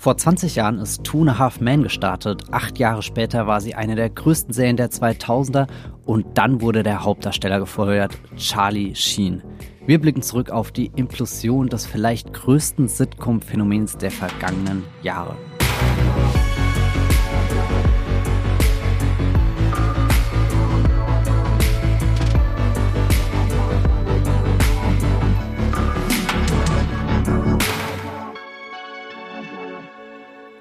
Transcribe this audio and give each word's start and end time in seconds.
Vor 0.00 0.16
20 0.16 0.56
Jahren 0.56 0.78
ist 0.78 1.04
Two 1.04 1.20
and 1.20 1.28
a 1.28 1.38
Half 1.38 1.60
Men 1.60 1.82
gestartet. 1.82 2.44
Acht 2.52 2.78
Jahre 2.78 3.02
später 3.02 3.46
war 3.46 3.60
sie 3.60 3.74
eine 3.74 3.96
der 3.96 4.08
größten 4.08 4.54
Serien 4.54 4.78
der 4.78 4.88
2000er 4.88 5.66
und 6.06 6.38
dann 6.38 6.62
wurde 6.62 6.82
der 6.82 7.04
Hauptdarsteller 7.04 7.58
gefeuert, 7.60 8.16
Charlie 8.34 8.94
Sheen. 8.94 9.42
Wir 9.84 10.00
blicken 10.00 10.22
zurück 10.22 10.48
auf 10.48 10.72
die 10.72 10.90
Implosion 10.96 11.68
des 11.68 11.84
vielleicht 11.84 12.32
größten 12.32 12.88
Sitcom-Phänomens 12.88 13.98
der 13.98 14.10
vergangenen 14.10 14.84
Jahre. 15.02 15.36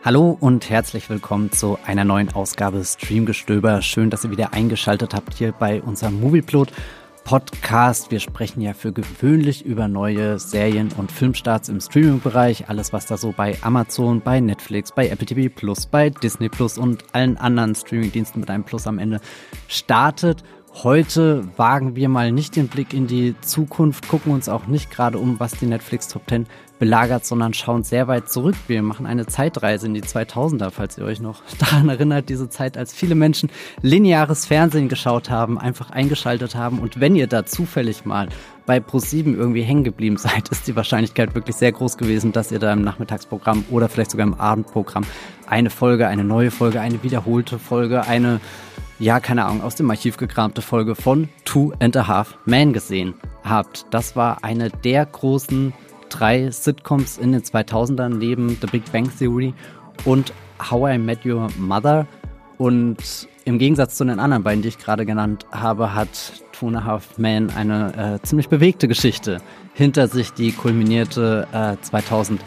Hallo 0.10 0.36
und 0.40 0.72
herzlich 0.72 1.08
willkommen 1.08 1.52
zu 1.52 1.78
einer 1.86 2.04
neuen 2.04 2.34
Ausgabe 2.34 2.84
Streamgestöber. 2.84 3.84
Schön, 3.84 4.10
dass 4.10 4.24
ihr 4.24 4.32
wieder 4.32 4.54
eingeschaltet 4.54 5.14
habt 5.14 5.36
hier 5.36 5.52
bei 5.52 5.84
unserem 5.84 6.20
Movieplot 6.20 6.72
Podcast. 7.24 8.10
Wir 8.10 8.20
sprechen 8.20 8.60
ja 8.62 8.74
für 8.74 8.92
gewöhnlich 8.92 9.64
über 9.64 9.88
neue 9.88 10.40
Serien 10.40 10.92
und 10.98 11.12
Filmstarts 11.12 11.70
im 11.70 11.80
Streaming-Bereich. 11.80 12.70
Alles, 12.70 12.92
was 12.92 13.06
da 13.06 13.18
so 13.18 13.36
bei 13.38 13.56
Amazon, 13.62 14.22
bei 14.22 14.40
Netflix, 14.40 14.92
bei 14.92 15.10
Apple 15.10 15.28
TV 15.28 15.54
Plus, 15.56 15.86
bei 15.86 16.10
Disney 16.10 16.50
Plus 16.50 16.80
und 16.80 17.04
allen 17.14 17.38
anderen 17.38 17.76
Streaming-Diensten 17.76 18.40
mit 18.40 18.50
einem 18.50 18.64
Plus 18.64 18.88
am 18.88 18.98
Ende 18.98 19.22
startet. 19.68 20.44
Heute 20.74 21.48
wagen 21.56 21.96
wir 21.96 22.10
mal 22.10 22.32
nicht 22.32 22.56
den 22.56 22.68
Blick 22.68 22.96
in 22.96 23.06
die 23.06 23.36
Zukunft, 23.42 24.08
gucken 24.08 24.34
uns 24.34 24.50
auch 24.50 24.66
nicht 24.66 24.90
gerade 24.90 25.20
um, 25.20 25.40
was 25.40 25.52
die 25.52 25.68
Netflix 25.68 26.08
Top 26.08 26.24
10 26.28 26.48
belagert, 26.80 27.26
sondern 27.26 27.54
schauen 27.54 27.84
sehr 27.84 28.08
weit 28.08 28.30
zurück. 28.30 28.56
Wir 28.68 28.82
machen 28.82 29.06
eine 29.06 29.28
Zeitreise 29.28 29.86
in 29.86 29.94
die 29.94 30.02
2000er, 30.02 30.72
falls 30.72 30.98
ihr 30.98 31.06
euch 31.06 31.20
noch 31.20 31.44
daran 31.60 31.90
erinnert, 31.90 32.30
diese 32.30 32.50
Zeit, 32.50 32.78
als 32.78 32.94
viele 32.94 33.16
Menschen 33.16 33.52
lineares 33.82 34.46
Fernsehen 34.46 34.90
geschaut 34.90 35.30
haben, 35.30 35.60
einfach 35.60 35.92
eingeschaltet 35.92 36.56
haben. 36.56 36.80
Und 36.80 37.00
wenn 37.00 37.16
ihr 37.16 37.28
da 37.28 37.46
zufällig 37.46 38.06
mal 38.06 38.30
bei 38.66 38.78
Pro7 38.78 39.36
irgendwie 39.36 39.62
hängen 39.62 39.84
geblieben 39.84 40.18
seid, 40.18 40.50
ist 40.50 40.68
die 40.68 40.76
Wahrscheinlichkeit 40.76 41.36
wirklich 41.36 41.58
sehr 41.58 41.72
groß 41.72 41.98
gewesen, 41.98 42.32
dass 42.32 42.52
ihr 42.52 42.60
da 42.60 42.74
im 42.74 42.82
Nachmittagsprogramm 42.82 43.66
oder 43.70 43.90
vielleicht 43.90 44.12
sogar 44.12 44.26
im 44.26 44.36
Abendprogramm 44.36 45.04
eine 45.48 45.70
Folge, 45.70 46.08
eine 46.08 46.24
neue 46.24 46.52
Folge, 46.52 46.80
eine 46.80 47.04
wiederholte 47.04 47.60
Folge, 47.60 48.08
eine 48.08 48.40
ja, 49.00 49.22
keine 49.22 49.46
Ahnung, 49.46 49.64
aus 49.64 49.76
dem 49.76 49.90
Archiv 49.90 50.18
gekramte 50.18 50.62
Folge 50.62 50.94
von 50.94 51.30
Two 51.46 51.72
and 51.80 51.96
a 51.96 52.08
Half 52.08 52.38
Men 52.46 52.74
gesehen 52.74 53.14
habt. 53.44 53.86
Das 53.92 54.18
war 54.18 54.44
eine 54.44 54.70
der 54.70 55.06
großen 55.06 55.74
drei 56.10 56.52
Sitcoms 56.52 57.18
in 57.18 57.32
den 57.32 57.42
2000ern 57.42 58.10
neben 58.10 58.50
The 58.50 58.68
Big 58.68 58.92
Bang 58.92 59.10
Theory 59.18 59.54
und 60.06 60.34
How 60.70 60.96
I 60.96 60.98
Met 60.98 61.26
Your 61.26 61.48
Mother. 61.58 62.08
Und 62.58 63.28
im 63.46 63.58
Gegensatz 63.58 63.96
zu 63.96 64.04
den 64.04 64.20
anderen 64.20 64.44
beiden, 64.44 64.62
die 64.62 64.68
ich 64.68 64.78
gerade 64.78 65.06
genannt 65.06 65.46
habe, 65.52 65.96
hat 65.96 66.10
Two 66.52 66.68
and 66.68 66.78
a 66.78 66.84
Half 66.84 67.18
Men 67.18 67.50
eine 67.52 68.20
äh, 68.22 68.26
ziemlich 68.26 68.50
bewegte 68.50 68.88
Geschichte 68.88 69.40
hinter 69.74 70.08
sich, 70.08 70.34
die 70.34 70.52
kulminierte 70.52 71.48
äh, 71.54 71.78
2011, 71.82 72.44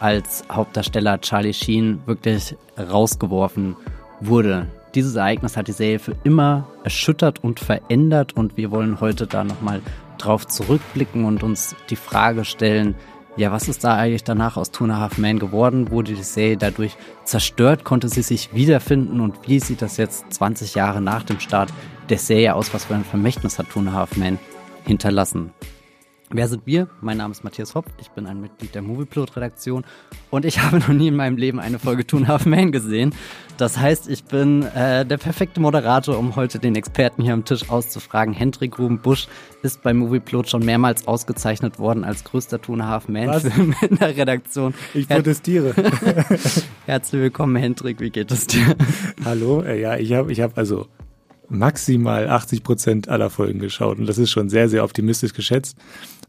als 0.00 0.44
Hauptdarsteller 0.50 1.20
Charlie 1.20 1.52
Sheen 1.52 2.00
wirklich 2.06 2.56
rausgeworfen 2.76 3.76
wurde. 4.20 4.66
Dieses 4.94 5.14
Ereignis 5.14 5.56
hat 5.56 5.68
die 5.68 5.72
Serie 5.72 6.00
für 6.00 6.16
immer 6.24 6.66
erschüttert 6.82 7.44
und 7.44 7.60
verändert 7.60 8.36
und 8.36 8.56
wir 8.56 8.72
wollen 8.72 9.00
heute 9.00 9.28
da 9.28 9.44
nochmal 9.44 9.80
drauf 10.24 10.46
zurückblicken 10.46 11.24
und 11.24 11.42
uns 11.42 11.74
die 11.88 11.96
Frage 11.96 12.44
stellen, 12.44 12.94
ja, 13.36 13.52
was 13.52 13.68
ist 13.68 13.84
da 13.84 13.94
eigentlich 13.94 14.24
danach 14.24 14.56
aus 14.56 14.70
Two 14.70 14.84
and 14.84 14.92
a 14.92 14.98
Half 14.98 15.18
Man 15.18 15.38
geworden? 15.38 15.90
Wurde 15.90 16.14
die 16.14 16.22
Serie 16.22 16.56
dadurch 16.56 16.96
zerstört? 17.24 17.84
Konnte 17.84 18.08
sie 18.08 18.22
sich 18.22 18.54
wiederfinden? 18.54 19.20
Und 19.20 19.48
wie 19.48 19.60
sieht 19.60 19.82
das 19.82 19.96
jetzt 19.96 20.32
20 20.32 20.74
Jahre 20.74 21.00
nach 21.00 21.22
dem 21.22 21.40
Start 21.40 21.72
der 22.08 22.18
Serie 22.18 22.54
aus? 22.54 22.74
Was 22.74 22.86
für 22.86 22.94
ein 22.94 23.04
Vermächtnis 23.04 23.58
hat 23.58 23.70
Two 23.70 23.80
and 23.80 23.90
a 23.90 23.92
Half 23.92 24.16
Man 24.16 24.38
hinterlassen? 24.84 25.52
Wer 26.32 26.46
sind 26.46 26.64
wir? 26.64 26.86
Mein 27.00 27.16
Name 27.16 27.32
ist 27.32 27.42
Matthias 27.42 27.74
Hopp, 27.74 27.86
ich 28.00 28.08
bin 28.10 28.28
ein 28.28 28.40
Mitglied 28.40 28.72
der 28.76 28.82
Movieplot-Redaktion 28.82 29.84
und 30.30 30.44
ich 30.44 30.60
habe 30.62 30.78
noch 30.78 30.88
nie 30.90 31.08
in 31.08 31.16
meinem 31.16 31.36
Leben 31.36 31.58
eine 31.58 31.80
Folge 31.80 32.06
Two 32.06 32.18
and 32.18 32.26
a 32.26 32.28
Half 32.28 32.46
Man 32.46 32.70
gesehen. 32.70 33.12
Das 33.56 33.78
heißt, 33.78 34.08
ich 34.08 34.22
bin 34.22 34.62
äh, 34.62 35.04
der 35.04 35.16
perfekte 35.16 35.58
Moderator, 35.58 36.16
um 36.16 36.36
heute 36.36 36.60
den 36.60 36.76
Experten 36.76 37.24
hier 37.24 37.34
am 37.34 37.44
Tisch 37.44 37.68
auszufragen. 37.68 38.32
Hendrik 38.32 38.78
Ruben 38.78 39.00
Busch 39.00 39.26
ist 39.64 39.82
bei 39.82 39.92
Movieplot 39.92 40.48
schon 40.48 40.64
mehrmals 40.64 41.08
ausgezeichnet 41.08 41.80
worden 41.80 42.04
als 42.04 42.22
größter 42.22 42.62
Two 42.62 42.74
and 42.74 42.82
a 42.82 42.86
Half 42.86 43.08
Man-Film 43.08 43.74
in 43.90 43.96
der 43.96 44.16
Redaktion. 44.16 44.72
Ich 44.94 45.08
protestiere. 45.08 45.74
Herzlich 46.86 47.22
willkommen, 47.22 47.56
Hendrik, 47.56 47.98
wie 47.98 48.10
geht 48.10 48.30
es 48.30 48.46
dir? 48.46 48.76
Hallo, 49.24 49.62
äh, 49.62 49.80
ja, 49.80 49.96
ich 49.96 50.12
habe 50.12 50.30
ich 50.30 50.40
hab 50.40 50.56
also 50.56 50.86
maximal 51.48 52.28
80 52.28 52.62
Prozent 52.62 53.08
aller 53.08 53.30
Folgen 53.30 53.58
geschaut 53.58 53.98
und 53.98 54.06
das 54.06 54.18
ist 54.18 54.30
schon 54.30 54.48
sehr, 54.48 54.68
sehr 54.68 54.84
optimistisch 54.84 55.34
geschätzt. 55.34 55.76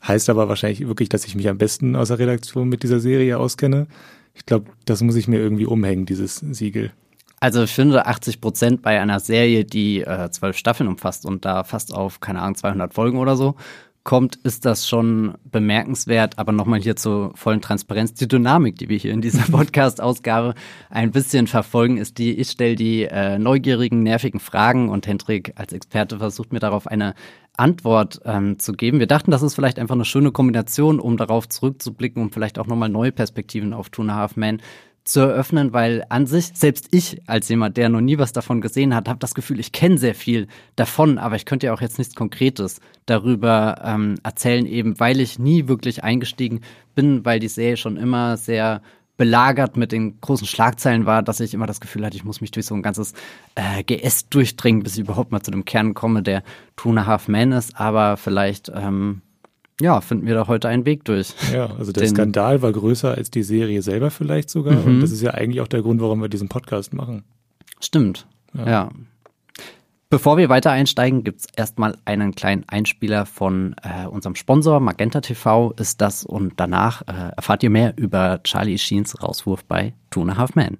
Heißt 0.07 0.29
aber 0.29 0.49
wahrscheinlich 0.49 0.87
wirklich, 0.87 1.09
dass 1.09 1.25
ich 1.25 1.35
mich 1.35 1.47
am 1.47 1.57
besten 1.57 1.95
aus 1.95 2.07
der 2.07 2.19
Redaktion 2.19 2.69
mit 2.69 2.83
dieser 2.83 2.99
Serie 2.99 3.37
auskenne. 3.37 3.87
Ich 4.33 4.45
glaube, 4.45 4.71
das 4.85 5.01
muss 5.01 5.15
ich 5.15 5.27
mir 5.27 5.39
irgendwie 5.39 5.65
umhängen, 5.65 6.05
dieses 6.05 6.37
Siegel. 6.37 6.91
Also 7.39 7.63
ich 7.63 7.71
finde 7.71 8.05
80 8.05 8.39
Prozent 8.39 8.81
bei 8.81 8.99
einer 8.99 9.19
Serie, 9.19 9.65
die 9.65 10.01
äh, 10.01 10.29
zwölf 10.29 10.57
Staffeln 10.57 10.87
umfasst 10.87 11.25
und 11.25 11.43
da 11.43 11.63
fast 11.63 11.93
auf, 11.93 12.19
keine 12.19 12.41
Ahnung, 12.41 12.55
200 12.55 12.93
Folgen 12.93 13.17
oder 13.17 13.35
so 13.35 13.55
kommt, 14.03 14.35
ist 14.37 14.65
das 14.65 14.87
schon 14.87 15.35
bemerkenswert. 15.43 16.39
Aber 16.39 16.51
nochmal 16.51 16.81
hier 16.81 16.95
zur 16.95 17.35
vollen 17.35 17.61
Transparenz. 17.61 18.13
Die 18.13 18.27
Dynamik, 18.27 18.77
die 18.77 18.89
wir 18.89 18.97
hier 18.97 19.13
in 19.13 19.21
dieser 19.21 19.43
Podcast-Ausgabe 19.51 20.55
ein 20.89 21.11
bisschen 21.11 21.47
verfolgen, 21.47 21.97
ist 21.97 22.17
die, 22.17 22.33
ich 22.33 22.49
stelle 22.49 22.75
die 22.75 23.03
äh, 23.03 23.37
neugierigen, 23.37 24.01
nervigen 24.03 24.39
Fragen 24.39 24.89
und 24.89 25.07
Hendrik 25.07 25.53
als 25.55 25.73
Experte 25.73 26.17
versucht 26.17 26.51
mir 26.51 26.59
darauf 26.59 26.87
eine 26.87 27.13
Antwort 27.61 28.19
ähm, 28.25 28.57
zu 28.57 28.73
geben. 28.73 28.99
Wir 28.99 29.07
dachten, 29.07 29.31
das 29.31 29.43
ist 29.43 29.53
vielleicht 29.53 29.77
einfach 29.77 29.95
eine 29.95 30.03
schöne 30.03 30.31
Kombination, 30.31 30.99
um 30.99 31.15
darauf 31.15 31.47
zurückzublicken, 31.47 32.21
um 32.21 32.31
vielleicht 32.31 32.57
auch 32.57 32.65
nochmal 32.65 32.89
neue 32.89 33.11
Perspektiven 33.11 33.73
auf 33.73 33.89
Two 33.89 34.01
and 34.01 34.11
a 34.11 34.15
Half 34.15 34.35
Men 34.35 34.61
zu 35.03 35.19
eröffnen, 35.19 35.73
weil 35.73 36.03
an 36.09 36.27
sich, 36.27 36.51
selbst 36.53 36.87
ich 36.91 37.21
als 37.27 37.49
jemand, 37.49 37.77
der 37.77 37.89
noch 37.89 38.01
nie 38.01 38.17
was 38.17 38.33
davon 38.33 38.61
gesehen 38.61 38.93
hat, 38.93 39.07
habe 39.07 39.19
das 39.19 39.33
Gefühl, 39.33 39.59
ich 39.59 39.71
kenne 39.71 39.97
sehr 39.97 40.13
viel 40.13 40.47
davon, 40.75 41.17
aber 41.17 41.35
ich 41.35 41.45
könnte 41.45 41.67
ja 41.67 41.73
auch 41.73 41.81
jetzt 41.81 41.97
nichts 41.97 42.15
Konkretes 42.15 42.81
darüber 43.05 43.81
ähm, 43.83 44.15
erzählen, 44.23 44.65
eben 44.65 44.99
weil 44.99 45.19
ich 45.19 45.39
nie 45.39 45.67
wirklich 45.67 46.03
eingestiegen 46.03 46.61
bin, 46.93 47.25
weil 47.25 47.39
die 47.39 47.47
Serie 47.47 47.77
schon 47.77 47.97
immer 47.97 48.37
sehr 48.37 48.81
belagert 49.21 49.77
mit 49.77 49.91
den 49.91 50.19
großen 50.19 50.47
Schlagzeilen 50.47 51.05
war, 51.05 51.21
dass 51.21 51.39
ich 51.41 51.53
immer 51.53 51.67
das 51.67 51.79
Gefühl 51.79 52.03
hatte, 52.03 52.17
ich 52.17 52.23
muss 52.23 52.41
mich 52.41 52.49
durch 52.49 52.65
so 52.65 52.73
ein 52.73 52.81
ganzes 52.81 53.13
äh, 53.53 53.83
GS 53.83 54.29
durchdringen, 54.29 54.81
bis 54.81 54.95
ich 54.95 55.01
überhaupt 55.01 55.31
mal 55.31 55.43
zu 55.43 55.51
dem 55.51 55.63
Kern 55.63 55.93
komme, 55.93 56.23
der 56.23 56.41
Two 56.75 56.89
and 56.89 56.97
a 56.97 57.05
Half 57.05 57.27
Man 57.27 57.51
ist. 57.51 57.79
Aber 57.79 58.17
vielleicht 58.17 58.71
ähm, 58.73 59.21
ja, 59.79 60.01
finden 60.01 60.25
wir 60.25 60.33
da 60.33 60.47
heute 60.47 60.69
einen 60.69 60.87
Weg 60.87 61.05
durch. 61.05 61.35
Ja, 61.53 61.67
also 61.67 61.91
der 61.91 62.01
Den, 62.01 62.15
Skandal 62.15 62.63
war 62.63 62.71
größer 62.71 63.13
als 63.13 63.29
die 63.29 63.43
Serie 63.43 63.83
selber 63.83 64.09
vielleicht 64.09 64.49
sogar. 64.49 64.73
Mhm. 64.73 64.85
Und 64.85 65.01
das 65.01 65.11
ist 65.11 65.21
ja 65.21 65.35
eigentlich 65.35 65.61
auch 65.61 65.67
der 65.67 65.83
Grund, 65.83 66.01
warum 66.01 66.19
wir 66.19 66.27
diesen 66.27 66.49
Podcast 66.49 66.91
machen. 66.91 67.23
Stimmt. 67.79 68.25
Ja. 68.55 68.67
ja. 68.67 68.89
Bevor 70.11 70.35
wir 70.35 70.49
weiter 70.49 70.71
einsteigen, 70.71 71.23
gibt 71.23 71.39
es 71.39 71.47
erstmal 71.55 71.97
einen 72.03 72.35
kleinen 72.35 72.65
Einspieler 72.67 73.25
von 73.25 73.77
äh, 73.81 74.05
unserem 74.05 74.35
Sponsor 74.35 74.81
Magenta 74.81 75.21
TV 75.21 75.71
ist 75.77 76.01
das 76.01 76.25
und 76.25 76.55
danach 76.57 77.01
äh, 77.03 77.31
erfahrt 77.37 77.63
ihr 77.63 77.69
mehr 77.69 77.93
über 77.95 78.41
Charlie 78.43 78.77
Sheens 78.77 79.23
Rauswurf 79.23 79.63
bei 79.63 79.93
Two 80.09 80.23
and 80.23 80.31
a 80.31 80.35
Half 80.35 80.55
Men. 80.55 80.79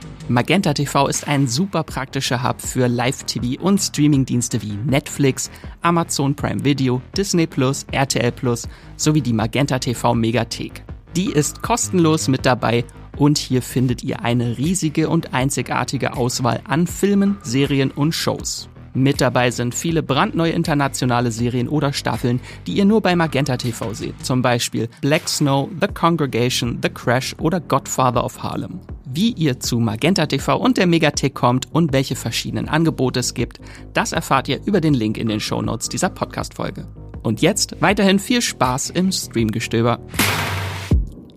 Magenta 0.31 0.73
TV 0.73 1.07
ist 1.07 1.27
ein 1.27 1.45
super 1.45 1.83
praktischer 1.83 2.41
Hub 2.41 2.61
für 2.61 2.87
Live-TV 2.87 3.61
und 3.61 3.79
Streamingdienste 3.79 4.61
wie 4.61 4.77
Netflix, 4.85 5.51
Amazon 5.81 6.33
Prime 6.35 6.63
Video, 6.63 7.01
Disney 7.17 7.45
Plus, 7.45 7.85
RTL 7.91 8.31
Plus 8.31 8.65
sowie 8.95 9.19
die 9.19 9.33
Magenta 9.33 9.77
TV 9.77 10.15
Megathek. 10.15 10.85
Die 11.17 11.31
ist 11.33 11.61
kostenlos 11.61 12.29
mit 12.29 12.45
dabei 12.45 12.85
und 13.17 13.37
hier 13.37 13.61
findet 13.61 14.03
ihr 14.03 14.21
eine 14.21 14.57
riesige 14.57 15.09
und 15.09 15.33
einzigartige 15.33 16.15
Auswahl 16.15 16.61
an 16.63 16.87
Filmen, 16.87 17.37
Serien 17.43 17.91
und 17.91 18.13
Shows. 18.13 18.69
Mit 18.93 19.19
dabei 19.19 19.51
sind 19.51 19.75
viele 19.75 20.01
brandneue 20.01 20.51
internationale 20.51 21.31
Serien 21.31 21.67
oder 21.67 21.91
Staffeln, 21.91 22.39
die 22.67 22.73
ihr 22.73 22.85
nur 22.85 23.01
bei 23.01 23.17
Magenta 23.17 23.57
TV 23.57 23.93
seht. 23.93 24.25
Zum 24.25 24.41
Beispiel 24.41 24.87
Black 25.01 25.27
Snow, 25.27 25.69
The 25.81 25.87
Congregation, 25.87 26.79
The 26.81 26.89
Crash 26.89 27.35
oder 27.39 27.59
Godfather 27.59 28.23
of 28.23 28.41
Harlem. 28.41 28.79
Wie 29.13 29.33
ihr 29.33 29.59
zu 29.59 29.81
Magenta 29.81 30.25
TV 30.25 30.55
und 30.55 30.77
der 30.77 30.87
Megathek 30.87 31.35
kommt 31.35 31.67
und 31.73 31.91
welche 31.91 32.15
verschiedenen 32.15 32.69
Angebote 32.69 33.19
es 33.19 33.33
gibt, 33.33 33.59
das 33.91 34.13
erfahrt 34.13 34.47
ihr 34.47 34.61
über 34.63 34.79
den 34.79 34.93
Link 34.93 35.17
in 35.17 35.27
den 35.27 35.41
Shownotes 35.41 35.89
dieser 35.89 36.09
Podcast-Folge. 36.09 36.87
Und 37.21 37.41
jetzt 37.41 37.81
weiterhin 37.81 38.19
viel 38.19 38.41
Spaß 38.41 38.89
im 38.91 39.11
Streamgestöber. 39.11 39.99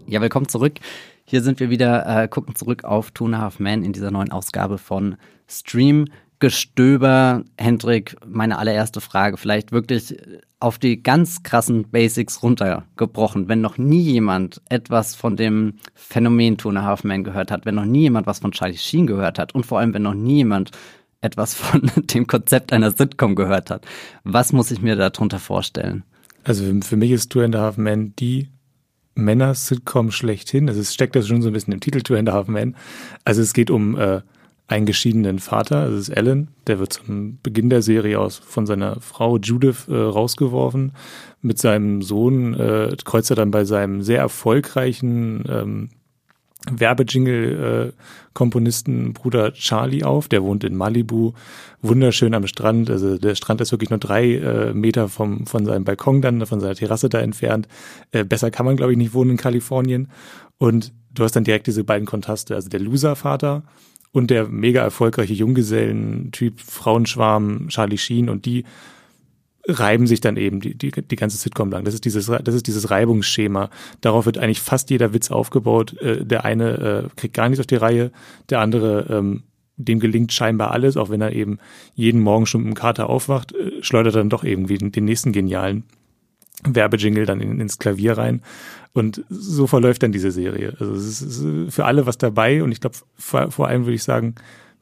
Ja, 0.06 0.21
willkommen 0.21 0.47
zurück. 0.47 0.75
Hier 1.25 1.43
sind 1.43 1.59
wir 1.59 1.69
wieder, 1.69 2.06
äh, 2.06 2.29
gucken 2.29 2.55
zurück 2.55 2.85
auf 2.85 3.11
Two 3.11 3.25
and 3.25 3.35
a 3.35 3.38
Half 3.38 3.59
Men 3.59 3.82
in 3.82 3.93
dieser 3.93 4.12
neuen 4.12 4.31
Ausgabe 4.31 4.79
von 4.79 5.17
Stream 5.49 6.05
Gestöber. 6.38 7.44
Hendrik, 7.56 8.16
meine 8.26 8.58
allererste 8.58 9.00
Frage, 9.00 9.36
vielleicht 9.36 9.72
wirklich 9.72 10.16
auf 10.60 10.78
die 10.78 11.02
ganz 11.02 11.42
krassen 11.42 11.90
Basics 11.90 12.42
runtergebrochen. 12.42 13.48
Wenn 13.48 13.60
noch 13.60 13.78
nie 13.78 14.00
jemand 14.00 14.62
etwas 14.69 15.14
von 15.14 15.36
dem 15.36 15.75
Phänomen 15.94 16.56
Two 16.56 16.70
and 16.70 16.78
a 16.78 16.82
Half 16.82 17.04
Men 17.04 17.25
gehört 17.25 17.50
hat, 17.50 17.66
wenn 17.66 17.75
noch 17.75 17.84
nie 17.84 18.02
jemand 18.02 18.26
was 18.26 18.38
von 18.38 18.52
Charlie 18.52 18.76
Sheen 18.76 19.06
gehört 19.06 19.38
hat 19.38 19.54
und 19.54 19.66
vor 19.66 19.78
allem, 19.78 19.94
wenn 19.94 20.02
noch 20.02 20.14
nie 20.14 20.36
jemand 20.36 20.70
etwas 21.20 21.54
von 21.54 21.90
dem 21.96 22.26
Konzept 22.26 22.72
einer 22.72 22.90
Sitcom 22.90 23.34
gehört 23.34 23.70
hat, 23.70 23.86
was 24.22 24.52
muss 24.52 24.70
ich 24.70 24.81
mir 24.81 24.96
darunter 24.96 25.38
vorstellen? 25.38 26.04
Also 26.44 26.64
für 26.82 26.96
mich 26.96 27.10
ist 27.10 27.31
Two 27.31 27.40
and 27.40 27.56
a 27.56 27.60
Half 27.60 27.76
Men 27.76 28.14
die 28.16 28.48
Männer-Sitcom 29.14 30.10
schlechthin. 30.10 30.69
Also 30.69 30.81
es 30.81 30.92
steckt 30.92 31.16
das 31.16 31.28
schon 31.28 31.42
so 31.42 31.48
ein 31.48 31.52
bisschen 31.52 31.72
im 31.72 31.81
Titel 31.81 32.02
Two 32.02 32.16
and 32.16 32.28
a 32.28 32.32
Half 32.32 32.48
Men. 32.48 32.76
Also 33.25 33.42
es 33.42 33.52
geht 33.52 33.70
um 33.70 33.96
äh, 33.96 34.22
einen 34.66 34.87
geschiedenen 34.87 35.40
Vater, 35.40 35.90
das 35.90 36.08
ist 36.08 36.16
Alan, 36.16 36.49
der 36.66 36.78
wird 36.78 36.94
zum 36.94 37.38
Beginn 37.43 37.69
der 37.69 37.82
Serie 37.82 38.19
aus 38.19 38.38
von 38.38 38.64
seiner 38.66 38.99
Frau 39.00 39.37
Judith 39.37 39.88
äh, 39.88 39.94
rausgeworfen. 39.94 40.93
Mit 41.43 41.58
seinem 41.58 42.00
Sohn 42.00 42.55
äh, 42.55 42.96
kreuzt 43.05 43.28
er 43.31 43.37
dann 43.37 43.50
bei 43.50 43.66
seinem 43.66 44.00
sehr 44.02 44.20
erfolgreichen 44.20 45.44
ähm, 45.49 45.90
Werbejingle-Komponisten 46.70 49.12
Bruder 49.12 49.52
Charlie 49.52 50.02
auf. 50.02 50.28
Der 50.28 50.43
wohnt 50.43 50.64
in 50.64 50.76
Malibu, 50.76 51.34
wunderschön 51.82 52.32
am 52.32 52.46
Strand. 52.46 52.88
Also 52.88 53.19
der 53.19 53.34
Strand 53.34 53.60
ist 53.60 53.72
wirklich 53.72 53.90
nur 53.90 53.99
drei 53.99 54.37
äh, 54.37 54.72
Meter 54.72 55.10
vom, 55.10 55.46
von 55.46 55.67
seinem 55.67 55.84
Balkon 55.84 56.22
dann, 56.22 56.46
von 56.46 56.60
seiner 56.60 56.75
Terrasse 56.75 57.10
da 57.10 57.20
entfernt. 57.20 57.69
Äh, 58.12 58.25
besser 58.25 58.50
kann 58.50 58.64
man, 58.64 58.76
glaube 58.76 58.93
ich, 58.93 58.99
nicht 58.99 59.12
wohnen 59.12 59.32
in 59.32 59.37
Kalifornien. 59.37 60.08
Und 60.56 60.94
du 61.12 61.25
hast 61.25 61.37
dann 61.37 61.44
direkt 61.44 61.67
diese 61.67 61.84
beiden 61.84 62.06
Kontraste. 62.06 62.55
Also 62.55 62.70
der 62.70 62.81
Loser-Vater 62.81 63.64
und 64.14 64.31
der 64.31 64.46
mega 64.46 64.81
erfolgreiche 64.81 65.34
Junggesellen-Typ 65.34 66.61
Frauenschwarm 66.61 67.66
Charlie 67.69 67.99
Sheen 67.99 68.28
und 68.28 68.46
die 68.46 68.64
reiben 69.66 70.06
sich 70.06 70.20
dann 70.20 70.37
eben 70.37 70.61
die, 70.61 70.78
die, 70.78 70.93
die 70.93 71.16
ganze 71.16 71.37
Sitcom 71.37 71.70
lang. 71.70 71.84
Das 71.84 71.94
ist 71.94 72.05
dieses, 72.05 72.26
das 72.26 72.55
ist 72.55 72.69
dieses 72.69 72.90
Reibungsschema. 72.90 73.70
Darauf 74.02 74.25
wird 74.26 74.38
eigentlich 74.38 74.61
fast 74.61 74.90
jeder 74.90 75.12
Witz 75.14 75.32
aufgebaut. 75.32 76.00
Äh, 76.00 76.25
der 76.25 76.44
eine 76.44 77.08
äh, 77.12 77.16
kriegt 77.16 77.34
gar 77.34 77.49
nichts 77.49 77.58
auf 77.58 77.66
die 77.66 77.75
Reihe, 77.75 78.12
der 78.50 78.61
andere, 78.61 79.06
ähm, 79.11 79.43
dem 79.78 79.99
gelingt 79.99 80.32
scheinbar 80.32 80.70
alles, 80.70 80.96
auch 80.96 81.10
wenn 81.10 81.20
er 81.20 81.32
eben 81.32 81.58
jeden 81.96 82.20
Morgen 82.20 82.46
schon 82.46 82.62
mit 82.62 82.72
dem 82.72 82.75
Kater 82.76 83.10
aufwacht, 83.10 83.52
äh, 83.52 83.82
schleudert 83.82 84.14
dann 84.14 84.31
doch 84.31 84.44
irgendwie 84.44 84.78
den, 84.78 84.93
den 84.93 85.06
nächsten 85.06 85.32
genialen 85.32 85.82
Werbejingle 86.66 87.26
dann 87.26 87.40
in, 87.40 87.61
ins 87.61 87.78
Klavier 87.78 88.19
rein. 88.19 88.43
Und 88.93 89.25
so 89.28 89.66
verläuft 89.66 90.02
dann 90.02 90.12
diese 90.12 90.31
Serie. 90.31 90.75
Also 90.78 90.94
es 90.94 91.20
ist 91.20 91.75
für 91.75 91.84
alle 91.84 92.06
was 92.06 92.16
dabei 92.16 92.62
und 92.62 92.72
ich 92.72 92.81
glaube, 92.81 92.96
vor, 93.16 93.50
vor 93.50 93.69
allem 93.69 93.84
würde 93.84 93.96
ich 93.96 94.05
sagen, 94.05 94.37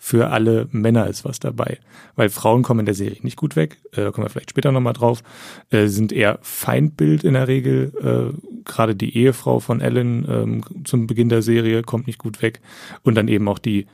für 0.05 0.31
alle 0.31 0.67
Männer 0.73 1.07
ist 1.07 1.25
was 1.25 1.39
dabei. 1.39 1.79
Weil 2.17 2.29
Frauen 2.29 2.65
kommen 2.65 2.81
in 2.81 2.87
der 2.87 2.95
Serie 2.97 3.19
nicht 3.23 3.37
gut 3.37 3.55
weg, 3.55 3.79
äh, 3.93 4.03
da 4.03 4.11
kommen 4.11 4.27
wir 4.27 4.31
vielleicht 4.31 4.51
später 4.51 4.73
nochmal 4.73 4.95
drauf, 4.95 5.23
äh, 5.71 5.87
sind 5.87 6.13
eher 6.13 6.41
Feindbild 6.43 7.23
in 7.23 7.35
der 7.35 7.47
Regel. 7.47 7.93
Äh, 8.03 8.37
Gerade 8.65 8.97
die 8.97 9.17
Ehefrau 9.17 9.61
von 9.61 9.81
Ellen 9.81 10.27
ähm, 10.29 10.65
zum 10.83 11.07
Beginn 11.07 11.29
der 11.29 11.43
Serie 11.43 11.83
kommt 11.83 12.09
nicht 12.09 12.19
gut 12.19 12.43
weg. 12.43 12.61
Und 13.05 13.15
dann 13.15 13.29
eben 13.29 13.47
auch 13.47 13.61
die 13.61 13.87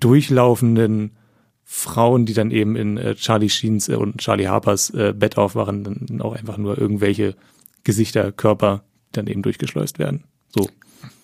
durchlaufenden 0.00 1.12
Frauen, 1.70 2.24
die 2.24 2.32
dann 2.32 2.50
eben 2.50 2.76
in 2.76 2.96
äh, 2.96 3.14
Charlie 3.14 3.50
Sheens 3.50 3.90
äh, 3.90 3.94
und 3.94 4.16
Charlie 4.16 4.48
Harpers 4.48 4.88
äh, 4.88 5.12
Bett 5.14 5.36
aufwachen, 5.36 5.84
dann 5.84 6.22
auch 6.22 6.34
einfach 6.34 6.56
nur 6.56 6.78
irgendwelche 6.78 7.36
Gesichter, 7.84 8.32
Körper 8.32 8.84
dann 9.12 9.26
eben 9.26 9.42
durchgeschleust 9.42 9.98
werden. 9.98 10.24
So. 10.48 10.66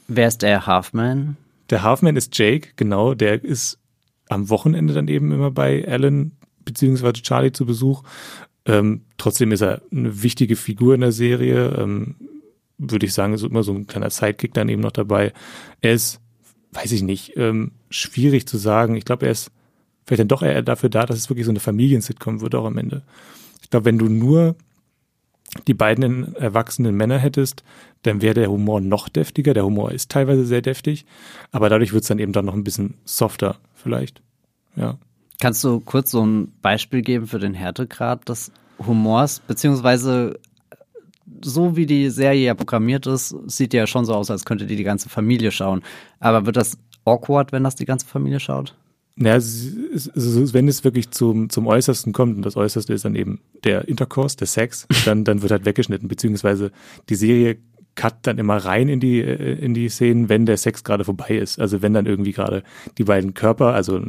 Wer 0.07 0.29
ist 0.29 0.43
der 0.43 0.67
Halfman? 0.67 1.39
Der 1.71 1.83
Halfman 1.83 2.17
ist 2.17 2.37
Jake, 2.39 2.69
genau. 2.77 3.15
Der 3.15 3.43
ist 3.43 3.79
am 4.29 4.51
Wochenende 4.51 4.93
dann 4.93 5.09
eben 5.09 5.33
immer 5.33 5.51
bei 5.51 5.89
Alan 5.89 6.33
beziehungsweise 6.67 7.23
Charlie 7.23 7.53
zu 7.53 7.65
Besuch. 7.65 8.03
Ähm, 8.67 9.07
trotzdem 9.17 9.51
ist 9.51 9.63
er 9.63 9.81
eine 9.91 10.23
wichtige 10.23 10.57
Figur 10.57 10.95
in 10.95 11.01
der 11.01 11.13
Serie. 11.13 11.75
Ähm, 11.79 12.17
würde 12.77 13.07
ich 13.07 13.15
sagen, 13.15 13.33
ist 13.33 13.45
immer 13.45 13.63
so 13.63 13.73
ein 13.73 13.87
kleiner 13.87 14.11
Sidekick 14.11 14.53
dann 14.53 14.69
eben 14.69 14.83
noch 14.83 14.93
dabei. 14.93 15.33
Er 15.81 15.95
ist, 15.95 16.21
weiß 16.73 16.93
ich 16.93 17.03
nicht, 17.03 17.35
ähm, 17.39 17.73
schwierig 17.89 18.47
zu 18.47 18.59
sagen. 18.59 18.95
Ich 18.95 19.07
glaube, 19.07 19.25
er 19.25 19.33
ist 19.33 19.51
vielleicht 20.07 20.21
dann 20.21 20.29
doch 20.29 20.43
eher 20.43 20.63
dafür 20.63 20.89
da, 20.89 21.07
dass 21.07 21.19
es 21.19 21.31
wirklich 21.31 21.47
so 21.47 21.53
eine 21.53 21.61
Familiensitcom 21.61 22.41
wird 22.41 22.55
auch 22.55 22.67
am 22.67 22.79
Ende. 22.79 23.03
Ich 23.63 23.71
glaube, 23.71 23.87
wenn 23.87 23.99
du 23.99 24.09
nur 24.09 24.57
die 25.67 25.75
beiden 25.75 26.35
erwachsenen 26.37 26.97
Männer 26.97 27.19
hättest, 27.19 27.63
dann 28.03 28.23
wäre 28.23 28.35
der 28.35 28.51
Humor 28.51 28.81
noch 28.81 29.09
deftiger. 29.09 29.55
Der 29.55 29.65
Humor 29.65 29.93
ist 29.93 30.11
teilweise 30.11 30.45
sehr 30.45 30.63
deftig, 30.63 31.07
aber 31.53 31.69
dadurch 31.69 31.93
wird 31.93 32.03
es 32.03 32.09
dann 32.09 32.19
eben 32.19 32.33
dann 32.33 32.45
noch 32.45 32.55
ein 32.55 32.65
bisschen 32.65 32.95
softer 33.05 33.57
vielleicht. 33.75 34.21
Ja. 34.77 34.99
Kannst 35.41 35.63
du 35.65 35.81
kurz 35.81 36.11
so 36.11 36.25
ein 36.25 36.53
Beispiel 36.63 37.03
geben 37.03 37.27
für 37.27 37.39
den 37.39 37.55
Härtegrad 37.55 38.29
des 38.29 38.53
Humors, 38.85 39.41
beziehungsweise 39.41 40.39
so 41.43 41.77
wie 41.77 41.87
die 41.87 42.11
Serie 42.11 42.47
ja 42.47 42.55
programmiert 42.55 43.07
ist, 43.07 43.35
sieht 43.47 43.73
die 43.73 43.77
ja 43.77 43.87
schon 43.87 44.05
so 44.05 44.15
aus, 44.15 44.31
als 44.31 44.45
könnte 44.45 44.67
die 44.67 44.77
die 44.77 44.85
ganze 44.85 45.09
Familie 45.09 45.51
schauen. 45.51 45.83
Aber 46.21 46.47
wird 46.47 46.57
das 46.57 46.79
awkward, 47.05 47.53
wenn 47.53 47.65
das 47.65 47.75
die 47.75 47.87
ganze 47.87 48.07
Familie 48.07 48.41
schaut? 48.41 48.75
Naja, 49.17 49.37
wenn 49.41 50.67
es 50.67 50.83
wirklich 50.83 51.11
zum, 51.13 51.49
zum 51.49 51.69
Äußersten 51.69 52.13
kommt, 52.13 52.37
und 52.37 52.45
das 52.45 52.57
Äußerste 52.57 52.93
ist 52.93 53.05
dann 53.05 53.15
eben 53.15 53.41
der 53.63 53.87
Intercourse, 53.87 54.37
der 54.37 54.49
Sex, 54.49 54.89
dann, 55.05 55.23
dann 55.23 55.43
wird 55.43 55.53
halt 55.53 55.65
weggeschnitten, 55.65 56.09
beziehungsweise 56.09 56.73
die 57.09 57.15
Serie 57.15 57.59
cut 57.95 58.17
dann 58.23 58.39
immer 58.39 58.57
rein 58.57 58.89
in 58.89 59.01
die, 59.01 59.21
äh, 59.21 59.55
in 59.59 59.75
die 59.75 59.89
Szenen, 59.89 60.29
wenn 60.29 60.47
der 60.47 60.57
Sex 60.57 60.85
gerade 60.85 61.05
vorbei 61.05 61.37
ist. 61.37 61.61
Also 61.61 61.83
wenn 61.83 61.95
dann 61.95 62.07
irgendwie 62.07 62.33
gerade 62.33 62.63
die 62.99 63.05
beiden 63.05 63.35
Körper, 63.35 63.75
also 63.75 64.01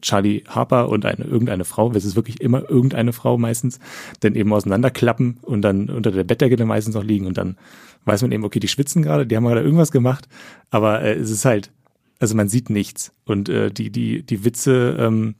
Charlie 0.00 0.44
Harper 0.48 0.88
und 0.88 1.04
eine, 1.04 1.24
irgendeine 1.24 1.64
Frau, 1.64 1.92
es 1.92 2.04
ist 2.04 2.16
wirklich 2.16 2.40
immer 2.40 2.68
irgendeine 2.68 3.12
Frau 3.12 3.38
meistens, 3.38 3.78
dann 4.20 4.34
eben 4.34 4.52
auseinanderklappen 4.52 5.38
und 5.42 5.62
dann 5.62 5.90
unter 5.90 6.10
der 6.10 6.24
Bettdecke 6.24 6.64
meistens 6.64 6.94
noch 6.94 7.04
liegen 7.04 7.26
und 7.26 7.36
dann 7.36 7.56
weiß 8.04 8.22
man 8.22 8.32
eben, 8.32 8.44
okay, 8.44 8.60
die 8.60 8.68
schwitzen 8.68 9.02
gerade, 9.02 9.26
die 9.26 9.36
haben 9.36 9.44
gerade 9.44 9.62
irgendwas 9.62 9.92
gemacht, 9.92 10.28
aber 10.70 11.02
äh, 11.02 11.14
es 11.14 11.30
ist 11.30 11.44
halt, 11.44 11.70
also 12.18 12.34
man 12.34 12.48
sieht 12.48 12.70
nichts. 12.70 13.12
Und 13.24 13.48
äh, 13.48 13.70
die, 13.70 13.90
die, 13.90 14.22
die 14.22 14.44
Witze 14.44 14.96
ähm, 14.98 15.34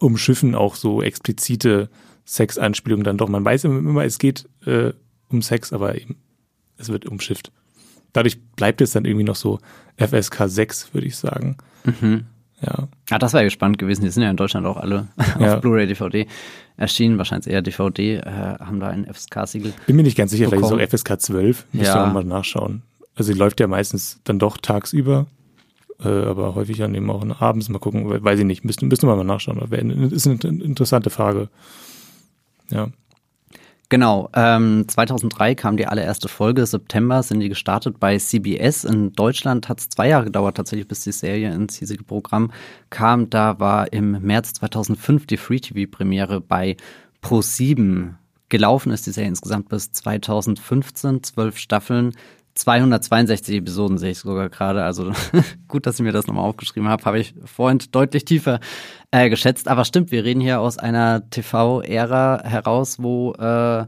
umschiffen 0.00 0.54
auch 0.54 0.74
so 0.74 1.02
explizite 1.02 1.88
Sexanspielungen 2.26 3.04
dann 3.04 3.18
doch. 3.18 3.28
Man 3.28 3.44
weiß 3.44 3.64
immer, 3.64 4.04
es 4.04 4.18
geht 4.18 4.48
äh, 4.64 4.92
um 5.28 5.42
Sex, 5.42 5.72
aber 5.72 5.94
eben, 6.00 6.16
es 6.76 6.88
wird 6.88 7.06
umschifft. 7.06 7.52
Dadurch 8.12 8.40
bleibt 8.56 8.80
es 8.80 8.92
dann 8.92 9.04
irgendwie 9.04 9.24
noch 9.24 9.36
so 9.36 9.60
FSK 9.98 10.44
6, 10.48 10.94
würde 10.94 11.06
ich 11.06 11.16
sagen. 11.16 11.56
Mhm. 11.84 12.24
Ja. 12.62 12.88
Ah, 13.10 13.18
das 13.18 13.34
wäre 13.34 13.44
gespannt 13.44 13.78
gewesen. 13.78 14.02
Die 14.02 14.08
sind 14.10 14.22
ja 14.22 14.30
in 14.30 14.36
Deutschland 14.38 14.66
auch 14.66 14.78
alle 14.78 15.08
Ja. 15.38 15.56
auf 15.56 15.60
Blu-ray, 15.60 15.86
DVD 15.86 16.26
erschienen. 16.78 17.18
Wahrscheinlich 17.18 17.52
eher 17.52 17.60
DVD, 17.62 18.16
äh, 18.16 18.22
haben 18.24 18.80
da 18.80 18.88
ein 18.88 19.04
FSK-Siegel. 19.12 19.74
Bin 19.86 19.96
mir 19.96 20.02
nicht 20.02 20.16
ganz 20.16 20.30
sicher, 20.30 20.48
vielleicht 20.48 20.62
ist 20.62 20.66
es 20.68 20.72
auch 20.72 20.78
bekommen. 20.78 20.98
FSK 20.98 21.20
12. 21.20 21.66
Müsste 21.72 21.88
Ja. 21.94 22.06
man 22.06 22.14
mal 22.14 22.24
nachschauen. 22.24 22.82
Also 23.14 23.32
die 23.32 23.38
läuft 23.38 23.60
ja 23.60 23.66
meistens 23.66 24.20
dann 24.24 24.38
doch 24.38 24.56
tagsüber, 24.58 25.26
äh, 26.04 26.08
aber 26.08 26.54
häufig 26.54 26.78
dann 26.78 26.94
eben 26.94 27.10
auch 27.10 27.24
abends. 27.40 27.68
Mal 27.68 27.78
gucken, 27.78 28.08
we- 28.08 28.22
weiß 28.22 28.38
ich 28.40 28.44
nicht. 28.44 28.64
Müsste, 28.64 28.86
müsste 28.86 29.06
man 29.06 29.16
mal 29.18 29.24
nachschauen. 29.24 29.58
Wär- 29.70 30.12
ist 30.12 30.26
eine 30.26 30.36
interessante 30.62 31.10
Frage. 31.10 31.48
Ja. 32.70 32.88
Genau, 33.88 34.28
ähm, 34.34 34.84
2003 34.88 35.54
kam 35.54 35.76
die 35.76 35.86
allererste 35.86 36.26
Folge, 36.26 36.66
September 36.66 37.22
sind 37.22 37.38
die 37.38 37.48
gestartet 37.48 38.00
bei 38.00 38.18
CBS. 38.18 38.82
In 38.82 39.12
Deutschland 39.12 39.68
hat 39.68 39.78
es 39.78 39.88
zwei 39.88 40.08
Jahre 40.08 40.24
gedauert 40.24 40.56
tatsächlich, 40.56 40.88
bis 40.88 41.04
die 41.04 41.12
Serie 41.12 41.54
ins 41.54 41.76
hiesige 41.76 42.02
Programm 42.02 42.50
kam. 42.90 43.30
Da 43.30 43.60
war 43.60 43.92
im 43.92 44.20
März 44.22 44.54
2005 44.54 45.26
die 45.26 45.36
Free-TV-Premiere 45.36 46.40
bei 46.40 46.76
Pro7. 47.22 48.14
Gelaufen 48.48 48.90
ist 48.90 49.06
die 49.06 49.12
Serie 49.12 49.28
insgesamt 49.28 49.68
bis 49.68 49.92
2015, 49.92 51.22
zwölf 51.22 51.56
Staffeln, 51.58 52.12
262 52.56 53.56
Episoden 53.56 53.98
sehe 53.98 54.10
ich 54.12 54.18
sogar 54.18 54.48
gerade. 54.48 54.84
Also 54.84 55.12
gut, 55.68 55.86
dass 55.86 55.96
ich 55.96 56.04
mir 56.04 56.12
das 56.12 56.26
nochmal 56.26 56.44
aufgeschrieben 56.44 56.88
habe, 56.88 57.04
habe 57.04 57.18
ich 57.18 57.34
vorhin 57.44 57.78
deutlich 57.92 58.24
tiefer 58.24 58.60
äh, 59.10 59.28
geschätzt. 59.30 59.68
Aber 59.68 59.84
stimmt, 59.84 60.10
wir 60.10 60.24
reden 60.24 60.40
hier 60.40 60.60
aus 60.60 60.78
einer 60.78 61.28
TV-Ära 61.30 62.42
heraus, 62.44 62.96
wo 63.00 63.32
äh, 63.34 63.86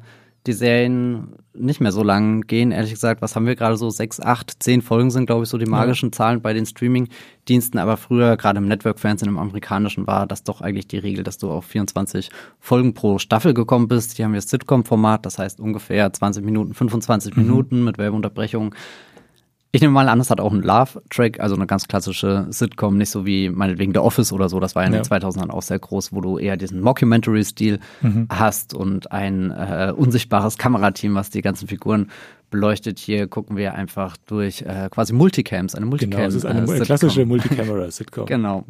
die 0.49 0.55
Serien 0.55 1.35
nicht 1.55 1.81
mehr 1.81 1.93
so 1.93 2.03
lang 2.03 2.43
gehen. 2.43 2.73
Ehrlich 2.73 2.93
gesagt, 2.93 3.21
was 3.21 3.37
haben 3.37 3.47
wir 3.47 3.57
gerade 3.57 3.77
so? 3.77 3.91
Sechs, 3.91 4.21
acht, 4.21 4.63
zehn 4.63 4.83
Folgen 4.83 5.11
sind, 5.11 5.27
glaube 5.27 5.45
ich, 5.45 5.49
so 5.49 5.59
die 5.59 5.67
magischen 5.67 6.09
ja. 6.09 6.13
Zahlen 6.13 6.41
bei 6.41 6.53
den 6.53 6.67
Streaming-Diensten. 6.67 7.79
Aber 7.79 7.97
früher, 7.97 8.37
gerade 8.37 8.59
im 8.59 8.69
Network-Fernsehen, 8.69 9.29
im 9.29 9.39
amerikanischen, 9.39 10.07
war 10.07 10.27
das 10.27 10.43
doch 10.45 10.61
eigentlich 10.61 10.89
die 10.89 10.99
Regel, 10.99 11.25
dass 11.25 11.39
du 11.39 11.51
auf 11.51 11.67
24 11.67 12.31
Folgen 12.59 12.95
pro 12.95 13.19
Staffel 13.19 13.55
gekommen 13.55 13.89
bist. 13.89 14.17
Hier 14.17 14.25
haben 14.25 14.33
wir 14.33 14.41
das 14.41 14.51
Sitcom-Format, 14.51 15.27
das 15.27 15.39
heißt 15.39 15.61
ungefähr 15.61 16.13
20 16.13 16.45
Minuten, 16.45 16.75
25 16.75 17.37
mhm. 17.37 17.43
Minuten 17.43 17.85
mit 17.85 17.99
Werbeunterbrechungen. 17.99 18.75
Ich 19.71 19.83
nehme 19.83 19.93
mal 19.93 20.09
an, 20.09 20.19
es 20.19 20.31
hat 20.31 20.41
auch 20.41 20.53
einen 20.53 20.63
Love-Track, 20.63 21.41
also 21.41 21.55
eine 21.55 21.67
ganz 21.67 21.89
klassische 21.89 22.47
Sitcom, 22.49 22.97
nicht 22.97 23.11
so 23.11 23.27
wie 23.27 23.51
meinetwegen 23.51 23.93
The 23.93 23.99
Office 23.99 24.33
oder 24.33 24.49
so. 24.49 24.61
Das 24.61 24.75
war 24.75 24.83
ja 24.83 24.87
in 24.87 24.95
den 24.95 25.03
2000ern 25.03 25.51
auch 25.51 25.61
sehr 25.61 25.79
groß, 25.79 26.13
wo 26.15 26.23
du 26.23 26.39
eher 26.39 26.57
diesen 26.57 26.81
Mockumentary-Stil 26.81 27.79
mhm. 28.01 28.29
hast 28.31 28.73
und 28.73 29.13
ein 29.13 29.51
äh, 29.51 29.93
unsichtbares 29.95 30.57
Kamerateam, 30.57 31.15
was 31.15 31.29
die 31.29 31.43
ganzen 31.43 31.69
Figuren 31.69 32.11
beleuchtet. 32.51 32.99
Hier 32.99 33.27
gucken 33.27 33.59
wir 33.59 33.75
einfach 33.75 34.17
durch 34.27 34.63
äh, 34.63 34.89
quasi 34.91 35.13
Multicams, 35.13 35.75
eine 35.75 35.85
Multicam. 35.85 36.13
Genau, 36.13 36.29
es 36.29 36.35
ist 36.35 36.47
eine 36.47 36.63
äh, 36.63 36.81
klassische 36.81 37.27
Multicamera-Sitcom. 37.27 38.25
genau. 38.25 38.65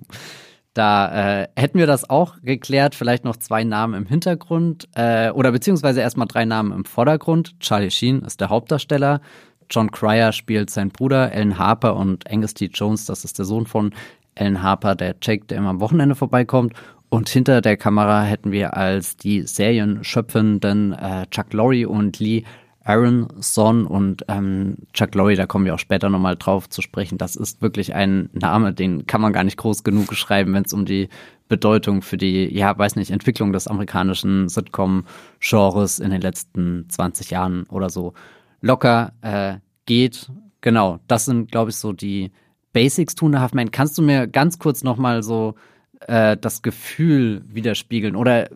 Da 0.75 1.43
äh, 1.43 1.49
hätten 1.57 1.78
wir 1.78 1.88
das 1.88 2.09
auch 2.09 2.37
geklärt, 2.43 2.95
vielleicht 2.95 3.25
noch 3.25 3.37
zwei 3.37 3.64
Namen 3.64 3.95
im 3.95 4.07
Hintergrund 4.07 4.88
äh, 4.95 5.31
oder 5.31 5.50
beziehungsweise 5.50 6.00
erstmal 6.00 6.28
drei 6.28 6.45
Namen 6.45 6.73
im 6.73 6.85
Vordergrund. 6.85 7.59
Charlie 7.59 7.90
Sheen 7.90 8.23
ist 8.23 8.40
der 8.40 8.49
Hauptdarsteller, 8.49 9.21
John 9.70 9.90
Cryer 9.90 10.32
spielt 10.32 10.70
seinen 10.70 10.90
Bruder, 10.90 11.30
Alan 11.32 11.58
Harper 11.58 11.96
und 11.96 12.30
Angus 12.30 12.54
T. 12.54 12.70
Jones, 12.72 13.06
das 13.06 13.25
ist 13.25 13.38
der 13.38 13.44
Sohn 13.44 13.66
von 13.66 13.92
Alan 14.37 14.62
Harper, 14.62 14.94
der 14.94 15.16
Jake, 15.20 15.46
der 15.46 15.58
immer 15.58 15.70
am 15.70 15.80
Wochenende 15.80 16.14
vorbeikommt. 16.14 16.75
Und 17.10 17.28
hinter 17.28 17.60
der 17.60 17.76
Kamera 17.76 18.22
hätten 18.22 18.52
wir 18.52 18.76
als 18.76 19.16
die 19.16 19.42
Serienschöpfenden 19.42 20.92
äh, 20.92 21.26
Chuck 21.30 21.52
Lorre 21.52 21.88
und 21.88 22.18
Lee 22.18 22.44
Aronson 22.84 23.87
und 23.87 24.25
ähm, 24.28 24.76
Chuck 24.94 25.14
Lorre, 25.14 25.34
da 25.34 25.46
kommen 25.46 25.66
wir 25.66 25.75
auch 25.75 25.78
später 25.78 26.08
nochmal 26.08 26.37
drauf 26.37 26.70
zu 26.70 26.80
sprechen. 26.80 27.18
Das 27.18 27.37
ist 27.37 27.60
wirklich 27.60 27.94
ein 27.94 28.30
Name, 28.32 28.72
den 28.72 29.06
kann 29.06 29.20
man 29.20 29.34
gar 29.34 29.44
nicht 29.44 29.58
groß 29.58 29.84
genug 29.84 30.14
schreiben, 30.14 30.54
wenn 30.54 30.64
es 30.64 30.72
um 30.72 30.87
die 30.87 31.10
Bedeutung 31.48 32.00
für 32.02 32.16
die, 32.16 32.54
ja, 32.54 32.76
weiß 32.76 32.96
nicht, 32.96 33.10
Entwicklung 33.10 33.52
des 33.52 33.68
amerikanischen 33.68 34.48
Sitcom-Genres 34.48 35.98
in 35.98 36.10
den 36.10 36.20
letzten 36.20 36.87
20 36.88 37.30
Jahren 37.30 37.64
oder 37.64 37.90
so 37.90 38.14
locker 38.61 39.12
äh, 39.23 39.59
geht. 39.87 40.31
Genau, 40.61 40.99
das 41.07 41.25
sind, 41.25 41.50
glaube 41.50 41.71
ich, 41.71 41.77
so 41.77 41.93
die 41.93 42.33
Basics 42.73 43.15
Half 43.21 43.55
Men. 43.55 43.71
Kannst 43.71 43.97
du 43.99 44.03
mir 44.03 44.27
ganz 44.27 44.59
kurz 44.59 44.83
nochmal 44.83 45.23
so 45.23 45.55
äh, 46.00 46.37
das 46.37 46.62
Gefühl 46.62 47.43
widerspiegeln? 47.47 48.17
Oder 48.17 48.49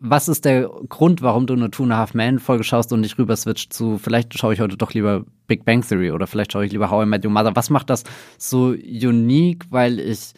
was 0.00 0.28
ist 0.28 0.44
der 0.44 0.70
Grund, 0.88 1.22
warum 1.22 1.46
du 1.46 1.54
eine 1.54 1.70
Two 1.70 1.84
and 1.84 1.92
a 1.92 1.96
Half 1.96 2.14
Men 2.14 2.38
Folge 2.38 2.64
schaust 2.64 2.92
und 2.92 3.00
nicht 3.00 3.18
rüber 3.18 3.36
switcht 3.36 3.72
zu, 3.72 3.98
vielleicht 3.98 4.38
schaue 4.38 4.54
ich 4.54 4.60
heute 4.60 4.76
doch 4.76 4.94
lieber 4.94 5.24
Big 5.46 5.64
Bang 5.64 5.82
Theory 5.86 6.12
oder 6.12 6.26
vielleicht 6.26 6.52
schaue 6.52 6.66
ich 6.66 6.72
lieber 6.72 6.90
How 6.90 7.04
I 7.04 7.06
Met 7.06 7.24
Your 7.24 7.32
Mother? 7.32 7.56
Was 7.56 7.70
macht 7.70 7.90
das 7.90 8.04
so 8.36 8.68
unique? 8.68 9.66
Weil 9.70 9.98
ich 9.98 10.34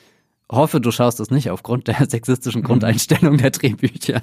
hoffe, 0.50 0.80
du 0.80 0.90
schaust 0.90 1.20
es 1.20 1.30
nicht 1.30 1.50
aufgrund 1.50 1.88
der 1.88 1.96
sexistischen 2.08 2.62
Grundeinstellung 2.62 3.36
der 3.36 3.50
Drehbücher. 3.50 4.22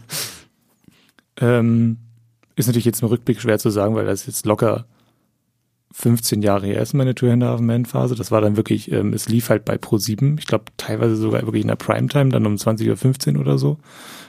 Ähm, 1.40 1.98
ist 2.58 2.68
natürlich 2.68 2.86
jetzt 2.86 3.02
im 3.02 3.08
Rückblick 3.08 3.40
schwer 3.40 3.60
zu 3.60 3.70
sagen, 3.70 3.96
weil 3.96 4.06
das 4.06 4.26
jetzt 4.26 4.46
locker 4.46 4.86
15 5.94 6.42
Jahre 6.42 6.68
her 6.68 6.82
ist, 6.82 6.94
meine 6.94 7.16
Two 7.16 7.28
and 7.28 7.44
a 7.44 7.48
Half 7.48 7.62
Man 7.62 7.86
Phase. 7.86 8.16
Das 8.16 8.32
war 8.32 8.42
dann 8.42 8.58
wirklich, 8.58 8.92
ähm, 8.92 9.14
es 9.14 9.30
lief 9.30 9.50
halt 9.50 9.64
bei 9.64 9.76
Pro7. 9.76 10.38
Ich 10.38 10.48
glaube, 10.48 10.66
teilweise 10.76 11.16
sogar 11.16 11.44
wirklich 11.44 11.62
in 11.62 11.70
der 11.70 11.76
Primetime, 11.76 12.30
dann 12.30 12.46
um 12.46 12.56
20.15 12.56 13.36
Uhr 13.36 13.42
oder 13.42 13.58
so. 13.58 13.78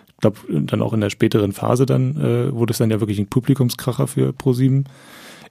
Ich 0.09 0.17
glaube, 0.19 0.39
dann 0.49 0.83
auch 0.83 0.93
in 0.93 1.01
der 1.01 1.11
späteren 1.11 1.53
Phase 1.53 1.87
dann 1.87 2.17
äh, 2.17 2.53
wurde 2.53 2.73
es 2.73 2.79
dann 2.79 2.91
ja 2.91 3.01
wirklich 3.01 3.19
ein 3.19 3.29
Publikumskracher 3.29 4.07
für 4.07 4.31
Pro7. 4.31 4.85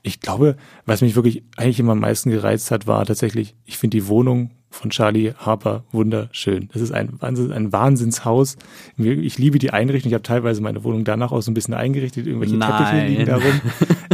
Ich 0.07 0.21
glaube, 0.21 0.55
was 0.85 1.01
mich 1.01 1.15
wirklich 1.15 1.43
eigentlich 1.57 1.79
immer 1.79 1.91
am 1.91 1.99
meisten 1.99 2.29
gereizt 2.29 2.71
hat, 2.71 2.87
war 2.87 3.05
tatsächlich, 3.05 3.55
ich 3.65 3.77
finde 3.77 3.97
die 3.97 4.07
Wohnung 4.07 4.51
von 4.69 4.89
Charlie 4.89 5.33
Harper 5.37 5.83
wunderschön. 5.91 6.69
Das 6.73 6.81
ist 6.81 6.91
ein, 6.91 7.13
Wahnsinn, 7.19 7.51
ein 7.51 7.71
Wahnsinnshaus. 7.71 8.57
Ich 8.97 9.37
liebe 9.37 9.59
die 9.59 9.71
Einrichtung. 9.71 10.09
Ich 10.09 10.13
habe 10.13 10.23
teilweise 10.23 10.61
meine 10.61 10.83
Wohnung 10.83 11.03
danach 11.03 11.31
auch 11.31 11.41
so 11.41 11.51
ein 11.51 11.53
bisschen 11.53 11.73
eingerichtet. 11.73 12.27
Irgendwelche 12.27 12.57
Nein. 12.57 12.71
Teppiche 12.71 13.07
liegen 13.07 13.25
darum. 13.25 13.61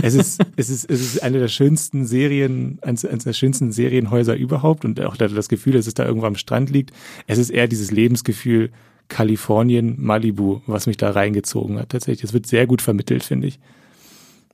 Es 0.01 0.15
ist, 0.15 0.41
es 0.55 0.69
ist, 0.69 0.89
es 0.89 1.01
ist 1.01 1.23
eine 1.23 1.39
der 1.39 1.47
schönsten 1.47 2.05
Serien, 2.05 2.77
eines, 2.81 3.05
eines 3.05 3.23
der 3.23 3.33
schönsten 3.33 3.71
Serienhäuser 3.71 4.35
überhaupt. 4.35 4.85
Und 4.85 4.99
auch 5.01 5.15
das 5.15 5.47
Gefühl, 5.47 5.73
dass 5.73 5.87
es 5.87 5.93
da 5.93 6.05
irgendwo 6.05 6.27
am 6.27 6.35
Strand 6.35 6.69
liegt. 6.69 6.91
Es 7.25 7.37
ist 7.37 7.49
eher 7.49 7.67
dieses 7.67 7.91
Lebensgefühl 7.91 8.71
Kalifornien, 9.07 9.95
Malibu, 9.99 10.61
was 10.65 10.87
mich 10.87 10.97
da 10.97 11.11
reingezogen 11.11 11.79
hat. 11.79 11.89
Tatsächlich. 11.89 12.23
Es 12.23 12.33
wird 12.33 12.47
sehr 12.47 12.67
gut 12.67 12.81
vermittelt, 12.81 13.23
finde 13.23 13.47
ich. 13.47 13.59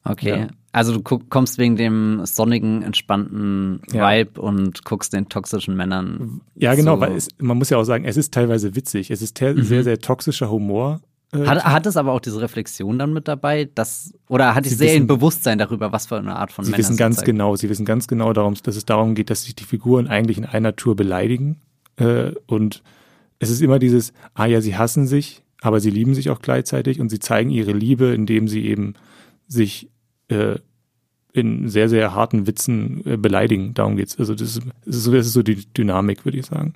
Okay. 0.03 0.29
Ja. 0.29 0.47
Also 0.71 0.97
du 0.97 1.01
kommst 1.01 1.57
wegen 1.57 1.75
dem 1.75 2.21
sonnigen, 2.25 2.83
entspannten 2.83 3.81
ja. 3.91 4.07
Vibe 4.07 4.39
und 4.39 4.85
guckst 4.85 5.13
den 5.13 5.27
toxischen 5.27 5.75
Männern. 5.75 6.41
Ja, 6.55 6.75
genau, 6.75 6.95
so. 6.95 7.01
weil 7.01 7.15
es, 7.15 7.27
man 7.39 7.57
muss 7.57 7.71
ja 7.71 7.77
auch 7.77 7.83
sagen, 7.83 8.05
es 8.05 8.17
ist 8.17 8.33
teilweise 8.33 8.75
witzig. 8.75 9.09
Es 9.09 9.21
ist 9.21 9.39
mhm. 9.41 9.63
sehr, 9.63 9.83
sehr 9.83 9.99
toxischer 9.99 10.51
Humor. 10.51 11.01
Äh, 11.31 11.45
hat, 11.45 11.63
hat 11.63 11.85
es 11.85 11.97
aber 11.97 12.11
auch 12.11 12.19
diese 12.19 12.39
Reflexion 12.41 12.99
dann 12.99 13.13
mit 13.13 13.27
dabei, 13.27 13.69
dass, 13.73 14.13
oder 14.27 14.53
hat 14.53 14.65
die 14.65 14.69
Serie 14.69 14.97
ein 14.97 15.07
Bewusstsein 15.07 15.57
darüber, 15.57 15.91
was 15.91 16.07
für 16.07 16.17
eine 16.17 16.35
Art 16.35 16.51
von 16.51 16.65
Sie 16.65 16.77
wissen 16.77 16.97
ganz 16.97 17.17
zeigen? 17.17 17.33
genau, 17.33 17.55
sie 17.55 17.69
wissen 17.69 17.85
ganz 17.85 18.07
genau 18.07 18.33
darum, 18.33 18.55
dass 18.61 18.75
es 18.75 18.85
darum 18.85 19.15
geht, 19.15 19.29
dass 19.29 19.43
sich 19.43 19.55
die 19.55 19.63
Figuren 19.63 20.07
eigentlich 20.07 20.37
in 20.37 20.45
einer 20.45 20.75
Tour 20.75 20.95
beleidigen. 20.95 21.57
Äh, 21.97 22.31
und 22.47 22.83
es 23.39 23.49
ist 23.49 23.61
immer 23.61 23.79
dieses, 23.79 24.13
ah 24.33 24.45
ja, 24.45 24.61
sie 24.61 24.75
hassen 24.75 25.07
sich, 25.07 25.43
aber 25.61 25.79
sie 25.79 25.89
lieben 25.89 26.13
sich 26.13 26.29
auch 26.29 26.41
gleichzeitig 26.41 26.99
und 26.99 27.09
sie 27.09 27.19
zeigen 27.19 27.49
ihre 27.49 27.73
Liebe, 27.73 28.13
indem 28.13 28.47
sie 28.47 28.65
eben 28.65 28.93
sich 29.47 29.89
äh, 30.29 30.55
in 31.33 31.69
sehr, 31.69 31.89
sehr 31.89 32.15
harten 32.15 32.47
Witzen 32.47 33.05
äh, 33.05 33.17
beleidigen. 33.17 33.73
Darum 33.73 33.97
geht's. 33.97 34.17
Also 34.17 34.33
das 34.33 34.57
ist, 34.57 34.61
das 34.85 34.95
ist, 34.95 35.03
so, 35.03 35.11
das 35.11 35.27
ist 35.27 35.33
so 35.33 35.43
die 35.43 35.65
Dynamik, 35.73 36.25
würde 36.25 36.37
ich 36.37 36.45
sagen. 36.45 36.73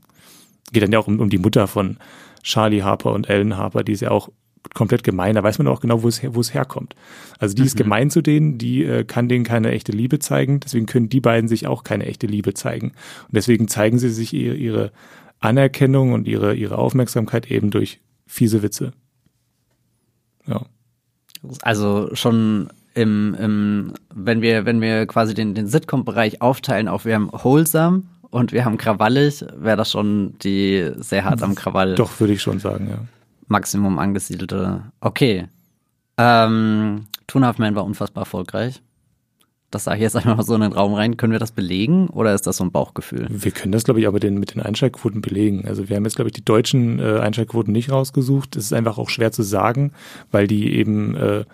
Geht 0.71 0.83
dann 0.83 0.91
ja 0.91 0.99
auch 0.99 1.07
um, 1.07 1.19
um 1.19 1.29
die 1.29 1.37
Mutter 1.37 1.67
von 1.67 1.97
Charlie 2.43 2.83
Harper 2.83 3.13
und 3.13 3.29
Ellen 3.29 3.57
Harper, 3.57 3.83
die 3.83 3.93
ist 3.93 4.01
ja 4.01 4.11
auch 4.11 4.29
komplett 4.73 5.03
gemein. 5.03 5.35
Da 5.35 5.43
weiß 5.43 5.57
man 5.57 5.67
auch 5.67 5.81
genau, 5.81 6.03
wo 6.03 6.07
es, 6.07 6.21
wo 6.23 6.39
es 6.39 6.53
herkommt. 6.53 6.95
Also 7.39 7.55
die 7.55 7.61
mhm. 7.61 7.67
ist 7.67 7.77
gemein 7.77 8.09
zu 8.09 8.21
denen, 8.21 8.57
die 8.57 8.83
äh, 8.83 9.03
kann 9.03 9.27
denen 9.27 9.43
keine 9.43 9.71
echte 9.71 9.91
Liebe 9.91 10.19
zeigen. 10.19 10.59
Deswegen 10.59 10.85
können 10.85 11.09
die 11.09 11.21
beiden 11.21 11.47
sich 11.47 11.67
auch 11.67 11.83
keine 11.83 12.05
echte 12.05 12.27
Liebe 12.27 12.53
zeigen. 12.53 12.87
Und 12.87 13.35
deswegen 13.35 13.67
zeigen 13.67 13.99
sie 13.99 14.09
sich 14.09 14.33
ihre, 14.33 14.55
ihre 14.55 14.91
Anerkennung 15.39 16.13
und 16.13 16.27
ihre, 16.27 16.55
ihre 16.55 16.77
Aufmerksamkeit 16.77 17.49
eben 17.51 17.71
durch 17.71 17.99
fiese 18.25 18.63
Witze. 18.63 18.93
Ja. 20.47 20.65
Also 21.61 22.09
schon 22.13 22.69
im, 22.93 23.35
im, 23.39 23.93
wenn 24.13 24.41
wir, 24.41 24.65
wenn 24.65 24.81
wir 24.81 25.05
quasi 25.07 25.33
den, 25.33 25.55
den 25.55 25.67
Sitcom-Bereich 25.67 26.41
aufteilen 26.41 26.87
auf 26.87 27.05
wir 27.05 27.15
haben 27.15 27.29
wholesome 27.31 28.03
und 28.29 28.51
wir 28.51 28.65
haben 28.65 28.77
krawallig, 28.77 29.45
wäre 29.57 29.77
das 29.77 29.91
schon 29.91 30.37
die 30.39 30.91
sehr 30.97 31.25
hart 31.25 31.43
am 31.43 31.55
Krawall. 31.55 31.95
Doch, 31.95 32.19
würde 32.19 32.33
ich 32.33 32.41
schon 32.41 32.59
sagen, 32.59 32.89
ja. 32.89 32.97
Maximum 33.47 33.99
angesiedelte. 33.99 34.83
Okay. 35.01 35.47
Ähm, 36.17 37.05
Two 37.27 37.39
and 37.39 37.59
Man 37.59 37.75
war 37.75 37.83
unfassbar 37.83 38.23
erfolgreich. 38.23 38.81
Das 39.69 39.85
sage 39.85 39.97
ich 39.97 40.03
jetzt 40.03 40.15
einfach 40.15 40.37
mal 40.37 40.43
so 40.43 40.53
in 40.53 40.61
den 40.61 40.73
Raum 40.73 40.93
rein. 40.93 41.17
Können 41.17 41.31
wir 41.31 41.39
das 41.39 41.51
belegen 41.51 42.07
oder 42.07 42.33
ist 42.33 42.45
das 42.45 42.57
so 42.57 42.63
ein 42.63 42.71
Bauchgefühl? 42.71 43.25
Wir 43.29 43.51
können 43.51 43.71
das, 43.71 43.83
glaube 43.83 43.99
ich, 43.99 44.07
aber 44.07 44.19
den, 44.19 44.39
mit 44.39 44.53
den 44.53 44.61
Einschaltquoten 44.61 45.21
belegen. 45.21 45.67
Also 45.67 45.89
wir 45.89 45.95
haben 45.95 46.03
jetzt, 46.03 46.15
glaube 46.15 46.29
ich, 46.29 46.33
die 46.33 46.45
deutschen 46.45 46.99
äh, 46.99 47.19
Einschaltquoten 47.19 47.73
nicht 47.73 47.91
rausgesucht. 47.91 48.55
Das 48.55 48.65
ist 48.65 48.73
einfach 48.73 48.99
auch 48.99 49.09
schwer 49.09 49.31
zu 49.31 49.41
sagen, 49.41 49.91
weil 50.31 50.45
die 50.45 50.75
eben 50.75 51.15
äh, 51.15 51.45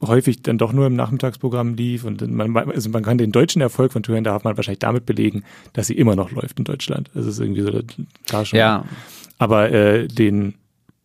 häufig 0.00 0.42
dann 0.42 0.58
doch 0.58 0.72
nur 0.72 0.86
im 0.86 0.94
Nachmittagsprogramm 0.94 1.74
lief 1.74 2.04
und 2.04 2.26
man, 2.28 2.54
also 2.56 2.90
man 2.90 3.02
kann 3.02 3.18
den 3.18 3.32
deutschen 3.32 3.62
Erfolg 3.62 3.92
von 3.92 4.02
Two 4.02 4.14
Half 4.14 4.44
man 4.44 4.56
wahrscheinlich 4.56 4.78
damit 4.78 5.06
belegen, 5.06 5.44
dass 5.72 5.86
sie 5.86 5.94
immer 5.94 6.16
noch 6.16 6.30
läuft 6.30 6.58
in 6.58 6.64
Deutschland. 6.64 7.10
Das 7.14 7.26
ist 7.26 7.40
irgendwie 7.40 7.62
so 7.62 7.70
da 8.26 8.44
schon. 8.44 8.58
Ja. 8.58 8.84
Aber 9.38 9.70
äh, 9.70 10.06
den, 10.06 10.54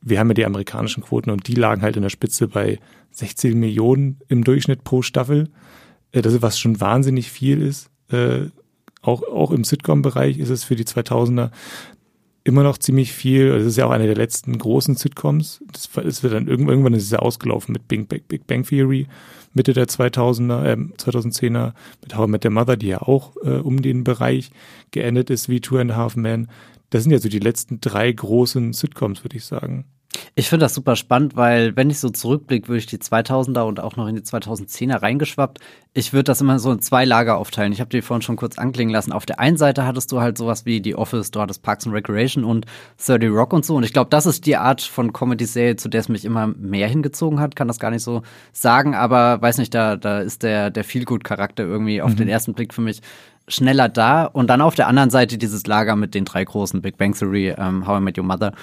wir 0.01 0.19
haben 0.19 0.29
ja 0.29 0.33
die 0.33 0.45
amerikanischen 0.45 1.03
Quoten 1.03 1.29
und 1.29 1.47
die 1.47 1.55
lagen 1.55 1.81
halt 1.81 1.95
in 1.95 2.03
der 2.03 2.09
Spitze 2.09 2.47
bei 2.47 2.79
16 3.11 3.57
Millionen 3.57 4.19
im 4.27 4.43
Durchschnitt 4.43 4.83
pro 4.83 5.01
Staffel. 5.01 5.49
Äh, 6.11 6.21
das 6.21 6.33
ist 6.33 6.41
was 6.41 6.59
schon 6.59 6.79
wahnsinnig 6.81 7.31
viel 7.31 7.61
ist. 7.61 7.89
Äh, 8.09 8.47
auch, 9.01 9.23
auch 9.23 9.51
im 9.51 9.63
Sitcom-Bereich 9.63 10.37
ist 10.37 10.49
es 10.49 10.63
für 10.63 10.75
die 10.75 10.85
2000er 10.85 11.49
immer 12.43 12.63
noch 12.63 12.77
ziemlich 12.77 13.13
viel. 13.13 13.47
Es 13.47 13.65
ist 13.65 13.77
ja 13.77 13.85
auch 13.85 13.91
eine 13.91 14.07
der 14.07 14.15
letzten 14.15 14.57
großen 14.57 14.95
Sitcoms. 14.95 15.63
Das, 15.71 15.89
das 15.91 16.23
wird 16.23 16.33
dann 16.33 16.47
irgendwann, 16.47 16.73
irgendwann 16.73 16.93
ist 16.93 17.03
es 17.03 17.11
ja 17.11 17.19
ausgelaufen 17.19 17.73
mit 17.73 17.87
Big, 17.87 18.09
Big, 18.09 18.27
Big 18.27 18.47
Bang 18.47 18.63
Theory 18.63 19.07
Mitte 19.53 19.73
der 19.73 19.87
2000er, 19.87 20.63
äh, 20.63 20.75
2010er 20.75 21.73
mit 22.01 22.15
How 22.15 22.27
I 22.27 22.31
Met 22.31 22.45
Your 22.45 22.51
Mother, 22.51 22.77
die 22.77 22.87
ja 22.87 23.01
auch 23.01 23.35
äh, 23.43 23.57
um 23.57 23.81
den 23.81 24.03
Bereich 24.03 24.51
geendet 24.91 25.29
ist 25.29 25.49
wie 25.49 25.61
Two 25.61 25.77
and 25.77 25.91
a 25.91 25.95
Half 25.95 26.15
Men. 26.15 26.47
Das 26.89 27.03
sind 27.03 27.11
ja 27.11 27.19
so 27.19 27.29
die 27.29 27.39
letzten 27.39 27.81
drei 27.81 28.11
großen 28.11 28.73
Sitcoms, 28.73 29.23
würde 29.23 29.37
ich 29.37 29.45
sagen. 29.45 29.85
Ich 30.33 30.47
finde 30.47 30.63
das 30.63 30.73
super 30.73 30.95
spannend, 30.95 31.35
weil 31.35 31.75
wenn 31.75 31.89
ich 31.89 31.99
so 31.99 32.09
zurückblicke, 32.09 32.69
würde 32.69 32.79
ich 32.79 32.85
die 32.85 32.99
2000er 32.99 33.63
und 33.63 33.81
auch 33.81 33.97
noch 33.97 34.07
in 34.07 34.15
die 34.15 34.21
2010er 34.21 35.01
reingeschwappt. 35.01 35.59
Ich 35.93 36.13
würde 36.13 36.23
das 36.23 36.39
immer 36.39 36.57
so 36.57 36.71
in 36.71 36.79
zwei 36.79 37.03
Lager 37.03 37.37
aufteilen. 37.37 37.73
Ich 37.73 37.81
habe 37.81 37.89
dir 37.89 38.01
vorhin 38.01 38.21
schon 38.21 38.37
kurz 38.37 38.57
anklingen 38.57 38.93
lassen. 38.93 39.11
Auf 39.11 39.25
der 39.25 39.41
einen 39.41 39.57
Seite 39.57 39.85
hattest 39.85 40.09
du 40.09 40.21
halt 40.21 40.37
sowas 40.37 40.65
wie 40.65 40.81
The 40.81 40.95
Office, 40.95 41.31
du 41.31 41.41
hattest 41.41 41.63
Parks 41.63 41.85
and 41.85 41.93
Recreation 41.93 42.45
und 42.45 42.65
30 43.05 43.29
Rock 43.29 43.51
und 43.51 43.65
so. 43.65 43.75
Und 43.75 43.83
ich 43.83 43.91
glaube, 43.91 44.09
das 44.09 44.25
ist 44.25 44.45
die 44.45 44.55
Art 44.55 44.81
von 44.81 45.11
Comedy-Serie, 45.11 45.75
zu 45.75 45.89
der 45.89 45.99
es 45.99 46.07
mich 46.07 46.23
immer 46.23 46.47
mehr 46.47 46.87
hingezogen 46.87 47.41
hat. 47.41 47.57
Kann 47.57 47.67
das 47.67 47.79
gar 47.79 47.91
nicht 47.91 48.03
so 48.03 48.21
sagen, 48.53 48.95
aber 48.95 49.41
weiß 49.41 49.57
nicht, 49.57 49.73
da, 49.73 49.97
da 49.97 50.21
ist 50.21 50.43
der, 50.43 50.69
der 50.69 50.85
Feelgood-Charakter 50.85 51.63
irgendwie 51.63 52.01
auf 52.01 52.11
mhm. 52.11 52.15
den 52.15 52.29
ersten 52.29 52.53
Blick 52.53 52.73
für 52.73 52.81
mich 52.81 53.01
schneller 53.49 53.89
da. 53.89 54.25
Und 54.25 54.49
dann 54.49 54.61
auf 54.61 54.75
der 54.75 54.87
anderen 54.87 55.09
Seite 55.09 55.37
dieses 55.37 55.67
Lager 55.67 55.97
mit 55.97 56.15
den 56.15 56.23
drei 56.23 56.45
großen 56.45 56.81
Big 56.81 56.97
Bang 56.97 57.13
Theory, 57.13 57.53
ähm, 57.57 57.85
How 57.85 57.99
I 57.99 58.01
Met 58.01 58.17
Your 58.17 58.23
Mother 58.23 58.53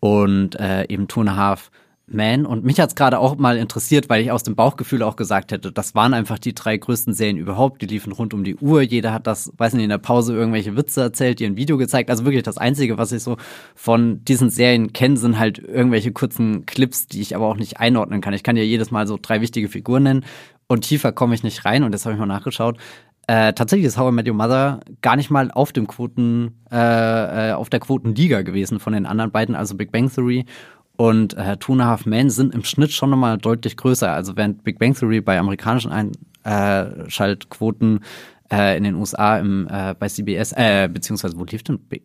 und 0.00 0.58
äh, 0.58 0.86
eben 0.88 1.08
Two 1.08 1.20
and 1.20 1.30
a 1.30 1.36
Half 1.36 1.70
Man. 2.12 2.44
Und 2.44 2.64
mich 2.64 2.80
hat's 2.80 2.96
gerade 2.96 3.20
auch 3.20 3.36
mal 3.36 3.56
interessiert, 3.56 4.08
weil 4.08 4.20
ich 4.20 4.32
aus 4.32 4.42
dem 4.42 4.56
Bauchgefühl 4.56 5.02
auch 5.04 5.14
gesagt 5.14 5.52
hätte, 5.52 5.70
das 5.70 5.94
waren 5.94 6.12
einfach 6.12 6.38
die 6.38 6.54
drei 6.54 6.76
größten 6.76 7.14
Serien 7.14 7.36
überhaupt. 7.36 7.82
Die 7.82 7.86
liefen 7.86 8.12
rund 8.12 8.34
um 8.34 8.42
die 8.42 8.56
Uhr. 8.56 8.82
Jeder 8.82 9.12
hat 9.12 9.28
das, 9.28 9.52
weiß 9.56 9.74
nicht, 9.74 9.84
in 9.84 9.90
der 9.90 9.98
Pause 9.98 10.34
irgendwelche 10.34 10.76
Witze 10.76 11.02
erzählt, 11.02 11.38
dir 11.38 11.46
ein 11.46 11.56
Video 11.56 11.76
gezeigt. 11.76 12.10
Also 12.10 12.24
wirklich 12.24 12.42
das 12.42 12.58
Einzige, 12.58 12.98
was 12.98 13.12
ich 13.12 13.22
so 13.22 13.36
von 13.76 14.24
diesen 14.24 14.50
Serien 14.50 14.92
kenne, 14.92 15.16
sind 15.18 15.38
halt 15.38 15.60
irgendwelche 15.60 16.10
kurzen 16.10 16.66
Clips, 16.66 17.06
die 17.06 17.20
ich 17.20 17.36
aber 17.36 17.46
auch 17.46 17.56
nicht 17.56 17.78
einordnen 17.78 18.20
kann. 18.20 18.34
Ich 18.34 18.42
kann 18.42 18.56
ja 18.56 18.64
jedes 18.64 18.90
Mal 18.90 19.06
so 19.06 19.16
drei 19.20 19.40
wichtige 19.40 19.68
Figuren 19.68 20.02
nennen 20.02 20.24
und 20.66 20.82
tiefer 20.82 21.12
komme 21.12 21.34
ich 21.34 21.44
nicht 21.44 21.64
rein. 21.64 21.84
Und 21.84 21.92
das 21.92 22.06
habe 22.06 22.14
ich 22.14 22.18
mal 22.20 22.26
nachgeschaut. 22.26 22.76
Äh, 23.30 23.52
tatsächlich 23.52 23.86
ist 23.86 23.96
How 23.96 24.10
I 24.10 24.12
Met 24.12 24.26
Your 24.26 24.34
Mother 24.34 24.80
gar 25.02 25.14
nicht 25.14 25.30
mal 25.30 25.52
auf 25.52 25.70
dem 25.70 25.86
Quoten, 25.86 26.56
äh, 26.72 27.50
äh, 27.50 27.52
auf 27.52 27.70
der 27.70 27.78
Quotenliga 27.78 28.42
gewesen 28.42 28.80
von 28.80 28.92
den 28.92 29.06
anderen 29.06 29.30
beiden, 29.30 29.54
also 29.54 29.76
Big 29.76 29.92
Bang 29.92 30.12
Theory 30.12 30.46
und 30.96 31.34
äh, 31.34 31.56
Two 31.56 31.74
and 31.74 31.82
a 31.82 31.84
Half 31.84 32.06
Men 32.06 32.28
sind 32.28 32.52
im 32.52 32.64
Schnitt 32.64 32.90
schon 32.90 33.10
nochmal 33.10 33.38
deutlich 33.38 33.76
größer. 33.76 34.10
Also 34.10 34.36
während 34.36 34.64
Big 34.64 34.80
Bang 34.80 34.94
Theory 34.94 35.20
bei 35.20 35.38
amerikanischen 35.38 35.92
Einschaltquoten 36.42 38.00
äh, 38.50 38.76
in 38.76 38.82
den 38.82 38.96
USA 38.96 39.38
im, 39.38 39.68
äh, 39.70 39.94
bei 39.96 40.08
CBS, 40.08 40.50
äh, 40.56 40.88
beziehungsweise 40.92 41.38
wo 41.38 41.44
lief 41.44 41.62
denn 41.62 41.78
Big, 41.78 42.02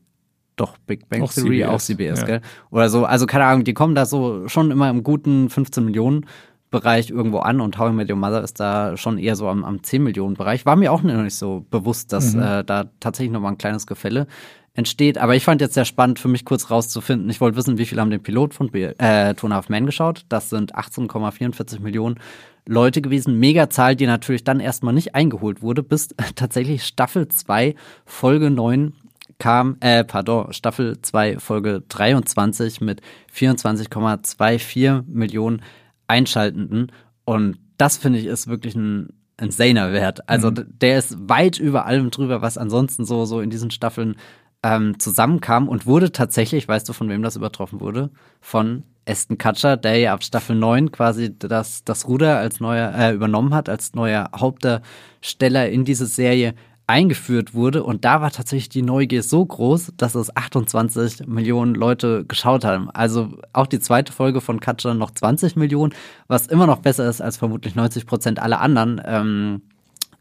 doch 0.57 0.77
Big 0.85 1.09
Bang 1.09 1.23
auch 1.23 1.33
Theory, 1.33 1.61
CBS, 1.61 1.69
auch 1.69 1.79
CBS, 1.81 2.19
ja. 2.19 2.25
gell? 2.27 2.41
Oder 2.69 2.89
so, 2.89 3.03
also 3.03 3.25
keine 3.25 3.45
Ahnung, 3.45 3.63
die 3.63 3.73
kommen 3.73 3.95
da 3.95 4.05
so 4.05 4.47
schon 4.47 4.69
immer 4.69 4.91
im 4.91 5.01
guten 5.01 5.49
15 5.49 5.85
Millionen 5.85 6.27
Bereich 6.71 7.09
irgendwo 7.09 7.39
an 7.39 7.61
und 7.61 7.77
How 7.77 7.91
I 7.91 7.93
Met 7.93 8.09
Your 8.09 8.17
Mother 8.17 8.43
ist 8.43 8.59
da 8.59 8.97
schon 8.97 9.17
eher 9.17 9.35
so 9.35 9.47
am, 9.47 9.63
am 9.63 9.83
10 9.83 10.03
Millionen 10.03 10.35
Bereich. 10.35 10.65
War 10.65 10.75
mir 10.75 10.91
auch 10.91 11.03
noch 11.03 11.21
nicht 11.21 11.35
so 11.35 11.65
bewusst, 11.69 12.11
dass 12.11 12.33
mhm. 12.33 12.41
äh, 12.41 12.63
da 12.63 12.85
tatsächlich 12.99 13.31
nochmal 13.31 13.53
ein 13.53 13.57
kleines 13.57 13.87
Gefälle 13.87 14.27
entsteht. 14.73 15.17
Aber 15.17 15.35
ich 15.35 15.43
fand 15.43 15.61
jetzt 15.61 15.73
sehr 15.73 15.85
spannend 15.85 16.19
für 16.19 16.27
mich 16.27 16.45
kurz 16.45 16.69
rauszufinden. 16.69 17.29
Ich 17.29 17.41
wollte 17.41 17.57
wissen, 17.57 17.77
wie 17.77 17.85
viele 17.85 18.01
haben 18.01 18.09
den 18.09 18.21
Pilot 18.21 18.53
von 18.53 18.73
äh, 18.73 19.33
Two 19.35 19.49
Half 19.49 19.69
Man 19.69 19.85
geschaut. 19.85 20.25
Das 20.29 20.49
sind 20.49 20.75
18,44 20.75 21.79
Millionen 21.79 22.19
Leute 22.67 23.01
gewesen. 23.01 23.39
Mega 23.39 23.69
Zahl, 23.69 23.95
die 23.95 24.07
natürlich 24.07 24.43
dann 24.43 24.59
erstmal 24.59 24.93
nicht 24.93 25.15
eingeholt 25.15 25.61
wurde, 25.61 25.83
bis 25.83 26.09
tatsächlich 26.35 26.83
Staffel 26.83 27.27
2, 27.27 27.75
Folge 28.05 28.49
9 28.49 28.93
kam, 29.37 29.77
äh, 29.79 30.03
pardon, 30.03 30.53
Staffel 30.53 31.01
2, 31.01 31.39
Folge 31.39 31.83
23 31.87 32.81
mit 32.81 33.01
24,24 33.33 35.03
Millionen 35.07 35.61
Einschaltenden. 36.07 36.91
Und 37.25 37.57
das 37.77 37.97
finde 37.97 38.19
ich 38.19 38.25
ist 38.25 38.47
wirklich 38.47 38.75
ein 38.75 39.09
insaner 39.39 39.91
Wert. 39.91 40.27
Also 40.29 40.51
mhm. 40.51 40.65
der 40.79 40.97
ist 40.99 41.17
weit 41.29 41.59
über 41.59 41.85
allem 41.85 42.11
drüber, 42.11 42.41
was 42.41 42.57
ansonsten 42.57 43.05
so, 43.05 43.25
so 43.25 43.41
in 43.41 43.49
diesen 43.49 43.71
Staffeln 43.71 44.15
ähm, 44.63 44.97
zusammenkam 44.99 45.67
und 45.67 45.85
wurde 45.85 46.11
tatsächlich, 46.11 46.67
weißt 46.67 46.87
du, 46.87 46.93
von 46.93 47.09
wem 47.09 47.21
das 47.21 47.35
übertroffen 47.35 47.81
wurde? 47.81 48.09
Von 48.41 48.83
Aston 49.07 49.37
Kutcher, 49.37 49.77
der 49.77 49.97
ja 49.97 50.13
ab 50.13 50.23
Staffel 50.23 50.55
9 50.55 50.91
quasi 50.91 51.37
das, 51.37 51.83
das 51.83 52.07
Ruder 52.07 52.37
als 52.37 52.59
neuer, 52.59 52.93
äh, 52.95 53.13
übernommen 53.13 53.53
hat, 53.53 53.69
als 53.69 53.93
neuer 53.93 54.31
Hauptdarsteller 54.35 55.69
in 55.69 55.85
diese 55.85 56.07
Serie 56.07 56.55
eingeführt 56.87 57.53
wurde. 57.53 57.83
Und 57.83 58.05
da 58.05 58.21
war 58.21 58.31
tatsächlich 58.31 58.69
die 58.69 58.81
Neugier 58.81 59.23
so 59.23 59.45
groß, 59.45 59.93
dass 59.97 60.15
es 60.15 60.35
28 60.35 61.27
Millionen 61.27 61.75
Leute 61.75 62.25
geschaut 62.25 62.63
haben. 62.63 62.89
Also 62.91 63.37
auch 63.53 63.67
die 63.67 63.79
zweite 63.79 64.13
Folge 64.13 64.41
von 64.41 64.59
Katja 64.59 64.93
noch 64.93 65.11
20 65.11 65.55
Millionen, 65.55 65.93
was 66.27 66.47
immer 66.47 66.67
noch 66.67 66.79
besser 66.79 67.09
ist 67.09 67.21
als 67.21 67.37
vermutlich 67.37 67.75
90 67.75 68.05
Prozent 68.05 68.39
aller 68.39 68.61
anderen 68.61 69.01
ähm, 69.03 69.61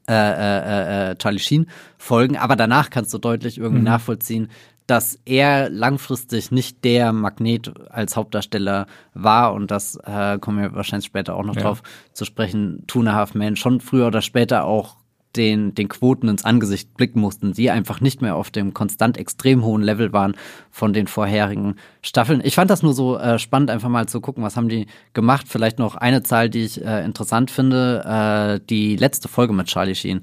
äh, 0.08 0.12
äh, 0.12 1.10
äh, 1.10 1.16
Charlie 1.16 1.38
Sheen 1.38 1.66
Folgen. 1.98 2.36
Aber 2.36 2.56
danach 2.56 2.90
kannst 2.90 3.12
du 3.12 3.18
deutlich 3.18 3.58
irgendwie 3.58 3.80
mhm. 3.80 3.84
nachvollziehen, 3.84 4.48
dass 4.86 5.18
er 5.24 5.70
langfristig 5.70 6.50
nicht 6.50 6.84
der 6.84 7.12
Magnet 7.12 7.72
als 7.90 8.16
Hauptdarsteller 8.16 8.86
war 9.14 9.54
und 9.54 9.70
das 9.70 9.96
äh, 10.04 10.38
kommen 10.38 10.60
wir 10.60 10.74
wahrscheinlich 10.74 11.06
später 11.06 11.36
auch 11.36 11.44
noch 11.44 11.56
ja. 11.56 11.62
drauf 11.62 11.82
zu 12.12 12.26
sprechen. 12.26 12.84
Tuna 12.86 13.14
Half 13.14 13.34
Man 13.34 13.56
schon 13.56 13.80
früher 13.80 14.08
oder 14.08 14.20
später 14.20 14.64
auch 14.64 14.96
den, 15.36 15.74
den 15.74 15.88
Quoten 15.88 16.28
ins 16.28 16.44
Angesicht 16.44 16.94
blicken 16.94 17.20
mussten, 17.20 17.52
die 17.52 17.70
einfach 17.70 18.00
nicht 18.00 18.22
mehr 18.22 18.36
auf 18.36 18.50
dem 18.50 18.74
konstant 18.74 19.16
extrem 19.18 19.64
hohen 19.64 19.82
Level 19.82 20.12
waren 20.12 20.34
von 20.70 20.92
den 20.92 21.06
vorherigen 21.06 21.76
Staffeln. 22.02 22.40
Ich 22.44 22.54
fand 22.54 22.70
das 22.70 22.82
nur 22.82 22.94
so 22.94 23.16
äh, 23.16 23.38
spannend, 23.38 23.70
einfach 23.70 23.88
mal 23.88 24.06
zu 24.06 24.20
gucken, 24.20 24.42
was 24.42 24.56
haben 24.56 24.68
die 24.68 24.86
gemacht. 25.12 25.46
Vielleicht 25.48 25.78
noch 25.78 25.96
eine 25.96 26.22
Zahl, 26.22 26.50
die 26.50 26.64
ich 26.64 26.84
äh, 26.84 27.04
interessant 27.04 27.50
finde. 27.50 28.60
Äh, 28.60 28.66
die 28.68 28.96
letzte 28.96 29.28
Folge 29.28 29.52
mit 29.52 29.66
Charlie 29.66 29.94
Sheen, 29.94 30.22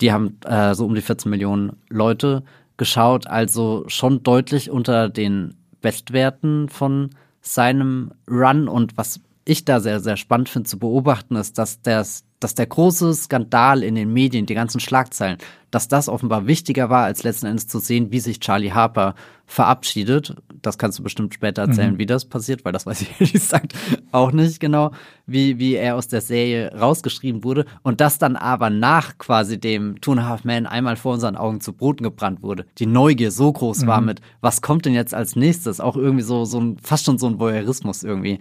die 0.00 0.12
haben 0.12 0.38
äh, 0.44 0.74
so 0.74 0.86
um 0.86 0.94
die 0.94 1.02
14 1.02 1.30
Millionen 1.30 1.76
Leute 1.88 2.44
geschaut, 2.76 3.26
also 3.26 3.84
schon 3.88 4.22
deutlich 4.22 4.70
unter 4.70 5.08
den 5.08 5.54
Bestwerten 5.80 6.68
von 6.68 7.10
seinem 7.40 8.12
Run 8.28 8.68
und 8.68 8.96
was 8.96 9.20
ich 9.44 9.64
da 9.64 9.80
sehr, 9.80 10.00
sehr 10.00 10.16
spannend 10.16 10.48
finde 10.48 10.68
zu 10.68 10.78
beobachten, 10.78 11.36
ist, 11.36 11.58
dass, 11.58 11.80
das, 11.82 12.24
dass 12.40 12.54
der 12.54 12.66
große 12.66 13.14
Skandal 13.14 13.82
in 13.82 13.94
den 13.94 14.12
Medien, 14.12 14.46
die 14.46 14.54
ganzen 14.54 14.80
Schlagzeilen, 14.80 15.38
dass 15.70 15.88
das 15.88 16.08
offenbar 16.08 16.46
wichtiger 16.46 16.88
war, 16.88 17.04
als 17.04 17.24
letzten 17.24 17.46
Endes 17.46 17.68
zu 17.68 17.78
sehen, 17.78 18.10
wie 18.10 18.20
sich 18.20 18.40
Charlie 18.40 18.72
Harper 18.72 19.14
verabschiedet. 19.46 20.36
Das 20.62 20.78
kannst 20.78 20.98
du 20.98 21.02
bestimmt 21.02 21.34
später 21.34 21.62
erzählen, 21.62 21.94
mhm. 21.94 21.98
wie 21.98 22.06
das 22.06 22.24
passiert, 22.26 22.64
weil 22.64 22.72
das 22.72 22.86
weiß 22.86 23.02
ich 23.02 23.10
ehrlich 23.20 23.32
gesagt 23.32 23.74
auch 24.12 24.32
nicht 24.32 24.60
genau, 24.60 24.92
wie, 25.26 25.58
wie 25.58 25.74
er 25.74 25.96
aus 25.96 26.08
der 26.08 26.20
Serie 26.20 26.72
rausgeschrieben 26.74 27.44
wurde. 27.44 27.64
Und 27.82 28.00
das 28.00 28.18
dann 28.18 28.36
aber 28.36 28.70
nach 28.70 29.18
quasi 29.18 29.58
dem 29.58 30.00
Two 30.00 30.12
and 30.12 30.20
a 30.20 30.28
Half 30.28 30.44
Man 30.44 30.66
einmal 30.66 30.96
vor 30.96 31.14
unseren 31.14 31.36
Augen 31.36 31.60
zu 31.60 31.72
Broten 31.72 32.02
gebrannt 32.02 32.42
wurde. 32.42 32.66
Die 32.78 32.86
Neugier 32.86 33.30
so 33.30 33.52
groß 33.52 33.82
mhm. 33.82 33.86
war 33.86 34.00
mit, 34.00 34.20
was 34.40 34.62
kommt 34.62 34.84
denn 34.86 34.94
jetzt 34.94 35.14
als 35.14 35.36
nächstes? 35.36 35.80
Auch 35.80 35.96
irgendwie 35.96 36.24
so, 36.24 36.44
so 36.44 36.60
ein, 36.60 36.78
fast 36.82 37.04
schon 37.04 37.18
so 37.18 37.26
ein 37.26 37.38
Voyeurismus 37.38 38.04
irgendwie 38.04 38.38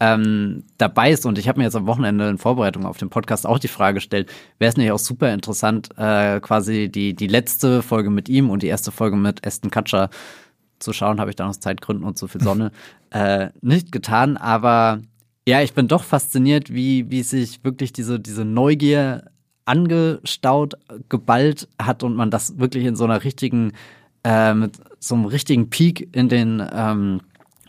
ähm, 0.00 0.64
dabei 0.78 1.10
ist. 1.10 1.26
Und 1.26 1.38
ich 1.38 1.48
habe 1.48 1.58
mir 1.58 1.64
jetzt 1.64 1.76
am 1.76 1.86
Wochenende 1.86 2.28
in 2.28 2.38
Vorbereitung 2.38 2.84
auf 2.84 2.98
den 2.98 3.10
Podcast 3.10 3.46
auch 3.46 3.58
die 3.58 3.68
Frage 3.68 3.94
gestellt, 3.94 4.30
wäre 4.58 4.68
es 4.68 4.76
nicht 4.76 4.90
auch 4.90 4.98
super 4.98 5.32
interessant, 5.32 5.90
äh, 5.96 6.40
quasi 6.40 6.88
die, 6.88 7.14
die 7.14 7.28
letzte 7.28 7.82
Folge 7.82 8.10
mit 8.10 8.28
ihm 8.28 8.50
und 8.50 8.62
die 8.62 8.68
erste 8.68 8.92
Folge 8.92 9.16
mit 9.16 9.46
Aston 9.46 9.70
Kutcher 9.70 10.10
zu 10.78 10.92
schauen, 10.92 11.20
habe 11.20 11.30
ich 11.30 11.36
da 11.36 11.48
aus 11.48 11.60
Zeitgründen 11.60 12.04
und 12.04 12.18
so 12.18 12.26
viel 12.26 12.42
Sonne 12.42 12.72
äh, 13.10 13.48
nicht 13.62 13.92
getan. 13.92 14.36
Aber 14.36 15.00
ja, 15.48 15.62
ich 15.62 15.72
bin 15.72 15.88
doch 15.88 16.04
fasziniert, 16.04 16.72
wie, 16.72 17.10
wie 17.10 17.22
sich 17.22 17.64
wirklich 17.64 17.92
diese, 17.92 18.20
diese 18.20 18.44
Neugier 18.44 19.30
angestaut, 19.64 20.74
geballt 21.08 21.68
hat 21.80 22.02
und 22.02 22.14
man 22.14 22.30
das 22.30 22.58
wirklich 22.58 22.84
in 22.84 22.96
so 22.96 23.04
einer 23.04 23.24
richtigen, 23.24 23.72
äh, 24.24 24.54
mit 24.54 24.78
so 25.00 25.14
einem 25.14 25.24
richtigen 25.24 25.70
Peak 25.70 26.14
in 26.14 26.28
den 26.28 26.62
ähm, 26.72 27.20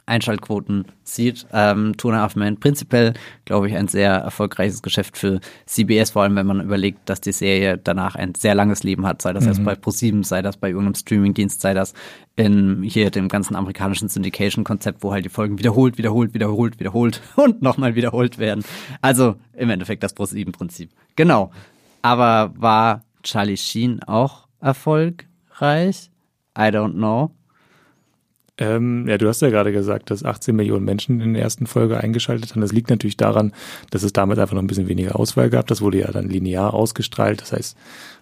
Einschaltquoten 0.08 0.86
sieht. 1.04 1.46
Ähm, 1.52 1.96
Two 1.98 2.10
and 2.10 2.17
a 2.17 2.22
Half 2.22 2.36
Men 2.36 2.60
prinzipiell, 2.60 3.13
glaube 3.46 3.67
ich, 3.67 3.76
ein 3.76 3.88
sehr 3.88 4.12
erfolgreiches 4.12 4.82
Geschäft 4.82 5.17
für 5.17 5.39
CBS, 5.65 6.12
vor 6.12 6.24
allem 6.24 6.36
wenn 6.36 6.48
man 6.48 6.62
überlegt, 6.62 7.10
dass 7.10 7.22
die 7.22 7.34
Serie 7.34 7.78
danach 7.78 8.15
ein 8.15 8.34
sehr 8.34 8.56
langes 8.56 8.84
Leben 8.84 9.06
hat, 9.06 9.22
sei 9.22 9.34
das 9.34 9.43
mhm. 9.43 9.50
erst 9.50 9.65
bei 9.65 9.76
ProSieben, 9.76 10.24
sei 10.24 10.41
das 10.41 10.58
bei 10.58 10.70
irgendeinem 10.70 10.96
Streamingdienst, 10.96 11.62
sei 11.62 11.74
das 11.74 11.93
in 12.36 12.84
hier 12.84 13.12
dem 13.12 13.28
ganzen 13.28 13.56
amerikanischen 13.56 14.08
Syndication-Konzept, 14.08 15.04
wo 15.04 15.12
halt 15.12 15.26
die 15.26 15.30
Folgen 15.30 15.60
wiederholt, 15.60 15.98
wiederholt, 15.98 16.34
wiederholt, 16.34 16.80
wiederholt 16.80 17.22
und 17.36 17.62
nochmal 17.62 17.96
wiederholt 17.96 18.39
werden. 18.39 18.63
Also 19.02 19.36
im 19.54 19.70
Endeffekt 19.70 20.04
das 20.04 20.13
ProSieben-Prinzip. 20.13 20.89
Genau. 21.15 21.52
Aber 22.02 22.54
war 22.56 23.04
Charlie 23.24 23.58
Sheen 23.58 24.02
auch 24.04 24.48
erfolgreich? 24.62 26.10
I 26.58 26.72
don't 26.72 26.93
know. 26.93 27.32
Ähm, 28.60 29.08
ja, 29.08 29.17
du 29.20 29.28
hast 29.28 29.41
ja 29.41 29.50
gerade 29.50 29.72
gesagt, 29.72 30.10
dass 30.10 30.26
18 30.26 30.56
Millionen 30.56 30.84
Menschen 30.84 31.22
in 31.22 31.34
der 31.34 31.43
ersten 31.43 31.67
Folge 31.67 31.98
eingeschaltet 31.98 32.52
haben. 32.52 32.62
Das 32.62 32.72
liegt 32.72 32.89
natürlich 32.89 33.17
daran, 33.17 33.54
dass 33.91 34.02
es 34.02 34.13
damals 34.13 34.39
einfach 34.39 34.56
noch 34.56 34.63
ein 34.63 34.67
bisschen 34.67 34.88
weniger 34.88 35.20
Auswahl 35.20 35.50
gab. 35.50 35.67
Das 35.67 35.82
wurde 35.82 36.00
ja 36.00 36.12
dann 36.12 36.28
linear 36.28 36.74
ausgestrahlt. 36.74 37.41
Das 37.41 37.54
heißt, 37.54 37.78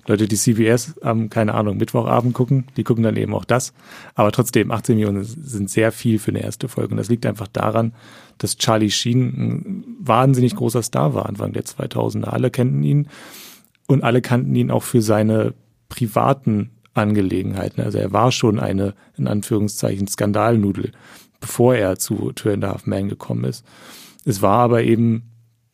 Leute, 0.07 0.27
die 0.27 0.35
CBS 0.35 0.99
am, 1.01 1.29
keine 1.29 1.53
Ahnung, 1.53 1.77
Mittwochabend 1.77 2.33
gucken, 2.33 2.65
die 2.75 2.83
gucken 2.83 3.03
dann 3.03 3.15
eben 3.15 3.33
auch 3.33 3.45
das. 3.45 3.73
Aber 4.13 4.31
trotzdem, 4.31 4.71
18 4.71 4.95
Millionen 4.95 5.23
sind 5.23 5.69
sehr 5.69 5.93
viel 5.93 6.19
für 6.19 6.31
eine 6.31 6.43
erste 6.43 6.67
Folge. 6.67 6.91
Und 6.91 6.97
das 6.97 7.09
liegt 7.09 7.25
einfach 7.25 7.47
daran, 7.47 7.93
dass 8.37 8.57
Charlie 8.57 8.91
Sheen 8.91 9.21
ein 9.21 9.83
wahnsinnig 9.99 10.55
großer 10.55 10.83
Star 10.83 11.13
war 11.13 11.27
Anfang 11.27 11.53
der 11.53 11.63
2000er. 11.63 12.25
Alle 12.25 12.51
kannten 12.51 12.83
ihn 12.83 13.07
und 13.87 14.03
alle 14.03 14.21
kannten 14.21 14.53
ihn 14.53 14.69
auch 14.69 14.83
für 14.83 15.01
seine 15.01 15.53
privaten 15.87 16.71
Angelegenheiten. 16.95 17.83
Also 17.83 17.97
er 17.97 18.11
war 18.11 18.31
schon 18.31 18.59
eine, 18.59 18.93
in 19.17 19.27
Anführungszeichen, 19.27 20.07
Skandalnudel, 20.07 20.91
bevor 21.39 21.75
er 21.75 21.97
zu 21.97 22.31
Two 22.31 22.49
and 22.49 22.63
a 22.63 22.69
Half 22.69 22.87
Man 22.87 23.09
gekommen 23.09 23.43
ist. 23.43 23.65
Es 24.25 24.41
war 24.41 24.59
aber 24.59 24.83
eben 24.83 25.23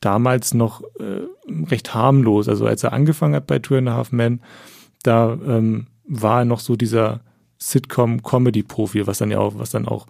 damals 0.01 0.53
noch 0.53 0.81
äh, 0.99 1.21
recht 1.69 1.93
harmlos. 1.93 2.49
Also 2.49 2.65
als 2.65 2.83
er 2.83 2.93
angefangen 2.93 3.35
hat 3.35 3.47
bei 3.47 3.59
Two 3.59 3.75
and 3.75 3.87
a 3.87 3.93
Half 3.93 4.11
Men, 4.11 4.41
da 5.03 5.33
ähm, 5.33 5.87
war 6.05 6.39
er 6.39 6.45
noch 6.45 6.59
so 6.59 6.75
dieser 6.75 7.21
Sitcom-Comedy-Profi, 7.59 9.05
was 9.05 9.19
dann 9.19 9.31
ja 9.31 9.39
auch, 9.39 9.53
was 9.57 9.69
dann 9.69 9.87
auch 9.87 10.07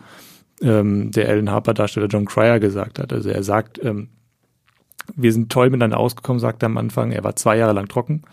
ähm, 0.61 1.11
der 1.11 1.27
Alan 1.27 1.51
Harper-Darsteller 1.51 2.07
John 2.07 2.25
Cryer 2.25 2.59
gesagt 2.59 2.97
hat. 2.97 3.11
Also 3.11 3.29
er 3.29 3.43
sagt, 3.43 3.83
ähm, 3.83 4.09
wir 5.15 5.33
sind 5.33 5.51
toll 5.51 5.69
miteinander 5.69 5.99
ausgekommen, 5.99 6.39
sagt 6.39 6.63
er 6.63 6.67
am 6.67 6.77
Anfang. 6.77 7.11
Er 7.11 7.23
war 7.23 7.35
zwei 7.35 7.57
Jahre 7.57 7.73
lang 7.73 7.87
trocken. 7.87 8.23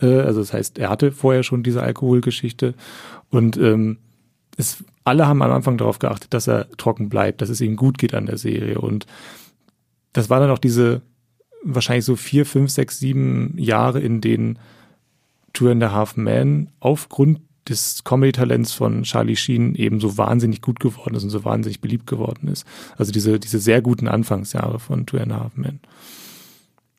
Äh, 0.00 0.20
also 0.20 0.40
das 0.40 0.52
heißt, 0.52 0.78
er 0.78 0.90
hatte 0.90 1.12
vorher 1.12 1.42
schon 1.42 1.62
diese 1.62 1.82
Alkoholgeschichte. 1.82 2.74
Und 3.30 3.56
ähm, 3.56 3.98
es, 4.56 4.84
alle 5.04 5.26
haben 5.26 5.42
am 5.42 5.50
Anfang 5.50 5.78
darauf 5.78 5.98
geachtet, 5.98 6.32
dass 6.34 6.46
er 6.46 6.68
trocken 6.76 7.08
bleibt, 7.08 7.42
dass 7.42 7.48
es 7.48 7.60
ihm 7.60 7.76
gut 7.76 7.98
geht 7.98 8.14
an 8.14 8.26
der 8.26 8.38
Serie. 8.38 8.80
Und 8.80 9.06
das 10.12 10.30
war 10.30 10.40
dann 10.40 10.50
auch 10.50 10.58
diese 10.58 11.02
wahrscheinlich 11.64 12.04
so 12.04 12.16
vier, 12.16 12.46
fünf, 12.46 12.70
sechs, 12.70 12.98
sieben 12.98 13.54
Jahre, 13.56 14.00
in 14.00 14.20
denen 14.20 14.58
Two 15.52 15.70
and 15.70 15.82
a 15.82 15.92
Half 15.92 16.16
Men 16.16 16.70
aufgrund 16.80 17.40
des 17.68 18.04
Comedy-Talents 18.04 18.72
von 18.72 19.04
Charlie 19.04 19.36
Sheen 19.36 19.74
eben 19.74 20.00
so 20.00 20.18
wahnsinnig 20.18 20.60
gut 20.60 20.80
geworden 20.80 21.14
ist 21.14 21.24
und 21.24 21.30
so 21.30 21.44
wahnsinnig 21.44 21.80
beliebt 21.80 22.06
geworden 22.06 22.48
ist. 22.48 22.66
Also 22.98 23.10
diese, 23.12 23.40
diese 23.40 23.58
sehr 23.58 23.80
guten 23.80 24.06
Anfangsjahre 24.06 24.78
von 24.78 25.06
Two 25.06 25.16
and 25.16 25.32
a 25.32 25.40
Half 25.40 25.56
Men. 25.56 25.80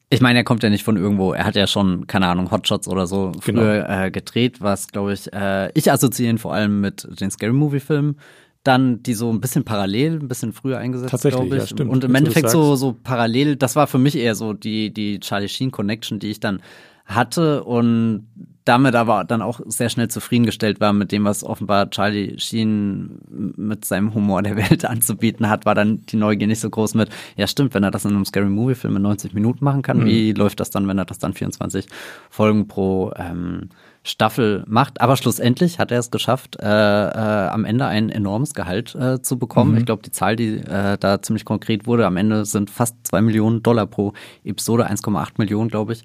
Ich 0.10 0.22
meine, 0.22 0.40
er 0.40 0.44
kommt 0.44 0.62
ja 0.64 0.70
nicht 0.70 0.84
von 0.84 0.98
irgendwo. 0.98 1.34
Er 1.34 1.46
hat 1.46 1.56
ja 1.56 1.66
schon, 1.68 2.06
keine 2.08 2.28
Ahnung, 2.28 2.52
Hotshots 2.52 2.88
oder 2.88 3.08
so 3.08 3.32
Genau. 3.44 3.62
früher 3.62 3.90
äh, 3.90 4.12
gedreht, 4.12 4.62
was, 4.62 4.88
glaube 4.88 5.14
ich, 5.14 5.32
äh, 5.34 5.72
ich 5.74 5.92
assoziiere 5.92 6.32
ihn 6.32 6.38
vor 6.38 6.54
allem 6.54 6.80
mit 6.82 7.08
den 7.20 7.32
Scary 7.32 7.54
Movie-Filmen. 7.54 8.18
Dann 8.64 9.04
die 9.04 9.14
so 9.14 9.32
ein 9.32 9.42
bisschen 9.42 9.64
parallel, 9.64 10.20
ein 10.20 10.28
bisschen 10.28 10.52
früher 10.54 10.80
eingesetzt, 10.80 11.22
glaube 11.22 11.48
ich. 11.48 11.54
ja, 11.62 11.68
stimmt. 11.68 11.90
Und 11.92 12.04
im 12.04 12.16
Endeffekt 12.16 12.50
so, 12.50 12.76
so 12.76 12.96
parallel, 13.04 13.56
das 13.58 13.76
war 13.76 13.86
für 13.88 14.00
mich 14.00 14.16
eher 14.18 14.34
so 14.36 14.54
die, 14.54 14.92
die 14.92 15.20
Charlie 15.20 15.50
Sheen 15.50 15.70
Connection, 15.72 16.18
die 16.20 16.32
ich 16.32 16.40
dann 16.40 16.62
hatte 17.06 17.64
und 17.64 18.28
damit 18.66 18.96
aber 18.96 19.24
dann 19.24 19.42
auch 19.42 19.62
sehr 19.66 19.90
schnell 19.90 20.08
zufriedengestellt 20.08 20.80
war 20.80 20.92
mit 20.92 21.12
dem, 21.12 21.24
was 21.24 21.44
offenbar 21.44 21.90
Charlie 21.92 22.38
Sheen 22.40 23.20
mit 23.56 23.86
seinem 23.86 24.14
Humor 24.14 24.42
der 24.42 24.58
Welt 24.58 24.86
anzubieten 24.86 25.50
hat, 25.50 25.66
war 25.66 25.76
dann 25.76 26.02
die 26.08 26.18
Neugier 26.18 26.48
nicht 26.48 26.60
so 26.60 26.70
groß 26.70 26.96
mit, 26.96 27.10
ja 27.38 27.48
stimmt, 27.48 27.74
wenn 27.76 27.84
er 27.84 27.92
das 27.92 28.06
in 28.06 28.12
einem 28.12 28.26
Scary 28.26 28.50
Movie 28.50 28.76
Film 28.76 28.96
in 28.96 29.04
90 29.04 29.34
Minuten 29.34 29.64
machen 29.64 29.84
kann, 29.84 30.06
wie 30.06 30.34
läuft 30.34 30.60
das 30.60 30.72
dann, 30.72 30.88
wenn 30.88 30.98
er 30.98 31.06
das 31.06 31.20
dann 31.20 31.34
24 31.34 31.88
Folgen 32.30 32.68
pro 32.68 33.14
ähm, 33.16 33.70
Staffel 34.06 34.64
macht. 34.68 35.02
Aber 35.02 35.18
schlussendlich 35.18 35.80
hat 35.80 35.92
er 35.92 36.00
es 36.00 36.12
geschafft, 36.12 36.58
äh, 36.60 36.66
äh, 36.66 37.48
am 37.48 37.66
Ende 37.66 37.86
ein 37.86 38.10
enormes 38.10 38.54
Gehalt 38.54 38.96
äh, 38.96 39.22
zu 39.22 39.38
bekommen. 39.38 39.78
Ich 39.78 39.86
glaube, 39.86 40.04
die 40.04 40.12
Zahl, 40.12 40.36
die 40.36 40.58
äh, 40.58 40.98
da 40.98 41.22
ziemlich 41.22 41.44
konkret 41.44 41.88
wurde, 41.88 42.06
am 42.06 42.18
Ende 42.18 42.46
sind 42.46 42.70
fast 42.70 42.96
zwei 43.04 43.22
Millionen 43.22 43.64
Dollar 43.64 43.88
pro 43.88 44.14
Episode, 44.44 44.90
1,8 44.90 45.34
Millionen, 45.38 45.70
glaube 45.70 45.94
ich. 45.94 46.04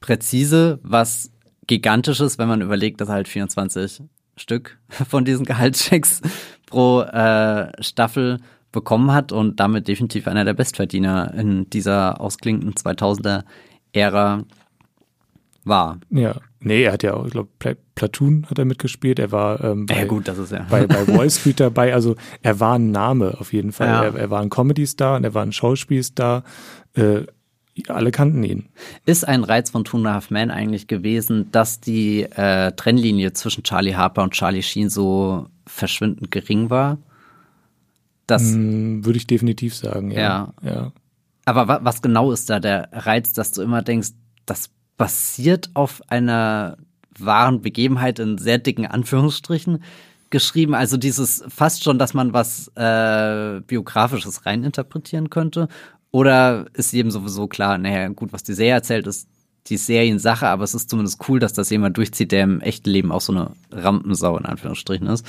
Präzise, 0.00 0.80
was 0.82 1.30
gigantisch 1.66 2.20
ist, 2.20 2.38
wenn 2.38 2.48
man 2.48 2.60
überlegt, 2.60 3.00
dass 3.00 3.08
er 3.08 3.14
halt 3.14 3.28
24 3.28 4.02
Stück 4.36 4.78
von 5.08 5.24
diesen 5.24 5.44
Gehaltschecks 5.44 6.20
pro 6.66 7.02
äh, 7.02 7.70
Staffel 7.82 8.38
bekommen 8.72 9.12
hat 9.12 9.32
und 9.32 9.60
damit 9.60 9.86
definitiv 9.86 10.26
einer 10.26 10.44
der 10.44 10.54
Bestverdiener 10.54 11.34
in 11.34 11.68
dieser 11.68 12.20
ausklingenden 12.20 12.72
2000er 12.72 13.44
Ära 13.92 14.44
war. 15.64 16.00
Ja, 16.10 16.36
nee, 16.60 16.84
er 16.84 16.92
hat 16.92 17.02
ja 17.02 17.14
auch, 17.14 17.26
ich 17.26 17.32
glaube, 17.32 17.50
Pla 17.58 17.74
Platoon 17.94 18.46
hat 18.48 18.58
er 18.58 18.64
mitgespielt. 18.64 19.18
Er 19.18 19.30
war 19.30 19.62
ähm, 19.62 19.84
bei, 19.84 19.98
Ja 19.98 20.06
gut, 20.06 20.26
das 20.26 20.38
ist 20.38 20.50
ja. 20.50 20.66
bei, 20.70 20.86
bei 20.86 21.06
Wall 21.16 21.30
Street 21.30 21.60
dabei. 21.60 21.94
Also 21.94 22.16
er 22.40 22.58
war 22.58 22.76
ein 22.76 22.90
Name 22.90 23.36
auf 23.38 23.52
jeden 23.52 23.70
Fall. 23.70 23.86
Ja. 23.86 24.04
Er, 24.04 24.14
er 24.16 24.30
war 24.30 24.40
ein 24.40 24.48
Comedy-Star 24.48 25.16
und 25.16 25.24
er 25.24 25.34
war 25.34 25.42
ein 25.42 25.52
Schauspielstar. 25.52 26.42
Äh, 26.94 27.26
alle 27.88 28.10
kannten 28.10 28.44
ihn. 28.44 28.68
Ist 29.06 29.26
ein 29.26 29.44
Reiz 29.44 29.70
von 29.70 29.84
Two 29.84 29.96
and 29.98 30.06
a 30.06 30.14
Half 30.14 30.30
Men 30.30 30.50
eigentlich 30.50 30.86
gewesen, 30.86 31.50
dass 31.52 31.80
die 31.80 32.22
äh, 32.22 32.72
Trennlinie 32.72 33.32
zwischen 33.32 33.64
Charlie 33.64 33.94
Harper 33.94 34.22
und 34.22 34.34
Charlie 34.34 34.62
Sheen 34.62 34.90
so 34.90 35.46
verschwindend 35.66 36.30
gering 36.30 36.70
war? 36.70 36.98
Das, 38.26 38.42
Hm, 38.42 39.04
Würde 39.04 39.16
ich 39.16 39.26
definitiv 39.26 39.74
sagen, 39.74 40.10
ja. 40.10 40.52
ja. 40.62 40.92
aber 41.44 41.66
wa 41.68 41.80
was 41.82 42.02
genau 42.02 42.30
ist 42.30 42.50
da 42.50 42.60
der 42.60 42.88
Reiz, 42.92 43.32
dass 43.32 43.52
du 43.52 43.62
immer 43.62 43.82
denkst, 43.82 44.10
das 44.46 44.70
basiert 44.96 45.70
auf 45.74 46.02
einer 46.08 46.76
wahren 47.18 47.62
Begebenheit 47.62 48.18
in 48.18 48.38
sehr 48.38 48.58
dicken 48.58 48.86
Anführungsstrichen 48.86 49.82
geschrieben? 50.30 50.74
Also 50.74 50.96
dieses 50.96 51.44
fast 51.48 51.84
schon, 51.84 51.98
dass 51.98 52.14
man 52.14 52.32
was 52.32 52.68
äh, 52.76 53.60
biografisches 53.66 54.46
reininterpretieren 54.46 55.30
könnte? 55.30 55.68
Oder 56.12 56.66
ist 56.74 56.92
jedem 56.92 57.10
sowieso 57.10 57.48
klar, 57.48 57.78
naja, 57.78 58.08
gut, 58.08 58.32
was 58.32 58.42
die 58.42 58.52
Serie 58.52 58.74
erzählt, 58.74 59.06
ist 59.06 59.26
die 59.68 59.76
Seriensache, 59.76 60.46
aber 60.46 60.64
es 60.64 60.74
ist 60.74 60.90
zumindest 60.90 61.28
cool, 61.28 61.40
dass 61.40 61.52
das 61.52 61.70
jemand 61.70 61.96
durchzieht, 61.96 62.32
der 62.32 62.44
im 62.44 62.60
echten 62.60 62.90
Leben 62.90 63.10
auch 63.10 63.20
so 63.20 63.32
eine 63.32 63.50
Rampensau 63.70 64.36
in 64.36 64.44
Anführungsstrichen 64.44 65.06
ist. 65.06 65.26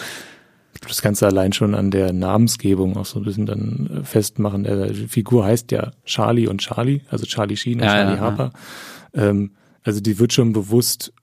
Das 0.87 1.01
kannst 1.01 1.21
du 1.21 1.25
allein 1.25 1.53
schon 1.53 1.75
an 1.75 1.91
der 1.91 2.11
Namensgebung 2.11 2.97
auch 2.97 3.05
so 3.05 3.19
ein 3.19 3.25
bisschen 3.25 3.45
dann 3.45 4.01
äh, 4.01 4.03
festmachen. 4.03 4.63
Der 4.63 4.87
die 4.87 5.07
Figur 5.07 5.45
heißt 5.45 5.71
ja 5.71 5.91
Charlie 6.03 6.47
und 6.47 6.59
Charlie, 6.59 7.01
also 7.09 7.25
Charlie 7.25 7.55
Sheen 7.55 7.79
und 7.79 7.85
Ja, 7.85 7.93
Charlie 7.93 8.15
ja, 8.15 8.19
Harper. 8.19 8.51
Ähm, 9.13 9.51
also 9.83 10.01
die 10.01 10.19
wird 10.19 10.33
schon 10.33 10.51
bewusst 10.51 11.13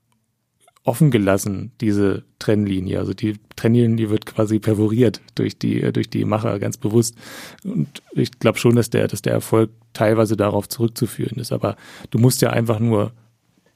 offen 0.83 1.11
gelassen, 1.11 1.71
diese 1.79 2.23
Trennlinie. 2.39 2.99
Also 2.99 3.13
die 3.13 3.35
Trennlinie, 3.55 4.09
wird 4.09 4.25
quasi 4.25 4.59
perforiert 4.59 5.21
durch 5.35 5.57
die, 5.57 5.81
äh, 5.81 5.91
durch 5.91 6.09
die 6.09 6.25
Macher 6.25 6.57
ganz 6.59 6.77
bewusst. 6.77 7.15
Und 7.63 8.01
ich 8.13 8.31
glaube 8.39 8.57
schon, 8.57 8.75
dass 8.75 8.89
der, 8.89 9.07
dass 9.07 9.21
der 9.21 9.33
Erfolg 9.33 9.69
teilweise 9.93 10.35
darauf 10.35 10.67
zurückzuführen 10.67 11.37
ist. 11.37 11.51
Aber 11.51 11.75
du 12.09 12.17
musst 12.17 12.41
ja 12.41 12.49
einfach 12.49 12.79
nur 12.79 13.11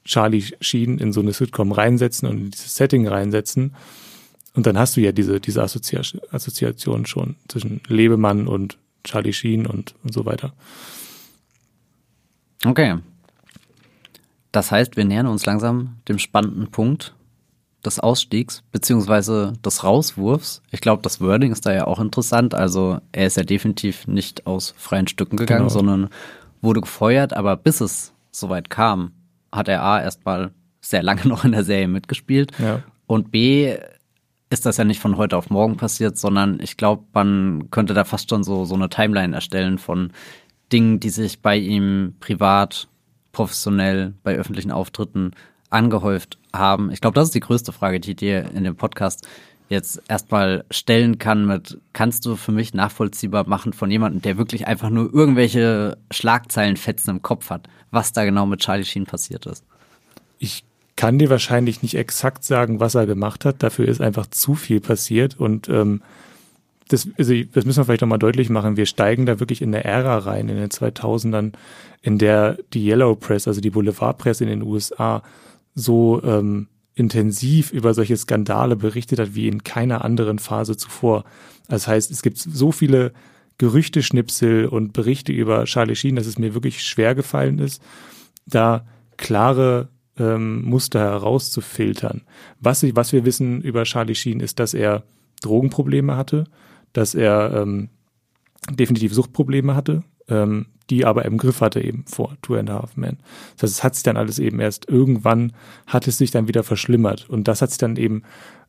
Charlie 0.04 0.44
Sheen 0.60 0.98
in 0.98 1.12
so 1.12 1.20
eine 1.20 1.32
Sitcom 1.32 1.72
reinsetzen 1.72 2.28
und 2.28 2.38
in 2.38 2.50
dieses 2.50 2.74
Setting 2.74 3.06
reinsetzen. 3.06 3.74
Und 4.54 4.66
dann 4.66 4.78
hast 4.78 4.96
du 4.96 5.00
ja 5.00 5.12
diese, 5.12 5.40
diese 5.40 5.62
Assozi 5.62 5.98
Assoziation 6.30 7.06
schon 7.06 7.36
zwischen 7.48 7.82
Lebemann 7.88 8.48
und 8.48 8.78
Charlie 9.04 9.32
Sheen 9.32 9.66
und, 9.66 9.94
und 10.02 10.12
so 10.12 10.24
weiter. 10.24 10.54
Okay. 12.64 12.96
Das 14.52 14.70
heißt, 14.70 14.96
wir 14.96 15.04
nähern 15.04 15.26
uns 15.26 15.44
langsam 15.46 15.96
dem 16.08 16.18
spannenden 16.18 16.70
Punkt 16.70 17.14
des 17.84 18.00
Ausstiegs 18.00 18.62
beziehungsweise 18.72 19.52
des 19.64 19.84
Rauswurfs. 19.84 20.62
Ich 20.70 20.80
glaube, 20.80 21.02
das 21.02 21.20
Wording 21.20 21.52
ist 21.52 21.66
da 21.66 21.72
ja 21.74 21.86
auch 21.86 22.00
interessant. 22.00 22.54
Also 22.54 22.98
er 23.12 23.26
ist 23.26 23.36
ja 23.36 23.44
definitiv 23.44 24.06
nicht 24.08 24.46
aus 24.46 24.74
freien 24.76 25.06
Stücken 25.08 25.36
gegangen, 25.36 25.60
Genau. 25.68 25.68
sondern 25.72 26.08
wurde 26.62 26.80
gefeuert. 26.80 27.34
Aber 27.34 27.56
bis 27.56 27.80
es 27.80 28.12
soweit 28.32 28.70
kam, 28.70 29.12
hat 29.52 29.68
er 29.68 29.82
A 29.82 30.00
erstmal 30.00 30.50
sehr 30.80 31.02
lange 31.02 31.22
noch 31.28 31.44
in 31.44 31.52
der 31.52 31.64
Serie 31.64 31.88
mitgespielt 31.88 32.52
Ja. 32.58 32.82
und 33.06 33.30
B 33.30 33.76
ist 34.48 34.64
das 34.64 34.76
ja 34.76 34.84
nicht 34.84 35.00
von 35.00 35.16
heute 35.16 35.36
auf 35.36 35.50
morgen 35.50 35.76
passiert, 35.76 36.16
sondern 36.16 36.60
ich 36.60 36.76
glaube, 36.76 37.02
man 37.12 37.68
könnte 37.72 37.94
da 37.94 38.04
fast 38.04 38.30
schon 38.30 38.44
so, 38.44 38.64
so 38.64 38.76
eine 38.76 38.88
Timeline 38.88 39.34
erstellen 39.34 39.78
von 39.78 40.12
Dingen, 40.72 41.00
die 41.00 41.10
sich 41.10 41.40
bei 41.42 41.56
ihm 41.56 42.14
privat, 42.20 42.86
professionell, 43.36 44.14
bei 44.22 44.34
öffentlichen 44.34 44.72
Auftritten 44.72 45.32
angehäuft 45.68 46.38
haben. 46.54 46.90
Ich 46.90 47.02
glaube, 47.02 47.16
das 47.16 47.28
ist 47.28 47.34
die 47.34 47.40
größte 47.40 47.70
Frage, 47.70 48.00
die 48.00 48.12
ich 48.12 48.16
dir 48.16 48.50
in 48.54 48.64
dem 48.64 48.76
Podcast 48.76 49.28
jetzt 49.68 50.00
erstmal 50.08 50.64
stellen 50.70 51.18
kann 51.18 51.44
mit, 51.44 51.78
kannst 51.92 52.24
du 52.24 52.36
für 52.36 52.52
mich 52.52 52.72
nachvollziehbar 52.72 53.46
machen 53.46 53.74
von 53.74 53.90
jemandem, 53.90 54.22
der 54.22 54.38
wirklich 54.38 54.66
einfach 54.66 54.88
nur 54.88 55.12
irgendwelche 55.12 55.98
Schlagzeilenfetzen 56.10 57.16
im 57.16 57.20
Kopf 57.20 57.50
hat, 57.50 57.68
was 57.90 58.14
da 58.14 58.24
genau 58.24 58.46
mit 58.46 58.60
Charlie 58.60 58.86
Sheen 58.86 59.04
passiert 59.04 59.44
ist? 59.44 59.64
Ich 60.38 60.64
kann 60.96 61.18
dir 61.18 61.28
wahrscheinlich 61.28 61.82
nicht 61.82 61.94
exakt 61.94 62.42
sagen, 62.42 62.80
was 62.80 62.94
er 62.94 63.04
gemacht 63.04 63.44
hat. 63.44 63.62
Dafür 63.62 63.86
ist 63.86 64.00
einfach 64.00 64.28
zu 64.28 64.54
viel 64.54 64.80
passiert 64.80 65.38
und 65.38 65.68
ähm, 65.68 66.00
das, 66.88 67.08
also 67.18 67.34
das 67.52 67.64
müssen 67.64 67.80
wir 67.80 67.84
vielleicht 67.84 68.02
nochmal 68.02 68.18
deutlich 68.18 68.48
machen. 68.48 68.76
Wir 68.76 68.86
steigen 68.86 69.26
da 69.26 69.40
wirklich 69.40 69.60
in 69.60 69.74
eine 69.74 69.84
Ära 69.84 70.18
rein, 70.18 70.48
in 70.48 70.56
den 70.56 70.68
2000ern, 70.68 71.52
in 72.02 72.18
der 72.18 72.58
die 72.72 72.86
Yellow 72.86 73.16
Press, 73.16 73.48
also 73.48 73.60
die 73.60 73.70
Boulevardpresse 73.70 74.44
in 74.44 74.50
den 74.50 74.62
USA, 74.62 75.22
so 75.74 76.22
ähm, 76.22 76.68
intensiv 76.94 77.72
über 77.72 77.92
solche 77.92 78.16
Skandale 78.16 78.76
berichtet 78.76 79.18
hat 79.18 79.34
wie 79.34 79.48
in 79.48 79.64
keiner 79.64 80.04
anderen 80.04 80.38
Phase 80.38 80.76
zuvor. 80.76 81.24
Das 81.68 81.88
heißt, 81.88 82.10
es 82.10 82.22
gibt 82.22 82.38
so 82.38 82.72
viele 82.72 83.12
Gerüchteschnipsel 83.58 84.66
und 84.66 84.92
Berichte 84.92 85.32
über 85.32 85.64
Charlie 85.64 85.96
Sheen, 85.96 86.16
dass 86.16 86.26
es 86.26 86.38
mir 86.38 86.54
wirklich 86.54 86.82
schwer 86.82 87.14
gefallen 87.14 87.58
ist, 87.58 87.82
da 88.46 88.86
klare 89.16 89.88
ähm, 90.18 90.62
Muster 90.62 91.00
herauszufiltern. 91.00 92.22
Was, 92.60 92.82
ich, 92.82 92.94
was 92.96 93.12
wir 93.12 93.24
wissen 93.24 93.60
über 93.62 93.84
Charlie 93.84 94.14
Sheen 94.14 94.40
ist, 94.40 94.58
dass 94.60 94.72
er 94.72 95.02
Drogenprobleme 95.42 96.16
hatte, 96.16 96.44
dass 96.96 97.14
er 97.14 97.52
ähm, 97.54 97.88
definitiv 98.70 99.12
Suchtprobleme 99.12 99.74
hatte, 99.74 100.02
ähm, 100.28 100.66
die 100.90 101.04
aber 101.04 101.24
im 101.24 101.38
Griff 101.38 101.60
hatte 101.60 101.80
eben 101.80 102.04
vor 102.06 102.36
Two 102.42 102.54
and 102.54 102.70
a 102.70 102.74
Half 102.74 102.96
Men. 102.96 103.18
Das 103.56 103.70
heißt, 103.70 103.78
es 103.78 103.84
hat 103.84 103.94
sich 103.94 104.04
dann 104.04 104.16
alles 104.16 104.38
eben 104.38 104.60
erst 104.60 104.88
irgendwann 104.88 105.52
hat 105.86 106.06
es 106.06 106.18
sich 106.18 106.30
dann 106.30 106.48
wieder 106.48 106.62
verschlimmert 106.62 107.28
und 107.28 107.48
das 107.48 107.62
hat 107.62 107.70
sich 107.70 107.78
dann 107.78 107.96
eben 107.96 108.22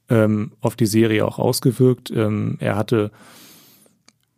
ähm, 0.09 0.53
auf 0.61 0.75
die 0.75 0.85
Serie 0.85 1.25
auch 1.25 1.39
ausgewirkt. 1.39 2.11
Ähm, 2.11 2.57
er 2.59 2.75
hatte 2.75 3.11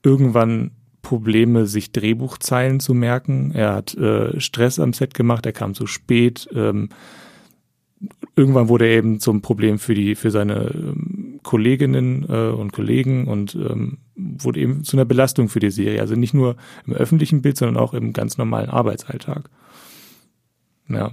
irgendwann 0.03 0.71
Probleme, 1.01 1.65
sich 1.65 1.91
Drehbuchzeilen 1.91 2.79
zu 2.79 2.93
merken. 2.93 3.51
Er 3.53 3.73
hat 3.73 3.95
äh, 3.95 4.39
Stress 4.39 4.79
am 4.79 4.93
Set 4.93 5.13
gemacht, 5.13 5.45
er 5.45 5.53
kam 5.53 5.73
zu 5.73 5.87
spät. 5.87 6.47
Ähm, 6.53 6.89
irgendwann 8.35 8.69
wurde 8.69 8.85
er 8.85 8.97
eben 8.97 9.19
zum 9.19 9.41
Problem 9.41 9.79
für 9.79 9.93
die 9.93 10.15
für 10.15 10.31
seine 10.31 10.71
ähm, 10.73 11.08
Kolleginnen 11.43 12.25
äh, 12.27 12.49
und 12.49 12.73
Kollegen 12.73 13.27
und 13.27 13.55
ähm, 13.55 13.99
wurde 14.15 14.59
eben 14.59 14.83
zu 14.83 14.97
einer 14.97 15.05
Belastung 15.05 15.49
für 15.49 15.59
die 15.59 15.71
Serie. 15.71 16.01
Also 16.01 16.15
nicht 16.15 16.33
nur 16.33 16.55
im 16.85 16.93
öffentlichen 16.93 17.41
Bild, 17.41 17.57
sondern 17.57 17.77
auch 17.77 17.93
im 17.93 18.13
ganz 18.13 18.37
normalen 18.37 18.69
Arbeitsalltag. 18.69 19.49
Ja. 20.87 21.11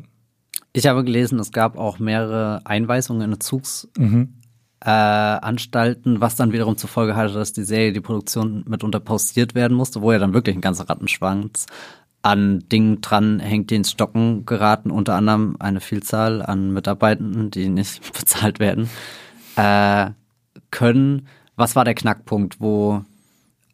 Ich 0.73 0.87
habe 0.87 1.05
gelesen, 1.05 1.39
es 1.39 1.53
gab 1.53 1.79
auch 1.79 1.99
mehrere 1.99 2.61
Einweisungen 2.65 3.33
in 3.33 3.41
Zugs. 3.41 3.89
Mhm. 3.97 4.35
Äh, 4.81 4.89
was 4.89 6.37
dann 6.37 6.53
wiederum 6.53 6.77
zur 6.77 6.91
Folge 6.91 7.17
hatte, 7.17 7.35
dass 7.35 7.53
die 7.53 7.65
Serie, 7.65 7.93
die 7.93 8.01
Produktion 8.01 8.65
mitunter 8.69 9.01
pausiert 9.01 9.55
werden 9.55 9.77
musste, 9.77 10.03
wo 10.03 10.13
ja 10.13 10.19
dann 10.19 10.35
wirklich 10.35 10.55
ein 10.55 10.61
ganzer 10.61 10.89
Rattenschwanz 10.89 11.67
an 12.27 12.65
Dingen 12.71 13.01
dran 13.01 13.39
hängt, 13.39 13.71
die 13.71 13.77
ins 13.77 13.93
Stocken 13.93 14.47
geraten, 14.47 14.91
unter 14.91 15.15
anderem 15.15 15.57
eine 15.61 15.81
Vielzahl 15.81 16.43
an 16.43 16.73
Mitarbeitenden, 16.73 17.51
die 17.51 17.69
nicht 17.69 18.13
bezahlt 18.19 18.59
werden, 18.59 18.91
äh, 19.57 20.11
können. 20.71 21.29
Was 21.57 21.75
war 21.77 21.85
der 21.85 21.95
Knackpunkt, 21.95 22.61
wo 22.61 23.03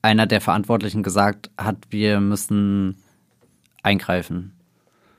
einer 0.03 0.27
der 0.27 0.41
Verantwortlichen 0.41 1.03
gesagt 1.03 1.51
hat, 1.59 1.77
wir 1.91 2.21
müssen 2.21 3.03
eingreifen? 3.83 4.55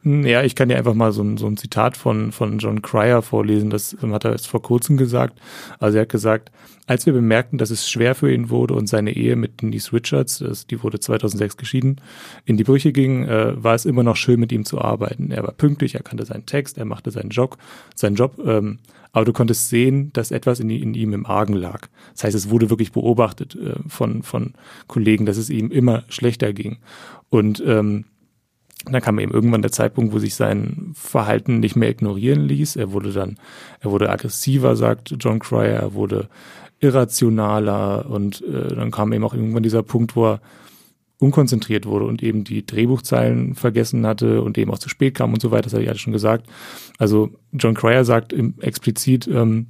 Ja, 0.05 0.43
ich 0.43 0.55
kann 0.55 0.67
dir 0.67 0.77
einfach 0.77 0.95
mal 0.95 1.13
so 1.13 1.23
ein, 1.23 1.37
so 1.37 1.47
ein 1.47 1.55
Zitat 1.55 1.95
von, 1.95 2.33
von 2.33 2.57
John 2.57 2.81
Cryer 2.81 3.21
vorlesen, 3.21 3.69
das 3.69 3.95
hat 4.01 4.25
er 4.25 4.33
erst 4.33 4.47
vor 4.47 4.61
kurzem 4.61 4.97
gesagt. 4.97 5.39
Also 5.79 5.97
er 5.97 6.01
hat 6.01 6.09
gesagt, 6.09 6.51
als 6.87 7.05
wir 7.05 7.13
bemerkten, 7.13 7.57
dass 7.57 7.69
es 7.69 7.89
schwer 7.89 8.13
für 8.13 8.33
ihn 8.33 8.49
wurde 8.49 8.73
und 8.73 8.87
seine 8.87 9.15
Ehe 9.15 9.37
mit 9.37 9.61
Denise 9.61 9.93
Richards, 9.93 10.39
das, 10.39 10.67
die 10.67 10.83
wurde 10.83 10.99
2006 10.99 11.55
geschieden, 11.55 12.01
in 12.43 12.57
die 12.57 12.65
Brüche 12.65 12.91
ging, 12.91 13.23
äh, 13.23 13.63
war 13.63 13.75
es 13.75 13.85
immer 13.85 14.03
noch 14.03 14.17
schön, 14.17 14.41
mit 14.41 14.51
ihm 14.51 14.65
zu 14.65 14.81
arbeiten. 14.81 15.31
Er 15.31 15.43
war 15.43 15.53
pünktlich, 15.53 15.95
er 15.95 16.03
kannte 16.03 16.25
seinen 16.25 16.45
Text, 16.45 16.77
er 16.77 16.85
machte 16.85 17.09
seinen 17.09 17.29
Job, 17.29 17.57
seinen 17.95 18.15
Job, 18.15 18.41
ähm, 18.45 18.79
aber 19.13 19.23
du 19.23 19.31
konntest 19.31 19.69
sehen, 19.69 20.11
dass 20.11 20.31
etwas 20.31 20.59
in, 20.59 20.69
in, 20.69 20.95
ihm 20.95 21.13
im 21.13 21.25
Argen 21.25 21.53
lag. 21.53 21.87
Das 22.13 22.25
heißt, 22.25 22.35
es 22.35 22.49
wurde 22.49 22.69
wirklich 22.69 22.91
beobachtet 22.91 23.55
äh, 23.55 23.75
von, 23.87 24.21
von 24.23 24.53
Kollegen, 24.87 25.25
dass 25.25 25.37
es 25.37 25.49
ihm 25.49 25.71
immer 25.71 26.03
schlechter 26.09 26.51
ging. 26.51 26.79
Und 27.29 27.63
ähm, 27.65 28.05
dann 28.85 29.01
kam 29.01 29.19
eben 29.19 29.31
irgendwann 29.31 29.61
der 29.61 29.71
Zeitpunkt, 29.71 30.13
wo 30.13 30.19
sich 30.19 30.35
sein 30.35 30.91
Verhalten 30.93 31.59
nicht 31.59 31.75
mehr 31.75 31.89
ignorieren 31.89 32.47
ließ. 32.47 32.75
Er 32.75 32.91
wurde 32.91 33.11
dann, 33.11 33.37
er 33.79 33.91
wurde 33.91 34.09
aggressiver, 34.09 34.75
sagt 34.75 35.15
John 35.19 35.39
Cryer, 35.39 35.79
er 35.79 35.93
wurde 35.93 36.29
irrationaler 36.79 38.09
und 38.09 38.41
äh, 38.41 38.75
dann 38.75 38.91
kam 38.91 39.13
eben 39.13 39.23
auch 39.23 39.33
irgendwann 39.33 39.63
dieser 39.63 39.83
Punkt, 39.83 40.15
wo 40.15 40.33
er 40.33 40.41
unkonzentriert 41.19 41.85
wurde 41.85 42.05
und 42.05 42.21
eben 42.21 42.43
die 42.43 42.65
Drehbuchzeilen 42.65 43.55
vergessen 43.55 44.05
hatte 44.05 44.41
und 44.41 44.57
eben 44.57 44.71
auch 44.71 44.79
zu 44.79 44.89
spät 44.89 45.15
kam 45.15 45.33
und 45.33 45.41
so 45.41 45.51
weiter, 45.51 45.63
das 45.63 45.73
habe 45.73 45.83
ich 45.83 45.89
alles 45.89 46.01
schon 46.01 46.11
gesagt. 46.11 46.47
Also 46.97 47.29
John 47.53 47.75
Cryer 47.75 48.03
sagt 48.03 48.35
explizit, 48.59 49.27
ähm, 49.27 49.67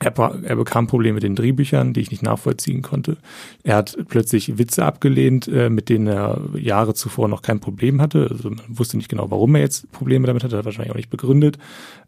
er, 0.00 0.42
er, 0.42 0.56
bekam 0.56 0.86
Probleme 0.86 1.14
mit 1.14 1.22
den 1.22 1.34
Drehbüchern, 1.34 1.92
die 1.92 2.00
ich 2.00 2.10
nicht 2.10 2.22
nachvollziehen 2.22 2.82
konnte. 2.82 3.16
Er 3.62 3.76
hat 3.76 3.96
plötzlich 4.08 4.58
Witze 4.58 4.84
abgelehnt, 4.84 5.48
äh, 5.48 5.70
mit 5.70 5.88
denen 5.88 6.06
er 6.06 6.40
Jahre 6.54 6.94
zuvor 6.94 7.28
noch 7.28 7.42
kein 7.42 7.60
Problem 7.60 8.00
hatte. 8.00 8.28
Also 8.30 8.50
man 8.50 8.60
wusste 8.68 8.96
nicht 8.96 9.08
genau, 9.08 9.30
warum 9.30 9.54
er 9.54 9.62
jetzt 9.62 9.90
Probleme 9.92 10.26
damit 10.26 10.44
hatte, 10.44 10.56
hat 10.56 10.64
wahrscheinlich 10.64 10.92
auch 10.92 10.96
nicht 10.96 11.10
begründet. 11.10 11.58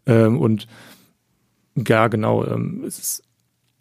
Ähm, 0.05 0.37
und 0.37 0.67
ja, 1.75 2.07
genau, 2.07 2.45
ähm, 2.45 2.83
es, 2.85 2.99
ist, 2.99 3.23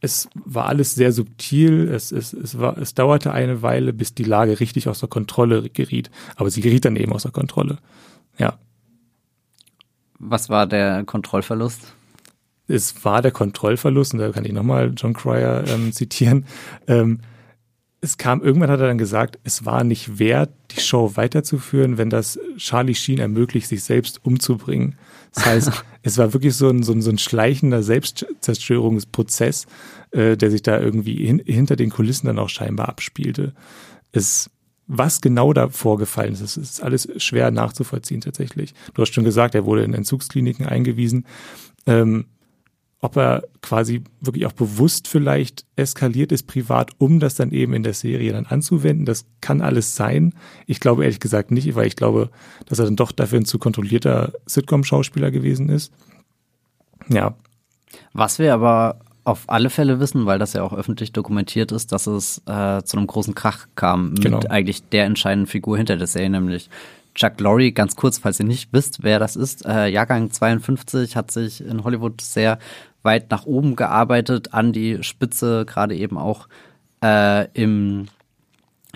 es 0.00 0.28
war 0.34 0.66
alles 0.66 0.94
sehr 0.94 1.12
subtil. 1.12 1.88
Es, 1.88 2.12
es, 2.12 2.32
es, 2.32 2.58
war, 2.58 2.78
es 2.78 2.94
dauerte 2.94 3.32
eine 3.32 3.62
Weile, 3.62 3.92
bis 3.92 4.14
die 4.14 4.24
Lage 4.24 4.60
richtig 4.60 4.88
außer 4.88 5.08
Kontrolle 5.08 5.70
geriet. 5.70 6.10
Aber 6.36 6.50
sie 6.50 6.60
geriet 6.60 6.84
dann 6.84 6.96
eben 6.96 7.12
außer 7.12 7.30
Kontrolle. 7.30 7.78
Ja. 8.38 8.58
Was 10.18 10.48
war 10.48 10.66
der 10.66 11.04
Kontrollverlust? 11.04 11.94
Es 12.68 13.04
war 13.04 13.22
der 13.22 13.32
Kontrollverlust, 13.32 14.12
und 14.12 14.20
da 14.20 14.30
kann 14.30 14.44
ich 14.44 14.52
nochmal 14.52 14.92
John 14.96 15.14
Cryer 15.14 15.64
ähm, 15.66 15.92
zitieren. 15.92 16.44
Ähm, 16.86 17.20
es 18.00 18.16
kam, 18.16 18.42
irgendwann 18.42 18.70
hat 18.70 18.80
er 18.80 18.86
dann 18.86 18.98
gesagt, 18.98 19.38
es 19.42 19.64
war 19.64 19.82
nicht 19.82 20.18
wert, 20.18 20.50
die 20.70 20.80
Show 20.80 21.16
weiterzuführen, 21.16 21.98
wenn 21.98 22.10
das 22.10 22.38
Charlie 22.56 22.94
Sheen 22.94 23.18
ermöglicht, 23.18 23.68
sich 23.68 23.82
selbst 23.82 24.24
umzubringen. 24.24 24.96
Das 25.34 25.46
heißt, 25.46 25.84
es 26.02 26.18
war 26.18 26.32
wirklich 26.32 26.54
so 26.54 26.68
ein, 26.68 26.82
so 26.82 26.92
ein, 26.92 27.02
so 27.02 27.10
ein 27.10 27.18
schleichender 27.18 27.82
Selbstzerstörungsprozess, 27.82 29.66
äh, 30.12 30.36
der 30.36 30.50
sich 30.50 30.62
da 30.62 30.78
irgendwie 30.78 31.26
hin, 31.26 31.42
hinter 31.44 31.74
den 31.74 31.90
Kulissen 31.90 32.26
dann 32.26 32.38
auch 32.38 32.50
scheinbar 32.50 32.88
abspielte. 32.88 33.52
Es, 34.12 34.48
was 34.86 35.20
genau 35.20 35.52
da 35.52 35.68
vorgefallen 35.68 36.34
ist, 36.34 36.56
ist 36.56 36.82
alles 36.82 37.08
schwer 37.16 37.50
nachzuvollziehen 37.50 38.20
tatsächlich. 38.20 38.74
Du 38.94 39.02
hast 39.02 39.12
schon 39.12 39.24
gesagt, 39.24 39.56
er 39.56 39.64
wurde 39.64 39.82
in 39.82 39.94
Entzugskliniken 39.94 40.66
eingewiesen. 40.66 41.26
Ähm, 41.86 42.26
ob 43.00 43.16
er 43.16 43.44
quasi 43.62 44.02
wirklich 44.20 44.46
auch 44.46 44.52
bewusst 44.52 45.06
vielleicht 45.06 45.64
eskaliert 45.76 46.32
ist 46.32 46.48
privat, 46.48 46.90
um 46.98 47.20
das 47.20 47.36
dann 47.36 47.52
eben 47.52 47.72
in 47.74 47.84
der 47.84 47.94
Serie 47.94 48.32
dann 48.32 48.46
anzuwenden. 48.46 49.06
Das 49.06 49.26
kann 49.40 49.60
alles 49.60 49.94
sein. 49.94 50.34
Ich 50.66 50.80
glaube 50.80 51.04
ehrlich 51.04 51.20
gesagt 51.20 51.52
nicht, 51.52 51.74
weil 51.76 51.86
ich 51.86 51.96
glaube, 51.96 52.30
dass 52.66 52.80
er 52.80 52.86
dann 52.86 52.96
doch 52.96 53.12
dafür 53.12 53.38
ein 53.38 53.44
zu 53.44 53.58
kontrollierter 53.58 54.32
Sitcom-Schauspieler 54.46 55.30
gewesen 55.30 55.68
ist. 55.68 55.92
Ja. 57.08 57.34
Was 58.12 58.40
wir 58.40 58.52
aber 58.52 58.98
auf 59.28 59.44
alle 59.46 59.70
Fälle 59.70 60.00
wissen, 60.00 60.26
weil 60.26 60.38
das 60.38 60.54
ja 60.54 60.62
auch 60.62 60.72
öffentlich 60.72 61.12
dokumentiert 61.12 61.70
ist, 61.70 61.92
dass 61.92 62.06
es 62.06 62.38
äh, 62.46 62.82
zu 62.82 62.96
einem 62.96 63.06
großen 63.06 63.34
Krach 63.34 63.66
kam 63.76 64.12
mit 64.12 64.22
genau. 64.22 64.40
eigentlich 64.48 64.88
der 64.88 65.04
entscheidenden 65.04 65.46
Figur 65.46 65.76
hinter 65.76 65.98
der 65.98 66.06
Serie, 66.06 66.30
nämlich 66.30 66.70
Chuck 67.18 67.40
Lorre, 67.40 67.72
ganz 67.72 67.96
kurz, 67.96 68.18
falls 68.18 68.38
ihr 68.38 68.46
nicht 68.46 68.72
wisst, 68.72 69.02
wer 69.02 69.18
das 69.18 69.34
ist. 69.34 69.66
Äh, 69.66 69.88
Jahrgang 69.88 70.30
52 70.30 71.16
hat 71.16 71.32
sich 71.32 71.60
in 71.64 71.82
Hollywood 71.82 72.20
sehr 72.20 72.60
weit 73.02 73.32
nach 73.32 73.44
oben 73.44 73.74
gearbeitet, 73.74 74.54
an 74.54 74.72
die 74.72 75.02
Spitze, 75.02 75.64
gerade 75.66 75.96
eben 75.96 76.16
auch 76.16 76.46
äh, 77.02 77.48
im 77.54 78.06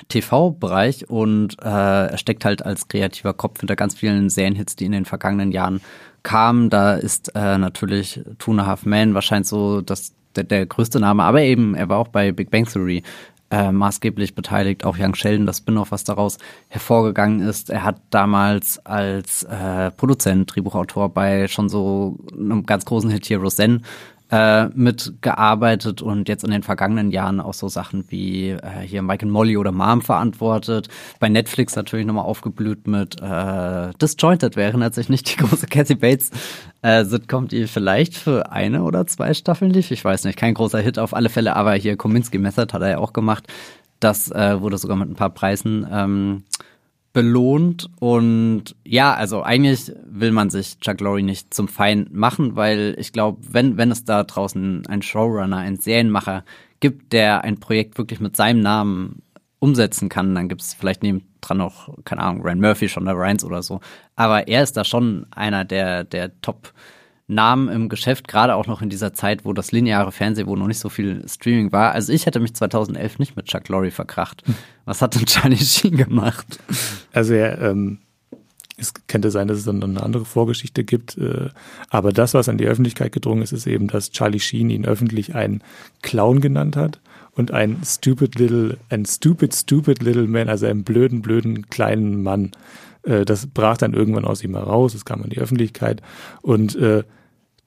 TV-Bereich 0.06 1.10
und 1.10 1.56
äh, 1.62 1.66
er 1.66 2.16
steckt 2.16 2.44
halt 2.44 2.64
als 2.64 2.86
kreativer 2.86 3.34
Kopf 3.34 3.58
hinter 3.58 3.74
ganz 3.74 3.96
vielen 3.96 4.30
Serienhits, 4.30 4.76
die 4.76 4.84
in 4.84 4.92
den 4.92 5.04
vergangenen 5.04 5.50
Jahren 5.50 5.80
kamen. 6.22 6.70
Da 6.70 6.94
ist 6.94 7.34
äh, 7.34 7.58
natürlich 7.58 8.20
Two 8.38 8.52
and 8.52 8.60
a 8.60 8.66
Half 8.66 8.86
Men 8.86 9.14
wahrscheinlich 9.14 9.48
so 9.48 9.80
das, 9.80 10.14
der, 10.36 10.44
der 10.44 10.66
größte 10.66 11.00
Name, 11.00 11.24
aber 11.24 11.40
eben, 11.40 11.74
er 11.74 11.88
war 11.88 11.98
auch 11.98 12.08
bei 12.08 12.30
Big 12.30 12.52
Bang 12.52 12.66
Theory 12.66 13.02
äh, 13.52 13.70
maßgeblich 13.70 14.34
beteiligt, 14.34 14.84
auch 14.84 14.96
Young 14.98 15.14
Sheldon, 15.14 15.44
das 15.44 15.58
Spin-off, 15.58 15.92
was 15.92 16.04
daraus 16.04 16.38
hervorgegangen 16.68 17.46
ist. 17.46 17.68
Er 17.68 17.84
hat 17.84 18.00
damals 18.08 18.84
als 18.86 19.42
äh, 19.42 19.90
Produzent, 19.90 20.54
Drehbuchautor 20.54 21.10
bei 21.10 21.46
schon 21.48 21.68
so 21.68 22.16
einem 22.32 22.64
ganz 22.64 22.86
großen 22.86 23.10
Hit 23.10 23.26
hier 23.26 23.38
Roseanne 23.38 23.82
äh, 24.32 24.68
mitgearbeitet 24.68 26.00
und 26.00 26.26
jetzt 26.28 26.42
in 26.42 26.50
den 26.50 26.62
vergangenen 26.62 27.10
Jahren 27.10 27.38
auch 27.38 27.52
so 27.52 27.68
Sachen 27.68 28.04
wie 28.08 28.48
äh, 28.48 28.80
hier 28.82 29.02
Mike 29.02 29.24
and 29.24 29.32
Molly 29.32 29.58
oder 29.58 29.72
Mom 29.72 30.00
verantwortet. 30.00 30.88
Bei 31.20 31.28
Netflix 31.28 31.76
natürlich 31.76 32.06
nochmal 32.06 32.24
aufgeblüht 32.24 32.86
mit 32.86 33.20
äh, 33.20 33.90
Disjointed, 34.00 34.56
erinnert 34.56 34.94
sich 34.94 35.10
nicht, 35.10 35.30
die 35.30 35.36
große 35.44 35.66
Kathy 35.66 35.96
Bates 35.96 36.30
äh, 36.80 37.04
Sitcom, 37.04 37.46
die 37.46 37.66
vielleicht 37.66 38.16
für 38.16 38.50
eine 38.50 38.84
oder 38.84 39.06
zwei 39.06 39.34
Staffeln 39.34 39.70
lief. 39.70 39.90
Ich 39.90 40.02
weiß 40.02 40.24
nicht, 40.24 40.38
kein 40.38 40.54
großer 40.54 40.80
Hit 40.80 40.98
auf 40.98 41.12
alle 41.12 41.28
Fälle, 41.28 41.54
aber 41.54 41.74
hier 41.74 41.98
Kominsky 41.98 42.38
Method 42.38 42.72
hat 42.72 42.80
er 42.80 42.90
ja 42.90 42.98
auch 42.98 43.12
gemacht. 43.12 43.46
Das 44.00 44.30
äh, 44.30 44.60
wurde 44.62 44.78
sogar 44.78 44.96
mit 44.96 45.10
ein 45.10 45.14
paar 45.14 45.30
Preisen 45.30 45.86
ähm, 45.92 46.44
belohnt. 47.12 47.90
Und 48.00 48.76
ja, 48.84 49.14
also 49.14 49.42
eigentlich 49.42 49.92
will 50.04 50.32
man 50.32 50.50
sich 50.50 50.78
Chuck 50.78 51.00
Lorre 51.00 51.22
nicht 51.22 51.52
zum 51.52 51.68
Feind 51.68 52.12
machen, 52.12 52.56
weil 52.56 52.94
ich 52.98 53.12
glaube, 53.12 53.38
wenn, 53.50 53.76
wenn 53.76 53.90
es 53.90 54.04
da 54.04 54.24
draußen 54.24 54.86
einen 54.86 55.02
Showrunner, 55.02 55.58
einen 55.58 55.78
Serienmacher 55.78 56.44
gibt, 56.80 57.12
der 57.12 57.44
ein 57.44 57.60
Projekt 57.60 57.98
wirklich 57.98 58.20
mit 58.20 58.36
seinem 58.36 58.60
Namen 58.60 59.22
umsetzen 59.58 60.08
kann, 60.08 60.34
dann 60.34 60.48
gibt 60.48 60.60
es 60.62 60.74
vielleicht 60.74 61.02
neben 61.02 61.22
dran 61.40 61.58
noch, 61.58 61.94
keine 62.04 62.22
Ahnung, 62.22 62.42
Ryan 62.42 62.60
Murphy, 62.60 62.88
Shonda 62.88 63.12
Rhimes 63.12 63.44
oder 63.44 63.62
so. 63.62 63.80
Aber 64.16 64.48
er 64.48 64.62
ist 64.62 64.76
da 64.76 64.84
schon 64.84 65.26
einer 65.30 65.64
der, 65.64 66.04
der 66.04 66.40
Top- 66.40 66.72
Namen 67.34 67.68
im 67.68 67.88
Geschäft, 67.88 68.28
gerade 68.28 68.54
auch 68.54 68.66
noch 68.66 68.82
in 68.82 68.88
dieser 68.88 69.14
Zeit, 69.14 69.44
wo 69.44 69.52
das 69.52 69.72
lineare 69.72 70.12
Fernsehen, 70.12 70.46
wo 70.46 70.56
noch 70.56 70.66
nicht 70.66 70.78
so 70.78 70.88
viel 70.88 71.24
Streaming 71.28 71.72
war. 71.72 71.92
Also 71.92 72.12
ich 72.12 72.26
hätte 72.26 72.40
mich 72.40 72.54
2011 72.54 73.18
nicht 73.18 73.36
mit 73.36 73.46
Chuck 73.46 73.68
Lorre 73.68 73.90
verkracht. 73.90 74.42
Was 74.84 75.02
hat 75.02 75.14
denn 75.14 75.26
Charlie 75.26 75.56
Sheen 75.64 75.96
gemacht? 75.96 76.58
Also 77.12 77.34
er, 77.34 77.60
ähm, 77.60 77.98
es 78.76 78.92
könnte 79.06 79.30
sein, 79.30 79.48
dass 79.48 79.58
es 79.58 79.64
dann 79.64 79.82
eine 79.82 80.02
andere 80.02 80.24
Vorgeschichte 80.24 80.84
gibt. 80.84 81.16
Äh, 81.16 81.48
aber 81.88 82.12
das, 82.12 82.34
was 82.34 82.48
an 82.48 82.58
die 82.58 82.66
Öffentlichkeit 82.66 83.12
gedrungen 83.12 83.42
ist, 83.42 83.52
ist 83.52 83.66
eben, 83.66 83.88
dass 83.88 84.10
Charlie 84.10 84.40
Sheen 84.40 84.70
ihn 84.70 84.84
öffentlich 84.84 85.34
einen 85.34 85.62
Clown 86.02 86.40
genannt 86.40 86.76
hat 86.76 87.00
und 87.34 87.50
ein 87.50 87.78
stupid 87.84 88.38
little, 88.38 88.78
ein 88.88 89.04
stupid, 89.06 89.54
stupid 89.54 90.02
little 90.02 90.26
man, 90.26 90.48
also 90.48 90.66
einen 90.66 90.84
blöden, 90.84 91.22
blöden 91.22 91.68
kleinen 91.70 92.22
Mann. 92.22 92.52
Äh, 93.02 93.24
das 93.24 93.46
brach 93.46 93.76
dann 93.76 93.94
irgendwann 93.94 94.24
aus 94.24 94.42
ihm 94.44 94.54
heraus, 94.54 94.94
es 94.94 95.04
kam 95.04 95.22
an 95.22 95.30
die 95.30 95.40
Öffentlichkeit 95.40 96.02
und 96.42 96.76
äh, 96.76 97.04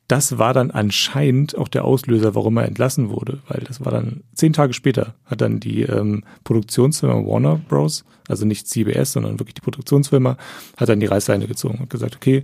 das 0.08 0.38
war 0.38 0.54
dann 0.54 0.72
anscheinend 0.72 1.58
auch 1.58 1.68
der 1.68 1.84
Auslöser, 1.84 2.36
warum 2.36 2.58
er 2.58 2.66
entlassen 2.66 3.10
wurde, 3.10 3.40
weil 3.48 3.64
das 3.68 3.84
war 3.84 3.92
dann 3.92 4.22
zehn 4.34 4.54
Tage 4.54 4.74
später, 4.74 5.16
hat 5.26 5.42
dann 5.42 5.60
die 5.60 5.82
ähm, 5.82 6.24
Produktionsfirma 6.44 7.26
Warner 7.26 7.60
Bros., 7.68 8.06
also 8.28 8.46
nicht 8.46 8.68
CBS, 8.68 9.14
sondern 9.14 9.40
wirklich 9.40 9.56
die 9.56 9.62
Produktionsfirma, 9.62 10.38
hat 10.78 10.90
dann 10.90 11.00
die 11.00 11.08
Reißleine 11.08 11.48
gezogen 11.48 11.80
und 11.80 11.90
gesagt, 11.90 12.16
okay, 12.16 12.44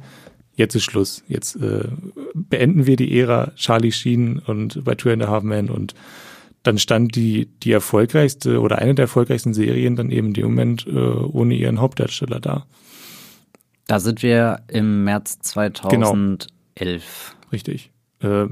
jetzt 0.56 0.76
ist 0.76 0.84
Schluss, 0.84 1.24
jetzt 1.28 1.56
äh, 1.58 1.88
beenden 2.34 2.88
wir 2.88 2.96
die 2.96 3.20
Ära 3.20 3.52
Charlie 3.56 3.92
Sheen 3.92 4.40
und 4.40 4.84
bei 4.84 4.96
Two 4.96 5.10
and 5.10 5.24
a 5.24 5.28
Half 5.28 5.44
Men 5.44 5.70
und 5.70 5.94
dann 6.64 6.78
stand 6.78 7.16
die, 7.16 7.48
die 7.64 7.72
erfolgreichste 7.72 8.60
oder 8.60 8.80
eine 8.80 8.96
der 8.96 9.04
erfolgreichsten 9.04 9.54
Serien 9.54 9.96
dann 9.96 10.12
eben 10.12 10.28
in 10.28 10.34
dem 10.34 10.46
Moment 10.46 10.86
äh, 10.88 10.92
ohne 10.92 11.56
ihren 11.56 11.80
Hauptdarsteller 11.80 12.40
da. 12.40 12.66
Da 13.88 14.00
sind 14.00 14.22
wir 14.24 14.62
im 14.68 15.04
März 15.04 15.40
2011. 15.40 16.48
Genau. 16.76 17.41
Richtig. 17.52 17.92
Äh, 18.20 18.48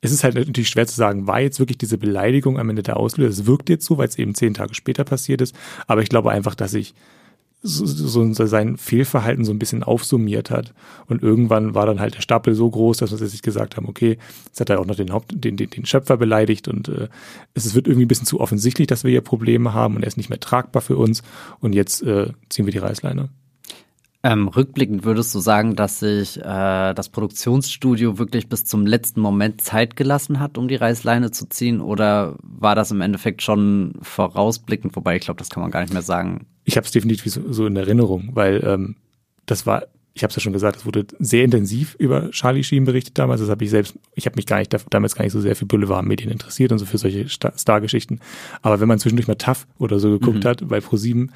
es 0.00 0.12
ist 0.12 0.24
halt 0.24 0.34
natürlich 0.34 0.68
schwer 0.68 0.86
zu 0.86 0.94
sagen, 0.94 1.26
war 1.26 1.40
jetzt 1.40 1.58
wirklich 1.58 1.78
diese 1.78 1.98
Beleidigung 1.98 2.58
am 2.58 2.70
Ende 2.70 2.82
der 2.82 2.98
Auslöser? 2.98 3.30
Es 3.30 3.46
wirkt 3.46 3.68
jetzt 3.68 3.86
so, 3.86 3.98
weil 3.98 4.08
es 4.08 4.18
eben 4.18 4.34
zehn 4.34 4.54
Tage 4.54 4.74
später 4.74 5.04
passiert 5.04 5.40
ist. 5.40 5.54
Aber 5.86 6.02
ich 6.02 6.08
glaube 6.08 6.30
einfach, 6.30 6.54
dass 6.54 6.74
ich 6.74 6.94
so, 7.62 7.84
so, 7.86 8.46
sein 8.46 8.76
Fehlverhalten 8.76 9.44
so 9.44 9.52
ein 9.52 9.58
bisschen 9.58 9.82
aufsummiert 9.82 10.50
hat. 10.50 10.72
Und 11.06 11.22
irgendwann 11.22 11.74
war 11.74 11.86
dann 11.86 12.00
halt 12.00 12.14
der 12.14 12.20
Stapel 12.20 12.54
so 12.54 12.70
groß, 12.70 12.98
dass 12.98 13.18
wir 13.18 13.26
sich 13.26 13.42
gesagt 13.42 13.76
haben, 13.76 13.88
okay, 13.88 14.18
jetzt 14.46 14.60
hat 14.60 14.70
er 14.70 14.78
auch 14.78 14.86
noch 14.86 14.94
den 14.94 15.12
Haupt, 15.12 15.32
den, 15.32 15.56
den, 15.56 15.70
den 15.70 15.86
Schöpfer 15.86 16.16
beleidigt 16.16 16.68
und 16.68 16.88
äh, 16.88 17.08
es 17.54 17.74
wird 17.74 17.88
irgendwie 17.88 18.04
ein 18.04 18.08
bisschen 18.08 18.26
zu 18.26 18.40
offensichtlich, 18.40 18.86
dass 18.86 19.02
wir 19.02 19.10
hier 19.10 19.20
Probleme 19.20 19.74
haben 19.74 19.96
und 19.96 20.02
er 20.02 20.08
ist 20.08 20.16
nicht 20.16 20.30
mehr 20.30 20.38
tragbar 20.38 20.82
für 20.82 20.96
uns. 20.96 21.22
Und 21.60 21.74
jetzt 21.74 22.02
äh, 22.02 22.30
ziehen 22.48 22.66
wir 22.66 22.72
die 22.72 22.78
Reißleine. 22.78 23.30
Ähm, 24.26 24.48
rückblickend 24.48 25.04
würdest 25.04 25.32
du 25.36 25.38
sagen, 25.38 25.76
dass 25.76 26.00
sich 26.00 26.36
äh, 26.36 26.42
das 26.94 27.10
Produktionsstudio 27.10 28.18
wirklich 28.18 28.48
bis 28.48 28.64
zum 28.64 28.84
letzten 28.84 29.20
Moment 29.20 29.60
Zeit 29.60 29.94
gelassen 29.94 30.40
hat, 30.40 30.58
um 30.58 30.66
die 30.66 30.74
Reißleine 30.74 31.30
zu 31.30 31.48
ziehen? 31.48 31.80
Oder 31.80 32.34
war 32.42 32.74
das 32.74 32.90
im 32.90 33.02
Endeffekt 33.02 33.42
schon 33.42 33.94
vorausblickend? 34.02 34.96
Wobei 34.96 35.14
ich 35.14 35.22
glaube, 35.22 35.38
das 35.38 35.48
kann 35.48 35.62
man 35.62 35.70
gar 35.70 35.82
nicht 35.82 35.92
mehr 35.92 36.02
sagen. 36.02 36.46
Ich 36.64 36.76
habe 36.76 36.84
es 36.84 36.90
definitiv 36.90 37.32
so, 37.32 37.52
so, 37.52 37.66
in 37.66 37.76
Erinnerung, 37.76 38.30
weil 38.32 38.64
ähm, 38.66 38.96
das 39.46 39.64
war, 39.64 39.84
ich 40.16 40.22
habe 40.22 40.30
es 40.30 40.36
ja 40.36 40.40
schon 40.40 40.54
gesagt, 40.54 40.78
es 40.78 40.86
wurde 40.86 41.06
sehr 41.18 41.44
intensiv 41.44 41.94
über 41.98 42.30
Charlie 42.30 42.64
Sheen 42.64 42.86
berichtet 42.86 43.18
damals. 43.18 43.42
Das 43.42 43.50
habe 43.50 43.62
ich 43.62 43.68
selbst, 43.68 43.98
ich 44.14 44.24
habe 44.24 44.36
mich 44.36 44.46
gar 44.46 44.58
nicht 44.58 44.74
damals 44.88 45.14
gar 45.14 45.24
nicht 45.24 45.34
so 45.34 45.42
sehr 45.42 45.54
für 45.54 45.66
Boulevardmedien 45.66 46.30
interessiert 46.30 46.72
und 46.72 46.78
so 46.78 46.86
für 46.86 46.96
solche 46.96 47.28
Star-Geschichten. 47.28 48.20
Aber 48.62 48.80
wenn 48.80 48.88
man 48.88 48.98
zwischendurch 48.98 49.28
mal 49.28 49.34
TAF 49.34 49.66
oder 49.78 49.98
so 49.98 50.10
geguckt 50.18 50.44
mhm. 50.44 50.48
hat 50.48 50.66
bei 50.66 50.80
ProSieben, 50.80 51.32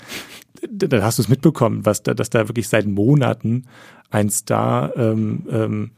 dann 0.72 1.02
hast 1.02 1.18
du 1.18 1.22
es 1.22 1.28
mitbekommen, 1.28 1.84
was 1.84 2.02
da, 2.02 2.14
dass 2.14 2.30
da 2.30 2.48
wirklich 2.48 2.68
seit 2.68 2.86
Monaten 2.86 3.66
ein 4.08 4.30
Star 4.30 4.96
ähm, 4.96 5.46
ähm, 5.50 5.90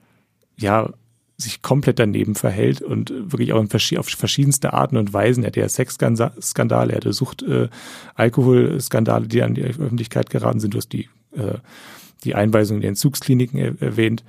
ja 0.59 0.91
sich 1.37 1.63
komplett 1.63 2.01
daneben 2.01 2.35
verhält 2.35 2.83
und 2.83 3.13
wirklich 3.15 3.53
auch 3.53 3.61
in, 3.61 3.99
auf 3.99 4.09
verschiedenste 4.09 4.73
Arten 4.73 4.97
und 4.97 5.13
Weisen. 5.13 5.45
Er 5.45 5.49
hatte 5.49 5.61
ja 5.61 5.69
Sexskandale, 5.69 6.93
er 6.93 6.97
hatte 6.97 7.13
Sucht, 7.13 7.43
äh, 7.45 7.69
Alkoholskandale, 8.17 9.29
die 9.29 9.43
an 9.43 9.55
die 9.55 9.63
Öffentlichkeit 9.63 10.31
geraten 10.31 10.59
sind. 10.59 10.75
Du 10.75 10.79
hast 10.79 10.93
die, 10.93 11.09
äh, 11.33 11.59
die 12.25 12.35
Einweisung 12.35 12.77
in 12.77 12.81
die 12.83 12.89
Entzugskliniken 12.89 13.59
er 13.59 13.81
erwähnt. 13.81 14.25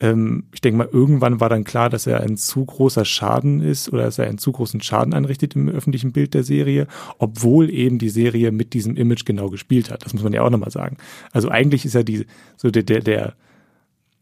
Ähm, 0.00 0.44
ich 0.52 0.60
denke 0.60 0.78
mal, 0.78 0.88
irgendwann 0.90 1.40
war 1.40 1.48
dann 1.48 1.64
klar, 1.64 1.88
dass 1.88 2.06
er 2.06 2.20
ein 2.20 2.36
zu 2.36 2.64
großer 2.64 3.04
Schaden 3.04 3.60
ist 3.60 3.92
oder 3.92 4.02
dass 4.02 4.18
er 4.18 4.26
einen 4.26 4.38
zu 4.38 4.52
großen 4.52 4.80
Schaden 4.80 5.14
anrichtet 5.14 5.54
im 5.54 5.68
öffentlichen 5.68 6.12
Bild 6.12 6.34
der 6.34 6.42
Serie, 6.42 6.88
obwohl 7.18 7.70
eben 7.70 7.98
die 7.98 8.08
Serie 8.08 8.50
mit 8.50 8.74
diesem 8.74 8.96
Image 8.96 9.24
genau 9.24 9.48
gespielt 9.48 9.90
hat. 9.90 10.04
Das 10.04 10.12
muss 10.12 10.24
man 10.24 10.32
ja 10.32 10.42
auch 10.42 10.50
nochmal 10.50 10.72
sagen. 10.72 10.96
Also 11.30 11.48
eigentlich 11.48 11.84
ist 11.84 11.94
ja 11.94 12.02
die, 12.02 12.26
so 12.56 12.70
der, 12.70 12.82
der, 12.82 13.00
der, 13.00 13.34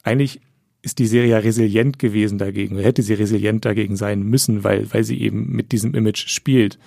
eigentlich 0.02 0.40
ist 0.82 0.98
die 0.98 1.06
Serie 1.06 1.30
ja 1.30 1.38
resilient 1.38 1.98
gewesen 1.98 2.38
dagegen, 2.38 2.76
oder 2.76 2.84
hätte 2.84 3.02
sie 3.02 3.14
resilient 3.14 3.64
dagegen 3.64 3.96
sein 3.96 4.22
müssen, 4.22 4.64
weil, 4.64 4.92
weil 4.92 5.04
sie 5.04 5.20
eben 5.20 5.50
mit 5.52 5.72
diesem 5.72 5.94
Image 5.94 6.28
spielt. 6.28 6.78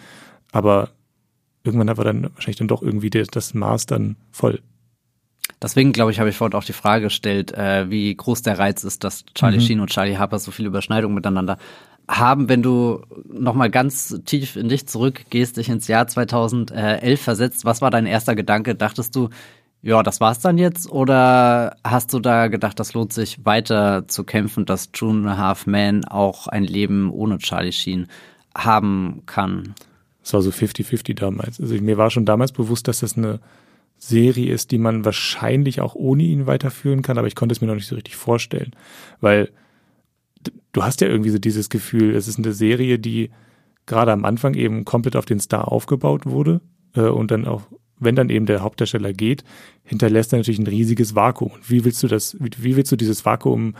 Aber 0.52 0.92
irgendwann 1.64 1.90
hat 1.90 1.98
er 1.98 2.06
dann 2.06 2.24
wahrscheinlich 2.34 2.58
dann 2.58 2.68
doch 2.68 2.82
irgendwie 2.82 3.10
das 3.10 3.54
Maß 3.54 3.86
dann 3.86 4.18
voll. 4.32 4.62
Deswegen, 5.64 5.94
glaube 5.94 6.12
ich, 6.12 6.20
habe 6.20 6.30
ich 6.30 6.36
vorhin 6.36 6.58
auch 6.58 6.66
die 6.66 6.74
Frage 6.74 7.06
gestellt, 7.06 7.54
äh, 7.54 7.90
wie 7.90 8.14
groß 8.14 8.42
der 8.42 8.60
Reiz 8.60 8.84
ist, 8.84 9.06
dass 9.06 9.24
Charlie 9.34 9.60
mhm. 9.60 9.62
Sheen 9.62 9.80
und 9.80 9.90
Charlie 9.90 10.18
Harper 10.18 10.38
so 10.38 10.52
viele 10.52 10.68
Überschneidungen 10.68 11.16
miteinander 11.16 11.58
haben, 12.06 12.50
wenn 12.50 12.62
du 12.62 13.02
nochmal 13.32 13.70
ganz 13.70 14.20
tief 14.26 14.58
in 14.58 14.68
dich 14.68 14.88
zurückgehst, 14.88 15.56
dich 15.56 15.70
ins 15.70 15.88
Jahr 15.88 16.06
2011 16.06 17.22
versetzt. 17.22 17.64
Was 17.64 17.82
war 17.82 17.92
dein 17.92 18.06
erster 18.06 18.36
Gedanke? 18.36 18.76
Dachtest 18.76 19.16
du, 19.16 19.30
ja, 19.82 20.04
das 20.04 20.20
war's 20.20 20.40
dann 20.40 20.58
jetzt? 20.58 20.92
Oder 20.92 21.78
hast 21.82 22.14
du 22.14 22.20
da 22.20 22.48
gedacht, 22.48 22.78
das 22.78 22.94
lohnt 22.94 23.14
sich 23.14 23.46
weiter 23.46 24.06
zu 24.08 24.26
kämpfen, 24.26 24.66
dass 24.66 24.90
June 24.94 25.30
and 25.30 25.40
a 25.40 25.42
Half 25.42 25.66
Man 25.66 26.04
auch 26.04 26.48
ein 26.48 26.66
Leben 26.66 27.10
ohne 27.10 27.38
Charlie 27.38 27.72
Sheen 27.72 28.08
haben 28.54 29.24
kann? 29.26 29.76
Es 30.22 30.34
war 30.34 30.42
so 30.42 30.50
50-50 30.50 31.16
damals. 31.16 31.62
Also 31.62 31.76
mir 31.76 31.98
war 31.98 32.10
schon 32.10 32.26
damals 32.26 32.52
bewusst, 32.52 32.90
dass 32.90 33.00
das 33.00 33.18
eine 33.18 33.40
Serie 34.08 34.54
ist, 34.54 34.72
die 34.72 34.78
man 34.78 35.06
wahrscheinlich 35.06 35.80
auch 35.80 35.96
ohne 35.96 36.24
ihn 36.24 36.46
weiterführen 36.46 37.02
kann, 37.02 37.18
aber 37.18 37.28
ich 37.28 37.36
konnte 37.36 37.54
es 37.54 37.62
mir 37.62 37.68
noch 37.68 37.76
nicht 37.76 37.88
so 37.88 37.96
richtig 37.96 38.16
vorstellen, 38.16 38.72
weil 39.22 39.50
du 40.74 40.84
hast 40.84 41.00
ja 41.02 41.08
irgendwie 41.08 41.30
so 41.30 41.40
dieses 41.40 41.70
Gefühl, 41.70 42.14
es 42.16 42.28
ist 42.28 42.38
eine 42.38 42.52
Serie, 42.52 43.00
die 43.00 43.32
gerade 43.86 44.12
am 44.12 44.26
Anfang 44.26 44.56
eben 44.56 44.84
komplett 44.84 45.16
auf 45.16 45.26
den 45.26 45.40
Star 45.40 45.72
aufgebaut 45.72 46.26
wurde 46.26 46.60
äh, 46.96 47.02
und 47.02 47.32
dann 47.32 47.48
auch, 47.48 47.64
wenn 47.98 48.16
dann 48.16 48.30
eben 48.30 48.46
der 48.46 48.62
Hauptdarsteller 48.62 49.14
geht, 49.14 49.46
hinterlässt 49.84 50.34
er 50.34 50.40
natürlich 50.40 50.60
ein 50.60 50.68
riesiges 50.68 51.16
Vakuum. 51.16 51.52
Und 51.52 51.70
wie 51.70 51.86
willst 51.86 52.04
du 52.04 52.08
das, 52.08 52.36
wie, 52.40 52.50
wie 52.58 52.76
willst 52.76 52.92
du 52.92 52.98
dieses 52.98 53.26
Vakuum 53.26 53.76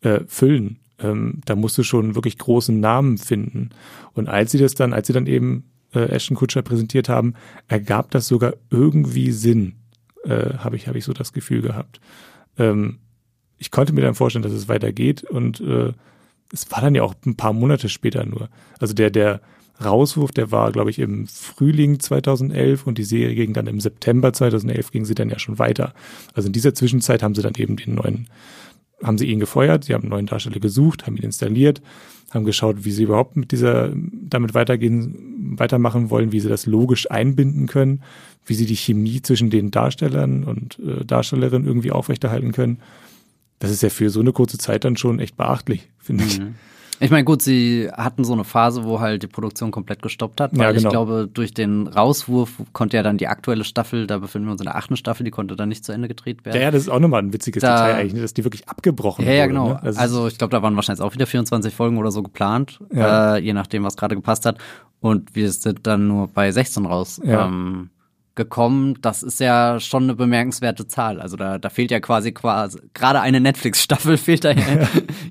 äh, 0.00 0.20
füllen? 0.26 0.80
Ähm, 0.98 1.40
da 1.44 1.54
musst 1.54 1.78
du 1.78 1.84
schon 1.84 2.16
wirklich 2.16 2.38
großen 2.38 2.80
Namen 2.80 3.18
finden. 3.18 3.70
Und 4.12 4.28
als 4.28 4.50
sie 4.50 4.58
das 4.58 4.74
dann, 4.74 4.92
als 4.92 5.06
sie 5.06 5.12
dann 5.12 5.26
eben 5.26 5.64
äh, 5.94 6.00
Ashton 6.00 6.36
Kutscher 6.36 6.62
präsentiert 6.62 7.08
haben, 7.08 7.34
ergab 7.66 8.10
das 8.10 8.28
sogar 8.28 8.54
irgendwie 8.70 9.32
Sinn, 9.32 9.74
äh, 10.24 10.54
habe 10.58 10.76
ich, 10.76 10.88
hab 10.88 10.96
ich 10.96 11.04
so 11.04 11.12
das 11.12 11.32
Gefühl 11.32 11.62
gehabt. 11.62 12.00
Ähm, 12.58 12.98
ich 13.58 13.70
konnte 13.70 13.92
mir 13.92 14.02
dann 14.02 14.14
vorstellen, 14.14 14.42
dass 14.42 14.52
es 14.52 14.68
weitergeht 14.68 15.24
und 15.24 15.60
äh, 15.60 15.92
es 16.52 16.70
war 16.70 16.80
dann 16.80 16.94
ja 16.94 17.02
auch 17.02 17.14
ein 17.26 17.36
paar 17.36 17.52
Monate 17.52 17.88
später 17.88 18.24
nur. 18.24 18.48
Also 18.78 18.94
der, 18.94 19.10
der 19.10 19.40
Rauswurf, 19.84 20.32
der 20.32 20.50
war, 20.50 20.72
glaube 20.72 20.90
ich, 20.90 20.98
im 20.98 21.26
Frühling 21.26 22.00
2011 22.00 22.86
und 22.86 22.98
die 22.98 23.04
Serie 23.04 23.34
ging 23.34 23.52
dann 23.52 23.66
im 23.66 23.80
September 23.80 24.32
2011, 24.32 24.90
ging 24.90 25.04
sie 25.04 25.14
dann 25.14 25.30
ja 25.30 25.38
schon 25.38 25.58
weiter. 25.58 25.94
Also 26.34 26.48
in 26.48 26.52
dieser 26.52 26.74
Zwischenzeit 26.74 27.22
haben 27.22 27.34
sie 27.34 27.42
dann 27.42 27.54
eben 27.56 27.76
den 27.76 27.94
neuen, 27.94 28.28
haben 29.02 29.18
sie 29.18 29.26
ihn 29.26 29.40
gefeuert, 29.40 29.84
sie 29.84 29.94
haben 29.94 30.04
einen 30.04 30.10
neuen 30.10 30.26
Darsteller 30.26 30.60
gesucht, 30.60 31.06
haben 31.06 31.16
ihn 31.16 31.24
installiert, 31.24 31.80
haben 32.30 32.44
geschaut, 32.44 32.84
wie 32.84 32.90
sie 32.90 33.04
überhaupt 33.04 33.36
mit 33.36 33.52
dieser, 33.52 33.92
damit 33.94 34.54
weitergehen, 34.54 35.56
weitermachen 35.58 36.10
wollen, 36.10 36.32
wie 36.32 36.40
sie 36.40 36.48
das 36.48 36.66
logisch 36.66 37.10
einbinden 37.10 37.66
können, 37.66 38.02
wie 38.44 38.54
sie 38.54 38.66
die 38.66 38.76
Chemie 38.76 39.22
zwischen 39.22 39.50
den 39.50 39.70
Darstellern 39.70 40.44
und 40.44 40.78
äh, 40.80 41.04
Darstellerinnen 41.04 41.66
irgendwie 41.66 41.92
aufrechterhalten 41.92 42.52
können. 42.52 42.80
Das 43.58 43.70
ist 43.70 43.82
ja 43.82 43.90
für 43.90 44.10
so 44.10 44.20
eine 44.20 44.32
kurze 44.32 44.58
Zeit 44.58 44.84
dann 44.84 44.96
schon 44.96 45.20
echt 45.20 45.36
beachtlich, 45.36 45.88
finde 45.98 46.24
mhm. 46.24 46.30
ich. 46.30 46.40
Ich 47.00 47.10
meine, 47.10 47.24
gut, 47.24 47.42
sie 47.42 47.88
hatten 47.92 48.24
so 48.24 48.32
eine 48.32 48.44
Phase, 48.44 48.84
wo 48.84 49.00
halt 49.00 49.22
die 49.22 49.26
Produktion 49.26 49.70
komplett 49.70 50.02
gestoppt 50.02 50.40
hat, 50.40 50.52
weil 50.52 50.66
ja, 50.66 50.72
genau. 50.72 50.88
ich 50.88 50.92
glaube, 50.92 51.28
durch 51.32 51.54
den 51.54 51.86
Rauswurf 51.86 52.62
konnte 52.72 52.96
ja 52.96 53.02
dann 53.02 53.18
die 53.18 53.28
aktuelle 53.28 53.64
Staffel, 53.64 54.06
da 54.06 54.18
befinden 54.18 54.48
wir 54.48 54.52
uns 54.52 54.60
in 54.60 54.66
der 54.66 54.76
achten 54.76 54.96
Staffel, 54.96 55.24
die 55.24 55.30
konnte 55.30 55.56
dann 55.56 55.68
nicht 55.68 55.84
zu 55.84 55.92
Ende 55.92 56.08
gedreht 56.08 56.44
werden. 56.44 56.56
Ja, 56.56 56.62
ja 56.62 56.70
das 56.70 56.82
ist 56.82 56.88
auch 56.88 56.98
nochmal 56.98 57.22
ein 57.22 57.32
witziges 57.32 57.60
da, 57.60 57.86
Detail 57.86 58.00
eigentlich, 58.00 58.22
dass 58.22 58.34
die 58.34 58.44
wirklich 58.44 58.68
abgebrochen 58.68 59.24
ja, 59.24 59.32
ja, 59.32 59.36
wurde. 59.36 59.40
Ja, 59.40 59.46
genau. 59.46 59.68
Ne? 59.68 59.82
Also, 59.82 60.00
also, 60.00 60.26
ich 60.28 60.38
glaube, 60.38 60.50
da 60.50 60.62
waren 60.62 60.74
wahrscheinlich 60.76 61.02
auch 61.02 61.14
wieder 61.14 61.26
24 61.26 61.74
Folgen 61.74 61.98
oder 61.98 62.10
so 62.10 62.22
geplant, 62.22 62.80
ja. 62.92 63.36
äh, 63.36 63.40
je 63.40 63.52
nachdem, 63.52 63.84
was 63.84 63.96
gerade 63.96 64.14
gepasst 64.14 64.46
hat. 64.46 64.58
Und 65.00 65.34
wir 65.36 65.52
sind 65.52 65.86
dann 65.86 66.08
nur 66.08 66.28
bei 66.28 66.50
16 66.50 66.86
raus. 66.86 67.20
Ja. 67.24 67.46
Ähm, 67.46 67.90
gekommen. 68.38 68.94
Das 69.02 69.22
ist 69.22 69.40
ja 69.40 69.78
schon 69.80 70.04
eine 70.04 70.14
bemerkenswerte 70.14 70.86
Zahl. 70.86 71.20
Also 71.20 71.36
da, 71.36 71.58
da 71.58 71.68
fehlt 71.68 71.90
ja 71.90 72.00
quasi 72.00 72.32
quasi 72.32 72.78
gerade 72.94 73.20
eine 73.20 73.40
Netflix-Staffel 73.40 74.16
fehlt 74.16 74.44
da 74.44 74.54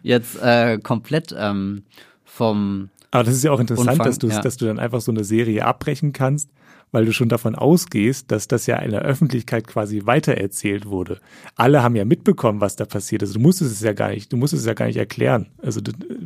jetzt 0.04 0.40
äh, 0.40 0.78
komplett 0.78 1.34
ähm, 1.36 1.84
vom. 2.24 2.90
Aber 3.10 3.24
das 3.24 3.34
ist 3.34 3.44
ja 3.44 3.52
auch 3.52 3.60
interessant, 3.60 3.90
Umfang, 3.90 4.06
dass 4.06 4.20
du 4.20 4.28
ja. 4.28 4.42
dass 4.42 4.58
du 4.58 4.66
dann 4.66 4.78
einfach 4.78 5.02
so 5.02 5.12
eine 5.12 5.24
Serie 5.24 5.66
abbrechen 5.66 6.14
kannst, 6.14 6.52
weil 6.92 7.06
du 7.06 7.14
schon 7.14 7.30
davon 7.30 7.56
ausgehst, 7.56 8.32
dass 8.32 8.48
das 8.48 8.68
ja 8.68 8.78
in 8.78 8.92
der 8.92 9.02
Öffentlichkeit 9.02 9.66
quasi 9.66 10.02
weitererzählt 10.06 10.86
wurde. 10.86 11.20
Alle 11.56 11.82
haben 11.82 11.96
ja 11.96 12.06
mitbekommen, 12.06 12.62
was 12.62 12.76
da 12.76 12.86
passiert 12.86 13.24
ist. 13.24 13.34
Du 13.34 13.40
musstest 13.40 13.72
es 13.72 13.82
ja 13.82 13.94
gar 13.94 14.10
nicht, 14.10 14.32
du 14.32 14.38
musstest 14.38 14.62
es 14.62 14.68
ja 14.68 14.74
gar 14.74 14.86
nicht 14.86 14.98
erklären. 14.98 15.48
Also 15.62 15.82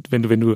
wenn 0.09 0.23
du 0.23 0.29
wenn 0.29 0.41
du 0.41 0.55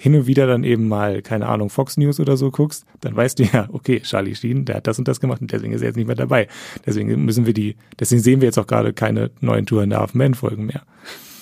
hin 0.00 0.14
und 0.14 0.28
wieder 0.28 0.46
dann 0.46 0.62
eben 0.62 0.86
mal, 0.86 1.22
keine 1.22 1.48
Ahnung, 1.48 1.70
Fox 1.70 1.96
News 1.96 2.20
oder 2.20 2.36
so 2.36 2.52
guckst, 2.52 2.86
dann 3.00 3.16
weißt 3.16 3.40
du 3.40 3.42
ja, 3.42 3.68
okay, 3.72 4.00
Charlie 4.00 4.36
Sheen, 4.36 4.64
der 4.64 4.76
hat 4.76 4.86
das 4.86 4.96
und 5.00 5.08
das 5.08 5.18
gemacht 5.18 5.40
und 5.40 5.50
deswegen 5.50 5.72
ist 5.72 5.80
er 5.80 5.88
jetzt 5.88 5.96
nicht 5.96 6.06
mehr 6.06 6.14
dabei. 6.14 6.46
Deswegen 6.86 7.24
müssen 7.24 7.46
wir 7.46 7.52
die, 7.52 7.74
deswegen 7.98 8.22
sehen 8.22 8.40
wir 8.40 8.46
jetzt 8.46 8.58
auch 8.58 8.68
gerade 8.68 8.92
keine 8.92 9.32
neuen 9.40 9.66
Tour 9.66 9.82
and 9.82 9.92
a 9.92 9.98
Half 9.98 10.14
Men 10.14 10.34
Folgen 10.34 10.66
mehr. 10.66 10.82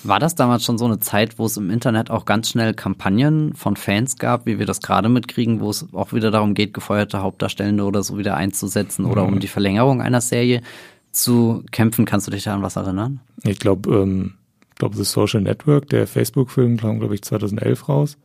War 0.03 0.19
das 0.19 0.33
damals 0.33 0.63
schon 0.63 0.79
so 0.79 0.85
eine 0.85 0.99
Zeit, 0.99 1.37
wo 1.37 1.45
es 1.45 1.55
im 1.57 1.69
Internet 1.69 2.09
auch 2.09 2.25
ganz 2.25 2.49
schnell 2.49 2.73
Kampagnen 2.73 3.53
von 3.53 3.75
Fans 3.75 4.15
gab, 4.15 4.47
wie 4.47 4.57
wir 4.57 4.65
das 4.65 4.81
gerade 4.81 5.07
mitkriegen, 5.07 5.59
wo 5.59 5.69
es 5.69 5.85
auch 5.93 6.11
wieder 6.11 6.31
darum 6.31 6.55
geht, 6.55 6.73
gefeuerte 6.73 7.21
Hauptdarstellende 7.21 7.83
oder 7.83 8.01
so 8.01 8.17
wieder 8.17 8.35
einzusetzen 8.35 9.05
mhm. 9.05 9.11
oder 9.11 9.23
um 9.23 9.39
die 9.39 9.47
Verlängerung 9.47 10.01
einer 10.01 10.21
Serie 10.21 10.63
zu 11.11 11.63
kämpfen? 11.71 12.05
Kannst 12.05 12.25
du 12.25 12.31
dich 12.31 12.43
da 12.43 12.55
an 12.55 12.63
was 12.63 12.75
erinnern? 12.75 13.19
Ich 13.43 13.59
glaube, 13.59 13.95
ähm, 13.95 14.33
glaube, 14.77 14.95
The 14.95 15.03
Social 15.03 15.41
Network, 15.41 15.89
der 15.89 16.07
Facebook-Film, 16.07 16.77
kam, 16.77 16.99
glaube 16.99 17.13
ich, 17.13 17.21
2011 17.21 17.87
raus. 17.87 18.17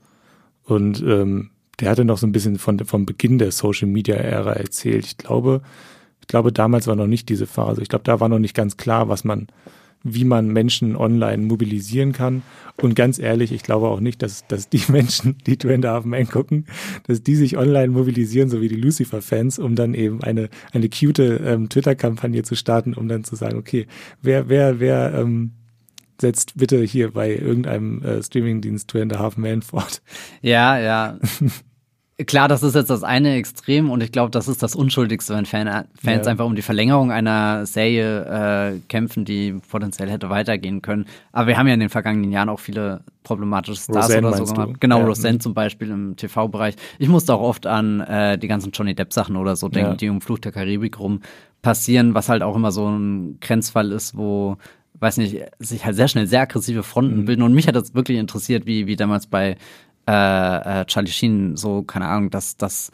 Und 0.65 1.03
ähm, 1.07 1.51
der 1.81 1.91
hatte 1.91 2.05
noch 2.05 2.19
so 2.19 2.27
ein 2.27 2.33
bisschen 2.33 2.59
von, 2.59 2.79
vom 2.81 3.07
Beginn 3.07 3.39
der 3.39 3.51
Social-Media-Ära 3.51 4.53
erzählt. 4.53 5.05
Ich 5.07 5.19
glaube, 5.19 5.63
ich 6.21 6.29
glaube, 6.29 6.53
damals 6.53 6.87
war 6.87 6.97
noch 6.97 7.07
nicht 7.07 7.29
diese 7.29 7.47
Phase. 7.47 7.83
Ich 7.83 7.89
glaube, 7.89 8.05
da 8.05 8.21
war 8.21 8.29
noch 8.29 8.39
nicht 8.39 8.55
ganz 8.55 8.77
klar, 8.77 9.09
was 9.09 9.25
man, 9.25 9.49
wie 10.05 10.25
man 10.25 10.47
Menschen 10.49 10.97
online 10.97 11.43
mobilisieren 11.43 12.13
kann. 12.13 12.43
Und 12.81 12.95
ganz 12.95 13.19
ehrlich, 13.19 13.51
ich 13.53 13.63
glaube 13.65 13.89
auch 13.89 14.01
nicht, 14.01 14.23
dass, 14.23 14.47
dass 14.47 14.69
die 14.69 14.83
Menschen, 14.89 15.39
die 15.47 15.57
Two 15.57 15.71
and 15.71 15.85
a 15.85 16.01
gucken, 16.31 16.67
dass 17.07 17.23
die 17.23 17.35
sich 17.35 17.57
online 17.57 17.89
mobilisieren, 17.89 18.49
so 18.49 18.61
wie 18.61 18.69
die 18.69 18.77
Lucifer-Fans, 18.77 19.59
um 19.59 19.75
dann 19.75 19.95
eben 19.95 20.23
eine, 20.23 20.49
eine 20.73 20.89
cute 20.89 21.41
ähm, 21.45 21.69
Twitter-Kampagne 21.69 22.45
zu 22.45 22.55
starten, 22.55 22.95
um 22.95 23.09
dann 23.09 23.25
zu 23.25 23.35
sagen, 23.35 23.59
okay, 23.59 23.87
wer, 24.23 24.49
wer, 24.49 24.79
wer 24.79 25.15
ähm, 25.15 25.53
setzt 26.21 26.57
bitte 26.57 26.83
hier 26.83 27.13
bei 27.13 27.31
irgendeinem 27.35 28.03
äh, 28.03 28.23
Streamingdienst 28.23 28.89
Two 28.89 29.01
and 29.01 29.15
a 29.15 29.19
Half 29.19 29.37
Men 29.37 29.63
fort. 29.63 30.03
Ja, 30.41 30.79
ja. 30.79 31.19
Klar, 32.27 32.47
das 32.47 32.63
ist 32.63 32.75
jetzt 32.75 32.91
das 32.91 33.05
eine 33.05 33.35
Extrem 33.37 33.91
und 33.91 34.03
ich 34.03 34.13
glaube, 34.13 34.31
das 34.31 34.47
ist 34.47 34.63
das 34.63 34.75
Unschuldigste, 34.75 35.35
wenn 35.35 35.47
Fan, 35.47 35.87
Fans 35.95 36.27
ja. 36.27 36.31
einfach 36.31 36.45
um 36.45 36.55
die 36.55 36.63
Verlängerung 36.63 37.11
einer 37.11 37.65
Serie 37.65 38.75
äh, 38.75 38.79
kämpfen, 38.89 39.25
die 39.25 39.55
potenziell 39.71 40.11
hätte 40.11 40.29
weitergehen 40.29 40.83
können. 40.83 41.07
Aber 41.33 41.47
wir 41.49 41.57
haben 41.57 41.67
ja 41.67 41.75
in 41.75 41.81
den 41.81 41.89
vergangenen 41.89 42.31
Jahren 42.31 42.51
auch 42.51 42.61
viele 42.61 43.03
problematische 43.23 43.81
Stars 43.81 44.07
Roseanne, 44.07 44.29
oder 44.29 44.37
so 44.37 44.53
gemacht. 44.53 44.81
Genau, 44.81 44.99
ja. 44.99 45.07
Roseanne 45.07 45.39
zum 45.39 45.55
Beispiel 45.55 45.91
im 45.91 46.17
TV-Bereich. 46.17 46.75
Ich 46.99 47.09
musste 47.09 47.35
auch 47.35 47.41
oft 47.41 47.67
an 47.67 48.01
äh, 48.01 48.39
die 48.39 48.49
ganzen 48.49 48.73
Johnny 48.73 48.95
Depp-Sachen 48.95 49.37
oder 49.37 49.57
so 49.57 49.69
denken, 49.69 49.93
ja. 49.93 49.97
die 49.97 50.09
um 50.09 50.21
Fluch 50.21 50.39
der 50.39 50.53
Karibik 50.53 51.01
rum 51.01 51.21
passieren, 51.63 52.15
was 52.15 52.29
halt 52.29 52.43
auch 52.43 52.57
immer 52.57 52.73
so 52.73 52.89
ein 52.89 53.39
Grenzfall 53.41 53.91
ist, 53.91 54.17
wo 54.17 54.59
weiß 55.03 55.17
nicht, 55.17 55.37
sich 55.59 55.85
halt 55.85 55.97
sehr 55.97 56.09
schnell 56.09 56.27
sehr 56.27 56.43
aggressive 56.43 56.83
Fronten 56.83 57.21
mhm. 57.21 57.25
bilden. 57.25 57.43
Und 57.43 57.53
mich 57.53 57.67
hat 57.67 57.75
das 57.75 57.95
wirklich 57.95 58.19
interessiert, 58.19 58.67
wie, 58.67 58.87
wie 58.87 58.97
damals 58.97 59.27
bei 59.27 59.57
äh, 60.09 60.81
äh, 60.81 60.85
Charlie 60.87 61.11
Sheen 61.11 61.57
so, 61.57 61.83
keine 61.83 62.07
Ahnung, 62.07 62.31
dass 62.31 62.57
das 62.57 62.91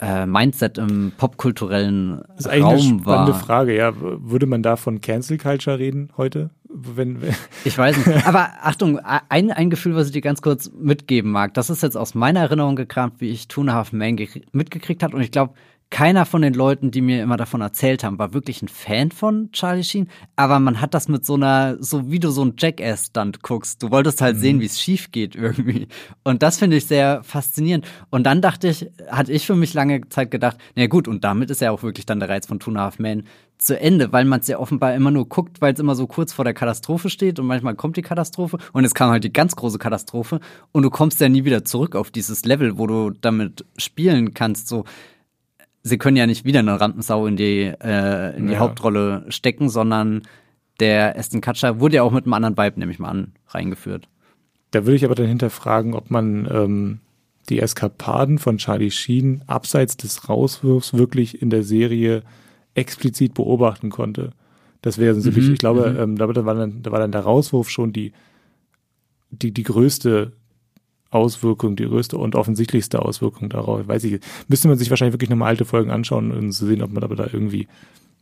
äh, 0.00 0.26
Mindset 0.26 0.78
im 0.78 1.12
popkulturellen 1.16 2.22
das 2.28 2.40
ist 2.40 2.46
eigentlich 2.48 2.64
Raum 2.64 2.72
eine 2.72 3.00
spannende 3.00 3.32
war. 3.32 3.40
Frage, 3.40 3.76
ja. 3.76 3.92
Würde 3.96 4.46
man 4.46 4.62
da 4.62 4.76
von 4.76 5.00
Cancel 5.00 5.38
Culture 5.38 5.78
reden 5.78 6.10
heute? 6.16 6.50
Wenn, 6.68 7.20
wenn 7.22 7.34
ich 7.64 7.76
weiß 7.76 8.06
nicht. 8.06 8.26
Aber 8.26 8.50
Achtung, 8.62 8.98
ein, 8.98 9.50
ein 9.50 9.70
Gefühl, 9.70 9.94
was 9.94 10.06
ich 10.06 10.12
dir 10.12 10.22
ganz 10.22 10.42
kurz 10.42 10.70
mitgeben 10.72 11.30
mag, 11.30 11.54
das 11.54 11.70
ist 11.70 11.82
jetzt 11.82 11.96
aus 11.96 12.14
meiner 12.14 12.40
Erinnerung 12.40 12.76
gekramt, 12.76 13.20
wie 13.20 13.28
ich 13.28 13.48
Two 13.48 13.60
and 13.62 13.70
a 13.70 13.74
Half 13.74 13.92
Man 13.92 14.16
mitgekriegt 14.52 15.02
habe. 15.02 15.16
Und 15.16 15.22
ich 15.22 15.30
glaube, 15.30 15.54
keiner 15.90 16.24
von 16.24 16.40
den 16.40 16.54
Leuten, 16.54 16.92
die 16.92 17.00
mir 17.00 17.22
immer 17.22 17.36
davon 17.36 17.60
erzählt 17.60 18.04
haben, 18.04 18.18
war 18.18 18.32
wirklich 18.32 18.62
ein 18.62 18.68
Fan 18.68 19.10
von 19.10 19.50
Charlie 19.52 19.82
Sheen. 19.82 20.08
Aber 20.36 20.60
man 20.60 20.80
hat 20.80 20.94
das 20.94 21.08
mit 21.08 21.26
so 21.26 21.34
einer, 21.34 21.76
so 21.82 22.10
wie 22.10 22.20
du 22.20 22.30
so 22.30 22.44
ein 22.44 22.54
Jackass-Stunt 22.56 23.42
guckst. 23.42 23.82
Du 23.82 23.90
wolltest 23.90 24.20
halt 24.20 24.36
mhm. 24.36 24.40
sehen, 24.40 24.60
wie 24.60 24.66
es 24.66 24.80
schief 24.80 25.10
geht 25.10 25.34
irgendwie. 25.34 25.88
Und 26.22 26.44
das 26.44 26.58
finde 26.58 26.76
ich 26.76 26.86
sehr 26.86 27.24
faszinierend. 27.24 27.86
Und 28.08 28.24
dann 28.24 28.40
dachte 28.40 28.68
ich, 28.68 28.88
hatte 29.10 29.32
ich 29.32 29.44
für 29.46 29.56
mich 29.56 29.74
lange 29.74 30.08
Zeit 30.08 30.30
gedacht, 30.30 30.58
na 30.76 30.86
gut, 30.86 31.08
und 31.08 31.24
damit 31.24 31.50
ist 31.50 31.60
ja 31.60 31.72
auch 31.72 31.82
wirklich 31.82 32.06
dann 32.06 32.20
der 32.20 32.28
Reiz 32.28 32.46
von 32.46 32.60
Two 32.60 32.74
Half 32.76 33.00
Men 33.00 33.24
zu 33.58 33.78
Ende, 33.78 34.12
weil 34.12 34.24
man 34.24 34.40
es 34.40 34.46
ja 34.46 34.58
offenbar 34.58 34.94
immer 34.94 35.10
nur 35.10 35.28
guckt, 35.28 35.60
weil 35.60 35.74
es 35.74 35.80
immer 35.80 35.94
so 35.94 36.06
kurz 36.06 36.32
vor 36.32 36.44
der 36.44 36.54
Katastrophe 36.54 37.10
steht 37.10 37.38
und 37.38 37.46
manchmal 37.46 37.74
kommt 37.74 37.96
die 37.96 38.02
Katastrophe 38.02 38.56
und 38.72 38.84
es 38.84 38.94
kam 38.94 39.10
halt 39.10 39.22
die 39.24 39.32
ganz 39.32 39.54
große 39.54 39.78
Katastrophe 39.78 40.40
und 40.72 40.82
du 40.82 40.88
kommst 40.88 41.20
ja 41.20 41.28
nie 41.28 41.44
wieder 41.44 41.64
zurück 41.64 41.94
auf 41.94 42.10
dieses 42.10 42.46
Level, 42.46 42.78
wo 42.78 42.86
du 42.86 43.10
damit 43.10 43.66
spielen 43.76 44.32
kannst. 44.32 44.68
So, 44.68 44.84
sie 45.82 45.98
können 45.98 46.16
ja 46.16 46.26
nicht 46.26 46.44
wieder 46.44 46.60
eine 46.60 46.80
Rampensau 46.80 47.26
in 47.26 47.36
die, 47.36 47.72
äh, 47.82 48.36
in 48.36 48.46
die 48.46 48.54
ja. 48.54 48.58
Hauptrolle 48.58 49.24
stecken, 49.28 49.68
sondern 49.68 50.22
der 50.78 51.18
Aston 51.18 51.40
Kutcher 51.40 51.80
wurde 51.80 51.96
ja 51.96 52.02
auch 52.02 52.12
mit 52.12 52.24
einem 52.24 52.34
anderen 52.34 52.56
Vibe, 52.56 52.80
nehme 52.80 52.92
ich 52.92 52.98
mal 52.98 53.08
an, 53.08 53.32
reingeführt. 53.48 54.08
Da 54.70 54.86
würde 54.86 54.96
ich 54.96 55.04
aber 55.04 55.14
dann 55.14 55.26
hinterfragen, 55.26 55.94
ob 55.94 56.10
man 56.10 56.48
ähm, 56.50 57.00
die 57.48 57.60
Eskapaden 57.60 58.38
von 58.38 58.58
Charlie 58.58 58.90
Sheen 58.90 59.42
abseits 59.46 59.96
des 59.96 60.28
Rauswurfs 60.28 60.94
wirklich 60.94 61.42
in 61.42 61.50
der 61.50 61.64
Serie 61.64 62.22
explizit 62.74 63.34
beobachten 63.34 63.90
konnte. 63.90 64.30
Das 64.82 64.98
wäre 64.98 65.20
so 65.20 65.30
mhm, 65.30 65.52
ich 65.52 65.58
glaube, 65.58 65.90
mhm. 65.90 65.98
ähm, 65.98 66.16
da, 66.16 66.44
war 66.46 66.54
dann, 66.54 66.82
da 66.82 66.92
war 66.92 67.00
dann 67.00 67.12
der 67.12 67.22
Rauswurf 67.22 67.68
schon 67.68 67.92
die, 67.92 68.12
die, 69.30 69.52
die 69.52 69.62
größte 69.62 70.32
Auswirkung, 71.10 71.76
die 71.76 71.86
größte 71.86 72.16
und 72.16 72.34
offensichtlichste 72.34 73.00
Auswirkung 73.02 73.48
darauf. 73.48 73.86
Weiß 73.86 74.04
ich, 74.04 74.20
müsste 74.48 74.68
man 74.68 74.78
sich 74.78 74.90
wahrscheinlich 74.90 75.14
wirklich 75.14 75.30
nochmal 75.30 75.48
alte 75.48 75.64
Folgen 75.64 75.90
anschauen, 75.90 76.30
um 76.32 76.52
zu 76.52 76.66
sehen, 76.66 76.82
ob 76.82 76.92
man 76.92 77.02
aber 77.02 77.16
da 77.16 77.24
irgendwie, 77.24 77.68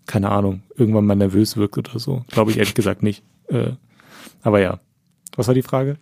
keine 0.07 0.31
Ahnung, 0.31 0.63
irgendwann 0.77 1.07
mal 1.07 1.15
nervös 1.15 1.57
wirkt 1.57 1.79
oder 1.79 1.99
so. 1.99 2.25
Glaube 2.29 2.51
ich 2.51 2.59
ehrlich 2.59 2.75
gesagt 2.75 3.03
nicht. 3.03 3.23
Äh, 3.49 3.73
aber 4.43 4.61
ja. 4.61 4.81
Was 5.37 5.47
war 5.47 5.55
die 5.55 5.63
Frage? 5.63 5.99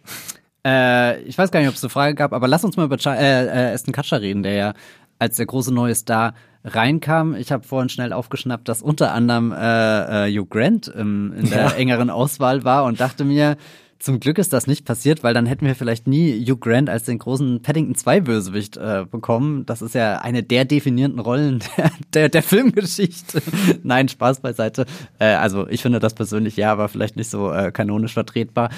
Äh, 0.65 1.21
ich 1.23 1.37
weiß 1.37 1.51
gar 1.51 1.61
nicht, 1.61 1.69
ob 1.69 1.75
es 1.75 1.85
eine 1.85 1.91
Frage 1.91 2.15
gab, 2.15 2.33
aber 2.33 2.49
lass 2.49 2.65
uns 2.65 2.77
mal 2.77 2.85
über 2.85 2.97
Ch 2.97 3.07
äh, 3.07 3.47
äh, 3.47 3.75
Aston 3.75 3.93
Kutcher 3.93 4.21
reden, 4.21 4.43
der 4.43 4.55
ja 4.55 4.75
als 5.19 5.37
der 5.37 5.47
große 5.47 5.73
neue 5.73 5.95
Star 5.95 6.35
reinkam. 6.65 7.35
Ich 7.35 7.53
habe 7.53 7.67
vorhin 7.67 7.89
schnell 7.89 8.13
aufgeschnappt, 8.13 8.69
dass 8.69 8.83
unter 8.83 9.13
anderem 9.13 9.53
äh, 9.53 10.29
äh, 10.29 10.33
Hugh 10.33 10.47
Grant 10.49 10.93
ähm, 10.97 11.33
in 11.39 11.49
der 11.49 11.59
ja. 11.59 11.71
engeren 11.73 12.11
Auswahl 12.11 12.65
war 12.65 12.85
und 12.85 13.01
dachte 13.01 13.25
mir, 13.25 13.57
zum 13.99 14.21
Glück 14.21 14.39
ist 14.39 14.53
das 14.53 14.67
nicht 14.67 14.85
passiert, 14.85 15.23
weil 15.23 15.35
dann 15.35 15.47
hätten 15.47 15.67
wir 15.67 15.75
vielleicht 15.75 16.07
nie 16.07 16.45
Hugh 16.45 16.59
Grant 16.59 16.91
als 16.91 17.05
den 17.05 17.19
großen 17.19 17.63
Paddington 17.63 17.95
2 17.95 18.21
Bösewicht 18.21 18.77
äh, 18.77 19.05
bekommen. 19.11 19.67
Das 19.67 19.83
ist 19.83 19.95
ja 19.95 20.19
eine 20.19 20.43
der 20.43 20.65
definierenden 20.65 21.21
Rollen 21.21 21.61
der, 21.77 21.91
der, 22.13 22.29
der 22.29 22.43
Filmgeschichte. 22.43 23.43
Nein, 23.83 24.09
Spaß 24.09 24.41
beiseite. 24.41 24.87
Äh, 25.19 25.35
also 25.35 25.67
ich 25.69 25.83
finde 25.83 25.99
das 25.99 26.15
persönlich 26.15 26.57
ja, 26.57 26.73
aber 26.73 26.89
vielleicht 26.89 27.17
nicht 27.17 27.31
so 27.31 27.51
äh, 27.53 27.73
kanonisch 27.73 28.15
vertretbar. 28.15 28.71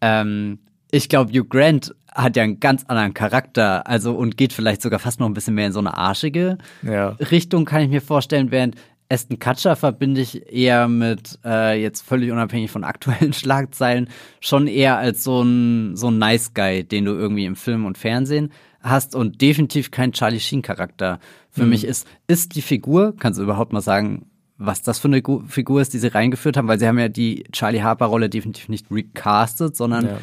Ähm, 0.00 0.58
ich 0.90 1.08
glaube, 1.08 1.32
Hugh 1.32 1.48
Grant 1.48 1.94
hat 2.14 2.36
ja 2.36 2.44
einen 2.44 2.60
ganz 2.60 2.84
anderen 2.86 3.14
Charakter, 3.14 3.86
also 3.88 4.14
und 4.14 4.36
geht 4.36 4.52
vielleicht 4.52 4.82
sogar 4.82 5.00
fast 5.00 5.18
noch 5.18 5.26
ein 5.26 5.34
bisschen 5.34 5.54
mehr 5.54 5.66
in 5.66 5.72
so 5.72 5.80
eine 5.80 5.96
arschige 5.96 6.58
ja. 6.82 7.08
Richtung, 7.30 7.64
kann 7.64 7.82
ich 7.82 7.88
mir 7.88 8.00
vorstellen, 8.00 8.52
während 8.52 8.76
Aston 9.08 9.38
Kutcher 9.38 9.76
verbinde 9.76 10.20
ich 10.20 10.50
eher 10.52 10.88
mit, 10.88 11.38
äh, 11.44 11.80
jetzt 11.80 12.02
völlig 12.02 12.30
unabhängig 12.30 12.70
von 12.70 12.84
aktuellen 12.84 13.32
Schlagzeilen, 13.34 14.08
schon 14.40 14.66
eher 14.66 14.96
als 14.96 15.24
so 15.24 15.42
ein, 15.42 15.96
so 15.96 16.10
ein 16.10 16.18
Nice 16.18 16.54
Guy, 16.54 16.84
den 16.84 17.04
du 17.04 17.12
irgendwie 17.12 17.44
im 17.44 17.56
Film 17.56 17.84
und 17.84 17.98
Fernsehen 17.98 18.50
hast 18.80 19.14
und 19.14 19.40
definitiv 19.40 19.90
kein 19.90 20.12
Charlie 20.12 20.40
Sheen 20.40 20.62
Charakter. 20.62 21.18
Für 21.50 21.64
mhm. 21.64 21.70
mich 21.70 21.84
ist, 21.84 22.06
ist 22.26 22.54
die 22.54 22.62
Figur, 22.62 23.14
kannst 23.18 23.38
du 23.38 23.42
überhaupt 23.42 23.72
mal 23.72 23.80
sagen, 23.80 24.26
was 24.56 24.82
das 24.82 24.98
für 24.98 25.08
eine 25.08 25.22
Figur 25.48 25.80
ist, 25.80 25.94
die 25.94 25.98
sie 25.98 26.14
reingeführt 26.14 26.56
haben, 26.56 26.68
weil 26.68 26.78
sie 26.78 26.86
haben 26.86 26.98
ja 26.98 27.08
die 27.08 27.44
Charlie 27.52 27.82
Harper 27.82 28.06
Rolle 28.06 28.28
definitiv 28.28 28.68
nicht 28.68 28.86
recastet, 28.90 29.76
sondern 29.76 30.06
ja. 30.06 30.18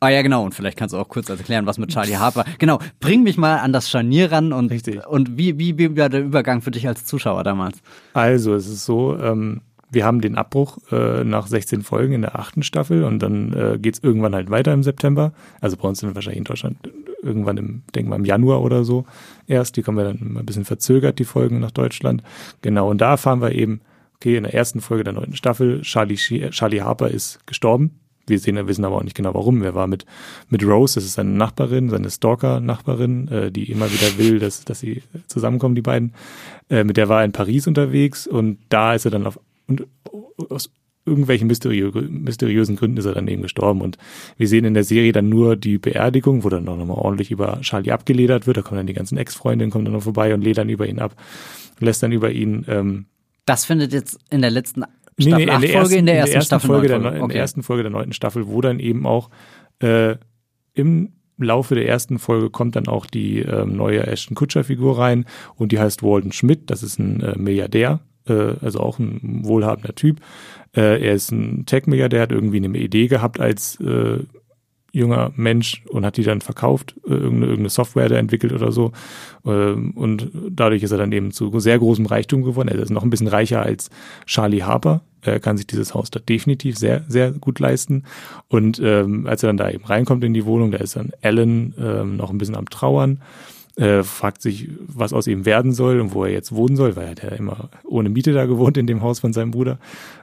Ah 0.00 0.10
ja, 0.10 0.22
genau. 0.22 0.44
Und 0.44 0.54
vielleicht 0.54 0.76
kannst 0.76 0.92
du 0.92 0.98
auch 0.98 1.08
kurz 1.08 1.28
erklären, 1.28 1.66
was 1.66 1.78
mit 1.78 1.90
Charlie 1.90 2.16
Harper. 2.16 2.44
Genau, 2.58 2.78
bring 3.00 3.22
mich 3.22 3.38
mal 3.38 3.58
an 3.58 3.72
das 3.72 3.88
Scharnier 3.88 4.30
ran 4.30 4.52
und, 4.52 4.70
Richtig. 4.70 5.06
und 5.06 5.38
wie, 5.38 5.58
wie, 5.58 5.78
wie 5.78 5.96
war 5.96 6.08
der 6.08 6.22
Übergang 6.22 6.60
für 6.60 6.70
dich 6.70 6.86
als 6.86 7.04
Zuschauer 7.04 7.42
damals? 7.42 7.78
Also, 8.12 8.54
es 8.54 8.68
ist 8.68 8.84
so, 8.84 9.18
ähm, 9.18 9.62
wir 9.94 10.04
haben 10.04 10.20
den 10.20 10.36
Abbruch 10.36 10.78
äh, 10.90 11.24
nach 11.24 11.46
16 11.46 11.82
Folgen 11.82 12.12
in 12.12 12.22
der 12.22 12.38
achten 12.38 12.62
Staffel 12.62 13.04
und 13.04 13.20
dann 13.20 13.52
äh, 13.52 13.78
geht 13.78 13.94
es 13.94 14.02
irgendwann 14.02 14.34
halt 14.34 14.50
weiter 14.50 14.72
im 14.72 14.82
September. 14.82 15.32
Also 15.60 15.76
bei 15.76 15.88
uns 15.88 16.00
sind 16.00 16.10
wir 16.10 16.14
wahrscheinlich 16.14 16.38
in 16.38 16.44
Deutschland 16.44 16.76
irgendwann 17.22 17.56
im, 17.56 17.82
denken 17.94 18.10
wir 18.10 18.16
im 18.16 18.24
Januar 18.24 18.60
oder 18.60 18.84
so 18.84 19.06
erst. 19.46 19.76
Die 19.76 19.82
kommen 19.82 19.96
wir 19.96 20.04
dann 20.04 20.18
immer 20.18 20.40
ein 20.40 20.46
bisschen 20.46 20.64
verzögert, 20.64 21.18
die 21.18 21.24
Folgen 21.24 21.60
nach 21.60 21.70
Deutschland. 21.70 22.22
Genau, 22.60 22.90
und 22.90 23.00
da 23.00 23.12
erfahren 23.12 23.40
wir 23.40 23.52
eben, 23.52 23.80
okay, 24.16 24.36
in 24.36 24.42
der 24.42 24.52
ersten 24.52 24.80
Folge 24.80 25.04
der 25.04 25.12
neunten 25.14 25.36
Staffel, 25.36 25.80
Charlie, 25.82 26.16
Charlie 26.16 26.82
Harper 26.82 27.08
ist 27.08 27.46
gestorben 27.46 28.00
wir 28.26 28.38
sehen, 28.38 28.66
wissen 28.66 28.84
aber 28.84 28.96
auch 28.96 29.02
nicht 29.02 29.16
genau 29.16 29.34
warum. 29.34 29.62
Er 29.62 29.74
war 29.74 29.86
mit, 29.86 30.06
mit 30.48 30.64
Rose, 30.64 30.94
das 30.94 31.04
ist 31.04 31.14
seine 31.14 31.30
Nachbarin, 31.30 31.90
seine 31.90 32.10
Stalker-Nachbarin, 32.10 33.28
äh, 33.28 33.52
die 33.52 33.70
immer 33.70 33.90
wieder 33.90 34.18
will, 34.18 34.38
dass, 34.38 34.64
dass 34.64 34.80
sie 34.80 35.02
zusammenkommen, 35.26 35.74
die 35.74 35.82
beiden. 35.82 36.14
Äh, 36.70 36.84
mit 36.84 36.96
der 36.96 37.08
war 37.08 37.20
er 37.20 37.24
in 37.24 37.32
Paris 37.32 37.66
unterwegs 37.66 38.26
und 38.26 38.58
da 38.68 38.94
ist 38.94 39.04
er 39.04 39.10
dann 39.10 39.26
auf, 39.26 39.38
und 39.66 39.86
aus 40.50 40.70
irgendwelchen 41.06 41.48
mysteriö 41.48 41.90
mysteriösen 41.92 42.76
Gründen 42.76 42.96
ist 42.96 43.04
er 43.04 43.12
dann 43.12 43.28
eben 43.28 43.42
gestorben. 43.42 43.82
Und 43.82 43.98
wir 44.36 44.48
sehen 44.48 44.64
in 44.64 44.74
der 44.74 44.84
Serie 44.84 45.12
dann 45.12 45.28
nur 45.28 45.56
die 45.56 45.78
Beerdigung, 45.78 46.44
wo 46.44 46.48
dann 46.48 46.64
noch 46.64 46.76
mal 46.76 46.94
ordentlich 46.94 47.30
über 47.30 47.60
Charlie 47.60 47.92
abgeledert 47.92 48.46
wird. 48.46 48.56
Da 48.56 48.62
kommen 48.62 48.78
dann 48.78 48.86
die 48.86 48.94
ganzen 48.94 49.18
Ex-Freundinnen, 49.18 49.70
kommen 49.70 49.84
dann 49.84 49.94
noch 49.94 50.02
vorbei 50.02 50.32
und 50.32 50.42
ledern 50.42 50.68
über 50.68 50.86
ihn 50.86 50.98
ab, 50.98 51.14
lässt 51.78 52.02
dann 52.02 52.12
über 52.12 52.30
ihn. 52.30 52.64
Ähm, 52.68 53.06
das 53.44 53.66
findet 53.66 53.92
jetzt 53.92 54.18
in 54.30 54.40
der 54.40 54.50
letzten 54.50 54.84
nee, 55.18 55.26
nee, 55.26 55.42
in, 55.42 55.60
der 55.60 55.70
Folge 55.70 55.96
in 55.96 56.06
der 56.06 56.16
ersten, 56.16 56.28
in 56.28 56.32
der 56.32 56.34
ersten 56.34 56.60
Folge 56.60 56.88
der, 56.88 56.98
okay. 57.04 57.18
in 57.20 57.28
der 57.28 57.36
ersten 57.36 57.62
Folge 57.62 57.82
der 57.82 57.92
neunten 57.92 58.12
Staffel, 58.12 58.46
wo 58.46 58.60
dann 58.60 58.78
eben 58.80 59.06
auch 59.06 59.30
äh, 59.80 60.16
im 60.74 61.12
Laufe 61.36 61.74
der 61.74 61.88
ersten 61.88 62.18
Folge 62.18 62.50
kommt 62.50 62.76
dann 62.76 62.86
auch 62.86 63.06
die 63.06 63.40
äh, 63.40 63.64
neue 63.64 64.06
Ashton 64.06 64.34
Kutscher 64.34 64.64
Figur 64.64 64.98
rein 64.98 65.24
und 65.56 65.72
die 65.72 65.78
heißt 65.78 66.02
Walden 66.02 66.32
Schmidt. 66.32 66.70
Das 66.70 66.82
ist 66.82 66.98
ein 66.98 67.20
äh, 67.20 67.36
Milliardär, 67.36 68.00
äh, 68.28 68.54
also 68.60 68.80
auch 68.80 68.98
ein 68.98 69.40
wohlhabender 69.44 69.94
Typ. 69.94 70.20
Äh, 70.76 71.04
er 71.04 71.14
ist 71.14 71.32
ein 71.32 71.66
Tech-Milliardär, 71.66 72.22
hat 72.22 72.32
irgendwie 72.32 72.58
eine 72.58 72.78
Idee 72.78 73.08
gehabt 73.08 73.40
als 73.40 73.80
äh, 73.80 74.20
junger 74.94 75.32
Mensch 75.36 75.82
und 75.88 76.06
hat 76.06 76.16
die 76.16 76.22
dann 76.22 76.40
verkauft, 76.40 76.94
äh, 77.06 77.10
irgendeine, 77.10 77.46
irgendeine 77.46 77.68
Software 77.68 78.08
da 78.08 78.16
entwickelt 78.16 78.52
oder 78.52 78.72
so. 78.72 78.92
Ähm, 79.44 79.90
und 79.92 80.30
dadurch 80.50 80.82
ist 80.82 80.92
er 80.92 80.98
dann 80.98 81.12
eben 81.12 81.32
zu 81.32 81.58
sehr 81.58 81.78
großem 81.78 82.06
Reichtum 82.06 82.42
geworden. 82.42 82.68
Er 82.68 82.78
ist 82.78 82.90
noch 82.90 83.02
ein 83.02 83.10
bisschen 83.10 83.28
reicher 83.28 83.62
als 83.62 83.90
Charlie 84.26 84.62
Harper. 84.62 85.02
Er 85.22 85.40
kann 85.40 85.56
sich 85.56 85.66
dieses 85.66 85.94
Haus 85.94 86.10
da 86.10 86.20
definitiv 86.20 86.76
sehr, 86.76 87.04
sehr 87.08 87.32
gut 87.32 87.58
leisten. 87.58 88.04
Und 88.48 88.80
ähm, 88.82 89.26
als 89.26 89.42
er 89.42 89.48
dann 89.48 89.56
da 89.56 89.70
eben 89.70 89.84
reinkommt 89.84 90.22
in 90.22 90.34
die 90.34 90.44
Wohnung, 90.44 90.70
da 90.70 90.78
ist 90.78 90.96
dann 90.96 91.12
Alan 91.22 91.74
ähm, 91.78 92.16
noch 92.16 92.30
ein 92.30 92.38
bisschen 92.38 92.56
am 92.56 92.68
Trauern 92.68 93.20
äh, 93.76 94.02
fragt 94.02 94.40
sich, 94.40 94.68
was 94.86 95.12
aus 95.12 95.26
ihm 95.26 95.46
werden 95.46 95.72
soll 95.72 96.00
und 96.00 96.14
wo 96.14 96.24
er 96.24 96.30
jetzt 96.30 96.54
wohnen 96.54 96.76
soll, 96.76 96.96
weil 96.96 97.04
er 97.04 97.10
hat 97.10 97.22
ja 97.22 97.30
immer 97.30 97.70
ohne 97.84 98.08
Miete 98.08 98.32
da 98.32 98.46
gewohnt 98.46 98.76
in 98.76 98.86
dem 98.86 99.02
Haus 99.02 99.18
von 99.18 99.32
seinem 99.32 99.50
Bruder. 99.50 99.78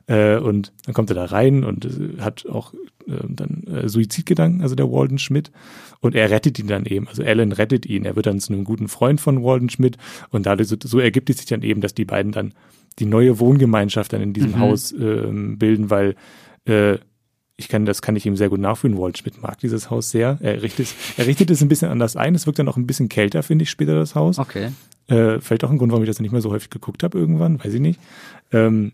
Äh, 0.07 0.37
und 0.37 0.71
dann 0.85 0.93
kommt 0.93 1.09
er 1.09 1.15
da 1.15 1.25
rein 1.25 1.63
und 1.63 1.85
äh, 1.85 2.21
hat 2.21 2.45
auch 2.47 2.73
äh, 3.07 3.17
dann 3.27 3.63
äh, 3.67 3.89
Suizidgedanken, 3.89 4.61
also 4.61 4.75
der 4.75 4.89
Walden 4.91 5.19
Schmidt. 5.19 5.51
Und 5.99 6.15
er 6.15 6.29
rettet 6.29 6.59
ihn 6.59 6.67
dann 6.67 6.85
eben, 6.85 7.07
also 7.07 7.23
Alan 7.23 7.51
rettet 7.51 7.85
ihn. 7.85 8.05
Er 8.05 8.15
wird 8.15 8.25
dann 8.25 8.39
zu 8.39 8.53
einem 8.53 8.63
guten 8.63 8.87
Freund 8.87 9.19
von 9.19 9.43
Walden 9.43 9.69
Schmidt 9.69 9.97
und 10.29 10.45
dadurch 10.45 10.69
so, 10.69 10.77
so 10.81 10.99
ergibt 10.99 11.29
es 11.29 11.37
sich 11.37 11.45
dann 11.45 11.61
eben, 11.61 11.81
dass 11.81 11.93
die 11.93 12.05
beiden 12.05 12.31
dann 12.31 12.53
die 12.99 13.05
neue 13.05 13.39
Wohngemeinschaft 13.39 14.13
dann 14.13 14.21
in 14.21 14.33
diesem 14.33 14.51
mhm. 14.51 14.59
Haus 14.59 14.91
äh, 14.91 15.27
bilden, 15.29 15.89
weil 15.89 16.15
äh, 16.65 16.97
ich 17.62 17.70
kann, 17.70 17.86
das 17.86 18.01
kann 18.01 18.16
ich 18.16 18.26
ihm 18.26 18.36
sehr 18.36 18.49
gut 18.49 18.59
nachfühlen. 18.59 18.97
Walt 18.97 19.18
Schmidt 19.18 19.41
mag 19.41 19.59
dieses 19.59 19.89
Haus 19.89 20.12
sehr. 20.12 20.38
Er 20.41 20.62
richtet, 20.62 20.88
er 21.18 21.28
richtet 21.28 21.49
es 21.51 21.62
ein 21.62 21.70
bisschen 21.70 21.89
anders 21.89 22.16
ein. 22.16 22.36
Es 22.36 22.45
wirkt 22.45 22.59
dann 22.59 22.68
auch 22.68 22.78
ein 22.78 22.88
bisschen 22.88 23.07
kälter, 23.07 23.43
finde 23.43 23.64
ich, 23.64 23.70
später 23.70 23.95
das 23.95 24.16
Haus. 24.16 24.39
Okay. 24.39 24.72
Äh, 25.07 25.39
vielleicht 25.39 25.64
auch 25.64 25.70
ein 25.70 25.78
Grund, 25.78 25.91
warum 25.91 26.03
ich 26.03 26.09
das 26.09 26.20
nicht 26.20 26.32
mehr 26.32 26.41
so 26.41 26.51
häufig 26.51 26.70
geguckt 26.70 27.03
habe 27.03 27.18
irgendwann, 27.18 27.64
weiß 27.64 27.74
ich 27.74 27.82
nicht. 27.82 27.99
Ähm, 28.51 28.93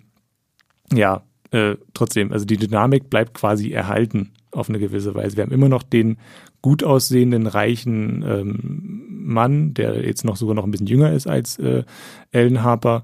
ja, 0.91 1.23
äh, 1.51 1.75
trotzdem, 1.93 2.31
also 2.31 2.45
die 2.45 2.57
Dynamik 2.57 3.09
bleibt 3.09 3.33
quasi 3.33 3.71
erhalten 3.71 4.31
auf 4.51 4.69
eine 4.69 4.79
gewisse 4.79 5.15
Weise. 5.15 5.37
Wir 5.37 5.43
haben 5.43 5.51
immer 5.51 5.69
noch 5.69 5.83
den 5.83 6.17
gut 6.61 6.83
aussehenden, 6.83 7.47
reichen 7.47 8.23
ähm, 8.27 9.03
Mann, 9.09 9.73
der 9.73 10.05
jetzt 10.05 10.25
noch 10.25 10.35
sogar 10.35 10.55
noch 10.55 10.63
ein 10.63 10.71
bisschen 10.71 10.87
jünger 10.87 11.11
ist 11.13 11.27
als 11.27 11.59
äh, 11.59 11.83
Ellen 12.31 12.63
Harper 12.63 13.03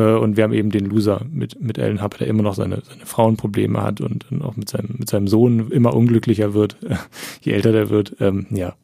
und 0.00 0.36
wir 0.36 0.44
haben 0.44 0.52
eben 0.52 0.70
den 0.70 0.86
Loser 0.86 1.24
mit, 1.30 1.60
mit 1.60 1.78
Alan 1.78 2.00
Harper, 2.00 2.18
der 2.18 2.26
immer 2.26 2.42
noch 2.42 2.54
seine, 2.54 2.82
seine 2.82 3.06
Frauenprobleme 3.06 3.80
hat 3.82 4.00
und, 4.00 4.30
und 4.30 4.42
auch 4.42 4.56
mit 4.56 4.68
seinem, 4.68 4.96
mit 4.98 5.08
seinem 5.08 5.28
Sohn 5.28 5.70
immer 5.70 5.94
unglücklicher 5.94 6.54
wird, 6.54 6.76
je 7.42 7.52
älter 7.52 7.72
der 7.72 7.90
wird. 7.90 8.16
Ähm, 8.20 8.46
ja. 8.50 8.74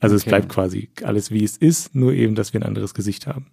Also 0.00 0.16
okay. 0.16 0.22
es 0.22 0.24
bleibt 0.24 0.48
quasi 0.48 0.90
alles 1.04 1.30
wie 1.30 1.44
es 1.44 1.56
ist, 1.56 1.94
nur 1.94 2.12
eben, 2.12 2.34
dass 2.34 2.52
wir 2.52 2.60
ein 2.60 2.66
anderes 2.66 2.94
Gesicht 2.94 3.26
haben. 3.26 3.46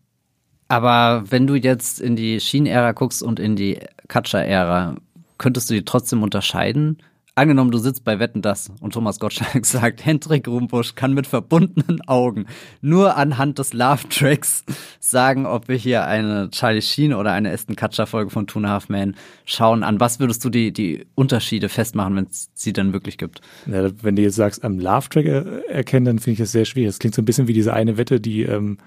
Aber 0.68 1.26
wenn 1.30 1.48
du 1.48 1.56
jetzt 1.56 2.00
in 2.00 2.16
die 2.16 2.40
Schienenära 2.40 2.94
guckst 2.94 3.22
und 3.22 3.40
in 3.40 3.56
die 3.56 3.80
Katscha-Ära, 4.08 4.96
könntest 5.38 5.70
du 5.70 5.74
die 5.74 5.86
trotzdem 5.86 6.24
unterscheiden? 6.24 6.98
Angenommen, 7.34 7.72
du 7.72 7.78
sitzt 7.78 8.04
bei 8.04 8.20
Wetten 8.20 8.42
das 8.42 8.70
und 8.82 8.94
Thomas 8.94 9.18
Gottschalk 9.18 9.66
sagt, 9.66 10.06
Hendrik 10.06 10.50
Rumbusch 10.50 10.96
kann 10.96 11.14
mit 11.14 11.28
verbundenen 11.28 12.02
Augen 12.06 12.46
nur 12.82 13.16
anhand 13.16 13.58
des 13.58 13.72
Love-Tracks 13.72 14.66
sagen, 15.00 15.46
ob 15.46 15.70
wir 15.70 15.78
hier 15.78 16.06
eine 16.06 16.50
Charlie 16.50 16.82
Sheen 16.82 17.14
oder 17.14 17.32
eine 17.32 17.54
Aston 17.54 17.78
Kutcher-Folge 17.78 18.32
von 18.32 18.48
Two 18.48 18.62
Half 18.64 18.90
Men 18.90 19.16
schauen. 19.46 19.84
An 19.84 20.02
was 20.02 20.20
würdest 20.20 20.44
du 20.44 20.50
die, 20.50 20.74
die 20.74 21.06
Unterschiede 21.16 21.70
festmachen, 21.70 22.18
wenn 22.18 22.26
es 22.26 22.50
sie 22.54 22.74
dann 22.74 22.92
wirklich 22.92 23.18
gibt? 23.18 23.40
Ja, 23.66 23.90
wenn 24.02 24.18
du 24.18 24.24
jetzt 24.24 24.36
sagst, 24.36 24.66
am 24.66 24.78
Love-Track 24.78 25.26
erkennen, 25.70 26.06
dann 26.06 26.20
finde 26.20 26.34
ich 26.34 26.40
das 26.40 26.52
sehr 26.52 26.66
schwierig. 26.66 26.90
Das 26.90 27.00
klingt 27.00 27.16
so 27.16 27.22
ein 27.22 27.26
bisschen 27.26 27.48
wie 27.48 27.54
diese 27.54 27.74
eine 27.74 27.96
Wette, 27.96 28.20
die 28.20 28.42
ähm, 28.42 28.78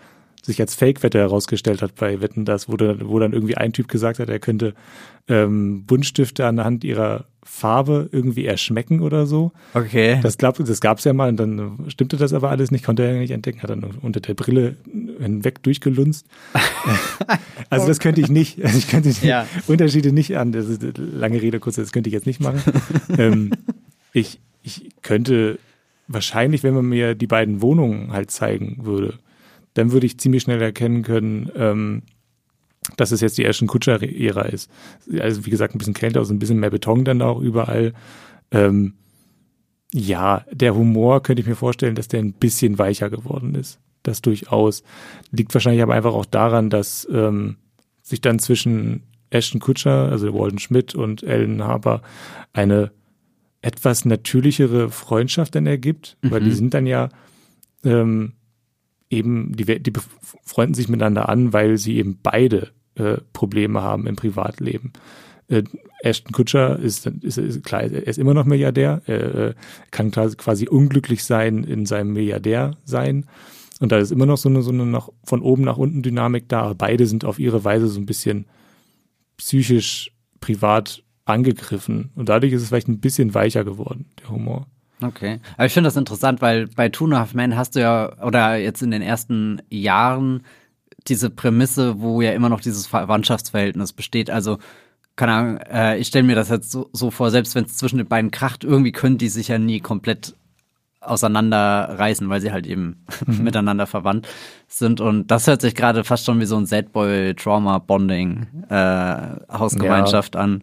sich 0.45 0.61
als 0.61 0.74
Fake-Wette 0.74 1.18
herausgestellt 1.18 1.80
hat 1.80 1.95
bei 1.95 2.20
Wetten 2.20 2.45
das, 2.45 2.68
wo, 2.68 2.74
wo 2.74 3.18
dann 3.18 3.32
irgendwie 3.32 3.57
ein 3.57 3.72
Typ 3.72 3.88
gesagt 3.88 4.18
hat, 4.18 4.28
er 4.28 4.38
könnte 4.38 4.74
ähm, 5.28 5.86
Buntstifte 5.86 6.47
anhand 6.47 6.84
ihrer 6.84 7.24
Farbe 7.45 8.09
irgendwie 8.11 8.47
erschmecken 8.47 9.01
oder 9.01 9.26
so. 9.26 9.53
Okay. 9.74 10.18
Das, 10.22 10.38
glaub, 10.38 10.57
das 10.57 10.80
gab 10.80 10.99
es 10.99 11.05
ja 11.05 11.12
mal 11.12 11.28
und 11.28 11.36
dann 11.36 11.84
stimmte 11.88 12.16
das 12.16 12.32
aber 12.32 12.51
alles 12.51 12.70
nicht, 12.70 12.84
konnte 12.84 13.05
er 13.05 13.18
nicht 13.18 13.30
entdecken, 13.30 13.62
hat 13.62 13.70
dann 13.70 13.84
unter 13.84 14.20
der 14.20 14.34
Brille 14.34 14.76
hinweg 15.20 15.62
durchgelunzt. 15.62 16.26
also 17.70 17.86
das 17.86 18.01
könnte 18.01 18.20
ich 18.20 18.28
nicht. 18.28 18.59
Also 18.64 18.78
ich 18.78 18.88
könnte 18.88 19.11
die 19.11 19.26
ja. 19.26 19.47
Unterschiede 19.66 20.11
nicht 20.12 20.36
an, 20.38 20.53
das 20.53 20.66
ist 20.66 20.97
lange 20.97 21.40
Rede, 21.40 21.61
kurz, 21.61 21.76
das 21.76 21.92
könnte 21.92 22.09
ich 22.09 22.14
jetzt 22.14 22.26
nicht 22.26 22.40
machen. 22.40 22.61
ähm, 23.18 23.51
ich, 24.12 24.40
ich 24.62 24.88
könnte 25.03 25.59
wahrscheinlich, 26.09 26.62
wenn 26.62 26.74
man 26.74 26.86
mir 26.86 27.14
die 27.14 27.26
beiden 27.26 27.61
Wohnungen 27.61 28.12
halt 28.12 28.30
zeigen 28.30 28.78
würde, 28.84 29.18
dann 29.74 29.92
würde 29.92 30.07
ich 30.07 30.18
ziemlich 30.18 30.42
schnell 30.42 30.62
erkennen 30.62 31.03
können, 31.03 31.51
ähm, 31.57 32.03
dass 32.97 33.12
es 33.12 33.20
jetzt 33.20 33.39
die 33.39 33.45
Ashton 33.45 33.68
Kutscher-Ära 33.68 34.43
ist. 34.43 34.70
Also 35.18 35.47
wie 35.47 35.51
gesagt, 35.51 35.74
ein 35.74 35.78
bisschen 35.78 35.95
kälter, 35.95 36.20
also 36.20 36.35
ein 36.35 36.39
bisschen 36.39 36.61
mehr 36.61 36.70
Beton 36.70 37.05
dann 37.05 37.22
auch 37.22 37.41
überall. 37.41 37.95
Ähm, 38.51 38.95
ja, 39.93 40.45
der 40.51 40.74
Humor 40.74 41.22
könnte 41.22 41.41
ich 41.41 41.49
mir 41.49 41.57
vorstellen, 41.57 41.95
dass 41.95 42.09
der 42.09 42.20
ein 42.20 42.32
bisschen 42.32 42.78
weicher 42.78 43.11
geworden 43.11 43.55
ist. 43.55 43.78
Das 44.03 44.20
durchaus. 44.20 44.82
Liegt 45.30 45.55
wahrscheinlich 45.55 45.82
aber 45.82 45.95
einfach 45.95 46.14
auch 46.14 46.26
daran, 46.26 46.68
dass 46.68 47.09
ähm, 47.11 47.57
sich 48.03 48.20
dann 48.20 48.39
zwischen 48.39 49.05
Ashton 49.30 49.61
Kutscher, 49.61 50.11
also 50.11 50.35
Walden 50.35 50.59
Schmidt 50.59 50.95
und 50.95 51.22
Ellen 51.22 51.64
Harper 51.64 52.03
eine 52.53 52.93
etwas 53.62 54.05
natürlichere 54.05 54.91
Freundschaft 54.91 55.55
dann 55.55 55.66
ergibt, 55.66 56.18
mhm. 56.20 56.30
weil 56.30 56.41
die 56.41 56.51
mhm. 56.51 56.55
sind 56.55 56.74
dann 56.74 56.87
ja 56.87 57.09
ähm, 57.82 58.32
eben, 59.14 59.52
die, 59.56 59.64
die 59.64 59.92
freunden 60.42 60.74
sich 60.74 60.88
miteinander 60.88 61.28
an, 61.28 61.52
weil 61.52 61.78
sie 61.78 61.96
eben 61.96 62.18
beide 62.22 62.70
äh, 62.96 63.18
Probleme 63.32 63.82
haben 63.82 64.06
im 64.06 64.16
Privatleben. 64.16 64.92
Äh, 65.48 65.64
Ashton 66.00 66.32
Kutscher 66.32 66.78
ist, 66.78 67.06
ist, 67.06 67.38
ist 67.38 67.64
klar, 67.64 67.82
er 67.82 68.06
ist 68.06 68.18
immer 68.18 68.34
noch 68.34 68.44
Milliardär, 68.44 69.02
äh, 69.08 69.54
kann 69.90 70.10
quasi 70.10 70.68
unglücklich 70.68 71.24
sein 71.24 71.64
in 71.64 71.86
seinem 71.86 72.12
Milliardär 72.12 72.76
sein. 72.84 73.26
Und 73.80 73.90
da 73.92 73.98
ist 73.98 74.12
immer 74.12 74.26
noch 74.26 74.38
so 74.38 74.48
eine, 74.48 74.62
so 74.62 74.70
eine 74.70 74.86
nach, 74.86 75.08
von 75.24 75.42
oben 75.42 75.64
nach 75.64 75.76
unten 75.76 76.02
Dynamik 76.02 76.48
da. 76.48 76.72
Beide 76.74 77.06
sind 77.06 77.24
auf 77.24 77.38
ihre 77.38 77.64
Weise 77.64 77.88
so 77.88 78.00
ein 78.00 78.06
bisschen 78.06 78.46
psychisch, 79.36 80.12
privat 80.40 81.02
angegriffen. 81.24 82.10
Und 82.14 82.28
dadurch 82.28 82.52
ist 82.52 82.62
es 82.62 82.68
vielleicht 82.68 82.88
ein 82.88 83.00
bisschen 83.00 83.34
weicher 83.34 83.64
geworden, 83.64 84.06
der 84.20 84.30
Humor. 84.30 84.66
Okay. 85.03 85.40
Aber 85.57 85.66
ich 85.66 85.72
finde 85.72 85.88
das 85.88 85.97
interessant, 85.97 86.40
weil 86.40 86.68
bei 86.68 86.88
Two 86.88 87.05
and 87.07 87.14
a 87.14 87.18
Half 87.18 87.34
Men 87.34 87.57
hast 87.57 87.76
du 87.76 87.80
ja, 87.80 88.22
oder 88.22 88.57
jetzt 88.57 88.82
in 88.82 88.90
den 88.90 89.03
ersten 89.03 89.61
Jahren, 89.68 90.45
diese 91.09 91.30
Prämisse, 91.30 92.01
wo 92.01 92.22
ja 92.22 92.32
immer 92.32 92.49
noch 92.49 92.61
dieses 92.61 92.86
Verwandtschaftsverhältnis 92.86 93.92
besteht. 93.92 94.30
Also, 94.30 94.59
keine 95.16 95.32
Ahnung, 95.32 95.57
äh, 95.59 95.99
ich 95.99 96.09
stelle 96.09 96.24
mir 96.24 96.34
das 96.34 96.49
jetzt 96.49 96.70
so, 96.70 96.88
so 96.92 97.11
vor, 97.11 97.30
selbst 97.30 97.55
wenn 97.55 97.64
es 97.64 97.76
zwischen 97.76 97.99
den 97.99 98.09
beiden 98.09 98.30
kracht, 98.30 98.64
irgendwie 98.64 98.92
können 98.92 99.18
die 99.18 99.28
sich 99.28 99.49
ja 99.49 99.59
nie 99.59 99.80
komplett 99.80 100.34
auseinanderreißen, 101.01 102.28
weil 102.28 102.40
sie 102.40 102.53
halt 102.53 102.66
eben 102.66 103.05
mhm. 103.26 103.45
miteinander 103.45 103.86
verwandt 103.86 104.26
sind. 104.66 105.01
Und 105.01 105.30
das 105.30 105.47
hört 105.47 105.61
sich 105.61 105.74
gerade 105.74 106.05
fast 106.05 106.24
schon 106.24 106.40
wie 106.40 106.47
so 106.47 106.57
ein 106.57 106.66
Sad 106.66 106.92
Boy 106.92 107.34
Trauma 107.34 107.78
Bonding 107.78 108.47
äh, 108.68 109.16
Hausgemeinschaft 109.53 110.34
ja. 110.34 110.40
an. 110.40 110.62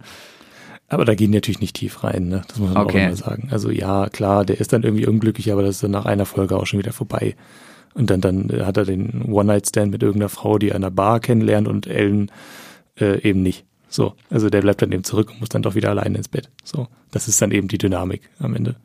Aber 0.91 1.05
da 1.05 1.15
gehen 1.15 1.31
die 1.31 1.37
natürlich 1.37 1.61
nicht 1.61 1.77
tief 1.77 2.03
rein, 2.03 2.27
ne? 2.27 2.41
Das 2.49 2.59
muss 2.59 2.73
man 2.73 2.83
okay. 2.83 3.03
auch 3.03 3.07
immer 3.07 3.15
sagen. 3.15 3.47
Also 3.49 3.69
ja, 3.69 4.09
klar, 4.09 4.43
der 4.43 4.59
ist 4.59 4.73
dann 4.73 4.83
irgendwie 4.83 5.07
unglücklich, 5.07 5.49
aber 5.49 5.61
das 5.61 5.75
ist 5.75 5.83
dann 5.83 5.91
nach 5.91 6.05
einer 6.05 6.25
Folge 6.25 6.57
auch 6.57 6.65
schon 6.65 6.79
wieder 6.79 6.91
vorbei. 6.91 7.37
Und 7.93 8.09
dann, 8.09 8.19
dann 8.19 8.51
hat 8.65 8.75
er 8.75 8.83
den 8.83 9.23
One-Night-Stand 9.23 9.89
mit 9.89 10.03
irgendeiner 10.03 10.27
Frau, 10.27 10.57
die 10.57 10.73
an 10.73 10.81
der 10.81 10.89
Bar 10.89 11.21
kennenlernt 11.21 11.69
und 11.69 11.87
Ellen 11.87 12.29
äh, 12.99 13.21
eben 13.21 13.41
nicht. 13.41 13.65
So, 13.87 14.15
also 14.29 14.49
der 14.49 14.59
bleibt 14.59 14.81
dann 14.81 14.91
eben 14.91 15.05
zurück 15.05 15.29
und 15.31 15.39
muss 15.39 15.47
dann 15.47 15.61
doch 15.61 15.75
wieder 15.75 15.91
alleine 15.91 16.17
ins 16.17 16.27
Bett. 16.27 16.49
So, 16.61 16.89
das 17.09 17.29
ist 17.29 17.41
dann 17.41 17.51
eben 17.51 17.69
die 17.69 17.77
Dynamik 17.77 18.29
am 18.39 18.53
Ende. 18.53 18.75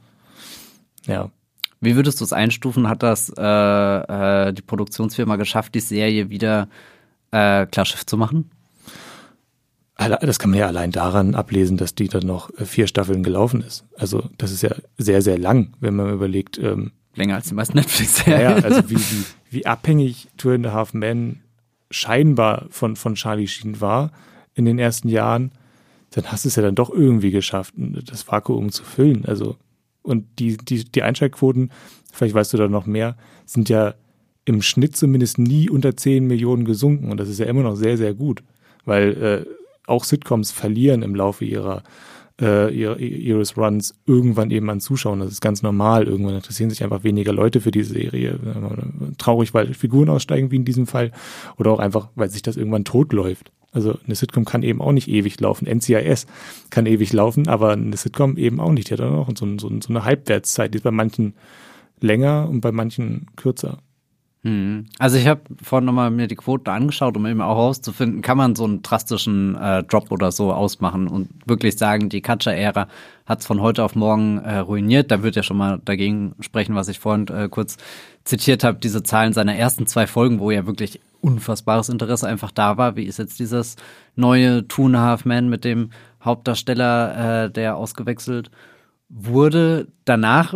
Ja. 1.07 1.33
Wie 1.81 1.97
würdest 1.97 2.21
du 2.21 2.25
es 2.25 2.33
einstufen? 2.33 2.89
Hat 2.89 3.03
das 3.03 3.33
äh, 3.37 3.43
äh, 3.43 4.53
die 4.53 4.63
Produktionsfirma 4.63 5.35
geschafft, 5.35 5.75
die 5.75 5.81
Serie 5.81 6.31
wieder 6.31 6.69
äh, 7.33 7.67
klar 7.67 7.85
Schiff 7.85 8.07
zu 8.07 8.17
machen? 8.17 8.51
Das 9.97 10.39
kann 10.39 10.51
man 10.51 10.59
ja 10.59 10.67
allein 10.67 10.91
daran 10.91 11.35
ablesen, 11.35 11.79
dass 11.79 11.95
die 11.95 12.09
dann 12.09 12.27
noch 12.27 12.51
äh, 12.59 12.67
vier 12.67 12.87
Staffeln 12.87 13.23
gelaufen 13.23 13.63
ist. 13.63 13.85
Also 13.97 14.29
das 14.37 14.53
ist 14.53 14.63
ja 14.63 14.75
sehr, 14.99 15.23
sehr 15.23 15.39
lang, 15.39 15.75
wenn 15.81 15.97
man 15.97 16.13
überlegt. 16.13 16.59
Ähm, 16.59 16.93
Länger 17.15 17.37
als 17.37 17.49
die 17.49 17.55
meisten 17.55 17.79
Netflix-Serien. 17.79 18.41
Ja, 18.41 18.55
also 18.57 18.83
wie, 18.91 18.97
wie, 18.97 19.25
wie 19.51 19.67
abhängig 19.67 20.29
Two 20.37 20.51
and 20.51 20.67
a 20.67 20.73
Half 20.73 20.93
Men 20.93 21.41
scheinbar 21.91 22.67
von, 22.71 22.97
von 22.97 23.15
Charlie 23.15 23.47
Sheen 23.47 23.81
war 23.81 24.13
in 24.55 24.67
den 24.67 24.79
ersten 24.79 25.09
Jahren, 25.09 25.53
dann 26.11 26.31
hast 26.31 26.45
du 26.45 26.49
es 26.49 26.57
ja 26.57 26.63
dann 26.63 26.75
doch 26.75 26.91
irgendwie 26.91 27.31
geschafft, 27.31 27.75
das 27.77 28.27
Vakuum 28.29 28.71
zu 28.73 28.85
füllen. 28.85 29.25
Also 29.25 29.57
und 30.03 30.27
die, 30.39 30.57
die, 30.57 30.85
die 30.85 31.03
Einschaltquoten, 31.03 31.73
vielleicht 32.13 32.35
weißt 32.35 32.53
du 32.53 32.57
da 32.59 32.69
noch 32.69 32.87
mehr, 32.87 33.17
sind 33.45 33.69
ja 33.69 33.95
im 34.45 34.63
Schnitt 34.63 34.97
zumindest 34.97 35.39
nie 35.39 35.69
unter 35.69 35.97
10 35.97 36.27
Millionen 36.27 36.65
gesunken. 36.65 37.11
Und 37.11 37.19
das 37.19 37.29
ist 37.29 37.41
ja 37.41 37.47
immer 37.47 37.63
noch 37.63 37.75
sehr, 37.75 37.97
sehr 37.97 38.15
gut. 38.15 38.43
Weil 38.85 39.45
äh, 39.47 39.66
auch 39.87 40.05
Sitcoms 40.05 40.53
verlieren 40.53 41.03
im 41.03 41.15
Laufe 41.15 41.45
ihrer 41.45 41.83
äh, 42.41 42.71
ihres 42.71 43.57
Runs 43.57 43.95
irgendwann 44.07 44.51
eben 44.51 44.69
an 44.69 44.81
Zuschauern. 44.81 45.21
Das 45.21 45.33
ist 45.33 45.41
ganz 45.41 45.63
normal. 45.63 46.07
Irgendwann 46.07 46.35
interessieren 46.35 46.71
sich 46.71 46.85
einfach 46.85 47.03
weniger 47.03 47.33
Leute 47.33 47.61
für 47.61 47.71
die 47.71 47.83
Serie. 47.83 48.39
Traurig, 49.19 49.55
weil 49.55 49.73
Figuren 49.75 50.11
aussteigen, 50.11 50.51
wie 50.51 50.57
in 50.57 50.65
diesem 50.65 50.87
Fall. 50.87 51.13
Oder 51.57 51.71
auch 51.71 51.79
einfach, 51.79 52.09
weil 52.15 52.29
sich 52.29 52.43
das 52.43 52.57
irgendwann 52.57 52.85
totläuft. 52.85 53.53
Also 53.73 53.99
eine 54.05 54.15
Sitcom 54.15 54.45
kann 54.45 54.63
eben 54.63 54.81
auch 54.81 54.93
nicht 54.93 55.09
ewig 55.09 55.39
laufen. 55.41 55.67
NCIS 55.67 56.27
kann 56.71 56.87
ewig 56.87 57.13
laufen, 57.13 57.49
aber 57.49 57.73
eine 57.73 57.97
Sitcom 57.97 58.37
eben 58.37 58.61
auch 58.61 58.73
nicht. 58.73 58.89
Die 58.89 58.95
hat 58.95 59.01
dann 59.01 59.15
auch 59.15 59.31
so, 59.37 59.47
so, 59.59 59.69
so 59.69 59.89
eine 59.89 60.05
Halbwertszeit. 60.05 60.73
Die 60.73 60.79
ist 60.79 60.83
bei 60.83 60.91
manchen 60.91 61.35
länger 62.01 62.49
und 62.49 62.61
bei 62.61 62.73
manchen 62.73 63.27
kürzer. 63.37 63.79
Hm. 64.47 64.87
Also 65.01 65.17
ich 65.17 65.27
habe 65.27 65.41
vorhin 65.61 65.87
nochmal 65.87 66.13
mir 66.13 66.29
die 66.29 66.37
Quoten 66.37 66.71
angeschaut, 66.71 67.17
um 67.17 67.27
eben 67.27 67.41
auch 67.41 67.57
herauszufinden, 67.57 68.23
kann 68.23 68.39
man 68.39 68.55
so 68.55 68.63
einen 68.63 68.81
drastischen 68.81 69.57
äh, 69.57 69.83
Drop 69.83 70.13
oder 70.13 70.31
so 70.31 70.53
ausmachen 70.53 71.09
und 71.09 71.29
wirklich 71.47 71.77
sagen, 71.77 72.11
die 72.11 72.21
Katja-Ära 72.21 72.87
hat 73.27 73.41
es 73.41 73.47
von 73.47 73.61
heute 73.61 73.83
auf 73.83 73.97
morgen 73.97 74.39
äh, 74.39 74.59
ruiniert. 74.59 75.11
Da 75.11 75.25
wird 75.25 75.35
ja 75.35 75.43
schon 75.43 75.57
mal 75.57 75.81
dagegen 75.85 76.37
sprechen, 76.39 76.77
was 76.77 76.87
ich 76.87 77.01
vorhin 77.01 77.27
äh, 77.27 77.49
kurz 77.49 77.77
zitiert 78.23 78.63
habe, 78.63 78.79
diese 78.79 79.03
Zahlen 79.03 79.33
seiner 79.33 79.57
ersten 79.57 79.89
zwei 79.89 80.07
Folgen, 80.07 80.39
wo 80.39 80.53
ja 80.53 80.65
wirklich 80.65 81.01
unfassbares 81.23 81.89
Interesse 81.89 82.29
einfach 82.29 82.53
da 82.53 82.77
war. 82.77 82.95
Wie 82.95 83.07
ist 83.07 83.19
jetzt 83.19 83.41
dieses 83.41 83.75
neue 84.15 84.69
Two 84.69 84.87
and 84.87 84.95
a 84.95 85.01
Half 85.01 85.25
Man 85.25 85.49
mit 85.49 85.65
dem 85.65 85.91
Hauptdarsteller, 86.25 87.47
äh, 87.47 87.51
der 87.51 87.77
ausgewechselt 87.77 88.53
wurde? 89.09 89.89
Danach 90.05 90.55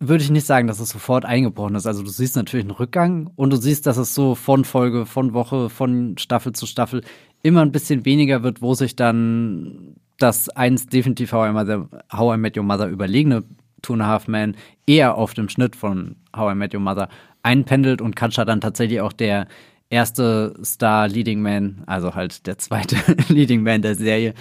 würde 0.00 0.24
ich 0.24 0.30
nicht 0.30 0.46
sagen, 0.46 0.66
dass 0.66 0.80
es 0.80 0.90
sofort 0.90 1.24
eingebrochen 1.24 1.74
ist. 1.74 1.86
Also 1.86 2.02
du 2.02 2.10
siehst 2.10 2.36
natürlich 2.36 2.64
einen 2.64 2.72
Rückgang 2.72 3.30
und 3.36 3.52
du 3.52 3.56
siehst, 3.56 3.86
dass 3.86 3.96
es 3.96 4.14
so 4.14 4.34
von 4.34 4.64
Folge, 4.64 5.06
von 5.06 5.32
Woche, 5.34 5.70
von 5.70 6.18
Staffel 6.18 6.52
zu 6.52 6.66
Staffel 6.66 7.02
immer 7.42 7.62
ein 7.62 7.72
bisschen 7.72 8.04
weniger 8.04 8.42
wird, 8.42 8.60
wo 8.60 8.74
sich 8.74 8.96
dann 8.96 9.94
das 10.18 10.48
eins 10.48 10.86
definitiv 10.86 11.32
How 11.32 11.48
I, 11.48 11.52
Mother, 11.52 11.88
How 12.12 12.34
I 12.34 12.38
Met 12.38 12.56
Your 12.56 12.64
Mother 12.64 12.88
überlegene 12.88 13.44
Two 13.82 13.92
and 13.92 14.02
a 14.02 14.06
Half 14.06 14.26
Man 14.26 14.56
eher 14.86 15.14
auf 15.14 15.34
dem 15.34 15.48
Schnitt 15.48 15.76
von 15.76 16.16
How 16.36 16.52
I 16.52 16.56
Met 16.56 16.74
Your 16.74 16.80
Mother 16.80 17.08
einpendelt 17.42 18.02
und 18.02 18.16
Katja 18.16 18.44
dann 18.44 18.60
tatsächlich 18.60 19.00
auch 19.00 19.12
der 19.12 19.46
erste 19.90 20.54
Star 20.64 21.08
Leading 21.08 21.40
Man, 21.40 21.82
also 21.86 22.14
halt 22.14 22.46
der 22.46 22.58
zweite 22.58 22.96
Leading 23.32 23.62
Man 23.62 23.82
der 23.82 23.94
Serie, 23.94 24.34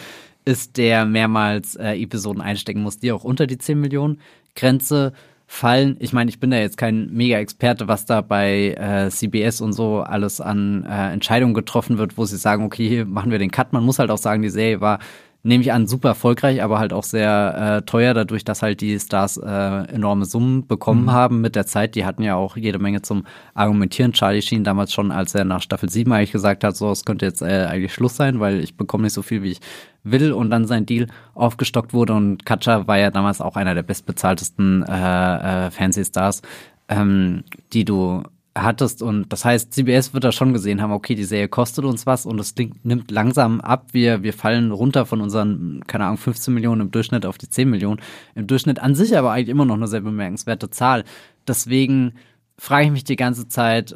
ist, 0.45 0.77
der 0.77 1.05
mehrmals 1.05 1.75
äh, 1.75 1.93
Episoden 2.01 2.41
einstecken 2.41 2.81
muss, 2.81 2.99
die 2.99 3.11
auch 3.11 3.25
unter 3.25 3.47
die 3.47 3.57
10 3.57 3.79
Millionen 3.79 4.21
Grenze 4.57 5.13
fallen. 5.45 5.95
Ich 5.99 6.11
meine, 6.11 6.29
ich 6.29 6.41
bin 6.41 6.51
da 6.51 6.57
jetzt 6.57 6.77
kein 6.77 7.09
Mega-Experte, 7.13 7.87
was 7.87 8.05
da 8.05 8.19
bei 8.19 8.73
äh, 8.73 9.09
CBS 9.09 9.61
und 9.61 9.71
so 9.71 10.01
alles 10.01 10.41
an 10.41 10.83
äh, 10.83 11.13
Entscheidungen 11.13 11.53
getroffen 11.53 11.97
wird, 11.97 12.17
wo 12.17 12.25
sie 12.25 12.37
sagen, 12.37 12.65
okay, 12.65 12.87
hier 12.87 13.05
machen 13.05 13.31
wir 13.31 13.39
den 13.39 13.51
Cut. 13.51 13.71
Man 13.71 13.85
muss 13.85 13.97
halt 13.97 14.11
auch 14.11 14.17
sagen, 14.17 14.41
die 14.41 14.49
Serie 14.49 14.81
war 14.81 14.99
nehme 15.47 15.63
ich 15.63 15.71
an, 15.71 15.87
super 15.87 16.09
erfolgreich, 16.09 16.61
aber 16.61 16.77
halt 16.77 16.93
auch 16.93 17.03
sehr 17.03 17.77
äh, 17.77 17.85
teuer, 17.85 18.13
dadurch, 18.13 18.43
dass 18.43 18.61
halt 18.61 18.81
die 18.81 18.99
Stars 18.99 19.37
äh, 19.37 19.47
enorme 19.47 20.25
Summen 20.25 20.67
bekommen 20.67 21.03
mhm. 21.03 21.11
haben 21.11 21.41
mit 21.41 21.55
der 21.55 21.65
Zeit. 21.65 21.95
Die 21.95 22.05
hatten 22.05 22.21
ja 22.21 22.35
auch 22.35 22.57
jede 22.57 22.79
Menge 22.79 23.01
zum 23.01 23.25
Argumentieren. 23.53 24.13
Charlie 24.13 24.41
Sheen 24.41 24.63
damals 24.63 24.93
schon, 24.93 25.11
als 25.11 25.33
er 25.33 25.45
nach 25.45 25.61
Staffel 25.61 25.89
7 25.89 26.11
eigentlich 26.11 26.33
gesagt 26.33 26.63
hat, 26.63 26.75
so, 26.75 26.91
es 26.91 27.05
könnte 27.05 27.25
jetzt 27.25 27.41
äh, 27.41 27.65
eigentlich 27.65 27.93
Schluss 27.93 28.17
sein, 28.17 28.39
weil 28.39 28.59
ich 28.59 28.75
bekomme 28.75 29.03
nicht 29.03 29.13
so 29.13 29.21
viel, 29.21 29.41
wie 29.41 29.51
ich 29.51 29.61
will 30.03 30.33
und 30.33 30.49
dann 30.49 30.65
sein 30.65 30.85
Deal 30.85 31.07
aufgestockt 31.33 31.93
wurde 31.93 32.13
und 32.13 32.45
Katja 32.45 32.87
war 32.87 32.97
ja 32.97 33.11
damals 33.11 33.41
auch 33.41 33.55
einer 33.55 33.75
der 33.75 33.83
bestbezahltesten 33.83 34.83
äh, 34.83 35.67
äh, 35.67 35.71
Fernsehstars, 35.71 36.41
ähm, 36.89 37.43
die 37.73 37.85
du 37.85 38.23
hattest. 38.63 39.01
Und 39.01 39.31
das 39.31 39.45
heißt, 39.45 39.73
CBS 39.73 40.13
wird 40.13 40.23
da 40.23 40.31
schon 40.31 40.53
gesehen 40.53 40.81
haben, 40.81 40.91
okay, 40.91 41.15
die 41.15 41.23
Serie 41.23 41.47
kostet 41.47 41.85
uns 41.85 42.05
was 42.05 42.25
und 42.25 42.37
das 42.37 42.55
Ding 42.55 42.75
nimmt 42.83 43.11
langsam 43.11 43.61
ab. 43.61 43.87
Wir, 43.91 44.23
wir 44.23 44.33
fallen 44.33 44.71
runter 44.71 45.05
von 45.05 45.21
unseren, 45.21 45.83
keine 45.87 46.05
Ahnung, 46.05 46.17
15 46.17 46.53
Millionen 46.53 46.81
im 46.81 46.91
Durchschnitt 46.91 47.25
auf 47.25 47.37
die 47.37 47.49
10 47.49 47.69
Millionen. 47.69 48.01
Im 48.35 48.47
Durchschnitt 48.47 48.79
an 48.79 48.95
sich 48.95 49.17
aber 49.17 49.31
eigentlich 49.31 49.49
immer 49.49 49.65
noch 49.65 49.75
eine 49.75 49.87
sehr 49.87 50.01
bemerkenswerte 50.01 50.69
Zahl. 50.69 51.03
Deswegen 51.47 52.13
frage 52.57 52.85
ich 52.85 52.91
mich 52.91 53.03
die 53.03 53.15
ganze 53.15 53.47
Zeit, 53.47 53.95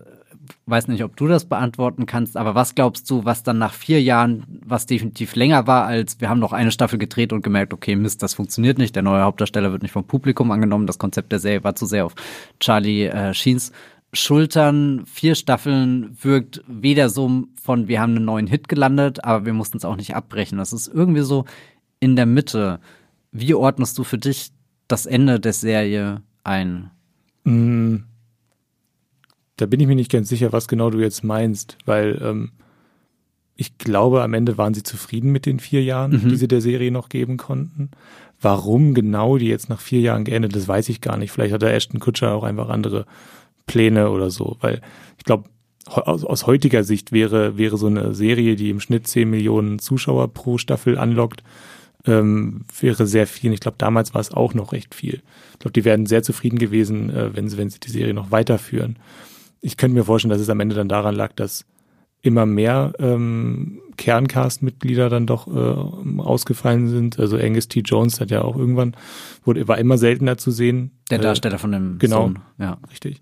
weiß 0.65 0.87
nicht, 0.87 1.03
ob 1.03 1.15
du 1.15 1.27
das 1.27 1.45
beantworten 1.45 2.05
kannst, 2.05 2.37
aber 2.37 2.55
was 2.55 2.75
glaubst 2.75 3.09
du, 3.09 3.25
was 3.25 3.43
dann 3.43 3.57
nach 3.57 3.73
vier 3.73 4.01
Jahren, 4.01 4.43
was 4.65 4.85
definitiv 4.85 5.35
länger 5.35 5.67
war, 5.67 5.85
als 5.85 6.19
wir 6.19 6.29
haben 6.29 6.39
noch 6.39 6.53
eine 6.53 6.71
Staffel 6.71 6.99
gedreht 6.99 7.33
und 7.33 7.41
gemerkt, 7.41 7.73
okay, 7.73 7.95
Mist, 7.95 8.23
das 8.23 8.33
funktioniert 8.33 8.77
nicht, 8.77 8.95
der 8.95 9.03
neue 9.03 9.23
Hauptdarsteller 9.23 9.71
wird 9.71 9.81
nicht 9.81 9.91
vom 9.91 10.05
Publikum 10.05 10.51
angenommen, 10.51 10.87
das 10.87 10.97
Konzept 10.97 11.31
der 11.31 11.39
Serie 11.39 11.63
war 11.63 11.75
zu 11.75 11.85
sehr 11.85 12.05
auf 12.05 12.15
Charlie 12.59 13.05
äh, 13.05 13.33
Sheens 13.33 13.71
Schultern, 14.13 15.05
vier 15.05 15.35
Staffeln 15.35 16.17
wirkt 16.21 16.63
weder 16.67 17.09
so 17.09 17.45
von, 17.61 17.87
wir 17.87 18.01
haben 18.01 18.15
einen 18.15 18.25
neuen 18.25 18.47
Hit 18.47 18.67
gelandet, 18.67 19.23
aber 19.23 19.45
wir 19.45 19.53
mussten 19.53 19.77
es 19.77 19.85
auch 19.85 19.95
nicht 19.95 20.15
abbrechen. 20.15 20.57
Das 20.57 20.73
ist 20.73 20.87
irgendwie 20.87 21.21
so 21.21 21.45
in 21.99 22.15
der 22.15 22.25
Mitte. 22.25 22.79
Wie 23.31 23.53
ordnest 23.53 23.97
du 23.97 24.03
für 24.03 24.17
dich 24.17 24.51
das 24.89 25.05
Ende 25.05 25.39
der 25.39 25.53
Serie 25.53 26.21
ein? 26.43 26.91
Mm, 27.45 27.97
da 29.55 29.65
bin 29.65 29.79
ich 29.79 29.87
mir 29.87 29.95
nicht 29.95 30.11
ganz 30.11 30.27
sicher, 30.27 30.51
was 30.51 30.67
genau 30.67 30.89
du 30.89 30.99
jetzt 30.99 31.23
meinst, 31.23 31.77
weil 31.85 32.19
ähm, 32.21 32.51
ich 33.55 33.77
glaube, 33.77 34.23
am 34.23 34.33
Ende 34.33 34.57
waren 34.57 34.73
sie 34.73 34.83
zufrieden 34.83 35.31
mit 35.31 35.45
den 35.45 35.59
vier 35.59 35.83
Jahren, 35.83 36.11
mhm. 36.11 36.29
die 36.29 36.35
sie 36.35 36.47
der 36.47 36.61
Serie 36.61 36.91
noch 36.91 37.09
geben 37.09 37.37
konnten. 37.37 37.91
Warum 38.41 38.93
genau 38.93 39.37
die 39.37 39.47
jetzt 39.47 39.69
nach 39.69 39.79
vier 39.79 40.01
Jahren 40.01 40.25
geendet, 40.25 40.55
das 40.55 40.67
weiß 40.67 40.89
ich 40.89 40.99
gar 40.99 41.15
nicht. 41.15 41.31
Vielleicht 41.31 41.53
hat 41.53 41.61
der 41.61 41.73
Ashton 41.73 41.99
Kutscher 41.99 42.33
auch 42.33 42.43
einfach 42.43 42.69
andere 42.69 43.05
Pläne 43.71 44.09
oder 44.09 44.29
so, 44.29 44.57
weil 44.59 44.81
ich 45.17 45.23
glaube, 45.23 45.45
aus, 45.85 46.23
aus, 46.23 46.45
heutiger 46.47 46.83
Sicht 46.83 47.11
wäre, 47.11 47.57
wäre 47.57 47.77
so 47.77 47.87
eine 47.87 48.13
Serie, 48.13 48.55
die 48.55 48.69
im 48.69 48.79
Schnitt 48.79 49.07
10 49.07 49.29
Millionen 49.29 49.79
Zuschauer 49.79 50.33
pro 50.33 50.57
Staffel 50.57 50.97
anlockt, 50.97 51.43
ähm, 52.05 52.61
wäre 52.79 53.05
sehr 53.07 53.27
viel. 53.27 53.53
Ich 53.53 53.59
glaube, 53.59 53.77
damals 53.77 54.13
war 54.13 54.21
es 54.21 54.31
auch 54.31 54.53
noch 54.53 54.73
recht 54.73 54.95
viel. 54.95 55.21
Ich 55.53 55.59
glaube, 55.59 55.73
die 55.73 55.85
wären 55.85 56.05
sehr 56.05 56.23
zufrieden 56.23 56.59
gewesen, 56.59 57.09
äh, 57.09 57.35
wenn, 57.35 57.49
sie, 57.49 57.57
wenn 57.57 57.69
sie 57.69 57.79
die 57.79 57.91
Serie 57.91 58.13
noch 58.13 58.31
weiterführen. 58.31 58.97
Ich 59.61 59.77
könnte 59.77 59.95
mir 59.95 60.03
vorstellen, 60.03 60.31
dass 60.31 60.41
es 60.41 60.49
am 60.49 60.59
Ende 60.59 60.75
dann 60.75 60.89
daran 60.89 61.15
lag, 61.15 61.33
dass 61.33 61.65
immer 62.21 62.45
mehr 62.45 62.93
ähm, 62.99 63.81
Kerncast-Mitglieder 63.97 65.09
dann 65.09 65.25
doch 65.25 65.47
äh, 65.47 66.21
ausgefallen 66.21 66.87
sind. 66.87 67.19
Also 67.19 67.37
Angus 67.37 67.67
T. 67.67 67.81
Jones 67.81 68.19
hat 68.19 68.31
ja 68.31 68.43
auch 68.43 68.57
irgendwann, 68.57 68.95
wurde, 69.43 69.67
war 69.67 69.77
immer 69.77 69.97
seltener 69.97 70.37
zu 70.37 70.51
sehen. 70.51 70.91
Der 71.09 71.19
äh, 71.19 71.23
Darsteller 71.23 71.55
äh, 71.55 71.59
von 71.59 71.71
dem 71.71 71.99
genau, 71.99 72.27
Sohn. 72.27 72.39
Ja, 72.59 72.77
richtig. 72.91 73.21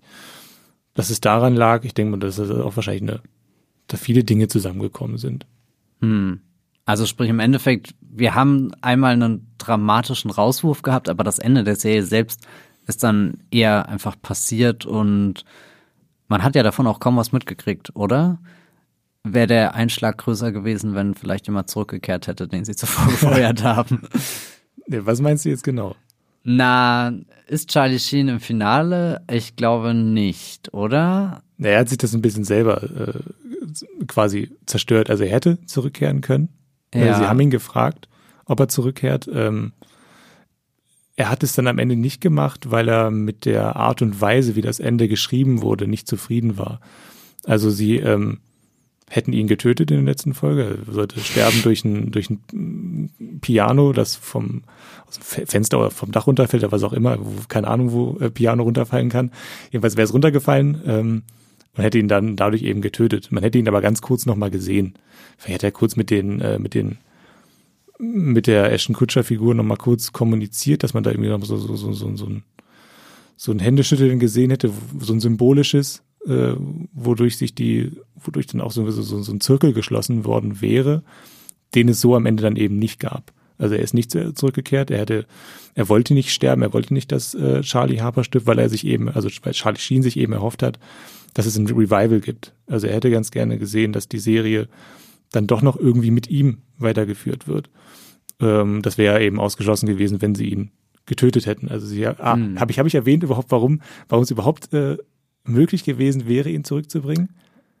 Dass 1.00 1.10
es 1.10 1.20
daran 1.20 1.54
lag, 1.54 1.84
ich 1.84 1.94
denke 1.94 2.12
mal, 2.12 2.20
dass 2.20 2.38
es 2.38 2.50
auch 2.50 2.76
wahrscheinlich 2.76 3.02
eine, 3.02 3.20
da 3.86 3.96
viele 3.96 4.24
Dinge 4.24 4.48
zusammengekommen 4.48 5.18
sind. 5.18 5.46
Hm. 6.00 6.40
Also 6.84 7.06
sprich 7.06 7.30
im 7.30 7.40
Endeffekt, 7.40 7.94
wir 8.00 8.34
haben 8.34 8.72
einmal 8.80 9.12
einen 9.12 9.46
dramatischen 9.58 10.30
Rauswurf 10.30 10.82
gehabt, 10.82 11.08
aber 11.08 11.24
das 11.24 11.38
Ende 11.38 11.64
der 11.64 11.76
Serie 11.76 12.02
selbst 12.02 12.46
ist 12.86 13.02
dann 13.02 13.38
eher 13.50 13.88
einfach 13.88 14.16
passiert 14.20 14.86
und 14.86 15.44
man 16.28 16.42
hat 16.42 16.56
ja 16.56 16.62
davon 16.62 16.86
auch 16.86 17.00
kaum 17.00 17.16
was 17.16 17.32
mitgekriegt, 17.32 17.94
oder? 17.94 18.38
wäre 19.24 19.46
der 19.46 19.74
Einschlag 19.74 20.18
größer 20.18 20.52
gewesen, 20.52 20.94
wenn 20.94 21.14
vielleicht 21.14 21.46
jemand 21.46 21.70
zurückgekehrt 21.70 22.26
hätte, 22.26 22.48
den 22.48 22.64
sie 22.64 22.74
zuvor 22.74 23.06
gefeuert 23.10 23.62
haben. 23.62 24.02
Was 24.86 25.20
meinst 25.20 25.44
du 25.44 25.50
jetzt 25.50 25.64
genau? 25.64 25.94
Na, 26.42 27.12
ist 27.46 27.68
Charlie 27.70 27.98
Sheen 27.98 28.28
im 28.28 28.40
Finale? 28.40 29.22
Ich 29.30 29.56
glaube 29.56 29.94
nicht, 29.94 30.72
oder? 30.72 31.42
Er 31.58 31.80
hat 31.80 31.88
sich 31.88 31.98
das 31.98 32.14
ein 32.14 32.22
bisschen 32.22 32.44
selber 32.44 32.82
äh, 32.82 34.04
quasi 34.06 34.50
zerstört. 34.66 35.10
Also 35.10 35.24
er 35.24 35.32
hätte 35.32 35.64
zurückkehren 35.66 36.20
können. 36.22 36.48
Äh, 36.92 37.06
ja. 37.06 37.18
Sie 37.18 37.26
haben 37.26 37.40
ihn 37.40 37.50
gefragt, 37.50 38.08
ob 38.46 38.60
er 38.60 38.68
zurückkehrt. 38.68 39.28
Ähm, 39.32 39.72
er 41.16 41.28
hat 41.28 41.42
es 41.42 41.52
dann 41.52 41.66
am 41.66 41.78
Ende 41.78 41.96
nicht 41.96 42.22
gemacht, 42.22 42.70
weil 42.70 42.88
er 42.88 43.10
mit 43.10 43.44
der 43.44 43.76
Art 43.76 44.00
und 44.00 44.20
Weise, 44.20 44.56
wie 44.56 44.62
das 44.62 44.80
Ende 44.80 45.06
geschrieben 45.06 45.60
wurde, 45.60 45.86
nicht 45.86 46.08
zufrieden 46.08 46.56
war. 46.56 46.80
Also 47.44 47.68
sie 47.68 47.96
ähm, 47.96 48.40
hätten 49.12 49.32
ihn 49.32 49.48
getötet 49.48 49.90
in 49.90 49.96
der 49.96 50.06
letzten 50.06 50.34
Folge. 50.34 50.78
Er 50.86 50.92
sollte 50.92 51.18
sterben 51.18 51.62
durch 51.62 51.84
ein, 51.84 52.12
durch 52.12 52.30
ein 52.30 53.10
Piano, 53.40 53.92
das 53.92 54.14
vom 54.14 54.62
aus 55.08 55.18
dem 55.18 55.46
Fenster 55.48 55.80
oder 55.80 55.90
vom 55.90 56.12
Dach 56.12 56.28
runterfällt 56.28 56.62
oder 56.62 56.70
was 56.70 56.84
auch 56.84 56.92
immer. 56.92 57.18
Wo, 57.18 57.32
keine 57.48 57.66
Ahnung, 57.66 57.90
wo 57.90 58.18
äh, 58.20 58.30
Piano 58.30 58.62
runterfallen 58.62 59.08
kann. 59.08 59.32
Jedenfalls 59.72 59.96
wäre 59.96 60.04
es 60.04 60.14
runtergefallen 60.14 60.80
ähm, 60.86 61.22
und 61.76 61.82
hätte 61.82 61.98
ihn 61.98 62.06
dann 62.06 62.36
dadurch 62.36 62.62
eben 62.62 62.82
getötet. 62.82 63.32
Man 63.32 63.42
hätte 63.42 63.58
ihn 63.58 63.66
aber 63.66 63.80
ganz 63.80 64.00
kurz 64.00 64.26
nochmal 64.26 64.52
gesehen. 64.52 64.94
Vielleicht 65.36 65.56
hätte 65.56 65.66
er 65.66 65.72
kurz 65.72 65.96
mit 65.96 66.10
den, 66.10 66.40
äh, 66.40 66.60
mit 66.60 66.74
den 66.74 66.98
mit 67.98 68.46
der 68.46 68.72
Ashton 68.72 68.94
Kutscher 68.94 69.24
Figur 69.24 69.54
nochmal 69.54 69.76
kurz 69.76 70.12
kommuniziert, 70.12 70.84
dass 70.84 70.94
man 70.94 71.02
da 71.02 71.10
irgendwie 71.10 71.28
noch 71.28 71.44
so, 71.44 71.56
so, 71.58 71.74
so, 71.76 71.92
so, 71.92 72.16
so 72.16 72.26
ein 72.26 72.44
so 73.36 73.52
ein 73.52 73.58
Händeschütteln 73.58 74.18
gesehen 74.18 74.50
hätte, 74.50 74.70
so 74.98 75.14
ein 75.14 75.20
symbolisches, 75.20 76.02
äh, 76.26 76.54
wodurch 76.92 77.36
sich 77.36 77.54
die, 77.54 77.92
wodurch 78.16 78.46
dann 78.46 78.60
auch 78.60 78.72
so, 78.72 78.88
so, 78.90 79.02
so 79.02 79.32
ein 79.32 79.40
Zirkel 79.40 79.72
geschlossen 79.72 80.24
worden 80.24 80.60
wäre, 80.60 81.02
den 81.74 81.88
es 81.88 82.00
so 82.00 82.14
am 82.14 82.26
Ende 82.26 82.42
dann 82.42 82.56
eben 82.56 82.78
nicht 82.78 83.00
gab. 83.00 83.32
Also 83.58 83.74
er 83.74 83.82
ist 83.82 83.92
nicht 83.92 84.10
zurückgekehrt, 84.10 84.90
er 84.90 85.00
hätte, 85.00 85.26
er 85.74 85.88
wollte 85.90 86.14
nicht 86.14 86.30
sterben, 86.30 86.62
er 86.62 86.72
wollte 86.72 86.94
nicht, 86.94 87.12
dass 87.12 87.34
äh, 87.34 87.60
Charlie 87.60 88.00
Harper 88.00 88.24
stirbt, 88.24 88.46
weil 88.46 88.58
er 88.58 88.70
sich 88.70 88.86
eben, 88.86 89.10
also 89.10 89.28
weil 89.42 89.52
Charlie 89.52 89.78
Sheen 89.78 90.02
sich 90.02 90.16
eben 90.16 90.32
erhofft 90.32 90.62
hat, 90.62 90.78
dass 91.34 91.44
es 91.44 91.56
ein 91.56 91.66
Revival 91.66 92.20
gibt. 92.20 92.54
Also 92.66 92.86
er 92.86 92.94
hätte 92.94 93.10
ganz 93.10 93.30
gerne 93.30 93.58
gesehen, 93.58 93.92
dass 93.92 94.08
die 94.08 94.18
Serie 94.18 94.68
dann 95.30 95.46
doch 95.46 95.60
noch 95.60 95.76
irgendwie 95.76 96.10
mit 96.10 96.28
ihm 96.30 96.58
weitergeführt 96.78 97.46
wird. 97.46 97.70
Ähm, 98.40 98.80
das 98.82 98.96
wäre 98.96 99.22
eben 99.22 99.38
ausgeschlossen 99.38 99.86
gewesen, 99.86 100.22
wenn 100.22 100.34
sie 100.34 100.48
ihn 100.48 100.70
getötet 101.04 101.44
hätten. 101.46 101.68
Also 101.68 101.86
sie, 101.86 102.06
ah, 102.06 102.34
hm. 102.34 102.58
habe 102.58 102.72
ich, 102.72 102.78
hab 102.78 102.86
ich 102.86 102.94
erwähnt 102.94 103.22
überhaupt, 103.22 103.50
warum, 103.50 103.82
warum 104.08 104.22
es 104.22 104.30
überhaupt 104.30 104.72
äh, 104.72 104.96
möglich 105.44 105.84
gewesen 105.84 106.26
wäre, 106.28 106.48
ihn 106.50 106.64
zurückzubringen? 106.64 107.28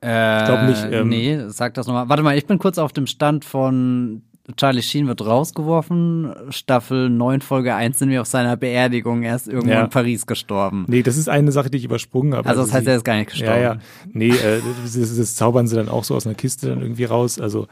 Äh, 0.02 0.40
ich 0.40 0.46
glaube 0.46 0.64
nicht. 0.64 0.86
Ähm, 0.90 1.08
nee, 1.08 1.38
sag 1.48 1.74
das 1.74 1.86
nochmal. 1.86 2.08
Warte 2.08 2.22
mal, 2.22 2.36
ich 2.36 2.46
bin 2.46 2.58
kurz 2.58 2.78
auf 2.78 2.92
dem 2.92 3.06
Stand 3.06 3.44
von 3.44 4.22
Charlie 4.56 4.82
Sheen 4.82 5.06
wird 5.06 5.24
rausgeworfen. 5.24 6.32
Staffel 6.48 7.08
9, 7.10 7.40
Folge 7.40 7.74
1 7.74 7.98
sind 7.98 8.10
wir 8.10 8.20
auf 8.22 8.26
seiner 8.26 8.56
Beerdigung. 8.56 9.22
Er 9.22 9.36
ist 9.36 9.46
irgendwo 9.46 9.70
Ja. 9.74 9.84
in 9.84 9.90
Paris 9.90 10.26
gestorben. 10.26 10.86
Nee, 10.88 11.02
das 11.02 11.16
ist 11.16 11.28
eine 11.28 11.52
Sache, 11.52 11.70
die 11.70 11.78
ich 11.78 11.84
übersprungen 11.84 12.34
habe. 12.34 12.48
Also 12.48 12.62
das 12.62 12.72
heißt, 12.72 12.84
sie- 12.86 12.90
er 12.90 12.96
ist 12.96 13.04
gar 13.04 13.16
nicht 13.16 13.30
gestorben. 13.30 13.54
Ja, 13.54 13.74
ja. 13.74 13.78
Nee, 14.12 14.30
äh, 14.30 14.60
das, 14.84 15.16
das 15.16 15.34
zaubern 15.36 15.66
sie 15.68 15.76
dann 15.76 15.88
auch 15.88 16.02
so 16.04 16.16
aus 16.16 16.26
einer 16.26 16.34
Kiste 16.34 16.68
dann 16.68 16.80
irgendwie 16.80 17.04
raus. 17.04 17.38
Also 17.38 17.68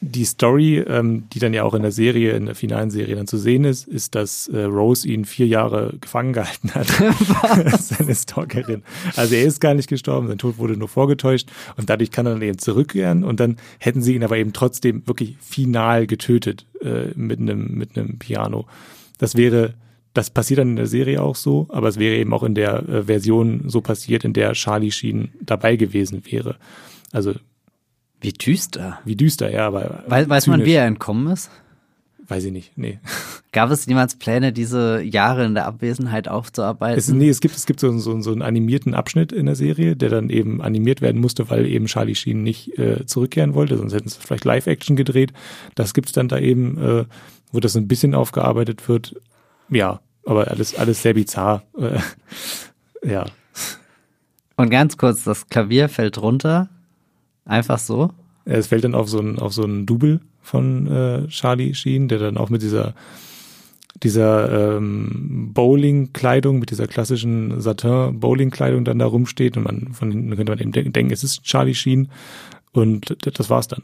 die 0.00 0.24
Story, 0.24 0.78
ähm, 0.78 1.28
die 1.32 1.40
dann 1.40 1.52
ja 1.52 1.64
auch 1.64 1.74
in 1.74 1.82
der 1.82 1.90
Serie, 1.90 2.32
in 2.32 2.46
der 2.46 2.54
finalen 2.54 2.90
Serie 2.90 3.16
dann 3.16 3.26
zu 3.26 3.36
sehen 3.36 3.64
ist, 3.64 3.88
ist, 3.88 4.14
dass 4.14 4.46
äh, 4.48 4.62
Rose 4.62 5.08
ihn 5.08 5.24
vier 5.24 5.46
Jahre 5.46 5.94
gefangen 6.00 6.32
gehalten 6.32 6.72
hat. 6.74 6.86
Seine 7.80 8.14
Stalkerin. 8.14 8.82
Also 9.16 9.34
er 9.34 9.44
ist 9.44 9.60
gar 9.60 9.74
nicht 9.74 9.88
gestorben, 9.88 10.28
sein 10.28 10.38
Tod 10.38 10.58
wurde 10.58 10.76
nur 10.76 10.88
vorgetäuscht 10.88 11.48
und 11.76 11.90
dadurch 11.90 12.12
kann 12.12 12.26
er 12.26 12.34
dann 12.34 12.42
eben 12.42 12.58
zurückkehren 12.58 13.24
und 13.24 13.40
dann 13.40 13.56
hätten 13.78 14.02
sie 14.02 14.14
ihn 14.14 14.22
aber 14.22 14.36
eben 14.36 14.52
trotzdem 14.52 15.06
wirklich 15.06 15.36
final 15.40 16.06
getötet 16.06 16.66
äh, 16.80 17.08
mit 17.16 17.40
einem 17.40 17.74
mit 17.74 17.98
einem 17.98 18.18
Piano. 18.18 18.66
Das 19.18 19.36
wäre 19.36 19.74
das 20.14 20.30
passiert 20.30 20.58
dann 20.58 20.70
in 20.70 20.76
der 20.76 20.86
Serie 20.86 21.22
auch 21.22 21.36
so, 21.36 21.66
aber 21.70 21.88
es 21.88 21.98
wäre 21.98 22.16
eben 22.16 22.32
auch 22.32 22.42
in 22.42 22.54
der 22.54 22.88
äh, 22.88 23.02
Version 23.04 23.64
so 23.66 23.80
passiert, 23.80 24.24
in 24.24 24.32
der 24.32 24.52
Charlie 24.52 24.90
Sheen 24.90 25.30
dabei 25.40 25.76
gewesen 25.76 26.22
wäre. 26.24 26.56
Also 27.12 27.34
Wie 28.20 28.32
düster. 28.32 28.98
wie 29.04 29.16
düster, 29.16 29.50
ja, 29.50 29.66
aber 29.66 30.02
Weiß, 30.08 30.28
weiß 30.28 30.46
man, 30.48 30.56
zynisch. 30.60 30.68
wie 30.68 30.74
er 30.74 30.86
entkommen 30.86 31.32
ist? 31.32 31.50
Weiß 32.26 32.44
ich 32.44 32.52
nicht, 32.52 32.76
nee. 32.76 32.98
Gab 33.52 33.70
es 33.70 33.86
jemals 33.86 34.16
Pläne, 34.16 34.52
diese 34.52 35.00
Jahre 35.00 35.46
in 35.46 35.54
der 35.54 35.64
Abwesenheit 35.66 36.28
aufzuarbeiten? 36.28 36.98
Es, 36.98 37.08
nee, 37.08 37.30
es 37.30 37.40
gibt, 37.40 37.56
es 37.56 37.64
gibt 37.64 37.80
so, 37.80 37.88
einen- 37.88 38.00
so, 38.00 38.20
so 38.20 38.32
einen 38.32 38.42
animierten 38.42 38.92
Abschnitt 38.92 39.32
in 39.32 39.46
der 39.46 39.54
Serie, 39.54 39.96
der 39.96 40.10
dann 40.10 40.28
eben 40.28 40.60
animiert 40.60 41.00
werden 41.00 41.22
musste, 41.22 41.48
weil 41.48 41.64
eben 41.64 41.86
Charlie 41.86 42.14
Sheen 42.14 42.42
nicht 42.42 42.78
äh, 42.78 43.06
zurückkehren 43.06 43.54
wollte, 43.54 43.78
sonst 43.78 43.94
hätten 43.94 44.10
sie 44.10 44.18
vielleicht 44.20 44.44
Live-Action 44.44 44.94
gedreht. 44.94 45.32
Das 45.74 45.94
gibt's 45.94 46.12
dann 46.12 46.28
da 46.28 46.38
eben, 46.38 46.76
äh, 46.76 47.04
wo 47.50 47.60
das 47.60 47.76
ein 47.76 47.88
bisschen 47.88 48.14
aufgearbeitet 48.14 48.86
wird. 48.90 49.14
Ja, 49.70 50.00
aber 50.26 50.48
alles, 50.48 50.74
alles 50.74 51.00
sehr 51.00 51.14
bizarr. 51.14 51.62
Äh, 51.78 51.98
ja. 53.08 53.24
Und 54.56 54.68
ganz 54.70 54.98
kurz, 54.98 55.24
das 55.24 55.46
Klavier 55.48 55.88
fällt 55.88 56.20
runter. 56.20 56.68
Einfach 57.48 57.78
so. 57.78 58.10
Es 58.44 58.68
fällt 58.68 58.84
dann 58.84 58.94
auf 58.94 59.08
so 59.08 59.18
ein, 59.18 59.38
auf 59.38 59.52
so 59.52 59.64
ein 59.64 59.86
Double 59.86 60.20
von 60.42 60.86
äh, 60.86 61.26
Charlie 61.28 61.74
Sheen, 61.74 62.06
der 62.08 62.18
dann 62.18 62.36
auch 62.36 62.50
mit 62.50 62.62
dieser, 62.62 62.94
dieser 64.02 64.76
ähm, 64.76 65.50
Bowling-Kleidung, 65.54 66.58
mit 66.58 66.70
dieser 66.70 66.86
klassischen 66.86 67.60
Satin-Bowling-Kleidung 67.60 68.84
dann 68.84 68.98
da 68.98 69.06
rumsteht 69.06 69.56
und 69.56 69.64
man 69.64 69.92
von 69.92 70.12
hinten 70.12 70.36
könnte 70.36 70.52
man 70.52 70.60
eben 70.60 70.72
denken, 70.72 70.92
denken, 70.92 71.12
es 71.12 71.24
ist 71.24 71.42
Charlie 71.42 71.74
Sheen 71.74 72.08
und 72.72 73.16
das 73.38 73.50
war's 73.50 73.66
dann. 73.66 73.82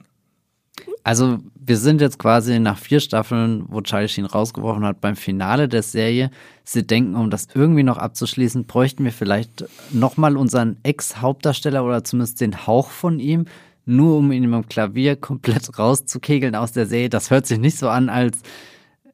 Also 1.05 1.39
wir 1.55 1.77
sind 1.77 2.01
jetzt 2.01 2.19
quasi 2.19 2.59
nach 2.59 2.79
vier 2.79 2.99
Staffeln, 2.99 3.67
wo 3.69 3.83
Charlie 3.83 4.09
Sheen 4.09 4.25
rausgeworfen 4.25 4.85
hat, 4.85 5.03
beim 5.03 5.17
Finale 5.17 5.69
der 5.69 5.83
Serie. 5.83 6.31
Sie 6.65 6.87
denken, 6.87 7.15
um 7.15 7.29
das 7.29 7.47
irgendwie 7.55 7.83
noch 7.83 7.99
abzuschließen, 7.99 8.65
bräuchten 8.65 9.05
wir 9.05 9.13
vielleicht 9.13 9.67
nochmal 9.93 10.39
unseren 10.39 10.79
Ex-Hauptdarsteller 10.83 11.85
oder 11.85 12.05
zumindest 12.05 12.41
den 12.41 12.67
Hauch 12.67 12.89
von 12.89 13.21
ihm, 13.21 13.45
nur 13.85 14.17
um 14.17 14.33
ihn 14.33 14.51
beim 14.51 14.67
Klavier 14.67 15.15
komplett 15.17 15.79
rauszukegeln 15.79 16.55
aus 16.55 16.73
der 16.73 16.87
Serie. 16.87 17.11
Das 17.11 17.31
hört 17.31 17.47
sich 17.47 17.59
nicht 17.59 17.77
so 17.77 17.91
an, 17.91 18.09
als 18.09 18.39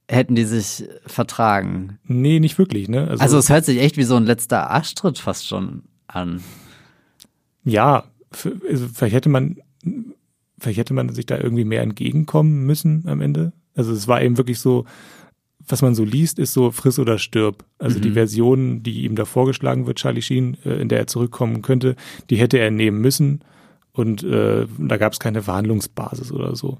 hätten 0.08 0.36
die 0.36 0.44
sich 0.44 0.88
vertragen. 1.06 1.98
Nee, 2.04 2.38
nicht 2.38 2.56
wirklich, 2.56 2.88
ne? 2.88 3.08
Also 3.18 3.38
es 3.38 3.48
hört 3.48 3.64
sich 3.64 3.80
echt 3.80 3.96
wie 3.96 4.04
so 4.04 4.14
ein 4.14 4.26
letzter 4.26 4.70
Arschtritt 4.70 5.18
fast 5.18 5.46
schon 5.46 5.82
an. 6.06 6.40
ja, 7.64 8.04
also 8.68 8.86
vielleicht 8.92 9.14
hätte 9.14 9.28
man, 9.28 9.56
vielleicht 10.60 10.78
hätte 10.78 10.94
man 10.94 11.08
sich 11.10 11.26
da 11.26 11.38
irgendwie 11.38 11.64
mehr 11.64 11.82
entgegenkommen 11.82 12.64
müssen 12.64 13.04
am 13.06 13.20
Ende. 13.20 13.52
Also 13.74 13.92
es 13.92 14.06
war 14.06 14.22
eben 14.22 14.36
wirklich 14.36 14.58
so, 14.58 14.84
was 15.66 15.82
man 15.82 15.94
so 15.94 16.04
liest, 16.04 16.38
ist 16.38 16.52
so 16.52 16.70
friss 16.70 16.98
oder 16.98 17.18
stirb. 17.18 17.64
Also 17.78 18.00
die 18.00 18.10
Version, 18.12 18.82
die 18.82 19.04
ihm 19.04 19.16
da 19.16 19.24
vorgeschlagen 19.24 19.86
wird, 19.86 19.98
Charlie 19.98 20.22
Sheen, 20.22 20.56
äh, 20.64 20.80
in 20.80 20.88
der 20.88 20.98
er 20.98 21.06
zurückkommen 21.06 21.62
könnte, 21.62 21.96
die 22.28 22.36
hätte 22.36 22.58
er 22.58 22.70
nehmen 22.70 23.00
müssen 23.00 23.40
und 23.92 24.22
äh, 24.22 24.66
da 24.78 24.96
gab 24.96 25.12
es 25.12 25.18
keine 25.18 25.42
Verhandlungsbasis 25.42 26.32
oder 26.32 26.54
so. 26.56 26.78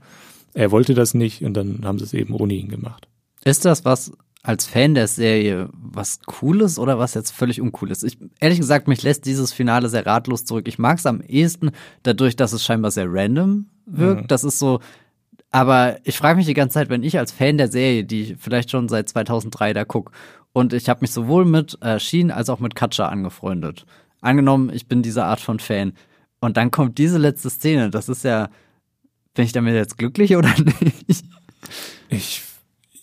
Er 0.53 0.71
wollte 0.71 0.95
das 0.95 1.15
nicht 1.15 1.43
und 1.43 1.55
dann 1.55 1.85
haben 1.85 1.99
sie 1.99 2.05
es 2.05 2.15
eben 2.15 2.35
ohne 2.35 2.55
ihn 2.55 2.69
gemacht. 2.69 3.09
Ist 3.45 3.65
das 3.65 3.85
was 3.85 4.13
als 4.43 4.67
Fan 4.67 4.95
der 4.95 5.07
Serie 5.07 5.69
was 5.73 6.21
Cooles 6.25 6.79
oder 6.79 6.99
was 6.99 7.15
jetzt 7.15 7.31
völlig 7.31 7.61
uncool 7.61 7.91
ist? 7.91 8.05
Ich, 8.05 8.19
ehrlich 8.41 8.59
gesagt, 8.59 8.89
mich 8.89 9.03
lässt 9.03 9.27
dieses 9.27 9.53
Finale 9.53 9.89
sehr 9.89 10.07
ratlos 10.07 10.45
zurück. 10.45 10.67
Ich 10.67 10.79
mag 10.79 10.99
es 10.99 11.07
am 11.07 11.21
ehesten 11.21 11.73
dadurch, 12.03 12.37
dass 12.37 12.53
es 12.53 12.65
scheinbar 12.65 12.91
sehr 12.91 13.07
random 13.09 13.67
wirkt. 13.87 14.31
Das 14.31 14.45
ist 14.45 14.59
so, 14.59 14.81
aber 15.51 15.99
ich 16.05 16.17
frage 16.17 16.37
mich 16.37 16.47
die 16.47 16.55
ganze 16.55 16.75
Zeit, 16.75 16.91
wenn 16.91 17.03
ich 17.03 17.19
als 17.19 17.33
Fan 17.33 17.59
der 17.59 17.69
Serie, 17.69 18.05
die 18.05 18.23
ich 18.23 18.37
vielleicht 18.39 18.71
schon 18.71 18.89
seit 18.89 19.09
2003 19.09 19.73
da 19.73 19.85
guck, 19.85 20.13
und 20.53 20.73
ich 20.73 20.89
habe 20.89 21.01
mich 21.03 21.13
sowohl 21.13 21.45
mit 21.45 21.81
äh, 21.83 22.01
Sheen 22.01 22.31
als 22.31 22.49
auch 22.49 22.61
mit 22.61 22.75
Katja 22.75 23.09
angefreundet. 23.09 23.87
Angenommen, 24.21 24.71
ich 24.73 24.89
bin 24.89 25.03
diese 25.03 25.25
Art 25.25 25.41
von 25.41 25.61
Fan. 25.61 25.93
Und 26.41 26.57
dann 26.57 26.71
kommt 26.71 26.99
diese 26.99 27.19
letzte 27.19 27.51
Szene. 27.51 27.91
Das 27.91 28.09
ist 28.09 28.25
ja, 28.25 28.49
bin 29.35 29.45
ich 29.45 29.53
damit 29.53 29.75
jetzt 29.75 29.97
glücklich 29.97 30.37
oder 30.37 30.53
nicht? 31.07 31.25
Ich, 32.09 32.43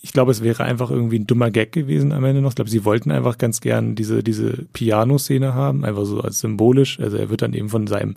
ich 0.08 0.14
glaube, 0.14 0.30
es 0.32 0.42
wäre 0.42 0.64
einfach 0.64 0.90
irgendwie 0.90 1.18
ein 1.18 1.26
dummer 1.26 1.50
Gag 1.50 1.70
gewesen 1.70 2.12
am 2.12 2.24
Ende 2.24 2.40
noch. 2.40 2.48
Ich 2.52 2.54
glaube, 2.54 2.70
sie 2.70 2.86
wollten 2.86 3.10
einfach 3.10 3.36
ganz 3.36 3.60
gern 3.60 3.94
diese, 3.94 4.22
diese 4.22 4.64
Piano-Szene 4.72 5.52
haben, 5.52 5.84
einfach 5.84 6.06
so 6.06 6.22
als 6.22 6.40
symbolisch. 6.40 6.98
Also 6.98 7.18
er 7.18 7.28
wird 7.28 7.42
dann 7.42 7.52
eben 7.52 7.68
von 7.68 7.86
seinem 7.86 8.14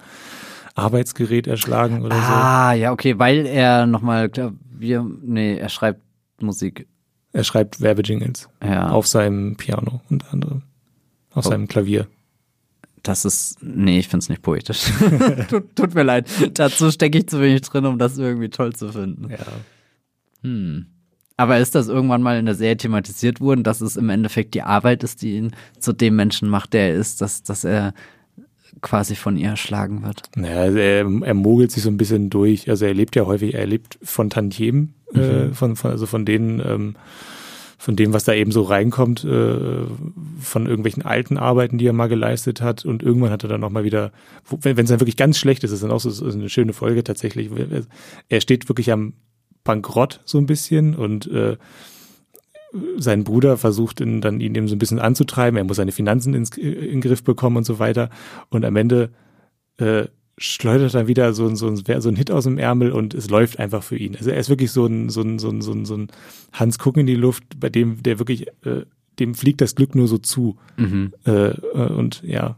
Arbeitsgerät 0.73 1.47
erschlagen 1.47 2.01
oder 2.03 2.15
Ah, 2.15 2.71
ja, 2.73 2.93
okay, 2.93 3.19
weil 3.19 3.45
er 3.45 3.85
nochmal 3.87 4.29
Klavier, 4.29 5.05
nee, 5.21 5.57
er 5.57 5.67
schreibt 5.67 5.99
Musik. 6.41 6.87
so. 7.33 7.37
Er 7.39 7.43
schreibt 7.43 7.81
Werbejingles 7.81 8.47
Ja, 8.63 8.89
auf 8.89 9.05
seinem 9.05 9.57
Piano 9.57 9.99
unter 10.09 10.31
anderem. 10.31 10.61
Auf 11.33 11.45
Oh. 11.45 11.49
seinem 11.49 11.67
Klavier. 11.67 12.07
das 13.03 13.25
ist, 13.25 13.57
nee, 13.61 13.99
ich 13.99 14.07
find's 14.07 14.29
nicht 14.29 14.41
poetisch. 14.43 14.85
tut, 15.49 15.75
tut 15.75 15.93
mir 15.93 16.03
leid, 16.03 16.29
dazu 16.53 16.89
stecke 16.89 17.17
ich 17.17 17.27
zu 17.27 17.41
wenig 17.41 17.63
drin, 17.63 17.85
um 17.85 17.97
das 17.99 18.17
irgendwie 18.17 18.47
toll 18.49 18.73
zu 18.73 18.93
finden. 18.93 19.29
Ja. 19.29 19.39
Hm. 20.43 20.85
Aber 21.41 21.57
ist 21.57 21.73
das 21.73 21.87
irgendwann 21.87 22.21
mal 22.21 22.37
in 22.37 22.45
der 22.45 22.53
Serie 22.53 22.77
thematisiert 22.77 23.41
worden, 23.41 23.63
dass 23.63 23.81
es 23.81 23.97
im 23.97 24.09
Endeffekt 24.09 24.53
die 24.53 24.61
Arbeit 24.61 25.03
ist, 25.03 25.23
die 25.23 25.37
ihn 25.37 25.55
zu 25.79 25.91
dem 25.91 26.15
Menschen 26.15 26.47
macht, 26.47 26.73
der 26.73 26.89
er 26.89 26.95
ist, 26.95 27.19
dass, 27.19 27.41
dass 27.41 27.63
er 27.63 27.95
quasi 28.81 29.15
von 29.15 29.37
ihr 29.37 29.49
erschlagen 29.49 30.03
wird? 30.03 30.21
Naja, 30.35 30.61
also 30.61 30.77
er, 30.77 30.99
er 30.99 31.33
mogelt 31.33 31.71
sich 31.71 31.81
so 31.81 31.89
ein 31.89 31.97
bisschen 31.97 32.29
durch. 32.29 32.69
Also 32.69 32.85
er 32.85 32.93
lebt 32.93 33.15
ja 33.15 33.25
häufig, 33.25 33.55
er 33.55 33.65
lebt 33.65 33.97
von 34.03 34.29
Tantiemen, 34.29 34.93
äh, 35.15 35.47
von, 35.51 35.75
von, 35.75 35.89
also 35.89 36.05
von 36.05 36.25
denen, 36.25 36.59
ähm, 36.63 36.95
von 37.79 37.95
dem, 37.95 38.13
was 38.13 38.23
da 38.23 38.35
eben 38.35 38.51
so 38.51 38.61
reinkommt, 38.61 39.23
äh, 39.23 39.85
von 40.39 40.67
irgendwelchen 40.67 41.01
alten 41.01 41.37
Arbeiten, 41.39 41.79
die 41.79 41.87
er 41.87 41.93
mal 41.93 42.07
geleistet 42.07 42.61
hat. 42.61 42.85
Und 42.85 43.01
irgendwann 43.01 43.31
hat 43.31 43.41
er 43.41 43.49
dann 43.49 43.61
nochmal 43.61 43.83
wieder, 43.83 44.11
wenn 44.61 44.77
es 44.77 44.89
dann 44.91 44.99
wirklich 44.99 45.17
ganz 45.17 45.39
schlecht 45.39 45.63
ist, 45.63 45.71
ist 45.71 45.81
dann 45.81 45.89
auch 45.89 46.01
so 46.01 46.11
so 46.11 46.29
eine 46.29 46.49
schöne 46.49 46.73
Folge 46.73 47.03
tatsächlich. 47.03 47.49
Er 48.29 48.41
steht 48.41 48.69
wirklich 48.69 48.91
am 48.91 49.13
Bankrott 49.63 50.21
so 50.25 50.37
ein 50.37 50.45
bisschen 50.45 50.95
und 50.95 51.27
äh, 51.27 51.57
sein 52.97 53.23
Bruder 53.25 53.57
versucht 53.57 53.99
ihn 53.99 54.21
dann 54.21 54.39
ihn 54.39 54.55
eben 54.55 54.67
so 54.67 54.75
ein 54.75 54.79
bisschen 54.79 54.99
anzutreiben. 54.99 55.57
Er 55.57 55.63
muss 55.65 55.75
seine 55.77 55.91
Finanzen 55.91 56.33
ins, 56.33 56.57
in 56.57 56.73
den 56.79 57.01
Griff 57.01 57.23
bekommen 57.23 57.57
und 57.57 57.65
so 57.65 57.79
weiter. 57.79 58.09
Und 58.49 58.63
am 58.63 58.75
Ende 58.77 59.09
äh, 59.77 60.05
schleudert 60.37 60.93
er 60.93 61.07
wieder 61.07 61.33
so, 61.33 61.45
ein- 61.47 61.57
so, 61.57 61.75
so 61.75 62.09
ein 62.09 62.15
Hit 62.15 62.31
aus 62.31 62.45
dem 62.45 62.57
Ärmel 62.57 62.91
und 62.93 63.13
es 63.13 63.29
läuft 63.29 63.59
einfach 63.59 63.83
für 63.83 63.97
ihn. 63.97 64.15
Also 64.15 64.29
er 64.31 64.37
ist 64.37 64.49
wirklich 64.49 64.71
so 64.71 64.85
ein, 64.85 65.09
so 65.09 65.21
ein, 65.21 65.37
so 65.37 65.49
ein, 65.49 65.61
so 65.61 65.73
ein, 65.73 65.83
so 65.85 65.97
ein 65.97 66.07
Hans 66.53 66.79
Guck 66.79 66.95
in 66.97 67.07
die 67.07 67.15
Luft, 67.15 67.43
bei 67.59 67.69
dem 67.69 68.01
der 68.03 68.19
wirklich, 68.19 68.47
äh, 68.65 68.85
dem 69.19 69.35
fliegt 69.35 69.59
das 69.59 69.75
Glück 69.75 69.93
nur 69.93 70.07
so 70.07 70.17
zu. 70.17 70.57
Mhm. 70.77 71.11
Äh, 71.25 71.31
äh, 71.49 71.91
und 71.91 72.23
ja, 72.23 72.55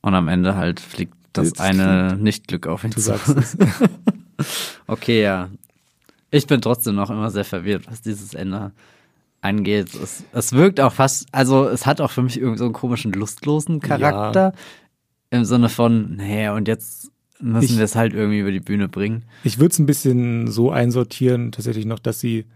Und 0.00 0.14
am 0.14 0.28
Ende 0.28 0.56
halt 0.56 0.80
fliegt 0.80 1.12
das 1.34 1.48
Jetzt 1.48 1.60
eine 1.60 2.16
Nicht-Glück 2.18 2.66
auf 2.66 2.82
ihn 2.82 2.90
du 2.90 2.96
zu. 2.96 3.02
sagst 3.02 3.28
es. 3.36 3.56
Okay, 4.86 5.20
ja. 5.22 5.50
Ich 6.30 6.46
bin 6.46 6.60
trotzdem 6.60 6.94
noch 6.94 7.10
immer 7.10 7.30
sehr 7.30 7.44
verwirrt, 7.44 7.90
was 7.90 8.02
dieses 8.02 8.34
Ende 8.34 8.72
angeht. 9.40 9.94
Es, 9.94 10.24
es 10.32 10.52
wirkt 10.52 10.80
auch 10.80 10.92
fast, 10.92 11.26
also 11.32 11.68
es 11.68 11.86
hat 11.86 12.00
auch 12.00 12.10
für 12.10 12.22
mich 12.22 12.38
irgendwie 12.38 12.58
so 12.58 12.64
einen 12.64 12.72
komischen, 12.72 13.12
lustlosen 13.12 13.80
Charakter. 13.80 14.52
Im 15.30 15.44
Sinne 15.44 15.68
von, 15.68 16.16
naja, 16.16 16.54
und 16.54 16.68
jetzt 16.68 17.10
müssen 17.40 17.76
wir 17.76 17.84
es 17.84 17.94
halt 17.94 18.14
irgendwie 18.14 18.40
über 18.40 18.50
die 18.50 18.60
Bühne 18.60 18.88
bringen. 18.88 19.24
Ich 19.44 19.58
würde 19.58 19.72
es 19.72 19.78
ein 19.78 19.86
bisschen 19.86 20.50
so 20.50 20.70
einsortieren, 20.70 21.52
tatsächlich 21.52 21.86
noch, 21.86 21.98
dass 21.98 22.20
sie, 22.20 22.46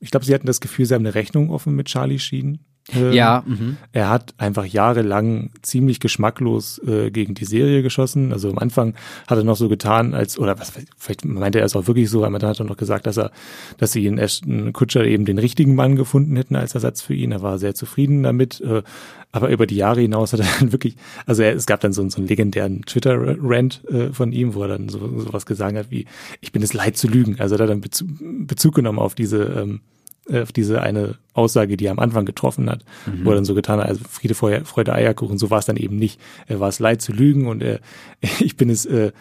ich 0.00 0.10
glaube, 0.10 0.26
sie 0.26 0.34
hatten 0.34 0.46
das 0.46 0.60
Gefühl, 0.60 0.86
sie 0.86 0.94
haben 0.94 1.04
eine 1.04 1.14
Rechnung 1.14 1.50
offen 1.50 1.74
mit 1.74 1.88
Charlie 1.88 2.18
Sheen. 2.18 2.60
Ähm, 2.94 3.12
ja. 3.12 3.42
Mhm. 3.46 3.76
Er 3.92 4.08
hat 4.08 4.34
einfach 4.38 4.64
jahrelang 4.64 5.50
ziemlich 5.62 6.00
geschmacklos 6.00 6.80
äh, 6.86 7.10
gegen 7.10 7.34
die 7.34 7.44
Serie 7.44 7.82
geschossen. 7.82 8.32
Also 8.32 8.50
am 8.50 8.58
Anfang 8.58 8.94
hat 9.26 9.38
er 9.38 9.44
noch 9.44 9.56
so 9.56 9.68
getan, 9.68 10.14
als, 10.14 10.38
oder 10.38 10.58
was, 10.58 10.72
vielleicht 10.96 11.24
meinte 11.24 11.58
er 11.60 11.66
es 11.66 11.76
auch 11.76 11.86
wirklich 11.86 12.10
so, 12.10 12.24
aber 12.24 12.38
dann 12.38 12.50
hat 12.50 12.60
er 12.60 12.66
noch 12.66 12.76
gesagt, 12.76 13.06
dass 13.06 13.18
er, 13.18 13.30
dass 13.76 13.92
sie 13.92 14.06
in 14.06 14.18
Ashton 14.18 14.72
Kutscher 14.72 15.04
eben 15.04 15.24
den 15.24 15.38
richtigen 15.38 15.74
Mann 15.74 15.96
gefunden 15.96 16.36
hätten 16.36 16.56
als 16.56 16.74
Ersatz 16.74 17.02
für 17.02 17.14
ihn. 17.14 17.32
Er 17.32 17.42
war 17.42 17.58
sehr 17.58 17.74
zufrieden 17.74 18.22
damit. 18.22 18.60
Äh, 18.60 18.82
aber 19.30 19.50
über 19.50 19.66
die 19.66 19.76
Jahre 19.76 20.00
hinaus 20.00 20.32
hat 20.32 20.40
er 20.40 20.46
dann 20.58 20.72
wirklich, 20.72 20.96
also 21.26 21.42
er, 21.42 21.54
es 21.54 21.66
gab 21.66 21.80
dann 21.80 21.92
so, 21.92 22.08
so 22.08 22.18
einen 22.18 22.28
legendären 22.28 22.82
Twitter-Rant 22.82 23.82
äh, 23.88 24.12
von 24.12 24.32
ihm, 24.32 24.54
wo 24.54 24.62
er 24.62 24.68
dann 24.68 24.88
so, 24.88 24.98
so 24.98 25.32
was 25.32 25.46
gesagt 25.46 25.76
hat 25.76 25.90
wie, 25.90 26.06
ich 26.40 26.52
bin 26.52 26.62
es 26.62 26.72
leid 26.72 26.96
zu 26.96 27.08
lügen. 27.08 27.38
Also 27.38 27.56
er 27.56 27.62
hat 27.62 27.70
dann 27.70 27.80
Bezug, 27.80 28.08
Bezug 28.20 28.74
genommen 28.74 28.98
auf 28.98 29.14
diese, 29.14 29.44
ähm, 29.44 29.76
äh, 29.76 29.97
auf 30.30 30.52
diese 30.52 30.82
eine 30.82 31.16
Aussage, 31.32 31.76
die 31.76 31.86
er 31.86 31.92
am 31.92 31.98
Anfang 31.98 32.26
getroffen 32.26 32.68
hat, 32.68 32.84
mhm. 33.06 33.24
wo 33.24 33.30
er 33.30 33.36
dann 33.36 33.44
so 33.44 33.54
getan 33.54 33.78
hat, 33.78 33.86
also 33.86 34.02
Friede, 34.08 34.34
Freude, 34.34 34.92
Eierkuchen, 34.92 35.38
so 35.38 35.50
war 35.50 35.60
es 35.60 35.66
dann 35.66 35.76
eben 35.76 35.96
nicht. 35.96 36.20
Er 36.46 36.60
war 36.60 36.68
es 36.68 36.80
leid 36.80 37.00
zu 37.00 37.12
lügen 37.12 37.46
und 37.46 37.62
er, 37.62 37.80
ich 38.40 38.56
bin 38.56 38.68
es, 38.68 38.84
äh, 38.86 39.12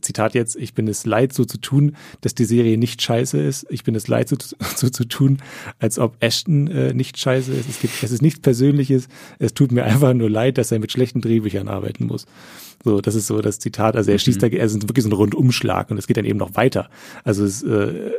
Zitat 0.00 0.34
jetzt, 0.34 0.56
ich 0.56 0.74
bin 0.74 0.88
es 0.88 1.04
leid 1.04 1.32
so 1.32 1.44
zu 1.44 1.58
tun, 1.58 1.96
dass 2.20 2.34
die 2.34 2.44
Serie 2.44 2.78
nicht 2.78 3.02
scheiße 3.02 3.38
ist. 3.38 3.66
Ich 3.70 3.84
bin 3.84 3.94
es 3.94 4.08
leid 4.08 4.28
so, 4.28 4.36
so 4.76 4.88
zu 4.88 5.04
tun, 5.04 5.38
als 5.80 5.98
ob 5.98 6.16
Ashton 6.20 6.68
äh, 6.68 6.94
nicht 6.94 7.18
scheiße 7.18 7.52
ist. 7.52 7.68
Es 7.68 7.80
gibt, 7.80 8.02
es 8.02 8.12
ist 8.12 8.22
nichts 8.22 8.40
Persönliches. 8.40 9.08
Es 9.38 9.52
tut 9.52 9.72
mir 9.72 9.84
einfach 9.84 10.14
nur 10.14 10.30
leid, 10.30 10.58
dass 10.58 10.70
er 10.72 10.78
mit 10.78 10.92
schlechten 10.92 11.20
Drehbüchern 11.20 11.68
arbeiten 11.68 12.06
muss. 12.06 12.26
So, 12.84 13.00
das 13.00 13.14
ist 13.14 13.26
so 13.26 13.40
das 13.40 13.58
Zitat. 13.58 13.96
Also 13.96 14.10
er 14.10 14.18
schließt 14.18 14.42
mhm. 14.42 14.50
da, 14.50 14.56
er 14.56 14.64
ist 14.64 14.82
wirklich 14.82 15.04
so 15.04 15.10
ein 15.10 15.14
Rundumschlag 15.14 15.90
und 15.90 15.98
es 15.98 16.06
geht 16.06 16.16
dann 16.16 16.24
eben 16.24 16.38
noch 16.38 16.54
weiter. 16.54 16.88
Also 17.24 17.44
es, 17.44 17.62
äh, 17.62 18.12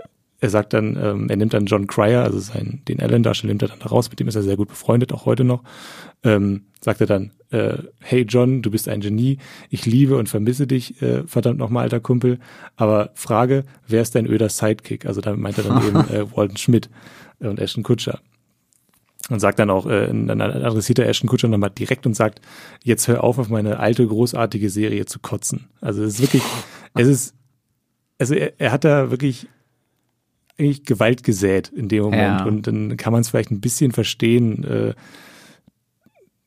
er 0.45 0.49
sagt 0.51 0.73
dann, 0.73 0.95
ähm, 1.01 1.27
er 1.27 1.37
nimmt 1.37 1.53
dann 1.53 1.65
John 1.65 1.87
Cryer, 1.87 2.23
also 2.23 2.37
sein, 2.37 2.83
den 2.87 3.01
Alan-Darsteller 3.01 3.49
nimmt 3.49 3.63
er 3.63 3.69
dann 3.69 3.81
raus, 3.81 4.11
mit 4.11 4.19
dem 4.19 4.27
ist 4.27 4.35
er 4.35 4.43
sehr 4.43 4.57
gut 4.57 4.69
befreundet, 4.69 5.11
auch 5.11 5.25
heute 5.25 5.43
noch. 5.43 5.63
Ähm, 6.23 6.67
sagt 6.79 7.01
er 7.01 7.07
dann, 7.07 7.31
äh, 7.49 7.77
hey 7.99 8.25
John, 8.29 8.61
du 8.61 8.69
bist 8.69 8.87
ein 8.87 9.01
Genie, 9.01 9.39
ich 9.71 9.87
liebe 9.87 10.17
und 10.17 10.29
vermisse 10.29 10.67
dich, 10.67 11.01
äh, 11.01 11.23
verdammt 11.25 11.57
nochmal, 11.57 11.83
alter 11.83 11.99
Kumpel. 11.99 12.37
Aber 12.75 13.09
Frage, 13.15 13.63
wer 13.87 14.03
ist 14.03 14.13
dein 14.13 14.27
öder 14.27 14.49
Sidekick? 14.49 15.07
Also 15.07 15.19
da 15.19 15.35
meint 15.35 15.57
er 15.57 15.63
dann 15.63 15.87
eben 15.87 15.97
äh, 16.13 16.31
Walton 16.35 16.57
Schmidt 16.57 16.89
und 17.39 17.59
Ashton 17.59 17.83
Kutscher. 17.83 18.19
Und 19.31 19.39
sagt 19.39 19.57
dann 19.57 19.71
auch, 19.71 19.87
äh, 19.87 20.05
dann 20.05 20.39
adressiert 20.41 20.99
er 20.99 21.09
Ashton 21.09 21.27
Kutscher 21.27 21.47
nochmal 21.47 21.71
direkt 21.71 22.05
und 22.05 22.15
sagt, 22.15 22.39
jetzt 22.83 23.07
hör 23.07 23.23
auf, 23.23 23.39
auf 23.39 23.49
meine 23.49 23.79
alte, 23.79 24.05
großartige 24.05 24.69
Serie 24.69 25.07
zu 25.07 25.17
kotzen. 25.17 25.69
Also 25.81 26.03
es 26.03 26.15
ist 26.15 26.21
wirklich, 26.21 26.43
es 26.93 27.07
ist, 27.07 27.35
also 28.19 28.35
er, 28.35 28.53
er 28.59 28.71
hat 28.71 28.83
da 28.83 29.09
wirklich 29.09 29.47
eigentlich 30.57 30.83
Gewalt 30.83 31.23
gesät 31.23 31.69
in 31.69 31.89
dem 31.89 32.03
Moment. 32.03 32.39
Ja. 32.39 32.45
Und 32.45 32.67
dann 32.67 32.97
kann 32.97 33.13
man 33.13 33.21
es 33.21 33.29
vielleicht 33.29 33.51
ein 33.51 33.61
bisschen 33.61 33.91
verstehen, 33.91 34.63
äh, 34.63 34.93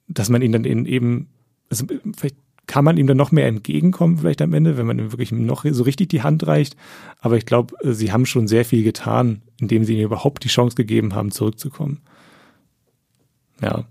dass 0.08 0.28
man 0.30 0.42
ihn 0.42 0.52
dann 0.52 0.64
eben, 0.64 1.28
also 1.70 1.86
vielleicht 2.16 2.36
kann 2.66 2.84
man 2.84 2.96
ihm 2.98 3.06
dann 3.06 3.16
noch 3.16 3.32
mehr 3.32 3.46
entgegenkommen, 3.46 4.18
vielleicht 4.18 4.42
am 4.42 4.52
Ende, 4.52 4.76
wenn 4.76 4.86
man 4.86 4.98
ihm 4.98 5.12
wirklich 5.12 5.32
noch 5.32 5.64
so 5.68 5.82
richtig 5.82 6.10
die 6.10 6.22
Hand 6.22 6.46
reicht. 6.46 6.76
Aber 7.20 7.36
ich 7.36 7.46
glaube, 7.46 7.74
sie 7.82 8.12
haben 8.12 8.26
schon 8.26 8.46
sehr 8.46 8.64
viel 8.64 8.82
getan, 8.82 9.42
indem 9.58 9.84
sie 9.84 9.96
ihm 9.98 10.04
überhaupt 10.04 10.44
die 10.44 10.48
Chance 10.48 10.76
gegeben 10.76 11.14
haben, 11.14 11.30
zurückzukommen. 11.30 12.00
Ja. 13.60 13.84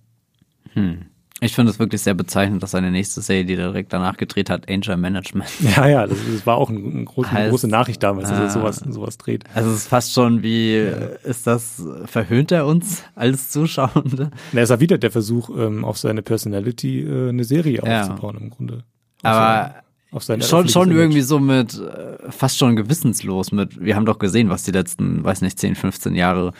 Hm. 0.73 1.05
Ich 1.39 1.53
finde 1.53 1.71
es 1.71 1.77
wirklich 1.77 2.01
sehr 2.01 2.15
bezeichnend, 2.15 2.63
dass 2.63 2.71
seine 2.71 2.89
nächste 2.89 3.21
Serie, 3.21 3.45
die 3.45 3.53
er 3.53 3.67
direkt 3.67 3.93
danach 3.93 4.17
gedreht 4.17 4.49
hat, 4.49 4.69
Angel 4.69 4.97
Management. 4.97 5.49
Ja, 5.75 5.87
ja, 5.87 6.07
das, 6.07 6.17
das 6.31 6.45
war 6.45 6.57
auch 6.57 6.69
ein, 6.69 7.01
ein 7.01 7.05
groß, 7.05 7.27
heißt, 7.27 7.35
eine 7.35 7.49
große 7.49 7.67
Nachricht 7.67 8.01
damals, 8.01 8.29
dass 8.29 8.39
er 8.39 8.49
sowas, 8.49 8.77
sowas 8.77 9.17
dreht. 9.17 9.43
Also 9.53 9.69
es 9.69 9.77
ist 9.77 9.87
fast 9.87 10.13
schon 10.13 10.41
wie, 10.41 10.75
ist 11.23 11.45
das, 11.45 11.83
verhöhnt 12.05 12.51
er 12.51 12.65
uns 12.65 13.03
als 13.15 13.51
Zuschauende? 13.51 14.31
Na, 14.53 14.61
es 14.61 14.69
war 14.69 14.79
wieder 14.79 14.97
der 14.97 15.11
Versuch, 15.11 15.49
ähm, 15.49 15.85
auf 15.85 15.97
seine 15.97 16.21
Personality 16.21 17.01
äh, 17.01 17.29
eine 17.29 17.43
Serie 17.43 17.81
ja. 17.83 18.01
aufzubauen 18.01 18.37
im 18.39 18.49
Grunde. 18.49 18.83
Auf 19.21 19.31
Aber 19.31 19.75
seine, 20.19 20.43
schon, 20.43 20.69
schon 20.69 20.91
irgendwie 20.91 21.21
so 21.21 21.39
mit, 21.39 21.79
äh, 21.79 22.31
fast 22.31 22.57
schon 22.57 22.75
gewissenslos 22.75 23.51
mit, 23.51 23.79
wir 23.83 23.95
haben 23.95 24.05
doch 24.05 24.19
gesehen, 24.19 24.49
was 24.49 24.63
die 24.63 24.71
letzten, 24.71 25.23
weiß 25.23 25.41
nicht, 25.41 25.59
10, 25.59 25.75
15 25.75 26.15
Jahre 26.15 26.53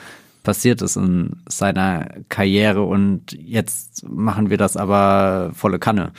passiert 0.43 0.81
ist 0.81 0.95
in 0.95 1.37
seiner 1.47 2.07
Karriere 2.29 2.83
und 2.83 3.33
jetzt 3.33 4.07
machen 4.07 4.49
wir 4.49 4.57
das 4.57 4.77
aber 4.77 5.51
volle 5.53 5.79
Kanne. 5.79 6.11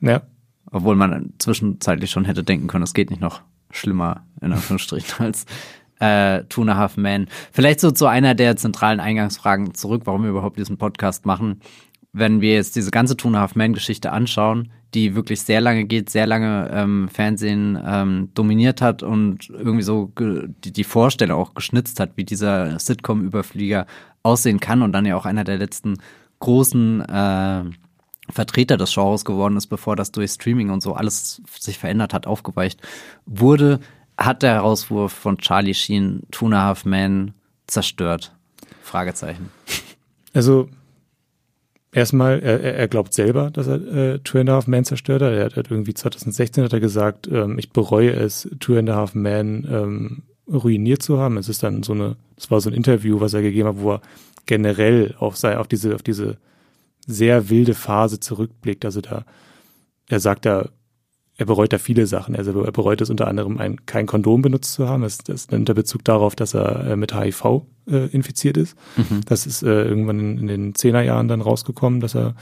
Ja. 0.00 0.22
Obwohl 0.70 0.96
man 0.96 1.32
zwischenzeitlich 1.38 2.10
schon 2.10 2.24
hätte 2.24 2.44
denken 2.44 2.66
können, 2.66 2.84
es 2.84 2.94
geht 2.94 3.10
nicht 3.10 3.22
noch 3.22 3.42
schlimmer, 3.70 4.26
in 4.40 4.52
Anführungsstrichen, 4.52 5.14
als 5.26 5.46
äh, 6.00 6.44
Two 6.44 6.62
and 6.62 6.70
a 6.70 6.76
Half 6.76 6.96
Men. 6.96 7.26
Vielleicht 7.52 7.80
so 7.80 7.90
zu 7.90 8.06
einer 8.06 8.34
der 8.34 8.56
zentralen 8.56 9.00
Eingangsfragen 9.00 9.74
zurück, 9.74 10.02
warum 10.04 10.22
wir 10.22 10.30
überhaupt 10.30 10.58
diesen 10.58 10.78
Podcast 10.78 11.26
machen. 11.26 11.60
Wenn 12.12 12.40
wir 12.40 12.54
jetzt 12.54 12.76
diese 12.76 12.90
ganze 12.90 13.16
Two 13.16 13.28
and 13.28 13.36
a 13.36 13.40
Half 13.40 13.54
Men 13.54 13.72
Geschichte 13.74 14.12
anschauen, 14.12 14.70
die 14.94 15.14
wirklich 15.14 15.42
sehr 15.42 15.60
lange 15.60 15.84
geht, 15.84 16.10
sehr 16.10 16.26
lange 16.26 16.70
ähm, 16.72 17.08
Fernsehen 17.08 17.78
ähm, 17.84 18.30
dominiert 18.34 18.80
hat 18.80 19.02
und 19.02 19.50
irgendwie 19.50 19.82
so 19.82 20.10
die, 20.18 20.72
die 20.72 20.84
Vorstellung 20.84 21.38
auch 21.38 21.54
geschnitzt 21.54 22.00
hat, 22.00 22.12
wie 22.16 22.24
dieser 22.24 22.78
Sitcom-Überflieger 22.78 23.86
aussehen 24.22 24.60
kann 24.60 24.82
und 24.82 24.92
dann 24.92 25.04
ja 25.04 25.16
auch 25.16 25.26
einer 25.26 25.44
der 25.44 25.58
letzten 25.58 25.98
großen 26.40 27.00
äh, 27.02 27.64
Vertreter 28.30 28.76
des 28.76 28.94
Genres 28.94 29.24
geworden 29.24 29.56
ist, 29.56 29.66
bevor 29.66 29.96
das 29.96 30.12
durch 30.12 30.30
Streaming 30.32 30.70
und 30.70 30.82
so 30.82 30.94
alles 30.94 31.42
sich 31.58 31.78
verändert 31.78 32.14
hat, 32.14 32.26
aufgeweicht 32.26 32.80
wurde, 33.26 33.80
hat 34.16 34.42
der 34.42 34.54
Herauswurf 34.54 35.12
von 35.12 35.38
Charlie 35.38 35.74
Sheen 35.74 36.22
Two 36.30 36.46
and 36.46 36.54
a 36.54 36.62
Half 36.62 36.84
Men 36.84 37.34
zerstört? 37.66 38.34
Fragezeichen. 38.82 39.50
Also 40.34 40.68
erstmal, 41.92 42.40
er, 42.40 42.60
er 42.60 42.88
glaubt 42.88 43.14
selber, 43.14 43.50
dass 43.50 43.66
er 43.66 44.14
äh, 44.14 44.18
Two 44.20 44.38
and 44.38 44.50
a 44.50 44.54
Half 44.54 44.66
Men 44.66 44.84
zerstört 44.84 45.22
hat. 45.22 45.32
Er 45.32 45.44
hat, 45.46 45.70
irgendwie 45.70 45.94
2016 45.94 46.64
hat 46.64 46.72
er 46.72 46.80
gesagt, 46.80 47.28
ähm, 47.28 47.58
ich 47.58 47.70
bereue 47.70 48.12
es, 48.12 48.48
Two 48.60 48.76
and 48.76 48.90
a 48.90 48.96
Half 48.96 49.14
Men 49.14 49.66
ähm, 49.70 50.22
ruiniert 50.50 51.02
zu 51.02 51.18
haben. 51.18 51.36
Es 51.36 51.48
ist 51.48 51.62
dann 51.62 51.82
so 51.82 51.92
eine, 51.92 52.16
das 52.36 52.50
war 52.50 52.60
so 52.60 52.70
ein 52.70 52.76
Interview, 52.76 53.20
was 53.20 53.34
er 53.34 53.42
gegeben 53.42 53.68
hat, 53.68 53.80
wo 53.80 53.92
er 53.92 54.00
generell 54.46 55.14
auf, 55.18 55.36
sei, 55.36 55.58
auf 55.58 55.68
diese, 55.68 55.94
auf 55.94 56.02
diese 56.02 56.38
sehr 57.06 57.50
wilde 57.50 57.74
Phase 57.74 58.20
zurückblickt. 58.20 58.84
Also 58.84 59.00
da, 59.00 59.24
er 60.08 60.20
sagt 60.20 60.46
da, 60.46 60.70
er 61.38 61.46
bereut 61.46 61.72
da 61.72 61.78
viele 61.78 62.06
Sachen. 62.08 62.34
Also 62.34 62.62
er 62.62 62.72
bereut 62.72 63.00
es 63.00 63.10
unter 63.10 63.28
anderem, 63.28 63.58
ein, 63.58 63.86
kein 63.86 64.06
Kondom 64.06 64.42
benutzt 64.42 64.72
zu 64.72 64.88
haben. 64.88 65.02
Das, 65.02 65.18
das 65.18 65.48
nimmt 65.50 65.68
der 65.68 65.74
Bezug 65.74 66.04
darauf, 66.04 66.34
dass 66.34 66.52
er 66.52 66.84
äh, 66.84 66.96
mit 66.96 67.14
HIV 67.14 67.62
äh, 67.88 68.08
infiziert 68.08 68.56
ist. 68.56 68.76
Mhm. 68.96 69.20
Das 69.24 69.46
ist 69.46 69.62
äh, 69.62 69.84
irgendwann 69.84 70.18
in, 70.18 70.38
in 70.38 70.46
den 70.48 70.74
Zehnerjahren 70.74 71.28
dann 71.28 71.40
rausgekommen, 71.40 72.00
dass 72.00 72.16
er 72.16 72.34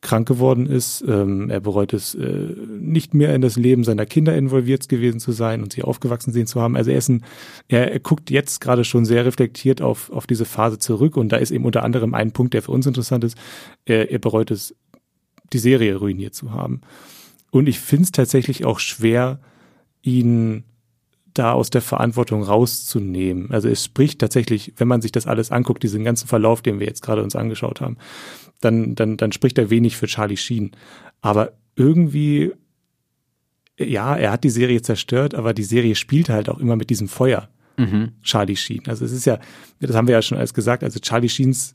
krank 0.00 0.26
geworden 0.26 0.66
ist. 0.66 1.04
Ähm, 1.06 1.50
er 1.50 1.60
bereut 1.60 1.92
es, 1.92 2.16
äh, 2.16 2.56
nicht 2.80 3.14
mehr 3.14 3.32
in 3.32 3.42
das 3.42 3.54
Leben 3.54 3.84
seiner 3.84 4.06
Kinder 4.06 4.36
involviert 4.36 4.88
gewesen 4.88 5.20
zu 5.20 5.30
sein 5.30 5.62
und 5.62 5.72
sie 5.72 5.84
aufgewachsen 5.84 6.32
sehen 6.32 6.48
zu 6.48 6.60
haben. 6.60 6.76
Also 6.76 6.90
er 6.90 6.98
ist 6.98 7.10
ein, 7.10 7.24
er, 7.68 7.92
er 7.92 8.00
guckt 8.00 8.28
jetzt 8.28 8.60
gerade 8.60 8.82
schon 8.82 9.04
sehr 9.04 9.24
reflektiert 9.24 9.80
auf, 9.80 10.10
auf 10.10 10.26
diese 10.26 10.46
Phase 10.46 10.80
zurück 10.80 11.16
und 11.16 11.30
da 11.30 11.36
ist 11.36 11.52
eben 11.52 11.64
unter 11.64 11.84
anderem 11.84 12.12
ein 12.12 12.32
Punkt, 12.32 12.54
der 12.54 12.62
für 12.62 12.72
uns 12.72 12.88
interessant 12.88 13.22
ist. 13.22 13.38
Er, 13.84 14.10
er 14.10 14.18
bereut 14.18 14.50
es, 14.50 14.74
die 15.52 15.58
Serie 15.58 15.94
ruiniert 15.94 16.34
zu 16.34 16.50
haben. 16.50 16.80
Und 17.52 17.68
ich 17.68 17.78
finde 17.80 18.04
es 18.04 18.12
tatsächlich 18.12 18.64
auch 18.64 18.80
schwer, 18.80 19.38
ihn 20.00 20.64
da 21.34 21.52
aus 21.52 21.68
der 21.68 21.82
Verantwortung 21.82 22.42
rauszunehmen. 22.42 23.50
Also 23.50 23.68
es 23.68 23.84
spricht 23.84 24.20
tatsächlich, 24.20 24.72
wenn 24.76 24.88
man 24.88 25.02
sich 25.02 25.12
das 25.12 25.26
alles 25.26 25.50
anguckt, 25.50 25.82
diesen 25.82 26.02
ganzen 26.02 26.26
Verlauf, 26.26 26.62
den 26.62 26.80
wir 26.80 26.86
jetzt 26.86 27.02
gerade 27.02 27.22
uns 27.22 27.36
angeschaut 27.36 27.82
haben, 27.82 27.98
dann, 28.62 28.94
dann, 28.94 29.18
dann 29.18 29.32
spricht 29.32 29.58
er 29.58 29.68
wenig 29.68 29.98
für 29.98 30.06
Charlie 30.06 30.38
Sheen. 30.38 30.72
Aber 31.20 31.52
irgendwie, 31.76 32.52
ja, 33.78 34.16
er 34.16 34.32
hat 34.32 34.44
die 34.44 34.50
Serie 34.50 34.80
zerstört, 34.80 35.34
aber 35.34 35.52
die 35.52 35.62
Serie 35.62 35.94
spielt 35.94 36.30
halt 36.30 36.48
auch 36.48 36.58
immer 36.58 36.76
mit 36.76 36.88
diesem 36.88 37.08
Feuer. 37.08 37.50
Mhm. 37.76 38.12
Charlie 38.22 38.56
Sheen. 38.56 38.82
Also 38.86 39.04
es 39.04 39.12
ist 39.12 39.26
ja, 39.26 39.38
das 39.78 39.94
haben 39.94 40.08
wir 40.08 40.14
ja 40.14 40.22
schon 40.22 40.38
alles 40.38 40.54
gesagt, 40.54 40.82
also 40.82 41.00
Charlie 41.00 41.28
Sheens 41.28 41.74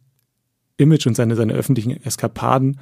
Image 0.77 1.05
und 1.05 1.15
seine, 1.15 1.35
seine 1.35 1.53
öffentlichen 1.53 2.03
Eskapaden 2.03 2.79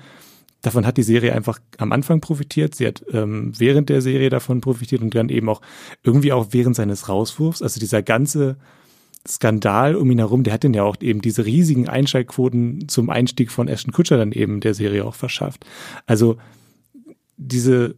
davon 0.66 0.86
hat 0.86 0.97
die 0.97 1.03
Serie 1.03 1.34
einfach 1.34 1.59
am 1.78 1.91
Anfang 1.91 2.22
profitiert. 2.22 2.76
Sie 2.76 2.88
hat 2.88 3.03
ähm, 3.11 3.53
während 3.57 3.89
der 3.89 4.01
Serie 4.01 4.30
davon 4.30 4.61
profitiert 4.61 5.01
und 5.01 5.13
dann 5.13 5.30
eben 5.30 5.49
auch 5.49 5.61
irgendwie 6.03 6.34
auch 6.34 6.47
während 6.51 6.76
seines 6.76 7.09
Rauswurfs. 7.09 7.61
Also 7.61 7.80
dieser 7.80 8.01
ganze 8.01 8.57
Skandal 9.28 9.95
um 9.95 10.11
ihn 10.11 10.20
herum, 10.20 10.43
der 10.43 10.53
hat 10.53 10.63
denn 10.63 10.74
ja 10.74 10.84
auch 10.84 10.97
eben 11.01 11.22
diese 11.22 11.45
riesigen 11.45 11.89
Einschaltquoten 11.89 12.88
zum 12.88 13.09
Einstieg 13.09 13.51
von 13.51 13.68
Ashton 13.68 13.91
Kutscher 13.93 14.18
dann 14.18 14.32
eben 14.32 14.59
der 14.59 14.74
Serie 14.74 15.05
auch 15.05 15.16
verschafft. 15.16 15.66
Also 16.05 16.38
diese, 17.38 17.95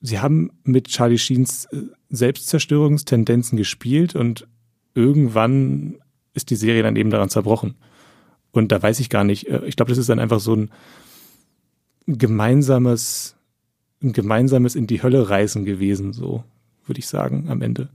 sie 0.00 0.20
haben 0.20 0.50
mit 0.64 0.88
Charlie 0.88 1.18
Sheens 1.18 1.66
äh, 1.66 1.82
Selbstzerstörungstendenzen 2.10 3.58
gespielt 3.58 4.14
und 4.14 4.46
irgendwann 4.94 5.96
ist 6.34 6.50
die 6.50 6.56
Serie 6.56 6.82
dann 6.82 6.96
eben 6.96 7.10
daran 7.10 7.28
zerbrochen. 7.28 7.74
Und 8.52 8.72
da 8.72 8.82
weiß 8.82 9.00
ich 9.00 9.10
gar 9.10 9.24
nicht, 9.24 9.48
äh, 9.48 9.64
ich 9.66 9.76
glaube, 9.76 9.90
das 9.90 9.98
ist 9.98 10.08
dann 10.08 10.20
einfach 10.20 10.40
so 10.40 10.54
ein, 10.54 10.70
gemeinsames, 12.16 13.36
ein 14.02 14.12
gemeinsames 14.12 14.74
in 14.74 14.86
die 14.86 15.02
Hölle 15.02 15.28
reisen 15.28 15.64
gewesen, 15.64 16.12
so 16.12 16.44
würde 16.86 17.00
ich 17.00 17.06
sagen, 17.06 17.48
am 17.50 17.60
Ende. 17.60 17.90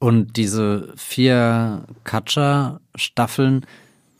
Und 0.00 0.36
diese 0.36 0.92
vier 0.96 1.84
Katscha-Staffeln, 2.04 3.66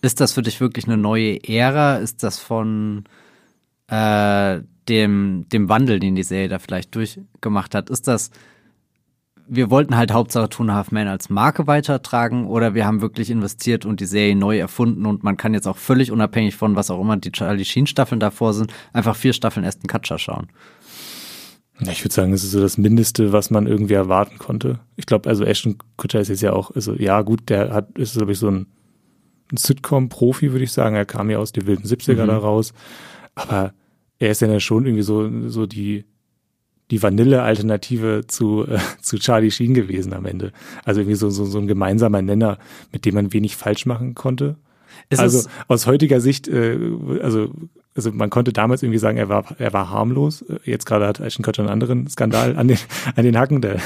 Ist 0.00 0.20
das 0.20 0.32
für 0.32 0.42
dich 0.42 0.60
wirklich 0.60 0.86
eine 0.86 0.96
neue 0.96 1.42
Ära? 1.42 1.96
Ist 1.96 2.22
das 2.22 2.38
von 2.38 3.04
äh, 3.88 4.60
dem, 4.88 5.46
dem 5.52 5.68
Wandel, 5.68 5.98
den 5.98 6.14
die 6.14 6.22
Serie 6.22 6.48
da 6.48 6.58
vielleicht 6.58 6.94
durchgemacht 6.94 7.74
hat, 7.74 7.90
ist 7.90 8.06
das, 8.06 8.30
wir 9.48 9.70
wollten 9.70 9.96
halt 9.96 10.12
Hauptsache 10.12 10.48
Two 10.48 10.62
and 10.62 10.70
a 10.70 10.74
Half 10.74 10.90
Men 10.90 11.08
als 11.08 11.30
Marke 11.30 11.66
weitertragen 11.66 12.46
oder 12.46 12.74
wir 12.74 12.86
haben 12.86 13.00
wirklich 13.00 13.30
investiert 13.30 13.86
und 13.86 14.00
die 14.00 14.06
Serie 14.06 14.36
neu 14.36 14.58
erfunden 14.58 15.06
und 15.06 15.24
man 15.24 15.36
kann 15.36 15.54
jetzt 15.54 15.66
auch 15.66 15.76
völlig 15.76 16.12
unabhängig 16.12 16.56
von 16.56 16.76
was 16.76 16.90
auch 16.90 17.00
immer 17.00 17.16
die 17.16 17.32
Charlie 17.32 17.64
Sheen 17.64 17.86
Staffeln 17.86 18.20
davor 18.20 18.54
sind, 18.54 18.72
einfach 18.92 19.16
vier 19.16 19.32
Staffeln 19.32 19.64
Aston 19.64 19.88
Kutcher 19.88 20.18
schauen. 20.18 20.48
Ja, 21.80 21.92
ich 21.92 22.04
würde 22.04 22.14
sagen, 22.14 22.32
es 22.32 22.42
ist 22.42 22.50
so 22.50 22.60
das 22.60 22.76
Mindeste, 22.76 23.32
was 23.32 23.50
man 23.50 23.66
irgendwie 23.66 23.94
erwarten 23.94 24.38
konnte. 24.38 24.80
Ich 24.96 25.06
glaube, 25.06 25.28
also 25.28 25.44
Ashton 25.44 25.78
Kutcher 25.96 26.20
ist 26.20 26.28
jetzt 26.28 26.42
ja 26.42 26.52
auch, 26.52 26.72
also 26.74 26.94
ja 26.94 27.22
gut, 27.22 27.48
der 27.48 27.72
hat, 27.72 27.96
ist 27.98 28.16
glaube 28.16 28.32
ich 28.32 28.38
so 28.38 28.48
ein, 28.48 28.66
ein 29.52 29.56
Sitcom-Profi, 29.56 30.52
würde 30.52 30.64
ich 30.64 30.72
sagen. 30.72 30.96
Er 30.96 31.06
kam 31.06 31.30
ja 31.30 31.38
aus 31.38 31.52
den 31.52 31.66
wilden 31.66 31.86
70er 31.86 32.24
mhm. 32.24 32.26
da 32.26 32.38
raus. 32.38 32.72
Aber 33.36 33.72
er 34.18 34.30
ist 34.30 34.40
ja 34.40 34.60
schon 34.60 34.86
irgendwie 34.86 35.04
so, 35.04 35.48
so 35.48 35.66
die, 35.66 36.04
die 36.90 37.02
Vanille-Alternative 37.02 38.24
zu, 38.26 38.66
äh, 38.66 38.78
zu 39.00 39.18
Charlie 39.18 39.50
Sheen 39.50 39.74
gewesen 39.74 40.12
am 40.12 40.26
Ende. 40.26 40.52
Also 40.84 41.00
irgendwie 41.00 41.16
so, 41.16 41.30
so, 41.30 41.44
so 41.44 41.58
ein 41.58 41.66
gemeinsamer 41.66 42.22
Nenner, 42.22 42.58
mit 42.92 43.04
dem 43.04 43.14
man 43.14 43.32
wenig 43.32 43.56
falsch 43.56 43.86
machen 43.86 44.14
konnte. 44.14 44.56
Ist 45.10 45.20
also 45.20 45.48
aus 45.68 45.86
heutiger 45.86 46.20
Sicht, 46.20 46.48
äh, 46.48 46.78
also, 47.22 47.50
also 47.94 48.12
man 48.12 48.30
konnte 48.30 48.52
damals 48.52 48.82
irgendwie 48.82 48.98
sagen, 48.98 49.16
er 49.16 49.28
war, 49.28 49.44
er 49.58 49.72
war 49.72 49.90
harmlos. 49.90 50.44
Jetzt 50.64 50.86
gerade 50.86 51.06
hat 51.06 51.20
Ashton 51.20 51.44
Kutcher 51.44 51.62
einen 51.62 51.70
anderen 51.70 52.08
Skandal 52.08 52.56
an 52.56 52.68
den, 52.68 52.78
an 53.16 53.24
den 53.24 53.38
Hacken. 53.38 53.60
Der 53.60 53.76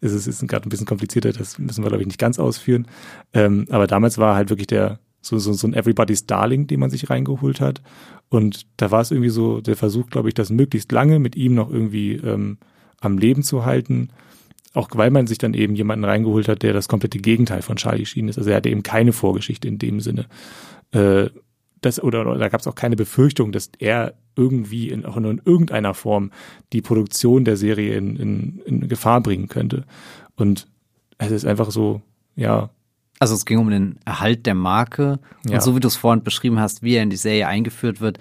ist, 0.00 0.12
ist, 0.12 0.26
ist 0.26 0.46
gerade 0.48 0.66
ein 0.66 0.70
bisschen 0.70 0.86
komplizierter, 0.86 1.32
das 1.32 1.58
müssen 1.58 1.84
wir, 1.84 1.88
glaube 1.88 2.02
ich, 2.02 2.06
nicht 2.06 2.18
ganz 2.18 2.38
ausführen. 2.38 2.86
Ähm, 3.32 3.66
aber 3.70 3.86
damals 3.86 4.18
war 4.18 4.36
halt 4.36 4.50
wirklich 4.50 4.66
der, 4.66 4.98
so, 5.22 5.38
so, 5.38 5.52
so 5.52 5.66
ein 5.66 5.74
Everybody's 5.74 6.26
Darling, 6.26 6.66
den 6.66 6.80
man 6.80 6.90
sich 6.90 7.08
reingeholt 7.08 7.60
hat. 7.60 7.80
Und 8.28 8.66
da 8.76 8.90
war 8.90 9.00
es 9.00 9.10
irgendwie 9.10 9.30
so 9.30 9.60
der 9.60 9.76
Versuch, 9.76 10.10
glaube 10.10 10.28
ich, 10.28 10.34
das 10.34 10.50
möglichst 10.50 10.92
lange 10.92 11.18
mit 11.18 11.36
ihm 11.36 11.54
noch 11.54 11.70
irgendwie 11.70 12.14
ähm, 12.14 12.58
am 13.00 13.16
Leben 13.16 13.42
zu 13.42 13.64
halten. 13.64 14.10
Auch 14.74 14.88
weil 14.94 15.10
man 15.10 15.26
sich 15.26 15.38
dann 15.38 15.54
eben 15.54 15.74
jemanden 15.74 16.04
reingeholt 16.04 16.48
hat, 16.48 16.62
der 16.62 16.72
das 16.72 16.88
komplette 16.88 17.18
Gegenteil 17.18 17.62
von 17.62 17.76
Charlie 17.76 18.06
Sheen 18.06 18.28
ist. 18.28 18.38
Also 18.38 18.50
er 18.50 18.56
hatte 18.56 18.70
eben 18.70 18.82
keine 18.82 19.12
Vorgeschichte 19.12 19.68
in 19.68 19.78
dem 19.78 20.00
Sinne. 20.00 20.26
Äh, 20.92 21.28
das, 21.82 22.02
oder, 22.02 22.22
oder 22.22 22.38
da 22.38 22.48
gab 22.48 22.60
es 22.60 22.66
auch 22.66 22.74
keine 22.74 22.96
Befürchtung, 22.96 23.52
dass 23.52 23.70
er 23.78 24.14
irgendwie 24.34 24.88
in, 24.88 25.04
auch 25.04 25.16
nur 25.16 25.30
in 25.30 25.42
irgendeiner 25.44 25.94
Form 25.94 26.30
die 26.72 26.80
Produktion 26.80 27.44
der 27.44 27.56
Serie 27.56 27.96
in, 27.96 28.16
in, 28.16 28.62
in 28.64 28.88
Gefahr 28.88 29.20
bringen 29.20 29.48
könnte. 29.48 29.84
Und 30.36 30.68
es 31.18 31.30
ist 31.32 31.44
einfach 31.44 31.70
so, 31.70 32.00
ja, 32.34 32.70
also 33.22 33.36
es 33.36 33.44
ging 33.44 33.58
um 33.58 33.70
den 33.70 34.00
Erhalt 34.04 34.46
der 34.46 34.56
Marke. 34.56 35.20
Ja. 35.46 35.54
Und 35.54 35.62
so 35.62 35.76
wie 35.76 35.80
du 35.80 35.86
es 35.86 35.94
vorhin 35.94 36.24
beschrieben 36.24 36.58
hast, 36.58 36.82
wie 36.82 36.96
er 36.96 37.04
in 37.04 37.10
die 37.10 37.16
Serie 37.16 37.46
eingeführt 37.46 38.00
wird, 38.00 38.18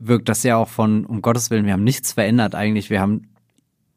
wirkt 0.00 0.28
das 0.28 0.42
ja 0.42 0.56
auch 0.56 0.68
von, 0.68 1.06
um 1.06 1.22
Gottes 1.22 1.50
Willen, 1.50 1.66
wir 1.66 1.72
haben 1.72 1.84
nichts 1.84 2.14
verändert 2.14 2.56
eigentlich. 2.56 2.90
Wir 2.90 3.00
haben 3.00 3.28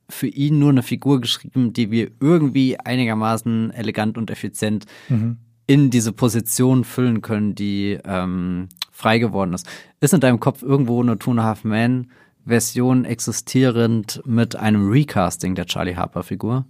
für 0.08 0.28
ihn 0.28 0.60
nur 0.60 0.70
eine 0.70 0.84
Figur 0.84 1.22
geschrieben, 1.22 1.74
die 1.74 1.90
wir 1.90 2.12
irgendwie 2.20 2.80
einigermaßen 2.80 3.72
elegant 3.72 4.16
und 4.16 4.30
effizient 4.30 4.86
mhm. 5.10 5.38
in 5.66 5.90
diese 5.90 6.12
Position 6.12 6.84
füllen 6.84 7.24
können, 7.24 7.56
die 7.56 7.98
ähm, 8.06 8.70
frei 8.92 9.18
geworden 9.18 9.54
ist. 9.54 9.68
Ist 10.02 10.14
in 10.14 10.20
deinem 10.20 10.40
Kopf 10.40 10.62
irgendwo 10.62 11.02
eine 11.02 11.18
Two 11.18 11.32
and 11.32 11.40
a 11.40 11.44
Half 11.46 11.64
Man 11.64 12.12
Version 12.46 13.06
existierend 13.06 14.22
mit 14.24 14.56
einem 14.56 14.88
Recasting 14.88 15.56
der 15.56 15.66
Charlie 15.66 15.96
Harper 15.96 16.22
Figur? 16.22 16.68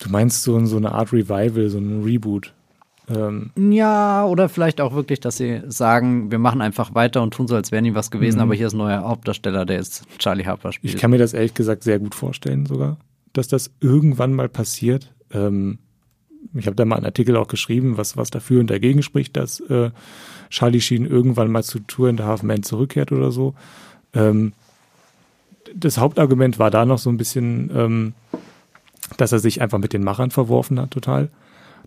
Du 0.00 0.10
meinst 0.10 0.42
so, 0.42 0.64
so 0.66 0.76
eine 0.76 0.92
Art 0.92 1.12
Revival, 1.12 1.68
so 1.68 1.78
ein 1.78 2.02
Reboot? 2.02 2.52
Ähm. 3.08 3.50
Ja, 3.56 4.24
oder 4.24 4.48
vielleicht 4.48 4.80
auch 4.80 4.94
wirklich, 4.94 5.20
dass 5.20 5.36
sie 5.36 5.62
sagen, 5.66 6.30
wir 6.30 6.38
machen 6.38 6.60
einfach 6.60 6.94
weiter 6.94 7.22
und 7.22 7.34
tun 7.34 7.48
so, 7.48 7.54
als 7.54 7.72
wäre 7.72 7.82
nie 7.82 7.94
was 7.94 8.10
gewesen, 8.10 8.36
mhm. 8.36 8.42
aber 8.42 8.54
hier 8.54 8.68
ist 8.68 8.74
ein 8.74 8.78
neuer 8.78 9.02
Hauptdarsteller, 9.02 9.66
der 9.66 9.76
jetzt 9.76 10.04
Charlie 10.18 10.44
Harper 10.44 10.72
spielt. 10.72 10.94
Ich 10.94 11.00
kann 11.00 11.10
mir 11.10 11.18
das 11.18 11.34
ehrlich 11.34 11.54
gesagt 11.54 11.82
sehr 11.82 11.98
gut 11.98 12.14
vorstellen 12.14 12.66
sogar, 12.66 12.98
dass 13.32 13.48
das 13.48 13.72
irgendwann 13.80 14.32
mal 14.32 14.48
passiert. 14.48 15.12
Ähm, 15.32 15.78
ich 16.54 16.66
habe 16.66 16.76
da 16.76 16.84
mal 16.84 16.96
einen 16.96 17.06
Artikel 17.06 17.36
auch 17.36 17.48
geschrieben, 17.48 17.96
was, 17.96 18.16
was 18.16 18.30
dafür 18.30 18.60
und 18.60 18.70
dagegen 18.70 19.02
spricht, 19.02 19.36
dass 19.36 19.60
äh, 19.60 19.90
Charlie 20.48 20.80
Sheen 20.80 21.04
irgendwann 21.04 21.50
mal 21.50 21.62
zu 21.62 21.80
Tour 21.80 22.08
in 22.08 22.16
the 22.16 22.24
Half 22.24 22.42
Man 22.42 22.62
zurückkehrt 22.62 23.12
oder 23.12 23.30
so. 23.30 23.54
Ähm, 24.14 24.52
das 25.74 25.98
Hauptargument 25.98 26.58
war 26.58 26.70
da 26.70 26.84
noch 26.84 26.98
so 26.98 27.10
ein 27.10 27.16
bisschen, 27.16 27.70
ähm, 27.74 28.14
dass 29.16 29.32
er 29.32 29.38
sich 29.38 29.60
einfach 29.60 29.78
mit 29.78 29.92
den 29.92 30.04
Machern 30.04 30.30
verworfen 30.30 30.80
hat, 30.80 30.90
total. 30.90 31.30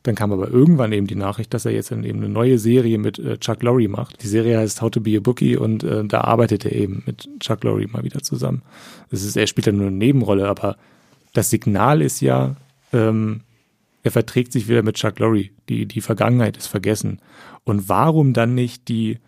Dann 0.04 0.16
kam 0.16 0.34
aber 0.34 0.50
irgendwann 0.50 0.92
eben 0.92 1.08
die 1.08 1.16
Nachricht, 1.16 1.54
dass 1.54 1.66
er 1.66 1.72
jetzt 1.72 1.92
eben 1.92 2.04
eine 2.04 2.28
neue 2.28 2.60
Serie 2.60 2.98
mit 2.98 3.20
äh, 3.20 3.38
Chuck 3.38 3.64
Lorre 3.64 3.88
macht. 3.88 4.22
Die 4.22 4.28
Serie 4.28 4.58
heißt 4.58 4.82
How 4.82 4.92
to 4.92 5.00
Be 5.00 5.16
a 5.18 5.22
Bookie 5.22 5.56
und 5.56 5.84
äh, 5.84 6.04
da 6.04 6.22
arbeitet 6.22 6.66
er 6.66 6.74
eben 6.74 7.04
mit 7.06 7.30
Chuck 7.40 7.64
Lorre 7.64 7.88
mal 7.88 8.04
wieder 8.04 8.22
zusammen. 8.22 8.64
Das 9.10 9.24
ist, 9.24 9.38
er 9.38 9.48
spielt 9.48 9.68
dann 9.68 9.78
nur 9.78 9.88
eine 9.88 9.96
Nebenrolle, 9.96 10.48
aber 10.50 10.76
das 11.32 11.50
Signal 11.50 12.02
ist 12.02 12.20
ja, 12.20 12.58
ähm, 12.92 13.42
er 14.04 14.12
verträgt 14.12 14.52
sich 14.52 14.68
wieder 14.68 14.84
mit 14.84 14.96
Chuck 14.96 15.20
Lorre. 15.20 15.46
Die, 15.70 15.86
die 15.86 16.02
Vergangenheit 16.02 16.58
ist 16.58 16.68
vergessen. 16.68 17.22
Und 17.64 17.88
warum 17.88 18.34
dann 18.34 18.56
nicht 18.56 18.90
die 18.90 19.20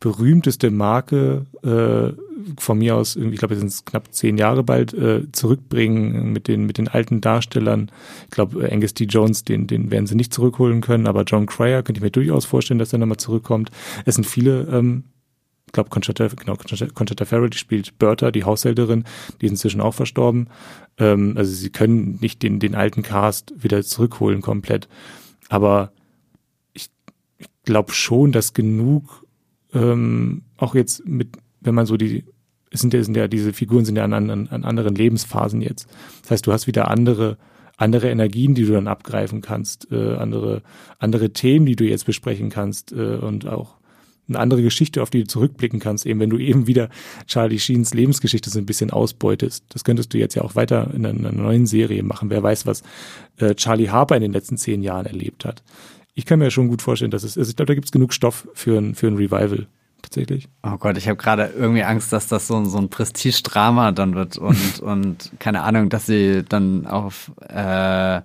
berühmteste 0.00 0.70
Marke 0.70 1.46
äh, 1.62 2.12
von 2.58 2.78
mir 2.78 2.96
aus, 2.96 3.16
ich 3.16 3.38
glaube, 3.38 3.54
es 3.54 3.60
sind 3.60 3.86
knapp 3.86 4.12
zehn 4.12 4.38
Jahre 4.38 4.62
bald, 4.62 4.94
äh, 4.94 5.30
zurückbringen 5.32 6.32
mit 6.32 6.48
den, 6.48 6.64
mit 6.64 6.78
den 6.78 6.88
alten 6.88 7.20
Darstellern. 7.20 7.90
Ich 8.24 8.30
glaube, 8.30 8.66
äh, 8.66 8.72
Angus 8.72 8.94
T. 8.94 9.04
Jones, 9.04 9.44
den, 9.44 9.66
den 9.66 9.90
werden 9.90 10.06
sie 10.06 10.14
nicht 10.14 10.32
zurückholen 10.32 10.80
können, 10.80 11.06
aber 11.06 11.24
John 11.24 11.46
Cryer 11.46 11.82
könnte 11.82 11.98
ich 11.98 12.02
mir 12.02 12.10
durchaus 12.10 12.44
vorstellen, 12.44 12.78
dass 12.78 12.92
er 12.92 12.98
nochmal 12.98 13.16
zurückkommt. 13.16 13.70
Es 14.04 14.14
sind 14.14 14.26
viele, 14.26 14.62
ähm, 14.70 15.04
ich 15.66 15.72
glaube, 15.72 15.90
Conchetta, 15.90 16.28
genau, 16.28 16.56
Conchetta 16.56 17.24
Farrell, 17.24 17.50
die 17.50 17.58
spielt 17.58 17.98
Bertha, 17.98 18.30
die 18.30 18.44
Haushälterin, 18.44 19.04
die 19.40 19.46
ist 19.46 19.52
inzwischen 19.52 19.80
auch 19.80 19.94
verstorben. 19.94 20.48
Ähm, 20.98 21.34
also 21.36 21.52
sie 21.52 21.70
können 21.70 22.18
nicht 22.20 22.42
den, 22.42 22.60
den 22.60 22.74
alten 22.74 23.02
Cast 23.02 23.52
wieder 23.62 23.82
zurückholen 23.82 24.40
komplett. 24.40 24.88
Aber 25.48 25.92
ich, 26.72 26.90
ich 27.38 27.48
glaube 27.64 27.92
schon, 27.92 28.32
dass 28.32 28.54
genug 28.54 29.26
ähm, 29.74 30.42
auch 30.56 30.74
jetzt 30.74 31.06
mit, 31.06 31.36
wenn 31.60 31.74
man 31.74 31.86
so 31.86 31.96
die, 31.96 32.24
es 32.70 32.80
sind 32.80 32.94
ja, 32.94 33.02
sind 33.02 33.16
ja 33.16 33.28
diese 33.28 33.52
Figuren 33.52 33.84
sind 33.84 33.96
ja 33.96 34.04
an, 34.04 34.12
an, 34.12 34.48
an 34.48 34.64
anderen 34.64 34.94
Lebensphasen 34.94 35.60
jetzt. 35.60 35.88
Das 36.22 36.32
heißt, 36.32 36.46
du 36.46 36.52
hast 36.52 36.66
wieder 36.66 36.88
andere 36.88 37.38
andere 37.80 38.10
Energien, 38.10 38.56
die 38.56 38.64
du 38.64 38.72
dann 38.72 38.88
abgreifen 38.88 39.40
kannst, 39.40 39.92
äh, 39.92 40.16
andere 40.16 40.62
andere 40.98 41.30
Themen, 41.30 41.64
die 41.64 41.76
du 41.76 41.84
jetzt 41.84 42.06
besprechen 42.06 42.50
kannst 42.50 42.90
äh, 42.90 43.16
und 43.16 43.46
auch 43.46 43.76
eine 44.28 44.40
andere 44.40 44.62
Geschichte, 44.62 45.00
auf 45.00 45.10
die 45.10 45.20
du 45.20 45.26
zurückblicken 45.28 45.78
kannst, 45.78 46.04
eben 46.04 46.18
wenn 46.18 46.28
du 46.28 46.38
eben 46.38 46.66
wieder 46.66 46.90
Charlie 47.28 47.60
Sheens 47.60 47.94
Lebensgeschichte 47.94 48.50
so 48.50 48.58
ein 48.58 48.66
bisschen 48.66 48.90
ausbeutest. 48.90 49.64
Das 49.68 49.84
könntest 49.84 50.12
du 50.12 50.18
jetzt 50.18 50.34
ja 50.34 50.42
auch 50.42 50.56
weiter 50.56 50.90
in 50.92 51.06
einer, 51.06 51.32
neuen 51.32 51.66
Serie 51.66 52.02
machen. 52.02 52.30
Wer 52.30 52.42
weiß, 52.42 52.66
was 52.66 52.82
äh, 53.36 53.54
Charlie 53.54 53.90
Harper 53.90 54.16
in 54.16 54.22
den 54.22 54.32
letzten 54.32 54.58
zehn 54.58 54.82
Jahren 54.82 55.06
erlebt 55.06 55.44
hat 55.44 55.62
ich 56.18 56.26
kann 56.26 56.40
mir 56.40 56.50
schon 56.50 56.66
gut 56.66 56.82
vorstellen, 56.82 57.12
dass 57.12 57.22
es, 57.22 57.38
also 57.38 57.48
ich 57.48 57.54
glaube, 57.54 57.68
da 57.68 57.74
gibt 57.74 57.84
es 57.84 57.92
genug 57.92 58.12
Stoff 58.12 58.48
für 58.52 58.76
ein, 58.76 58.96
für 58.96 59.06
ein 59.06 59.14
Revival 59.14 59.68
tatsächlich. 60.02 60.48
Oh 60.62 60.76
Gott, 60.78 60.96
ich 60.96 61.08
habe 61.08 61.16
gerade 61.16 61.52
irgendwie 61.56 61.82
Angst, 61.82 62.12
dass 62.12 62.26
das 62.26 62.46
so, 62.46 62.64
so 62.64 62.78
ein 62.78 62.88
Prestige-Drama 62.88 63.92
dann 63.92 64.14
wird 64.14 64.36
und, 64.38 64.80
und 64.82 65.32
keine 65.38 65.62
Ahnung, 65.62 65.88
dass 65.88 66.06
sie 66.06 66.44
dann 66.48 66.86
auf, 66.86 67.32
äh, 67.48 68.20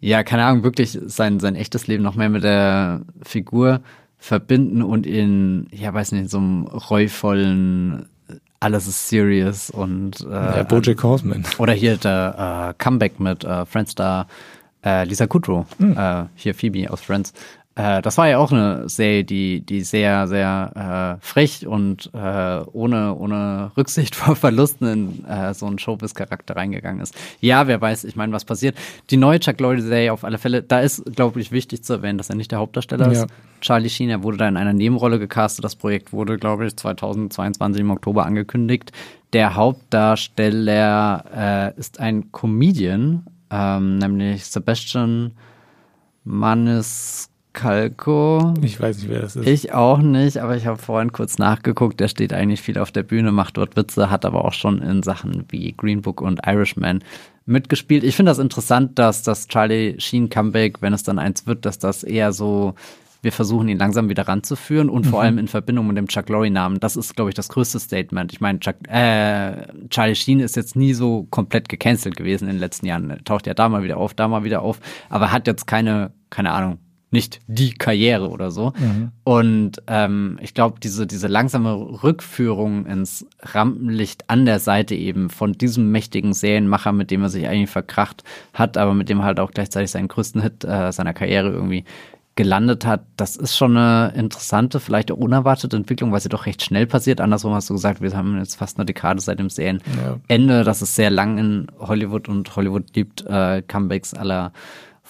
ja, 0.00 0.22
keine 0.24 0.44
Ahnung, 0.44 0.64
wirklich 0.64 0.98
sein, 1.06 1.40
sein 1.40 1.54
echtes 1.54 1.86
Leben 1.86 2.02
noch 2.02 2.14
mehr 2.14 2.28
mit 2.28 2.44
der 2.44 3.02
Figur 3.22 3.80
verbinden 4.18 4.82
und 4.82 5.06
in, 5.06 5.66
ja, 5.70 5.92
weiß 5.92 6.12
nicht, 6.12 6.22
in 6.22 6.28
so 6.28 6.38
einem 6.38 6.66
reuvollen 6.66 8.08
alles 8.64 8.86
ist 8.86 9.08
serious 9.08 9.68
und 9.68 10.22
äh, 10.22 10.32
ja, 10.32 10.62
Bojack 10.62 11.02
Horseman. 11.02 11.44
Oder 11.58 11.74
hier 11.74 11.98
der 11.98 12.70
äh, 12.70 12.82
Comeback 12.82 13.20
mit 13.20 13.44
äh, 13.44 13.66
Friendstar 13.66 14.26
äh, 14.82 15.04
Lisa 15.04 15.26
Kudrow, 15.26 15.66
mhm. 15.78 15.96
äh, 15.96 16.24
hier 16.34 16.54
Phoebe 16.54 16.90
aus 16.90 17.02
Friends. 17.02 17.34
Äh, 17.76 18.02
das 18.02 18.18
war 18.18 18.28
ja 18.28 18.38
auch 18.38 18.52
eine 18.52 18.88
Serie, 18.88 19.24
die, 19.24 19.60
die 19.60 19.80
sehr, 19.80 20.28
sehr 20.28 21.18
äh, 21.20 21.24
frech 21.24 21.66
und 21.66 22.08
äh, 22.14 22.60
ohne, 22.72 23.16
ohne 23.16 23.72
Rücksicht 23.76 24.14
vor 24.14 24.36
Verlusten 24.36 24.86
in 24.86 25.24
äh, 25.26 25.54
so 25.54 25.66
einen 25.66 25.78
Showbiz-Charakter 25.78 26.54
reingegangen 26.54 27.00
ist. 27.00 27.16
Ja, 27.40 27.66
wer 27.66 27.80
weiß, 27.80 28.04
ich 28.04 28.14
meine, 28.14 28.32
was 28.32 28.44
passiert. 28.44 28.76
Die 29.10 29.16
neue 29.16 29.40
Chuck 29.40 29.60
Lorre-Serie 29.60 30.12
auf 30.12 30.24
alle 30.24 30.38
Fälle, 30.38 30.62
da 30.62 30.80
ist, 30.80 31.04
glaube 31.16 31.40
ich, 31.40 31.50
wichtig 31.50 31.82
zu 31.82 31.94
erwähnen, 31.94 32.18
dass 32.18 32.30
er 32.30 32.36
nicht 32.36 32.52
der 32.52 32.60
Hauptdarsteller 32.60 33.12
ja. 33.12 33.24
ist. 33.24 33.26
Charlie 33.60 33.90
Sheen, 33.90 34.10
er 34.10 34.22
wurde 34.22 34.36
da 34.36 34.48
in 34.48 34.56
einer 34.56 34.72
Nebenrolle 34.72 35.18
gecastet. 35.18 35.64
Das 35.64 35.74
Projekt 35.74 36.12
wurde, 36.12 36.36
glaube 36.36 36.66
ich, 36.66 36.76
2022 36.76 37.80
im 37.80 37.90
Oktober 37.90 38.24
angekündigt. 38.24 38.92
Der 39.32 39.56
Hauptdarsteller 39.56 41.72
äh, 41.74 41.80
ist 41.80 41.98
ein 41.98 42.30
Comedian, 42.30 43.26
ähm, 43.50 43.98
nämlich 43.98 44.44
Sebastian 44.44 45.32
Maniscalco. 46.22 47.33
Ich 48.62 48.80
weiß 48.80 48.98
nicht, 48.98 49.08
wer 49.08 49.20
das 49.20 49.36
ist. 49.36 49.46
Ich 49.46 49.72
auch 49.72 49.98
nicht, 49.98 50.38
aber 50.38 50.56
ich 50.56 50.66
habe 50.66 50.76
vorhin 50.76 51.12
kurz 51.12 51.38
nachgeguckt. 51.38 52.00
Der 52.00 52.08
steht 52.08 52.32
eigentlich 52.34 52.60
viel 52.60 52.78
auf 52.78 52.92
der 52.92 53.04
Bühne, 53.04 53.32
macht 53.32 53.56
dort 53.56 53.76
Witze, 53.76 54.10
hat 54.10 54.24
aber 54.24 54.44
auch 54.44 54.52
schon 54.52 54.82
in 54.82 55.02
Sachen 55.02 55.44
wie 55.48 55.72
Green 55.72 56.02
Book 56.02 56.20
und 56.20 56.40
Irishman 56.46 57.02
mitgespielt. 57.46 58.04
Ich 58.04 58.16
finde 58.16 58.30
das 58.30 58.38
interessant, 58.38 58.98
dass 58.98 59.22
das 59.22 59.48
Charlie 59.48 59.98
Sheen 59.98 60.28
Comeback, 60.28 60.82
wenn 60.82 60.92
es 60.92 61.02
dann 61.02 61.18
eins 61.18 61.46
wird, 61.46 61.64
dass 61.64 61.78
das 61.78 62.02
eher 62.02 62.32
so 62.32 62.74
wir 63.24 63.32
versuchen 63.32 63.68
ihn 63.68 63.78
langsam 63.78 64.10
wieder 64.10 64.28
ranzuführen 64.28 64.90
und 64.90 65.06
mhm. 65.06 65.10
vor 65.10 65.22
allem 65.22 65.38
in 65.38 65.48
Verbindung 65.48 65.86
mit 65.86 65.96
dem 65.96 66.08
Chuck 66.08 66.28
Lorre-Namen. 66.28 66.78
Das 66.78 66.94
ist, 66.94 67.16
glaube 67.16 67.30
ich, 67.30 67.34
das 67.34 67.48
größte 67.48 67.80
Statement. 67.80 68.32
Ich 68.32 68.40
meine, 68.40 68.60
Chuck, 68.60 68.76
äh, 68.86 69.66
Charlie 69.88 70.14
Sheen 70.14 70.40
ist 70.40 70.56
jetzt 70.56 70.76
nie 70.76 70.92
so 70.92 71.26
komplett 71.30 71.70
gecancelt 71.70 72.16
gewesen 72.16 72.44
in 72.44 72.56
den 72.56 72.60
letzten 72.60 72.86
Jahren. 72.86 73.08
Er 73.08 73.24
taucht 73.24 73.46
ja 73.46 73.54
da 73.54 73.68
mal 73.68 73.82
wieder 73.82 73.96
auf, 73.96 74.12
da 74.12 74.28
mal 74.28 74.44
wieder 74.44 74.60
auf, 74.60 74.78
aber 75.08 75.32
hat 75.32 75.46
jetzt 75.46 75.66
keine, 75.66 76.12
keine 76.28 76.52
Ahnung, 76.52 76.78
nicht 77.14 77.40
die 77.46 77.72
Karriere 77.72 78.28
oder 78.28 78.50
so. 78.50 78.72
Mhm. 78.76 79.12
Und 79.22 79.82
ähm, 79.86 80.38
ich 80.42 80.52
glaube, 80.52 80.80
diese, 80.82 81.06
diese 81.06 81.28
langsame 81.28 81.72
Rückführung 82.02 82.86
ins 82.86 83.24
Rampenlicht 83.40 84.28
an 84.28 84.44
der 84.44 84.58
Seite 84.58 84.96
eben 84.96 85.30
von 85.30 85.52
diesem 85.52 85.92
mächtigen 85.92 86.34
Serienmacher, 86.34 86.92
mit 86.92 87.12
dem 87.12 87.22
er 87.22 87.30
sich 87.30 87.46
eigentlich 87.46 87.70
verkracht 87.70 88.24
hat, 88.52 88.76
aber 88.76 88.94
mit 88.94 89.08
dem 89.08 89.20
er 89.20 89.26
halt 89.26 89.40
auch 89.40 89.52
gleichzeitig 89.52 89.92
seinen 89.92 90.08
größten 90.08 90.42
Hit 90.42 90.64
äh, 90.64 90.92
seiner 90.92 91.14
Karriere 91.14 91.50
irgendwie 91.50 91.84
gelandet 92.36 92.84
hat, 92.84 93.04
das 93.16 93.36
ist 93.36 93.56
schon 93.56 93.76
eine 93.76 94.12
interessante, 94.16 94.80
vielleicht 94.80 95.12
auch 95.12 95.16
unerwartete 95.16 95.76
Entwicklung, 95.76 96.10
weil 96.10 96.20
sie 96.20 96.28
doch 96.28 96.46
recht 96.46 96.64
schnell 96.64 96.86
passiert. 96.86 97.20
Andersrum 97.20 97.54
hast 97.54 97.70
du 97.70 97.74
gesagt, 97.74 98.00
wir 98.00 98.12
haben 98.16 98.36
jetzt 98.38 98.56
fast 98.56 98.76
eine 98.76 98.86
Dekade 98.86 99.20
seit 99.20 99.38
dem 99.38 99.50
Serienende. 99.50 99.84
Ja. 100.28 100.64
Das 100.64 100.82
ist 100.82 100.96
sehr 100.96 101.10
lang 101.10 101.38
in 101.38 101.68
Hollywood 101.78 102.28
und 102.28 102.56
Hollywood 102.56 102.96
liebt 102.96 103.24
äh, 103.24 103.62
Comebacks 103.62 104.14
aller 104.14 104.52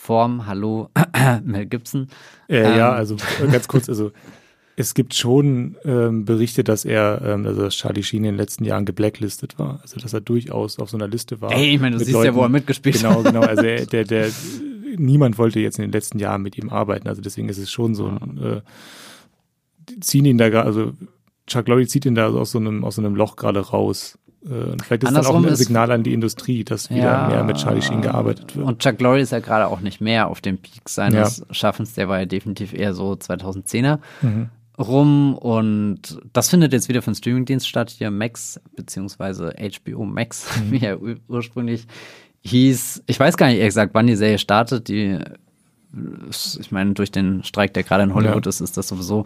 Form. 0.04 0.46
Hallo, 0.46 0.90
Mel 1.44 1.64
Gibson. 1.64 2.08
Äh, 2.46 2.58
ähm. 2.58 2.76
Ja, 2.76 2.92
also 2.92 3.16
äh, 3.42 3.50
ganz 3.50 3.68
kurz, 3.68 3.88
also 3.88 4.12
es 4.76 4.92
gibt 4.92 5.14
schon 5.14 5.76
ähm, 5.84 6.26
Berichte, 6.26 6.62
dass 6.62 6.84
er, 6.84 7.22
ähm, 7.24 7.46
also 7.46 7.62
dass 7.62 7.74
Charlie 7.74 8.02
Sheen 8.02 8.24
in 8.24 8.32
den 8.32 8.36
letzten 8.36 8.64
Jahren 8.64 8.84
geblacklistet 8.84 9.58
war. 9.58 9.80
Also 9.80 9.98
dass 9.98 10.12
er 10.12 10.20
durchaus 10.20 10.78
auf 10.78 10.90
so 10.90 10.98
einer 10.98 11.08
Liste 11.08 11.40
war. 11.40 11.52
Ey, 11.52 11.74
ich 11.74 11.80
meine, 11.80 11.96
du 11.96 12.00
siehst 12.00 12.12
Leuten, 12.12 12.26
ja, 12.26 12.34
wo 12.34 12.42
er 12.42 12.50
mitgespielt 12.50 13.02
hat. 13.02 13.02
Genau, 13.02 13.22
genau. 13.22 13.40
Also 13.40 13.62
er, 13.62 13.86
der, 13.86 14.04
der, 14.04 14.30
niemand 14.98 15.38
wollte 15.38 15.60
jetzt 15.60 15.78
in 15.78 15.84
den 15.84 15.92
letzten 15.92 16.18
Jahren 16.18 16.42
mit 16.42 16.58
ihm 16.58 16.68
arbeiten. 16.68 17.08
Also 17.08 17.22
deswegen 17.22 17.48
ist 17.48 17.58
es 17.58 17.70
schon 17.70 17.94
so 17.94 18.08
ein, 18.08 18.38
äh, 18.42 18.60
ziehen 20.00 20.26
ihn 20.26 20.36
da 20.36 20.48
also 20.48 20.92
Chuck 21.46 21.68
Lorre 21.68 21.86
zieht 21.86 22.06
ihn 22.06 22.14
da 22.14 22.28
aus 22.28 22.50
so 22.50 22.58
einem, 22.58 22.84
aus 22.84 22.96
so 22.96 23.02
einem 23.02 23.14
Loch 23.14 23.36
gerade 23.36 23.60
raus. 23.60 24.18
Äh, 24.48 24.72
und 24.72 24.84
vielleicht 24.84 25.04
ist 25.04 25.16
das 25.16 25.26
auch 25.26 25.36
ein 25.36 25.56
Signal 25.56 25.90
an 25.90 26.02
die 26.02 26.12
Industrie, 26.12 26.64
dass 26.64 26.90
wieder 26.90 27.02
ja, 27.02 27.28
mehr 27.28 27.44
mit 27.44 27.56
Charlie 27.56 27.82
Sheen 27.82 28.02
gearbeitet 28.02 28.56
wird. 28.56 28.66
Und 28.66 28.80
Chuck 28.80 29.00
Lorre 29.00 29.20
ist 29.20 29.32
ja 29.32 29.40
gerade 29.40 29.66
auch 29.66 29.80
nicht 29.80 30.00
mehr 30.00 30.28
auf 30.28 30.40
dem 30.40 30.58
Peak 30.58 30.88
seines 30.88 31.38
ja. 31.38 31.54
Schaffens. 31.54 31.94
Der 31.94 32.08
war 32.08 32.20
ja 32.20 32.26
definitiv 32.26 32.72
eher 32.72 32.94
so 32.94 33.12
2010er. 33.12 33.98
Mhm. 34.22 34.50
rum 34.78 35.34
und 35.38 36.18
das 36.32 36.50
findet 36.50 36.72
jetzt 36.72 36.88
wieder 36.88 37.02
von 37.02 37.14
Streamingdienst 37.14 37.68
statt, 37.68 37.90
hier 37.90 38.10
Max, 38.10 38.60
beziehungsweise 38.76 39.54
HBO 39.58 40.04
Max, 40.04 40.48
mhm. 40.58 40.70
wie 40.72 40.84
er 40.84 40.98
ursprünglich 41.28 41.86
hieß. 42.44 43.04
Ich 43.06 43.18
weiß 43.18 43.36
gar 43.36 43.46
nicht 43.46 43.56
ehrlich 43.56 43.70
gesagt, 43.70 43.94
wann 43.94 44.06
die 44.06 44.16
Serie 44.16 44.38
startet. 44.38 44.88
Die, 44.88 45.18
ich 46.60 46.72
meine, 46.72 46.92
durch 46.92 47.10
den 47.10 47.44
Streik, 47.44 47.72
der 47.74 47.84
gerade 47.84 48.02
in 48.02 48.14
Hollywood 48.14 48.46
ja. 48.46 48.50
ist, 48.50 48.60
ist 48.60 48.76
das 48.76 48.88
sowieso 48.88 49.24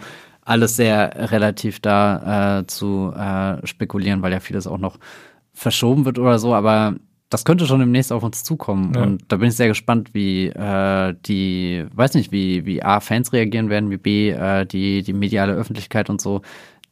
alles 0.48 0.76
sehr 0.76 1.30
relativ 1.30 1.80
da 1.80 2.60
äh, 2.60 2.66
zu 2.66 3.12
äh, 3.14 3.66
spekulieren, 3.66 4.22
weil 4.22 4.32
ja 4.32 4.40
vieles 4.40 4.66
auch 4.66 4.78
noch 4.78 4.98
verschoben 5.52 6.04
wird 6.04 6.18
oder 6.18 6.38
so, 6.38 6.54
aber 6.54 6.96
das 7.28 7.44
könnte 7.44 7.66
schon 7.66 7.80
demnächst 7.80 8.10
auf 8.12 8.22
uns 8.22 8.44
zukommen. 8.44 8.94
Ja. 8.94 9.02
Und 9.02 9.24
da 9.28 9.36
bin 9.36 9.48
ich 9.48 9.56
sehr 9.56 9.68
gespannt, 9.68 10.14
wie 10.14 10.46
äh, 10.46 11.14
die, 11.26 11.84
weiß 11.92 12.14
nicht, 12.14 12.32
wie, 12.32 12.64
wie 12.64 12.82
A, 12.82 13.00
Fans 13.00 13.34
reagieren 13.34 13.68
werden, 13.68 13.90
wie 13.90 13.98
B, 13.98 14.30
äh, 14.30 14.64
die, 14.64 15.02
die 15.02 15.12
mediale 15.12 15.52
Öffentlichkeit 15.52 16.08
und 16.08 16.20
so 16.20 16.40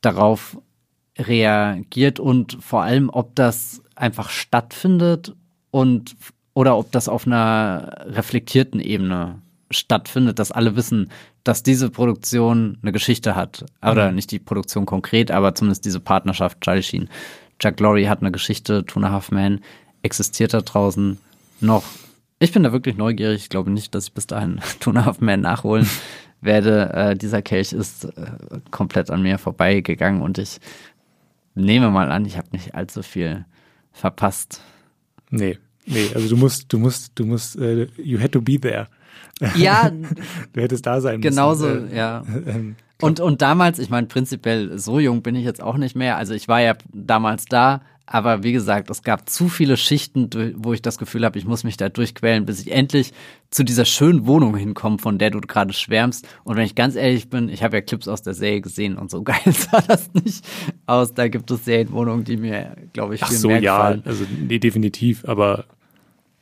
darauf 0.02 0.58
reagiert 1.18 2.20
und 2.20 2.58
vor 2.60 2.82
allem, 2.82 3.08
ob 3.08 3.34
das 3.36 3.82
einfach 3.94 4.28
stattfindet 4.28 5.34
und 5.70 6.14
oder 6.52 6.76
ob 6.76 6.92
das 6.92 7.08
auf 7.08 7.26
einer 7.26 8.04
reflektierten 8.06 8.80
Ebene 8.80 9.40
stattfindet, 9.70 10.38
dass 10.38 10.52
alle 10.52 10.76
wissen, 10.76 11.10
dass 11.46 11.62
diese 11.62 11.90
Produktion 11.90 12.78
eine 12.82 12.90
Geschichte 12.90 13.36
hat. 13.36 13.64
Oder 13.80 14.08
mhm. 14.08 14.16
nicht 14.16 14.32
die 14.32 14.40
Produktion 14.40 14.84
konkret, 14.84 15.30
aber 15.30 15.54
zumindest 15.54 15.84
diese 15.84 16.00
Partnerschaft 16.00 16.60
Charlie 16.60 16.82
Sheen. 16.82 17.08
Chuck 17.60 17.78
Lorre 17.78 18.08
hat 18.08 18.20
eine 18.20 18.32
Geschichte, 18.32 18.84
Two 18.84 18.98
and 18.98 19.06
a 19.06 19.12
Half 19.12 19.30
Man 19.30 19.60
existiert 20.02 20.54
da 20.54 20.60
draußen 20.60 21.18
noch. 21.60 21.84
Ich 22.40 22.52
bin 22.52 22.64
da 22.64 22.72
wirklich 22.72 22.96
neugierig. 22.96 23.42
Ich 23.42 23.48
glaube 23.48 23.70
nicht, 23.70 23.94
dass 23.94 24.08
ich 24.08 24.12
bis 24.12 24.26
dahin 24.26 24.60
Two 24.80 24.90
and 24.90 24.98
a 24.98 25.04
Half 25.04 25.20
Man 25.20 25.40
nachholen 25.40 25.88
werde. 26.40 26.92
Äh, 26.92 27.14
dieser 27.14 27.42
Kelch 27.42 27.72
ist 27.72 28.06
äh, 28.06 28.10
komplett 28.72 29.10
an 29.10 29.22
mir 29.22 29.38
vorbeigegangen 29.38 30.22
und 30.22 30.38
ich 30.38 30.58
nehme 31.54 31.90
mal 31.90 32.10
an, 32.10 32.24
ich 32.24 32.36
habe 32.36 32.48
nicht 32.50 32.74
allzu 32.74 33.04
viel 33.04 33.44
verpasst. 33.92 34.60
Nee, 35.30 35.58
nee, 35.86 36.10
also 36.12 36.28
du 36.28 36.36
musst, 36.36 36.72
du 36.72 36.78
musst, 36.78 37.12
du 37.14 37.24
musst, 37.24 37.56
uh, 37.56 37.86
you 37.96 38.20
had 38.20 38.32
to 38.32 38.42
be 38.42 38.60
there. 38.60 38.88
Ja. 39.56 39.90
du 40.52 40.60
hättest 40.60 40.86
da 40.86 41.00
sein 41.00 41.20
genauso, 41.20 41.66
müssen. 41.66 41.90
Genauso, 41.90 41.94
äh, 41.94 41.96
ja. 41.96 42.22
Ähm, 42.46 42.76
und, 43.02 43.20
und 43.20 43.42
damals, 43.42 43.78
ich 43.78 43.90
meine, 43.90 44.06
prinzipiell 44.06 44.78
so 44.78 44.98
jung 44.98 45.22
bin 45.22 45.34
ich 45.34 45.44
jetzt 45.44 45.62
auch 45.62 45.76
nicht 45.76 45.94
mehr. 45.96 46.16
Also 46.16 46.32
ich 46.32 46.48
war 46.48 46.60
ja 46.60 46.74
damals 46.94 47.44
da, 47.44 47.82
aber 48.06 48.44
wie 48.44 48.52
gesagt, 48.52 48.88
es 48.88 49.02
gab 49.02 49.28
zu 49.28 49.48
viele 49.48 49.76
Schichten, 49.76 50.30
wo 50.56 50.72
ich 50.72 50.80
das 50.80 50.96
Gefühl 50.96 51.24
habe, 51.24 51.38
ich 51.38 51.44
muss 51.44 51.64
mich 51.64 51.76
da 51.76 51.88
durchquälen, 51.88 52.46
bis 52.46 52.60
ich 52.60 52.70
endlich 52.70 53.12
zu 53.50 53.64
dieser 53.64 53.84
schönen 53.84 54.26
Wohnung 54.26 54.56
hinkomme, 54.56 54.98
von 54.98 55.18
der 55.18 55.30
du 55.30 55.40
gerade 55.40 55.72
schwärmst. 55.72 56.26
Und 56.44 56.56
wenn 56.56 56.64
ich 56.64 56.76
ganz 56.76 56.94
ehrlich 56.94 57.28
bin, 57.28 57.48
ich 57.48 57.64
habe 57.64 57.76
ja 57.76 57.80
Clips 57.80 58.06
aus 58.06 58.22
der 58.22 58.34
Serie 58.34 58.60
gesehen 58.60 58.96
und 58.96 59.10
so 59.10 59.22
geil 59.24 59.36
sah 59.52 59.80
das 59.82 60.08
nicht 60.14 60.46
aus. 60.86 61.14
Da 61.14 61.26
gibt 61.28 61.50
es 61.50 61.64
Serienwohnungen, 61.64 62.24
die 62.24 62.36
mir, 62.36 62.76
glaube 62.92 63.16
ich, 63.16 63.24
viel 63.24 63.36
Ach 63.36 63.40
so, 63.40 63.48
mehr 63.48 63.60
ja, 63.60 63.76
gefallen. 63.76 64.02
also 64.06 64.24
nee, 64.40 64.60
definitiv, 64.60 65.24
aber 65.26 65.64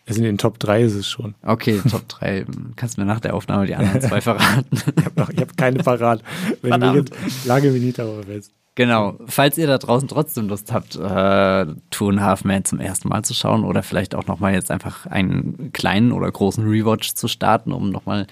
also 0.07 0.19
in 0.19 0.25
den 0.25 0.39
Top 0.39 0.59
3 0.59 0.83
ist 0.83 0.95
es 0.95 1.09
schon. 1.09 1.35
Okay, 1.43 1.81
Top 1.91 2.09
3. 2.09 2.45
Kannst 2.77 2.97
du 2.97 3.01
mir 3.01 3.07
nach 3.07 3.21
der 3.21 3.35
Aufnahme 3.35 3.67
die 3.67 3.75
anderen 3.75 4.03
zwei 4.03 4.21
verraten? 4.23 4.67
ich 4.73 5.05
habe 5.05 5.37
hab 5.41 5.57
keine 5.57 5.79
parat. 5.83 6.23
Wenn 6.61 6.81
wir 6.81 7.05
lage 7.45 7.71
mich 7.71 7.83
nicht 7.83 7.99
darauf 7.99 8.25
fest. 8.25 8.53
Genau. 8.75 9.17
Falls 9.27 9.57
ihr 9.57 9.67
da 9.67 9.79
draußen 9.79 10.09
trotzdem 10.09 10.49
Lust 10.49 10.73
habt, 10.73 10.97
äh, 10.97 11.67
Two 11.91 12.09
and 12.09 12.21
Half 12.21 12.45
Man 12.45 12.65
zum 12.65 12.81
ersten 12.81 13.09
Mal 13.09 13.23
zu 13.23 13.33
schauen 13.33 13.65
oder 13.65 13.83
vielleicht 13.83 14.15
auch 14.15 14.27
nochmal 14.27 14.53
jetzt 14.53 14.71
einfach 14.71 15.07
einen 15.07 15.71
kleinen 15.73 16.13
oder 16.13 16.31
großen 16.31 16.67
Rewatch 16.67 17.15
zu 17.15 17.29
starten, 17.29 17.73
um 17.73 17.91
nochmal 17.91 18.27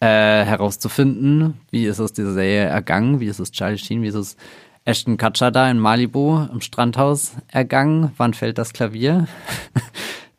äh, 0.00 0.44
herauszufinden, 0.44 1.54
wie 1.70 1.86
ist 1.86 2.00
es 2.00 2.12
dieser 2.12 2.32
Serie 2.32 2.64
ergangen, 2.64 3.20
wie 3.20 3.26
ist 3.26 3.38
es 3.38 3.52
Charlie 3.52 3.78
Sheen, 3.78 4.02
wie 4.02 4.08
ist 4.08 4.14
es 4.14 4.36
Ashton 4.84 5.16
Kutcher 5.16 5.50
da 5.50 5.70
in 5.70 5.78
Malibu 5.78 6.46
im 6.52 6.60
Strandhaus 6.60 7.32
ergangen, 7.48 8.12
wann 8.16 8.34
fällt 8.34 8.58
das 8.58 8.72
Klavier? 8.72 9.26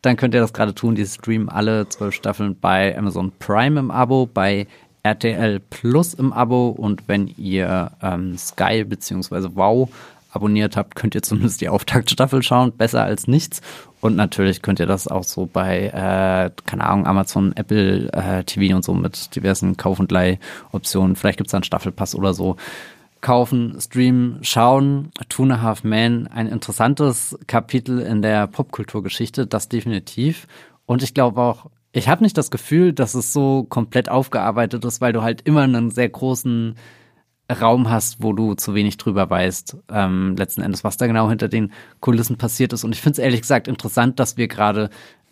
Dann 0.02 0.16
könnt 0.16 0.34
ihr 0.34 0.40
das 0.40 0.52
gerade 0.52 0.74
tun. 0.74 0.94
Die 0.94 1.06
streamen 1.06 1.48
alle 1.48 1.88
zwölf 1.88 2.14
Staffeln 2.14 2.58
bei 2.58 2.96
Amazon 2.96 3.32
Prime 3.38 3.78
im 3.80 3.90
Abo, 3.90 4.26
bei 4.32 4.66
RTL 5.02 5.60
Plus 5.60 6.14
im 6.14 6.32
Abo 6.32 6.68
und 6.68 7.08
wenn 7.08 7.28
ihr 7.36 7.92
ähm, 8.02 8.36
Sky 8.36 8.84
bzw. 8.84 9.50
Wow 9.54 9.88
abonniert 10.30 10.76
habt, 10.76 10.94
könnt 10.94 11.14
ihr 11.14 11.22
zumindest 11.22 11.60
die 11.60 11.68
Auftaktstaffel 11.68 12.42
schauen. 12.42 12.72
Besser 12.72 13.02
als 13.02 13.26
nichts. 13.26 13.60
Und 14.00 14.14
natürlich 14.14 14.62
könnt 14.62 14.78
ihr 14.78 14.86
das 14.86 15.08
auch 15.08 15.24
so 15.24 15.46
bei, 15.46 15.86
äh, 15.86 16.50
keine 16.66 16.84
Ahnung, 16.84 17.06
Amazon, 17.06 17.52
Apple 17.56 18.12
äh, 18.12 18.44
TV 18.44 18.76
und 18.76 18.84
so 18.84 18.94
mit 18.94 19.34
diversen 19.34 19.76
Kauf- 19.76 19.98
und 19.98 20.12
Leih-Optionen. 20.12 21.16
Vielleicht 21.16 21.38
gibt 21.38 21.48
es 21.48 21.52
da 21.52 21.58
einen 21.58 21.64
Staffelpass 21.64 22.14
oder 22.14 22.34
so 22.34 22.56
kaufen, 23.20 23.80
streamen, 23.80 24.38
schauen. 24.42 25.10
Two 25.28 25.44
and 25.44 25.52
a 25.52 25.60
Half 25.62 25.84
Men, 25.84 26.26
ein 26.28 26.46
interessantes 26.46 27.38
Kapitel 27.46 28.00
in 28.00 28.22
der 28.22 28.46
Popkulturgeschichte, 28.46 29.46
das 29.46 29.68
definitiv. 29.68 30.46
Und 30.86 31.02
ich 31.02 31.14
glaube 31.14 31.40
auch, 31.40 31.66
ich 31.92 32.08
habe 32.08 32.22
nicht 32.22 32.38
das 32.38 32.50
Gefühl, 32.50 32.92
dass 32.92 33.14
es 33.14 33.32
so 33.32 33.64
komplett 33.64 34.08
aufgearbeitet 34.08 34.84
ist, 34.84 35.00
weil 35.00 35.12
du 35.12 35.22
halt 35.22 35.42
immer 35.42 35.62
einen 35.62 35.90
sehr 35.90 36.08
großen 36.08 36.76
Raum 37.50 37.88
hast, 37.88 38.22
wo 38.22 38.34
du 38.34 38.54
zu 38.54 38.74
wenig 38.74 38.98
drüber 38.98 39.28
weißt, 39.30 39.78
ähm, 39.90 40.36
letzten 40.36 40.60
Endes, 40.60 40.84
was 40.84 40.98
da 40.98 41.06
genau 41.06 41.30
hinter 41.30 41.48
den 41.48 41.72
Kulissen 42.00 42.36
passiert 42.36 42.74
ist. 42.74 42.84
Und 42.84 42.94
ich 42.94 43.00
finde 43.00 43.12
es 43.12 43.24
ehrlich 43.24 43.40
gesagt 43.40 43.68
interessant, 43.68 44.20
dass 44.20 44.36
wir 44.36 44.48
gerade 44.48 44.90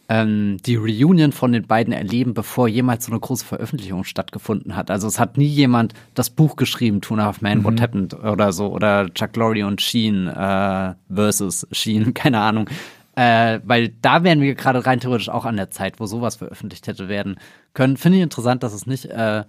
ähm, 0.08 0.58
die 0.64 0.76
Reunion 0.76 1.32
von 1.32 1.52
den 1.52 1.66
beiden 1.66 1.92
erleben, 1.92 2.34
bevor 2.34 2.68
jemals 2.68 3.06
so 3.06 3.12
eine 3.12 3.20
große 3.20 3.44
Veröffentlichung 3.44 4.04
stattgefunden 4.04 4.76
hat. 4.76 4.90
Also 4.90 5.08
es 5.08 5.18
hat 5.18 5.36
nie 5.36 5.46
jemand 5.46 5.94
das 6.14 6.30
Buch 6.30 6.56
geschrieben, 6.56 7.00
Two 7.00 7.14
and 7.14 7.22
a 7.22 7.26
Half 7.26 7.40
Men, 7.40 7.58
mhm. 7.58 7.64
What 7.64 7.80
Happened 7.80 8.14
oder 8.14 8.52
so, 8.52 8.68
oder 8.68 9.12
Chuck 9.12 9.34
Lorre 9.36 9.66
und 9.66 9.82
Sheen 9.82 10.28
äh, 10.28 10.94
versus 11.12 11.66
Sheen, 11.72 12.14
keine 12.14 12.40
Ahnung. 12.40 12.68
Äh, 13.16 13.60
weil 13.64 13.88
da 14.02 14.22
wären 14.24 14.42
wir 14.42 14.54
gerade 14.54 14.84
rein 14.84 15.00
theoretisch 15.00 15.30
auch 15.30 15.46
an 15.46 15.56
der 15.56 15.70
Zeit, 15.70 15.98
wo 15.98 16.06
sowas 16.06 16.36
veröffentlicht 16.36 16.86
hätte 16.86 17.08
werden 17.08 17.36
können. 17.72 17.96
Finde 17.96 18.18
ich 18.18 18.22
interessant, 18.22 18.62
dass 18.62 18.74
es 18.74 18.86
nicht 18.86 19.06
äh, 19.06 19.44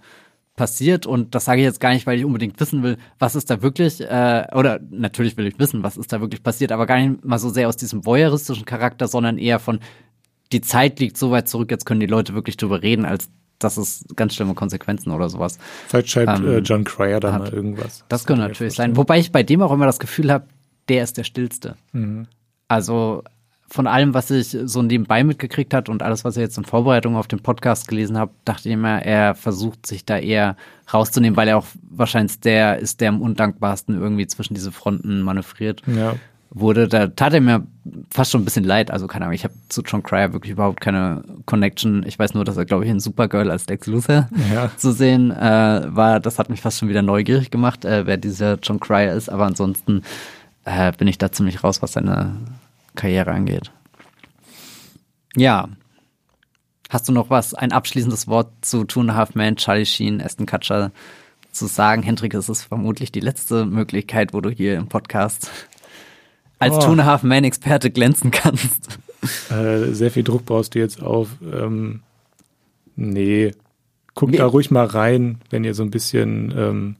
passiert 0.56 1.06
und 1.06 1.34
das 1.34 1.44
sage 1.44 1.60
ich 1.60 1.64
jetzt 1.64 1.80
gar 1.80 1.92
nicht, 1.92 2.06
weil 2.06 2.18
ich 2.18 2.24
unbedingt 2.24 2.58
wissen 2.60 2.82
will, 2.82 2.96
was 3.18 3.36
ist 3.36 3.48
da 3.50 3.62
wirklich, 3.62 4.00
äh, 4.00 4.46
oder 4.54 4.80
natürlich 4.90 5.36
will 5.36 5.46
ich 5.46 5.58
wissen, 5.58 5.82
was 5.82 5.96
ist 5.96 6.12
da 6.12 6.20
wirklich 6.20 6.42
passiert, 6.42 6.72
aber 6.72 6.86
gar 6.86 6.98
nicht 6.98 7.24
mal 7.24 7.38
so 7.38 7.48
sehr 7.48 7.68
aus 7.68 7.76
diesem 7.76 8.04
voyeuristischen 8.04 8.64
Charakter, 8.64 9.06
sondern 9.06 9.38
eher 9.38 9.60
von, 9.60 9.80
die 10.52 10.60
Zeit 10.60 11.00
liegt 11.00 11.16
so 11.16 11.30
weit 11.30 11.48
zurück, 11.48 11.70
jetzt 11.70 11.84
können 11.84 12.00
die 12.00 12.06
Leute 12.06 12.34
wirklich 12.34 12.56
drüber 12.56 12.82
reden, 12.82 13.04
als 13.04 13.28
dass 13.58 13.76
es 13.76 14.04
ganz 14.14 14.34
schlimme 14.34 14.54
Konsequenzen 14.54 15.10
oder 15.10 15.28
sowas. 15.28 15.58
Vielleicht 15.88 16.10
schreibt 16.10 16.38
ähm, 16.38 16.48
äh, 16.48 16.58
John 16.58 16.84
Cryer 16.84 17.20
da 17.20 17.38
mal 17.38 17.52
irgendwas. 17.52 17.98
Das, 17.98 18.04
das 18.08 18.26
könnte 18.26 18.42
natürlich 18.42 18.74
sein. 18.74 18.96
Wobei 18.96 19.18
ich 19.18 19.32
bei 19.32 19.42
dem 19.42 19.62
auch 19.62 19.72
immer 19.72 19.86
das 19.86 19.98
Gefühl 19.98 20.30
habe, 20.30 20.46
der 20.88 21.02
ist 21.02 21.16
der 21.16 21.24
Stillste. 21.24 21.76
Mhm. 21.92 22.28
Also 22.68 23.24
von 23.70 23.86
allem, 23.86 24.14
was 24.14 24.30
ich 24.30 24.56
so 24.64 24.82
nebenbei 24.82 25.24
mitgekriegt 25.24 25.74
hat 25.74 25.88
und 25.88 26.02
alles, 26.02 26.24
was 26.24 26.36
ich 26.36 26.40
jetzt 26.40 26.56
in 26.56 26.64
Vorbereitung 26.64 27.16
auf 27.16 27.28
den 27.28 27.40
Podcast 27.40 27.86
gelesen 27.86 28.16
habe, 28.16 28.32
dachte 28.44 28.68
ich 28.68 28.72
immer, 28.72 29.02
er 29.02 29.34
versucht 29.34 29.86
sich 29.86 30.06
da 30.06 30.18
eher 30.18 30.56
rauszunehmen, 30.92 31.36
weil 31.36 31.48
er 31.48 31.58
auch 31.58 31.66
wahrscheinlich 31.90 32.40
der 32.40 32.78
ist, 32.78 33.00
der 33.00 33.10
am 33.10 33.20
undankbarsten 33.20 34.00
irgendwie 34.00 34.26
zwischen 34.26 34.54
diese 34.54 34.72
Fronten 34.72 35.20
manövriert. 35.20 35.82
Ja. 35.86 36.14
Wurde, 36.50 36.88
da 36.88 37.08
tat 37.08 37.34
er 37.34 37.42
mir 37.42 37.66
fast 38.10 38.30
schon 38.30 38.40
ein 38.40 38.44
bisschen 38.46 38.64
leid. 38.64 38.90
Also 38.90 39.06
keine 39.06 39.26
Ahnung, 39.26 39.34
ich 39.34 39.44
habe 39.44 39.54
zu 39.68 39.82
John 39.82 40.02
Cryer 40.02 40.32
wirklich 40.32 40.52
überhaupt 40.52 40.80
keine 40.80 41.22
Connection. 41.44 42.04
Ich 42.06 42.18
weiß 42.18 42.32
nur, 42.32 42.44
dass 42.44 42.56
er, 42.56 42.64
glaube 42.64 42.84
ich, 42.84 42.90
in 42.90 43.00
Supergirl 43.00 43.50
als 43.50 43.66
Lex 43.66 43.86
Luthor 43.86 44.28
Ja. 44.50 44.70
zu 44.76 44.92
sehen 44.92 45.30
äh, 45.30 45.82
war. 45.88 46.20
Das 46.20 46.38
hat 46.38 46.48
mich 46.48 46.62
fast 46.62 46.78
schon 46.78 46.88
wieder 46.88 47.02
neugierig 47.02 47.50
gemacht, 47.50 47.84
äh, 47.84 48.06
wer 48.06 48.16
dieser 48.16 48.58
John 48.62 48.80
Cryer 48.80 49.14
ist. 49.14 49.28
Aber 49.28 49.44
ansonsten 49.44 50.02
äh, 50.64 50.90
bin 50.92 51.06
ich 51.06 51.18
da 51.18 51.30
ziemlich 51.30 51.62
raus, 51.62 51.82
was 51.82 51.92
seine 51.92 52.36
Karriere 52.94 53.32
angeht. 53.32 53.70
Ja. 55.36 55.68
Hast 56.88 57.06
du 57.08 57.12
noch 57.12 57.28
was, 57.28 57.52
ein 57.52 57.72
abschließendes 57.72 58.26
Wort 58.26 58.50
zu 58.62 58.84
Two 58.84 59.00
and 59.00 59.10
a 59.10 59.14
Half 59.14 59.34
Men, 59.34 59.56
Charlie 59.56 59.84
Sheen, 59.84 60.22
Aston 60.22 60.46
Kutcher 60.46 60.92
zu 61.52 61.66
sagen? 61.66 62.02
Hendrik, 62.02 62.32
es 62.32 62.48
ist 62.48 62.64
vermutlich 62.64 63.12
die 63.12 63.20
letzte 63.20 63.66
Möglichkeit, 63.66 64.32
wo 64.32 64.40
du 64.40 64.48
hier 64.48 64.76
im 64.76 64.88
Podcast 64.88 65.50
als 66.58 66.74
Oh. 66.76 66.80
Two 66.80 66.92
and 66.92 67.00
a 67.00 67.04
Half 67.04 67.22
Men 67.22 67.44
Experte 67.44 67.90
glänzen 67.90 68.30
kannst. 68.30 68.98
Äh, 69.50 69.92
sehr 69.92 70.10
viel 70.10 70.22
Druck 70.24 70.44
baust 70.46 70.74
du 70.74 70.78
jetzt 70.78 71.02
auf. 71.02 71.28
Ähm, 71.52 72.02
nee. 72.96 73.52
Guckt 74.14 74.32
Nee. 74.32 74.38
da 74.38 74.46
ruhig 74.46 74.70
mal 74.70 74.86
rein, 74.86 75.38
wenn 75.50 75.64
ihr 75.64 75.74
so 75.74 75.82
ein 75.82 75.90
bisschen 75.90 76.52
ähm, 76.56 76.96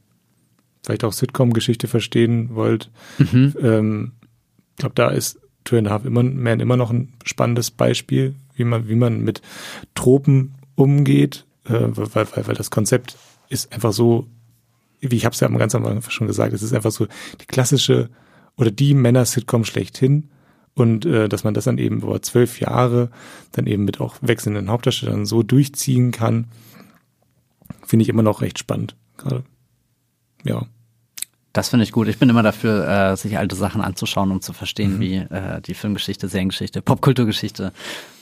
vielleicht 0.85 1.05
auch 1.05 1.12
Sitcom-Geschichte 1.12 1.89
verstehen 1.89 2.55
wollt. 2.55 2.90
Mhm. 3.18 3.55
Ähm, 3.60 4.12
ich 4.72 4.76
glaube, 4.80 4.94
da 4.94 5.09
ist 5.10 5.39
Two 5.64 5.76
and 5.76 5.89
a 5.89 5.90
Half 5.90 6.05
immer, 6.05 6.22
Man 6.22 6.60
immer 6.60 6.76
noch 6.76 6.90
ein 6.90 7.12
spannendes 7.24 7.70
Beispiel, 7.70 8.35
wie 8.55 8.64
man, 8.64 8.89
wie 8.89 8.94
man 8.94 9.20
mit 9.22 9.43
Tropen 9.94 10.55
umgeht, 10.76 11.44
äh, 11.66 11.72
weil, 11.72 12.26
weil, 12.35 12.47
weil 12.47 12.55
das 12.55 12.70
Konzept 12.70 13.16
ist 13.48 13.72
einfach 13.72 13.93
so, 13.93 14.26
wie 15.01 15.16
ich 15.16 15.24
habe 15.24 15.35
es 15.35 15.40
ja 15.40 15.48
am 15.48 15.59
ganz 15.59 15.74
am 15.74 15.85
Anfang 15.86 16.10
schon 16.10 16.26
gesagt, 16.26 16.52
es 16.52 16.62
ist 16.62 16.72
einfach 16.72 16.90
so 16.93 17.06
die 17.40 17.47
klassische 17.47 18.09
oder 18.59 18.70
die 18.70 18.93
Männer-Sitcom 18.93 19.64
schlechthin 19.64 20.28
und 20.74 21.06
äh, 21.06 21.28
dass 21.28 21.44
man 21.44 21.55
das 21.55 21.64
dann 21.64 21.78
eben 21.78 22.02
über 22.02 22.20
zwölf 22.20 22.60
Jahre 22.60 23.10
dann 23.52 23.66
eben 23.66 23.85
mit 23.85 24.01
auch 24.01 24.16
wechselnden 24.20 24.68
Hauptdarstellern 24.70 25.26
so 25.26 25.43
durchziehen 25.43 26.10
kann, 26.10 26.47
finde 27.86 28.02
ich 28.02 28.09
immer 28.09 28.22
noch 28.22 28.43
recht 28.43 28.59
spannend. 28.59 28.97
Gerade. 29.16 29.44
Ja. 30.44 30.66
Das 31.52 31.70
finde 31.70 31.85
ich 31.85 31.93
gut. 31.93 32.09
Ich 32.09 32.18
bin 32.18 32.28
immer 32.28 32.43
dafür, 32.43 32.86
äh, 32.86 33.16
sich 33.16 33.39
alte 33.39 33.56
Sachen 33.56 33.80
anzuschauen, 33.80 34.30
um 34.30 34.40
zu 34.40 34.52
verstehen, 34.52 35.01
wie 35.01 35.16
äh, 35.16 35.60
die 35.62 35.74
Filmgeschichte, 35.74 36.28
Seriengeschichte, 36.28 36.82
Popkulturgeschichte 36.82 37.72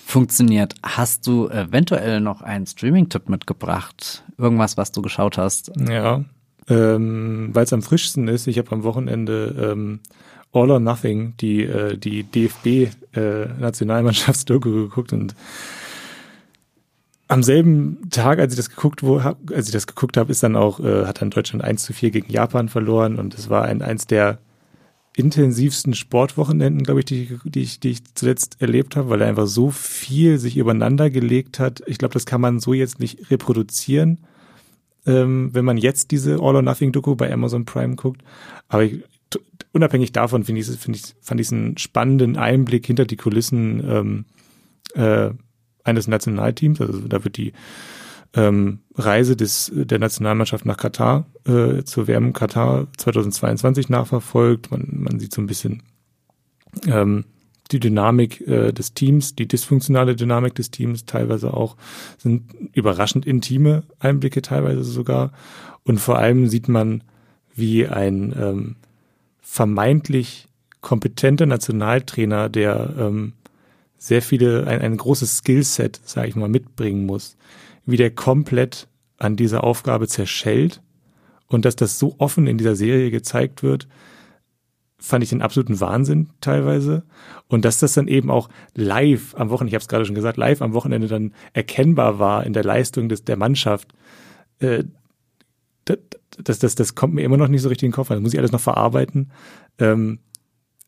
funktioniert. 0.06 0.74
Hast 0.82 1.26
du 1.26 1.48
eventuell 1.48 2.20
noch 2.20 2.40
einen 2.40 2.66
Streaming-Tipp 2.66 3.28
mitgebracht? 3.28 4.24
Irgendwas, 4.38 4.76
was 4.76 4.92
du 4.92 5.02
geschaut 5.02 5.36
hast? 5.36 5.72
Ja, 5.76 6.24
ähm, 6.68 7.50
weil 7.52 7.64
es 7.64 7.72
am 7.72 7.82
frischsten 7.82 8.28
ist. 8.28 8.46
Ich 8.46 8.58
habe 8.58 8.70
am 8.72 8.82
Wochenende 8.82 9.72
ähm, 9.72 10.00
All 10.52 10.70
or 10.70 10.80
Nothing, 10.80 11.34
die, 11.38 11.64
äh, 11.64 11.96
die 11.98 12.24
DFB-Nationalmannschaftsdoku 12.24 14.70
geguckt 14.70 15.12
und 15.12 15.34
am 17.28 17.42
selben 17.42 18.08
Tag, 18.10 18.38
als 18.38 18.52
ich 18.52 18.56
das 18.56 18.70
geguckt 18.70 19.02
wo, 19.02 19.24
hab, 19.24 19.38
als 19.52 19.66
ich 19.66 19.72
das 19.72 19.88
geguckt 19.88 20.16
habe, 20.16 20.30
ist 20.30 20.44
dann 20.44 20.54
auch, 20.54 20.78
äh, 20.80 21.06
hat 21.06 21.20
dann 21.20 21.30
Deutschland 21.30 21.64
1 21.64 21.84
zu 21.84 21.92
4 21.92 22.12
gegen 22.12 22.30
Japan 22.30 22.68
verloren 22.68 23.18
und 23.18 23.34
es 23.34 23.50
war 23.50 23.64
ein, 23.64 23.82
eins 23.82 24.06
der 24.06 24.38
intensivsten 25.16 25.94
Sportwochenenden, 25.94 26.84
glaube 26.84 27.00
ich, 27.00 27.06
die, 27.06 27.38
die, 27.44 27.62
ich, 27.62 27.80
die 27.80 27.90
ich 27.90 28.04
zuletzt 28.14 28.60
erlebt 28.60 28.96
habe, 28.96 29.08
weil 29.08 29.22
er 29.22 29.28
einfach 29.28 29.46
so 29.46 29.70
viel 29.70 30.38
sich 30.38 30.56
übereinander 30.56 31.10
gelegt 31.10 31.58
hat. 31.58 31.82
Ich 31.86 31.98
glaube, 31.98 32.14
das 32.14 32.26
kann 32.26 32.40
man 32.40 32.60
so 32.60 32.74
jetzt 32.74 33.00
nicht 33.00 33.30
reproduzieren 33.30 34.18
ähm, 35.06 35.50
wenn 35.52 35.64
man 35.64 35.76
jetzt 35.76 36.10
diese 36.10 36.34
All 36.34 36.56
or 36.56 36.62
Nothing 36.62 36.92
Doku 36.92 37.14
bei 37.14 37.32
Amazon 37.32 37.64
Prime 37.64 37.96
guckt. 37.96 38.22
Aber 38.68 38.84
ich, 38.84 39.02
unabhängig 39.72 40.12
davon 40.12 40.44
finde 40.44 40.60
ich, 40.60 40.66
finde 40.66 40.98
ich, 40.98 41.14
fand 41.20 41.40
ich 41.40 41.52
einen 41.52 41.78
spannenden 41.78 42.36
Einblick 42.36 42.86
hinter 42.86 43.04
die 43.04 43.16
Kulissen 43.16 43.84
ähm, 43.88 44.24
äh, 44.94 45.30
eines 45.84 46.08
Nationalteams. 46.08 46.80
Also 46.80 47.00
da 47.06 47.24
wird 47.24 47.36
die 47.36 47.52
ähm, 48.34 48.80
Reise 48.94 49.36
des, 49.36 49.70
der 49.74 49.98
Nationalmannschaft 49.98 50.66
nach 50.66 50.76
Katar 50.76 51.26
äh, 51.46 51.84
zur 51.84 52.08
WM 52.08 52.32
Katar 52.32 52.88
2022 52.96 53.88
nachverfolgt. 53.88 54.70
Man, 54.70 54.88
man 54.92 55.20
sieht 55.20 55.32
so 55.32 55.40
ein 55.40 55.46
bisschen 55.46 55.82
ähm, 56.86 57.24
die 57.72 57.80
Dynamik 57.80 58.46
äh, 58.46 58.72
des 58.72 58.94
Teams, 58.94 59.34
die 59.34 59.48
dysfunktionale 59.48 60.16
Dynamik 60.16 60.54
des 60.54 60.70
Teams 60.70 61.04
teilweise 61.04 61.54
auch, 61.54 61.76
sind 62.18 62.44
überraschend 62.72 63.26
intime 63.26 63.82
Einblicke 63.98 64.42
teilweise 64.42 64.84
sogar. 64.84 65.32
Und 65.84 65.98
vor 65.98 66.18
allem 66.18 66.48
sieht 66.48 66.68
man, 66.68 67.02
wie 67.54 67.86
ein 67.86 68.34
ähm, 68.38 68.76
vermeintlich 69.40 70.48
kompetenter 70.80 71.46
Nationaltrainer, 71.46 72.48
der 72.48 72.94
ähm, 72.98 73.32
sehr 73.98 74.22
viele, 74.22 74.66
ein, 74.66 74.80
ein 74.82 74.96
großes 74.96 75.38
Skillset, 75.38 76.00
sage 76.04 76.28
ich 76.28 76.36
mal, 76.36 76.48
mitbringen 76.48 77.06
muss, 77.06 77.36
wie 77.86 77.96
der 77.96 78.10
komplett 78.10 78.88
an 79.18 79.36
dieser 79.36 79.64
Aufgabe 79.64 80.06
zerschellt 80.06 80.82
und 81.48 81.64
dass 81.64 81.76
das 81.76 81.98
so 81.98 82.16
offen 82.18 82.46
in 82.46 82.58
dieser 82.58 82.76
Serie 82.76 83.10
gezeigt 83.10 83.62
wird, 83.62 83.88
fand 84.98 85.22
ich 85.22 85.30
den 85.30 85.42
absoluten 85.42 85.80
Wahnsinn 85.80 86.30
teilweise. 86.40 87.04
Und 87.48 87.64
dass 87.64 87.78
das 87.78 87.94
dann 87.94 88.08
eben 88.08 88.30
auch 88.30 88.48
live 88.74 89.34
am 89.36 89.50
Wochenende, 89.50 89.70
ich 89.70 89.74
habe 89.74 89.82
es 89.82 89.88
gerade 89.88 90.04
schon 90.04 90.14
gesagt, 90.14 90.36
live 90.36 90.62
am 90.62 90.72
Wochenende 90.72 91.06
dann 91.06 91.32
erkennbar 91.52 92.18
war 92.18 92.44
in 92.44 92.52
der 92.52 92.64
Leistung 92.64 93.08
des, 93.08 93.24
der 93.24 93.36
Mannschaft, 93.36 93.92
äh, 94.58 94.84
das, 95.84 96.58
das, 96.58 96.74
das, 96.74 96.94
kommt 96.94 97.14
mir 97.14 97.22
immer 97.22 97.36
noch 97.36 97.48
nicht 97.48 97.62
so 97.62 97.68
richtig 97.68 97.86
in 97.86 97.90
den 97.90 97.94
Kopf. 97.94 98.08
Das 98.08 98.20
muss 98.20 98.32
ich 98.32 98.38
alles 98.38 98.52
noch 98.52 98.60
verarbeiten. 98.60 99.30
Ähm, 99.78 100.18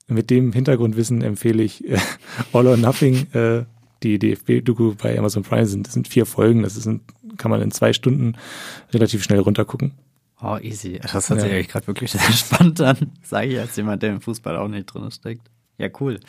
mit 0.09 0.31
dem 0.31 0.53
Hintergrundwissen 0.53 1.23
empfehle 1.23 1.63
ich 1.63 1.89
äh, 1.89 1.99
All 2.53 2.67
or 2.67 2.77
Nothing, 2.77 3.27
äh, 3.33 3.65
die 4.03 4.19
DFB-Doku 4.19 4.95
bei 5.01 5.19
Amazon 5.19 5.43
Prime 5.43 5.67
sind. 5.67 5.87
Das 5.87 5.95
sind 5.95 6.09
vier 6.09 6.27
Folgen, 6.27 6.63
das 6.63 6.77
ist 6.77 6.89
kann 7.37 7.51
man 7.51 7.63
in 7.63 7.71
zwei 7.71 7.93
Stunden 7.93 8.37
relativ 8.93 9.23
schnell 9.23 9.41
runtergucken. 9.41 9.93
Oh, 10.41 10.57
easy. 10.61 11.01
Das 11.03 11.13
hört 11.31 11.41
sich 11.41 11.51
Ja. 11.51 11.57
eigentlich 11.57 11.69
gerade 11.69 11.87
wirklich 11.87 12.13
sehr 12.13 12.21
spannend 12.33 12.81
an, 12.81 13.13
sage 13.23 13.49
ich 13.49 13.59
als 13.59 13.77
jemand, 13.77 14.03
der 14.03 14.11
im 14.11 14.21
Fußball 14.21 14.57
auch 14.57 14.69
nicht 14.69 14.87
drin 14.87 15.11
steckt. 15.11 15.49
Ja, 15.79 15.89
cool. 16.01 16.21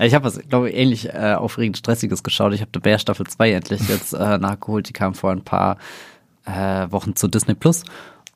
Ich 0.00 0.14
habe 0.14 0.24
was, 0.26 0.38
glaube 0.48 0.70
ich, 0.70 0.76
ähnlich 0.76 1.08
äh, 1.12 1.34
aufregend 1.36 1.76
Stressiges 1.76 2.22
geschaut. 2.22 2.52
Ich 2.54 2.60
habe 2.60 2.70
The 2.72 2.78
Bear 2.80 2.98
Staffel 3.00 3.26
2 3.26 3.50
endlich 3.52 3.88
jetzt 3.88 4.12
äh, 4.12 4.38
nachgeholt. 4.38 4.88
Die 4.88 4.92
kam 4.92 5.14
vor 5.14 5.32
ein 5.32 5.42
paar 5.42 5.76
äh, 6.46 6.86
Wochen 6.90 7.16
zu 7.16 7.26
Disney 7.26 7.54
Plus. 7.54 7.82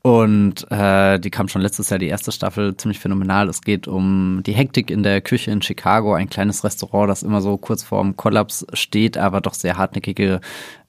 Und 0.05 0.69
äh, 0.73 1.20
die 1.20 1.31
kam 1.31 1.47
schon 1.47 1.62
letztes 1.62 1.89
Jahr 1.90 2.01
die 2.01 2.09
erste 2.09 2.32
Staffel, 2.32 2.77
ziemlich 2.77 2.99
phänomenal. 2.99 3.49
Es 3.49 3.61
geht 3.61 3.86
um 3.86 4.43
die 4.44 4.53
Hektik 4.55 4.90
in 4.90 5.05
der 5.05 5.20
Küche 5.20 5.53
in 5.53 5.62
Chicago, 5.62 6.15
ein 6.15 6.28
kleines 6.28 6.65
Restaurant, 6.65 7.09
das 7.09 7.23
immer 7.23 7.40
so 7.40 7.57
kurz 7.57 7.85
vorm 7.85 8.16
Kollaps 8.16 8.66
steht, 8.73 9.16
aber 9.16 9.40
doch 9.40 9.55
sehr 9.55 9.77
hartnäckige 9.77 10.40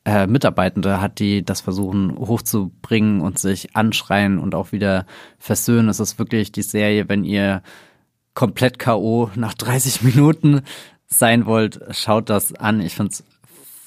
äh, 0.05 0.27
Mitarbeitende 0.27 0.99
hat, 0.99 1.19
die 1.19 1.43
das 1.43 1.61
versuchen 1.61 2.17
hochzubringen 2.17 3.21
und 3.21 3.39
sich 3.39 3.75
anschreien 3.75 4.39
und 4.39 4.55
auch 4.55 4.71
wieder 4.71 5.05
versöhnen. 5.39 5.89
Es 5.89 5.99
ist 5.99 6.19
wirklich 6.19 6.51
die 6.51 6.61
Serie, 6.61 7.07
wenn 7.07 7.23
ihr 7.23 7.61
komplett 8.33 8.79
K.O. 8.79 9.29
nach 9.35 9.53
30 9.53 10.01
Minuten 10.03 10.61
sein 11.07 11.45
wollt, 11.45 11.79
schaut 11.91 12.29
das 12.29 12.53
an. 12.53 12.81
Ich 12.81 12.95
find's 12.95 13.23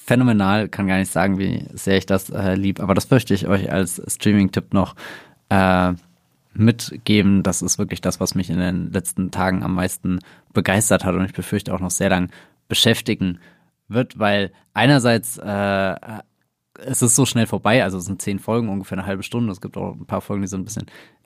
phänomenal, 0.05 0.69
kann 0.69 0.87
gar 0.87 0.97
nicht 0.97 1.11
sagen, 1.11 1.37
wie 1.37 1.65
sehr 1.73 1.97
ich 1.97 2.05
das 2.05 2.29
äh, 2.29 2.55
lieb, 2.55 2.79
aber 2.79 2.93
das 2.93 3.11
möchte 3.11 3.33
ich 3.33 3.47
euch 3.47 3.71
als 3.71 4.01
Streaming-Tipp 4.07 4.73
noch 4.73 4.95
äh, 5.49 5.93
mitgeben. 6.53 7.43
Das 7.43 7.61
ist 7.61 7.77
wirklich 7.77 7.99
das, 7.99 8.19
was 8.19 8.33
mich 8.33 8.49
in 8.49 8.57
den 8.57 8.91
letzten 8.91 9.31
Tagen 9.31 9.63
am 9.63 9.75
meisten 9.75 10.19
begeistert 10.53 11.03
hat 11.03 11.13
und 11.13 11.25
ich 11.25 11.33
befürchte 11.33 11.73
auch 11.73 11.81
noch 11.81 11.91
sehr 11.91 12.09
lang 12.09 12.31
beschäftigen 12.69 13.39
wird, 13.87 14.19
weil 14.19 14.51
einerseits 14.73 15.37
äh, 15.37 15.95
es 16.79 17.01
ist 17.01 17.15
so 17.15 17.25
schnell 17.25 17.47
vorbei, 17.47 17.83
also 17.83 17.97
es 17.97 18.05
sind 18.05 18.21
zehn 18.21 18.39
Folgen, 18.39 18.69
ungefähr 18.69 18.97
eine 18.97 19.07
halbe 19.07 19.23
Stunde. 19.23 19.51
Es 19.51 19.61
gibt 19.61 19.77
auch 19.77 19.93
ein 19.93 20.05
paar 20.05 20.21
Folgen, 20.21 20.43
die 20.43 20.47
sind 20.47 20.61
ein 20.61 20.65
bisschen 20.65 20.85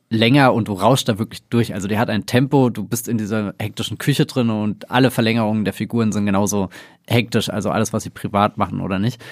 länger 0.09 0.53
und 0.53 0.67
du 0.67 0.73
rauschst 0.73 1.07
da 1.07 1.19
wirklich 1.19 1.43
durch. 1.49 1.73
Also 1.73 1.87
die 1.87 1.97
hat 1.97 2.09
ein 2.09 2.25
Tempo, 2.25 2.69
du 2.69 2.83
bist 2.83 3.07
in 3.07 3.17
dieser 3.17 3.53
hektischen 3.59 3.97
Küche 3.97 4.25
drin 4.25 4.49
und 4.49 4.91
alle 4.91 5.09
Verlängerungen 5.09 5.63
der 5.65 5.73
Figuren 5.73 6.11
sind 6.11 6.25
genauso 6.25 6.69
hektisch, 7.07 7.49
also 7.49 7.69
alles, 7.69 7.93
was 7.93 8.03
sie 8.03 8.09
privat 8.09 8.57
machen 8.57 8.81
oder 8.81 8.99
nicht. 8.99 9.23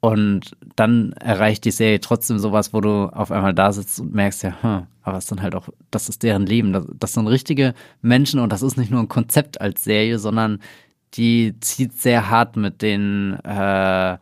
Und 0.00 0.56
dann 0.76 1.12
erreicht 1.12 1.64
die 1.66 1.72
Serie 1.72 2.00
trotzdem 2.00 2.38
sowas, 2.38 2.72
wo 2.72 2.80
du 2.80 3.06
auf 3.12 3.30
einmal 3.30 3.52
da 3.52 3.70
sitzt 3.72 4.00
und 4.00 4.14
merkst, 4.14 4.44
ja, 4.44 4.56
hm, 4.62 4.86
aber 5.02 5.18
es 5.18 5.26
sind 5.26 5.42
halt 5.42 5.54
auch, 5.54 5.68
das 5.90 6.08
ist 6.08 6.22
deren 6.22 6.46
Leben. 6.46 6.72
Das, 6.72 6.86
das 6.98 7.12
sind 7.12 7.26
richtige 7.26 7.74
Menschen 8.00 8.40
und 8.40 8.50
das 8.50 8.62
ist 8.62 8.78
nicht 8.78 8.90
nur 8.90 9.00
ein 9.00 9.08
Konzept 9.08 9.60
als 9.60 9.84
Serie, 9.84 10.18
sondern 10.18 10.60
die 11.14 11.58
zieht 11.60 11.92
sehr 11.94 12.30
hart 12.30 12.56
mit 12.56 12.82
den 12.82 13.34
äh, 13.44 14.18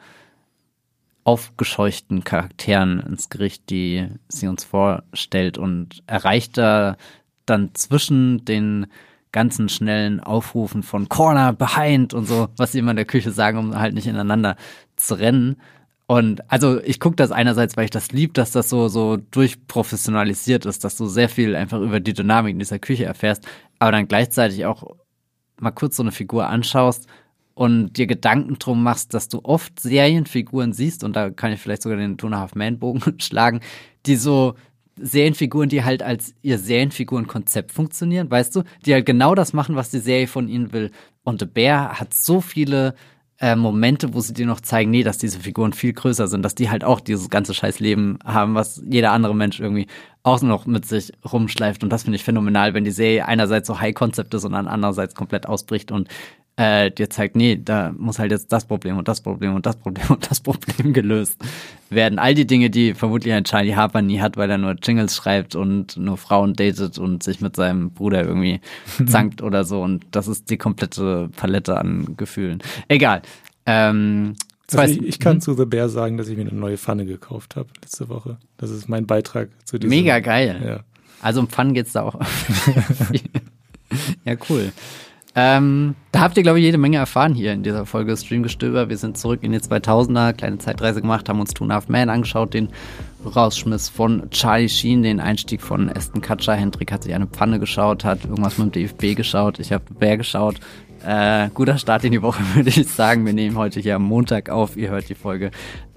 aufgescheuchten 1.24 2.24
Charakteren 2.24 3.00
ins 3.00 3.28
Gericht, 3.28 3.68
die 3.68 4.08
sie 4.28 4.48
uns 4.48 4.64
vorstellt 4.64 5.58
und 5.58 6.02
erreicht 6.06 6.56
da 6.56 6.96
dann 7.44 7.74
zwischen 7.74 8.44
den 8.44 8.86
ganzen 9.30 9.68
schnellen 9.68 10.20
Aufrufen 10.20 10.82
von 10.82 11.10
Corner, 11.10 11.52
Behind 11.52 12.14
und 12.14 12.24
so, 12.24 12.48
was 12.56 12.72
sie 12.72 12.78
immer 12.78 12.92
in 12.92 12.96
der 12.96 13.04
Küche 13.04 13.30
sagen, 13.30 13.58
um 13.58 13.78
halt 13.78 13.94
nicht 13.94 14.06
ineinander 14.06 14.56
zu 14.96 15.14
rennen. 15.14 15.56
Und 16.06 16.50
also 16.50 16.80
ich 16.80 16.98
gucke 17.00 17.16
das 17.16 17.30
einerseits, 17.30 17.76
weil 17.76 17.84
ich 17.84 17.90
das 17.90 18.10
lieb, 18.10 18.32
dass 18.32 18.52
das 18.52 18.70
so 18.70 18.88
so 18.88 19.18
durchprofessionalisiert 19.18 20.64
ist, 20.64 20.82
dass 20.82 20.96
du 20.96 21.06
sehr 21.06 21.28
viel 21.28 21.54
einfach 21.54 21.80
über 21.80 22.00
die 22.00 22.14
Dynamik 22.14 22.52
in 22.52 22.58
dieser 22.58 22.78
Küche 22.78 23.04
erfährst, 23.04 23.46
aber 23.78 23.92
dann 23.92 24.08
gleichzeitig 24.08 24.64
auch 24.64 24.96
mal 25.60 25.70
kurz 25.70 25.96
so 25.96 26.02
eine 26.02 26.12
Figur 26.12 26.48
anschaust 26.48 27.06
und 27.54 27.94
dir 27.94 28.06
Gedanken 28.06 28.58
drum 28.58 28.82
machst, 28.82 29.14
dass 29.14 29.28
du 29.28 29.40
oft 29.42 29.80
Serienfiguren 29.80 30.72
siehst, 30.72 31.02
und 31.02 31.16
da 31.16 31.30
kann 31.30 31.52
ich 31.52 31.60
vielleicht 31.60 31.82
sogar 31.82 31.98
den 31.98 32.16
Two 32.16 32.30
Half 32.30 32.54
Man 32.54 32.78
Bogen 32.78 33.02
schlagen, 33.20 33.60
die 34.06 34.16
so 34.16 34.54
Serienfiguren, 35.00 35.68
die 35.68 35.84
halt 35.84 36.02
als 36.02 36.34
ihr 36.42 36.58
Serienfigurenkonzept 36.58 37.72
funktionieren, 37.72 38.30
weißt 38.30 38.54
du, 38.56 38.62
die 38.84 38.94
halt 38.94 39.06
genau 39.06 39.34
das 39.34 39.52
machen, 39.52 39.76
was 39.76 39.90
die 39.90 39.98
Serie 39.98 40.26
von 40.26 40.48
ihnen 40.48 40.72
will. 40.72 40.90
Und 41.22 41.40
The 41.40 41.46
Bear 41.46 42.00
hat 42.00 42.14
so 42.14 42.40
viele 42.40 42.94
äh, 43.40 43.54
Momente, 43.54 44.14
wo 44.14 44.20
sie 44.20 44.34
dir 44.34 44.46
noch 44.46 44.60
zeigen, 44.60 44.90
nee, 44.90 45.04
dass 45.04 45.18
diese 45.18 45.38
Figuren 45.38 45.72
viel 45.72 45.92
größer 45.92 46.26
sind, 46.26 46.42
dass 46.42 46.56
die 46.56 46.70
halt 46.70 46.82
auch 46.82 47.00
dieses 47.00 47.30
ganze 47.30 47.54
scheiß 47.54 47.78
Leben 47.78 48.18
haben, 48.24 48.54
was 48.54 48.82
jeder 48.88 49.12
andere 49.12 49.34
Mensch 49.34 49.60
irgendwie 49.60 49.86
auch 50.24 50.42
noch 50.42 50.66
mit 50.66 50.86
sich 50.86 51.12
rumschleift. 51.30 51.84
Und 51.84 51.90
das 51.90 52.02
finde 52.02 52.16
ich 52.16 52.24
phänomenal, 52.24 52.74
wenn 52.74 52.84
die 52.84 52.90
Serie 52.90 53.26
einerseits 53.26 53.68
so 53.68 53.80
High-Concept 53.80 54.34
ist 54.34 54.44
und 54.44 54.52
dann 54.52 54.66
andererseits 54.66 55.14
komplett 55.14 55.46
ausbricht 55.46 55.92
und 55.92 56.08
äh, 56.58 56.90
dir 56.90 57.08
zeigt, 57.08 57.36
nee, 57.36 57.56
da 57.56 57.94
muss 57.96 58.18
halt 58.18 58.32
jetzt 58.32 58.52
das 58.52 58.64
Problem 58.64 58.98
und 58.98 59.06
das 59.06 59.20
Problem 59.20 59.54
und 59.54 59.64
das 59.64 59.76
Problem 59.76 60.06
und 60.08 60.28
das 60.28 60.40
Problem 60.40 60.92
gelöst 60.92 61.36
werden. 61.88 62.18
All 62.18 62.34
die 62.34 62.46
Dinge, 62.46 62.68
die 62.68 62.94
vermutlich 62.94 63.32
ein 63.32 63.44
Charlie 63.44 63.76
Harper 63.76 64.02
nie 64.02 64.20
hat, 64.20 64.36
weil 64.36 64.50
er 64.50 64.58
nur 64.58 64.74
Jingles 64.82 65.14
schreibt 65.14 65.54
und 65.54 65.96
nur 65.96 66.18
Frauen 66.18 66.54
datet 66.54 66.98
und 66.98 67.22
sich 67.22 67.40
mit 67.40 67.54
seinem 67.54 67.92
Bruder 67.92 68.24
irgendwie 68.24 68.60
zankt 69.06 69.40
oder 69.40 69.62
so. 69.62 69.80
Und 69.80 70.04
das 70.10 70.26
ist 70.26 70.50
die 70.50 70.58
komplette 70.58 71.30
Palette 71.36 71.78
an 71.78 72.16
Gefühlen. 72.16 72.58
Egal. 72.88 73.22
Ähm, 73.64 74.34
also 74.72 74.92
ich, 74.92 75.06
ich, 75.06 75.20
kann 75.20 75.34
hm? 75.34 75.40
zu 75.40 75.54
The 75.54 75.64
Bear 75.64 75.88
sagen, 75.88 76.16
dass 76.16 76.28
ich 76.28 76.36
mir 76.36 76.42
eine 76.42 76.58
neue 76.58 76.76
Pfanne 76.76 77.06
gekauft 77.06 77.54
habe 77.54 77.68
letzte 77.80 78.08
Woche. 78.08 78.36
Das 78.56 78.70
ist 78.70 78.88
mein 78.88 79.06
Beitrag 79.06 79.48
zu 79.64 79.78
diesem. 79.78 79.96
Mega 79.96 80.18
geil. 80.18 80.60
Ja. 80.66 80.80
Also 81.22 81.40
um 81.40 81.48
Pfannen 81.48 81.72
geht's 81.72 81.92
da 81.92 82.02
auch. 82.02 82.14
ja, 84.24 84.34
cool. 84.50 84.72
Ähm, 85.34 85.94
da 86.10 86.20
habt 86.20 86.36
ihr, 86.36 86.42
glaube 86.42 86.58
ich, 86.58 86.64
jede 86.64 86.78
Menge 86.78 86.96
erfahren 86.96 87.34
hier 87.34 87.52
in 87.52 87.62
dieser 87.62 87.86
Folge 87.86 88.16
Streamgestöber. 88.16 88.88
Wir 88.88 88.96
sind 88.96 89.18
zurück 89.18 89.40
in 89.42 89.52
die 89.52 89.58
2000er, 89.58 90.32
kleine 90.32 90.58
Zeitreise 90.58 91.00
gemacht, 91.00 91.28
haben 91.28 91.40
uns 91.40 91.54
Two 91.54 91.68
Half 91.68 91.88
Man 91.88 92.08
angeschaut, 92.08 92.54
den 92.54 92.68
Rausschmiss 93.24 93.88
von 93.88 94.30
Charlie 94.30 94.68
Sheen, 94.68 95.02
den 95.02 95.20
Einstieg 95.20 95.60
von 95.60 95.90
Aston 95.90 96.22
Kutcher. 96.22 96.54
Hendrik 96.54 96.92
hat 96.92 97.04
sich 97.04 97.14
eine 97.14 97.26
Pfanne 97.26 97.58
geschaut, 97.58 98.04
hat 98.04 98.24
irgendwas 98.24 98.58
mit 98.58 98.74
dem 98.74 98.82
DFB 98.82 99.16
geschaut. 99.16 99.58
Ich 99.58 99.72
habe 99.72 99.84
Bär 99.98 100.16
geschaut. 100.16 100.56
Äh, 101.04 101.50
guter 101.54 101.78
Start 101.78 102.04
in 102.04 102.12
die 102.12 102.22
Woche, 102.22 102.42
würde 102.54 102.70
ich 102.70 102.88
sagen. 102.88 103.24
Wir 103.26 103.32
nehmen 103.32 103.56
heute 103.56 103.80
hier 103.80 103.96
am 103.96 104.02
Montag 104.02 104.48
auf. 104.48 104.76
Ihr 104.76 104.90
hört 104.90 105.08
die 105.08 105.14
Folge 105.14 105.50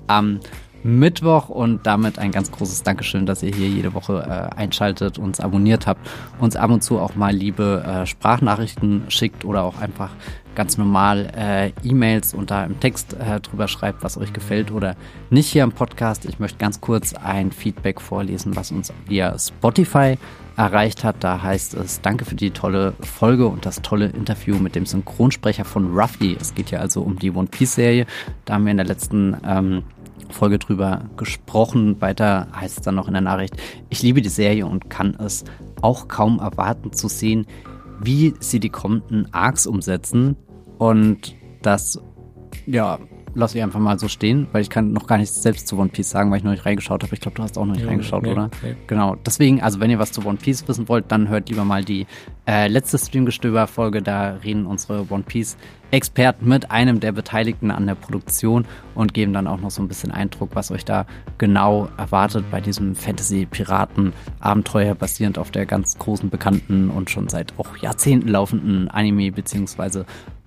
am 0.07 0.39
Mittwoch 0.83 1.49
und 1.49 1.85
damit 1.85 2.19
ein 2.19 2.31
ganz 2.31 2.51
großes 2.51 2.83
Dankeschön, 2.83 3.25
dass 3.25 3.43
ihr 3.43 3.53
hier 3.53 3.67
jede 3.67 3.93
Woche 3.93 4.23
äh, 4.27 4.55
einschaltet, 4.55 5.17
uns 5.17 5.39
abonniert 5.39 5.87
habt, 5.87 6.07
uns 6.39 6.55
ab 6.55 6.71
und 6.71 6.81
zu 6.81 6.99
auch 6.99 7.15
mal 7.15 7.33
liebe 7.33 7.83
äh, 7.85 8.05
Sprachnachrichten 8.05 9.03
schickt 9.09 9.45
oder 9.45 9.63
auch 9.63 9.79
einfach 9.79 10.11
ganz 10.55 10.77
normal 10.77 11.31
äh, 11.35 11.71
E-Mails 11.87 12.33
und 12.33 12.51
da 12.51 12.65
im 12.65 12.79
Text 12.79 13.13
äh, 13.13 13.39
drüber 13.39 13.67
schreibt, 13.67 14.03
was 14.03 14.17
euch 14.17 14.33
gefällt 14.33 14.71
oder 14.71 14.95
nicht 15.29 15.47
hier 15.47 15.63
im 15.63 15.71
Podcast. 15.71 16.25
Ich 16.25 16.39
möchte 16.39 16.57
ganz 16.57 16.81
kurz 16.81 17.13
ein 17.13 17.51
Feedback 17.51 18.01
vorlesen, 18.01 18.55
was 18.55 18.71
uns 18.71 18.91
via 19.07 19.37
Spotify 19.37 20.17
erreicht 20.57 21.03
hat. 21.03 21.17
Da 21.21 21.41
heißt 21.41 21.73
es, 21.75 22.01
danke 22.01 22.25
für 22.25 22.35
die 22.35 22.51
tolle 22.51 22.93
Folge 22.99 23.47
und 23.47 23.65
das 23.65 23.81
tolle 23.81 24.07
Interview 24.07 24.57
mit 24.57 24.75
dem 24.75 24.85
Synchronsprecher 24.85 25.65
von 25.65 25.97
Ruffy. 25.97 26.37
Es 26.39 26.53
geht 26.53 26.71
ja 26.71 26.79
also 26.79 27.01
um 27.01 27.17
die 27.17 27.31
One 27.31 27.47
Piece 27.47 27.75
Serie. 27.75 28.05
Da 28.45 28.55
haben 28.55 28.65
wir 28.65 28.71
in 28.71 28.77
der 28.77 28.85
letzten 28.85 29.37
ähm, 29.45 29.83
Folge 30.31 30.59
drüber 30.59 31.09
gesprochen. 31.17 31.99
Weiter 32.01 32.47
heißt 32.55 32.79
es 32.79 32.83
dann 32.83 32.95
noch 32.95 33.07
in 33.07 33.13
der 33.13 33.21
Nachricht, 33.21 33.55
ich 33.89 34.01
liebe 34.01 34.21
die 34.21 34.29
Serie 34.29 34.65
und 34.65 34.89
kann 34.89 35.15
es 35.15 35.43
auch 35.81 36.07
kaum 36.07 36.39
erwarten 36.39 36.93
zu 36.93 37.07
sehen, 37.07 37.45
wie 37.99 38.33
sie 38.39 38.59
die 38.59 38.69
kommenden 38.69 39.33
Arcs 39.33 39.67
umsetzen. 39.67 40.35
Und 40.77 41.35
das, 41.61 41.99
ja, 42.65 42.99
lasse 43.33 43.57
ich 43.57 43.63
einfach 43.63 43.79
mal 43.79 43.97
so 43.97 44.07
stehen, 44.07 44.47
weil 44.51 44.61
ich 44.61 44.69
kann 44.69 44.91
noch 44.91 45.07
gar 45.07 45.17
nichts 45.17 45.41
selbst 45.41 45.67
zu 45.67 45.77
One 45.77 45.89
Piece 45.89 46.09
sagen, 46.09 46.31
weil 46.31 46.39
ich 46.39 46.43
noch 46.43 46.51
nicht 46.51 46.65
reingeschaut 46.65 47.03
habe. 47.03 47.13
Ich 47.13 47.21
glaube, 47.21 47.35
du 47.35 47.43
hast 47.43 47.57
auch 47.57 47.65
noch 47.65 47.73
nicht 47.73 47.83
ja, 47.83 47.89
reingeschaut, 47.89 48.23
nee, 48.23 48.31
oder? 48.31 48.49
Nee. 48.61 48.75
Genau. 48.87 49.15
Deswegen, 49.15 49.61
also 49.61 49.79
wenn 49.79 49.89
ihr 49.89 49.99
was 49.99 50.11
zu 50.11 50.25
One 50.25 50.37
Piece 50.37 50.67
wissen 50.67 50.87
wollt, 50.89 51.05
dann 51.09 51.29
hört 51.29 51.49
lieber 51.49 51.63
mal 51.63 51.83
die 51.83 52.05
äh, 52.47 52.67
letzte 52.67 52.97
Streamgestöber-Folge. 52.97 54.01
Da 54.01 54.35
reden 54.43 54.65
unsere 54.65 55.05
One 55.09 55.23
Piece-Experten 55.23 56.47
mit 56.47 56.71
einem 56.71 56.99
der 56.99 57.11
Beteiligten 57.11 57.71
an 57.71 57.87
der 57.87 57.95
Produktion 57.95 58.65
und 58.95 59.13
geben 59.13 59.33
dann 59.33 59.47
auch 59.47 59.61
noch 59.61 59.71
so 59.71 59.81
ein 59.81 59.87
bisschen 59.87 60.11
Eindruck, 60.11 60.49
was 60.53 60.71
euch 60.71 60.85
da 60.85 61.05
genau 61.37 61.87
erwartet 61.97 62.45
bei 62.51 62.59
diesem 62.59 62.95
Fantasy-Piraten-Abenteuer 62.95 64.95
basierend 64.95 65.37
auf 65.37 65.51
der 65.51 65.65
ganz 65.65 65.97
großen, 65.97 66.29
bekannten 66.29 66.89
und 66.89 67.09
schon 67.09 67.29
seit 67.29 67.53
auch 67.57 67.77
Jahrzehnten 67.77 68.27
laufenden 68.27 68.89
Anime- 68.89 69.31
bzw. 69.31 70.03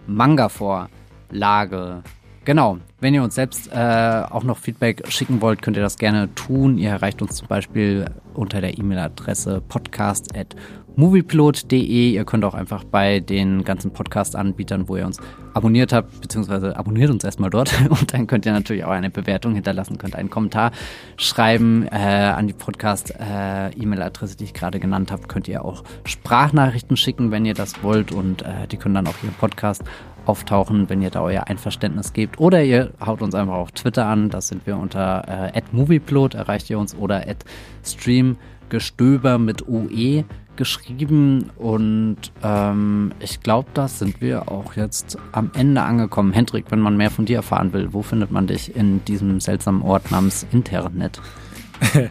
Manga-Vorlage 0.07 2.03
Genau. 2.45 2.79
Wenn 3.01 3.15
ihr 3.15 3.23
uns 3.23 3.35
selbst 3.35 3.73
äh, 3.73 4.23
auch 4.31 4.45
noch 4.45 4.59
Feedback 4.59 5.03
schicken 5.09 5.41
wollt, 5.41 5.63
könnt 5.63 5.77
ihr 5.77 5.83
das 5.83 5.97
gerne 5.97 6.33
tun. 6.35 6.79
Ihr 6.79 6.91
erreicht 6.91 7.23
uns 7.23 7.37
zum 7.37 7.49
Beispiel 7.49 8.07
unter 8.35 8.61
der 8.61 8.79
E-Mail-Adresse 8.79 9.63
podcast.moviepilot.de. 9.67 12.11
Ihr 12.11 12.25
könnt 12.25 12.45
auch 12.45 12.55
einfach 12.55 12.85
bei 12.85 13.19
den 13.21 13.65
ganzen 13.65 13.93
Podcast-Anbietern, 13.93 14.89
wo 14.89 14.97
ihr 14.97 15.07
uns 15.07 15.21
abonniert 15.55 15.93
habt, 15.93 16.21
beziehungsweise 16.21 16.77
abonniert 16.77 17.11
uns 17.11 17.25
erstmal 17.25 17.51
dort 17.51 17.73
und 17.89 18.13
dann 18.13 18.27
könnt 18.27 18.45
ihr 18.47 18.53
natürlich 18.53 18.85
auch 18.85 18.91
eine 18.91 19.11
Bewertung 19.11 19.55
hinterlassen, 19.55 19.99
könnt 19.99 20.17
einen 20.17 20.31
Kommentar 20.31 20.73
schreiben 21.17 21.87
äh, 21.91 21.97
an 21.97 22.47
die 22.47 22.55
Podcast-E-Mail-Adresse, 22.55 24.35
äh, 24.35 24.37
die 24.37 24.45
ich 24.45 24.55
gerade 24.55 24.81
genannt 24.81 25.13
habe. 25.13 25.29
Könnt 25.29 25.49
ihr 25.49 25.65
auch 25.65 25.85
Sprachnachrichten 26.05 26.97
schicken, 26.97 27.31
wenn 27.31 27.47
ihr 27.47 27.55
das 27.55 27.83
wollt 27.83 28.13
und 28.13 28.43
äh, 28.43 28.67
die 28.71 28.77
können 28.77 28.95
dann 28.95 29.07
auch 29.07 29.17
hier 29.21 29.31
im 29.31 29.37
Podcast 29.37 29.83
auftauchen, 30.27 30.89
wenn 30.89 31.03
ihr 31.03 31.11
da 31.11 31.23
euer 31.23 31.47
Einverständnis 31.49 32.13
gebt. 32.13 32.39
Oder 32.39 32.63
ihr 32.63 32.93
haut 33.05 33.23
uns 33.23 33.35
einfach 33.35 33.55
auf 33.55 33.73
Twitter 33.73 34.07
an, 34.07 34.31
das 34.31 34.49
sind 34.49 34.67
wir 34.67 34.77
unter 34.77 35.53
äh, 35.55 35.63
@movieplot 35.73 36.35
erreicht 36.35 36.71
ihr 36.71 36.79
uns 36.79 36.95
oder 36.95 37.25
@streamgestöber 37.85 39.39
mit 39.39 39.69
UE 39.69 40.25
geschrieben 40.57 41.51
und 41.57 42.17
ähm, 42.43 43.13
ich 43.19 43.41
glaube, 43.41 43.69
da 43.75 43.89
sind 43.89 44.21
wir 44.21 44.51
auch 44.51 44.75
jetzt 44.75 45.19
am 45.33 45.51
Ende 45.55 45.83
angekommen. 45.83 46.33
Hendrik, 46.33 46.67
wenn 46.71 46.81
man 46.81 46.97
mehr 46.97 47.11
von 47.11 47.25
dir 47.25 47.37
erfahren 47.37 47.73
will, 47.73 47.93
wo 47.93 48.03
findet 48.03 48.31
man 48.31 48.47
dich 48.47 48.75
in 48.77 49.05
diesem 49.05 49.41
seltsamen 49.41 49.83
Ort 49.83 50.11
namens 50.11 50.47
Internet? 50.53 51.21
äh, 51.95 52.09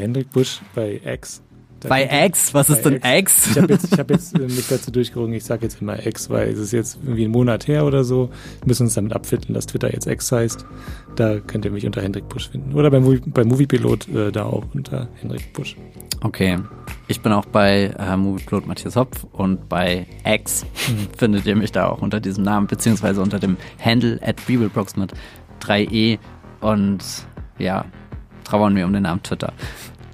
Hendrik 0.00 0.30
Busch 0.30 0.60
bei 0.74 1.00
X 1.04 1.42
bei 1.80 2.26
X? 2.26 2.54
Was 2.54 2.70
ist 2.70 2.82
denn 2.82 3.00
X? 3.02 3.50
Ich 3.50 3.58
habe 3.58 3.72
jetzt, 3.72 3.98
hab 3.98 4.10
jetzt 4.10 4.34
äh, 4.38 4.42
mich 4.42 4.66
dazu 4.68 4.90
durchgerungen, 4.90 5.34
ich 5.34 5.44
sage 5.44 5.62
jetzt 5.62 5.80
immer 5.80 6.04
X, 6.04 6.30
weil 6.30 6.48
es 6.48 6.58
ist 6.58 6.72
jetzt 6.72 6.98
irgendwie 7.02 7.24
ein 7.24 7.30
Monat 7.30 7.68
her 7.68 7.84
oder 7.84 8.04
so. 8.04 8.30
Wir 8.60 8.68
müssen 8.68 8.84
uns 8.84 8.94
damit 8.94 9.12
abfinden, 9.12 9.54
dass 9.54 9.66
Twitter 9.66 9.92
jetzt 9.92 10.06
X 10.06 10.32
heißt. 10.32 10.64
Da 11.16 11.38
könnt 11.40 11.64
ihr 11.64 11.70
mich 11.70 11.86
unter 11.86 12.02
Hendrik 12.02 12.28
Busch 12.28 12.48
finden. 12.48 12.74
Oder 12.74 12.90
bei, 12.90 13.00
bei 13.00 13.44
Moviepilot 13.44 14.08
äh, 14.08 14.32
da 14.32 14.44
auch 14.44 14.64
unter 14.74 15.08
Hendrik 15.20 15.52
Busch. 15.52 15.76
Okay. 16.22 16.58
Ich 17.08 17.20
bin 17.20 17.32
auch 17.32 17.44
bei 17.44 17.94
äh, 17.98 18.16
Moviepilot 18.16 18.66
Matthias 18.66 18.96
Hopf 18.96 19.24
und 19.32 19.68
bei 19.68 20.06
X 20.24 20.64
mhm. 20.88 21.08
findet 21.16 21.46
ihr 21.46 21.56
mich 21.56 21.72
da 21.72 21.88
auch 21.88 22.02
unter 22.02 22.20
diesem 22.20 22.42
Namen, 22.42 22.66
beziehungsweise 22.66 23.22
unter 23.22 23.38
dem 23.38 23.56
Handle 23.80 24.18
at 24.22 24.44
Bibelbrox 24.46 24.96
mit 24.96 25.12
3e 25.62 26.18
und 26.60 26.98
ja, 27.58 27.84
trauern 28.44 28.74
wir 28.74 28.86
um 28.86 28.92
den 28.92 29.04
Namen 29.04 29.22
Twitter. 29.22 29.52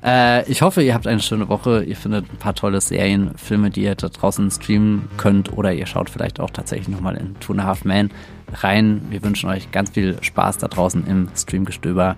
Äh, 0.05 0.51
ich 0.51 0.63
hoffe, 0.63 0.83
ihr 0.83 0.95
habt 0.95 1.07
eine 1.07 1.21
schöne 1.21 1.49
Woche. 1.49 1.85
Ihr 1.85 1.97
findet 1.97 2.31
ein 2.31 2.39
paar 2.39 2.55
tolle 2.55 2.81
Serien, 2.81 3.37
Filme, 3.37 3.71
die 3.71 3.83
ihr 3.83 3.95
da 3.95 4.09
draußen 4.09 4.51
streamen 4.51 5.09
könnt. 5.17 5.53
Oder 5.53 5.73
ihr 5.73 5.87
schaut 5.87 6.11
vielleicht 6.11 6.41
auch 6.41 6.51
tatsächlich 6.51 6.89
nochmal 6.89 7.17
in 7.17 7.39
Two 7.41 7.53
and 7.53 7.63
a 7.63 7.65
Half 7.65 7.85
Man 7.85 8.11
rein. 8.53 9.03
Wir 9.11 9.23
wünschen 9.23 9.49
euch 9.49 9.71
ganz 9.71 9.91
viel 9.91 10.19
Spaß 10.21 10.59
da 10.59 10.69
draußen 10.69 11.07
im 11.07 11.29
Streamgestöber. 11.35 12.17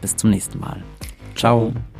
Bis 0.00 0.16
zum 0.16 0.30
nächsten 0.30 0.58
Mal. 0.58 0.82
Ciao. 1.34 1.72
Ciao. 1.72 1.99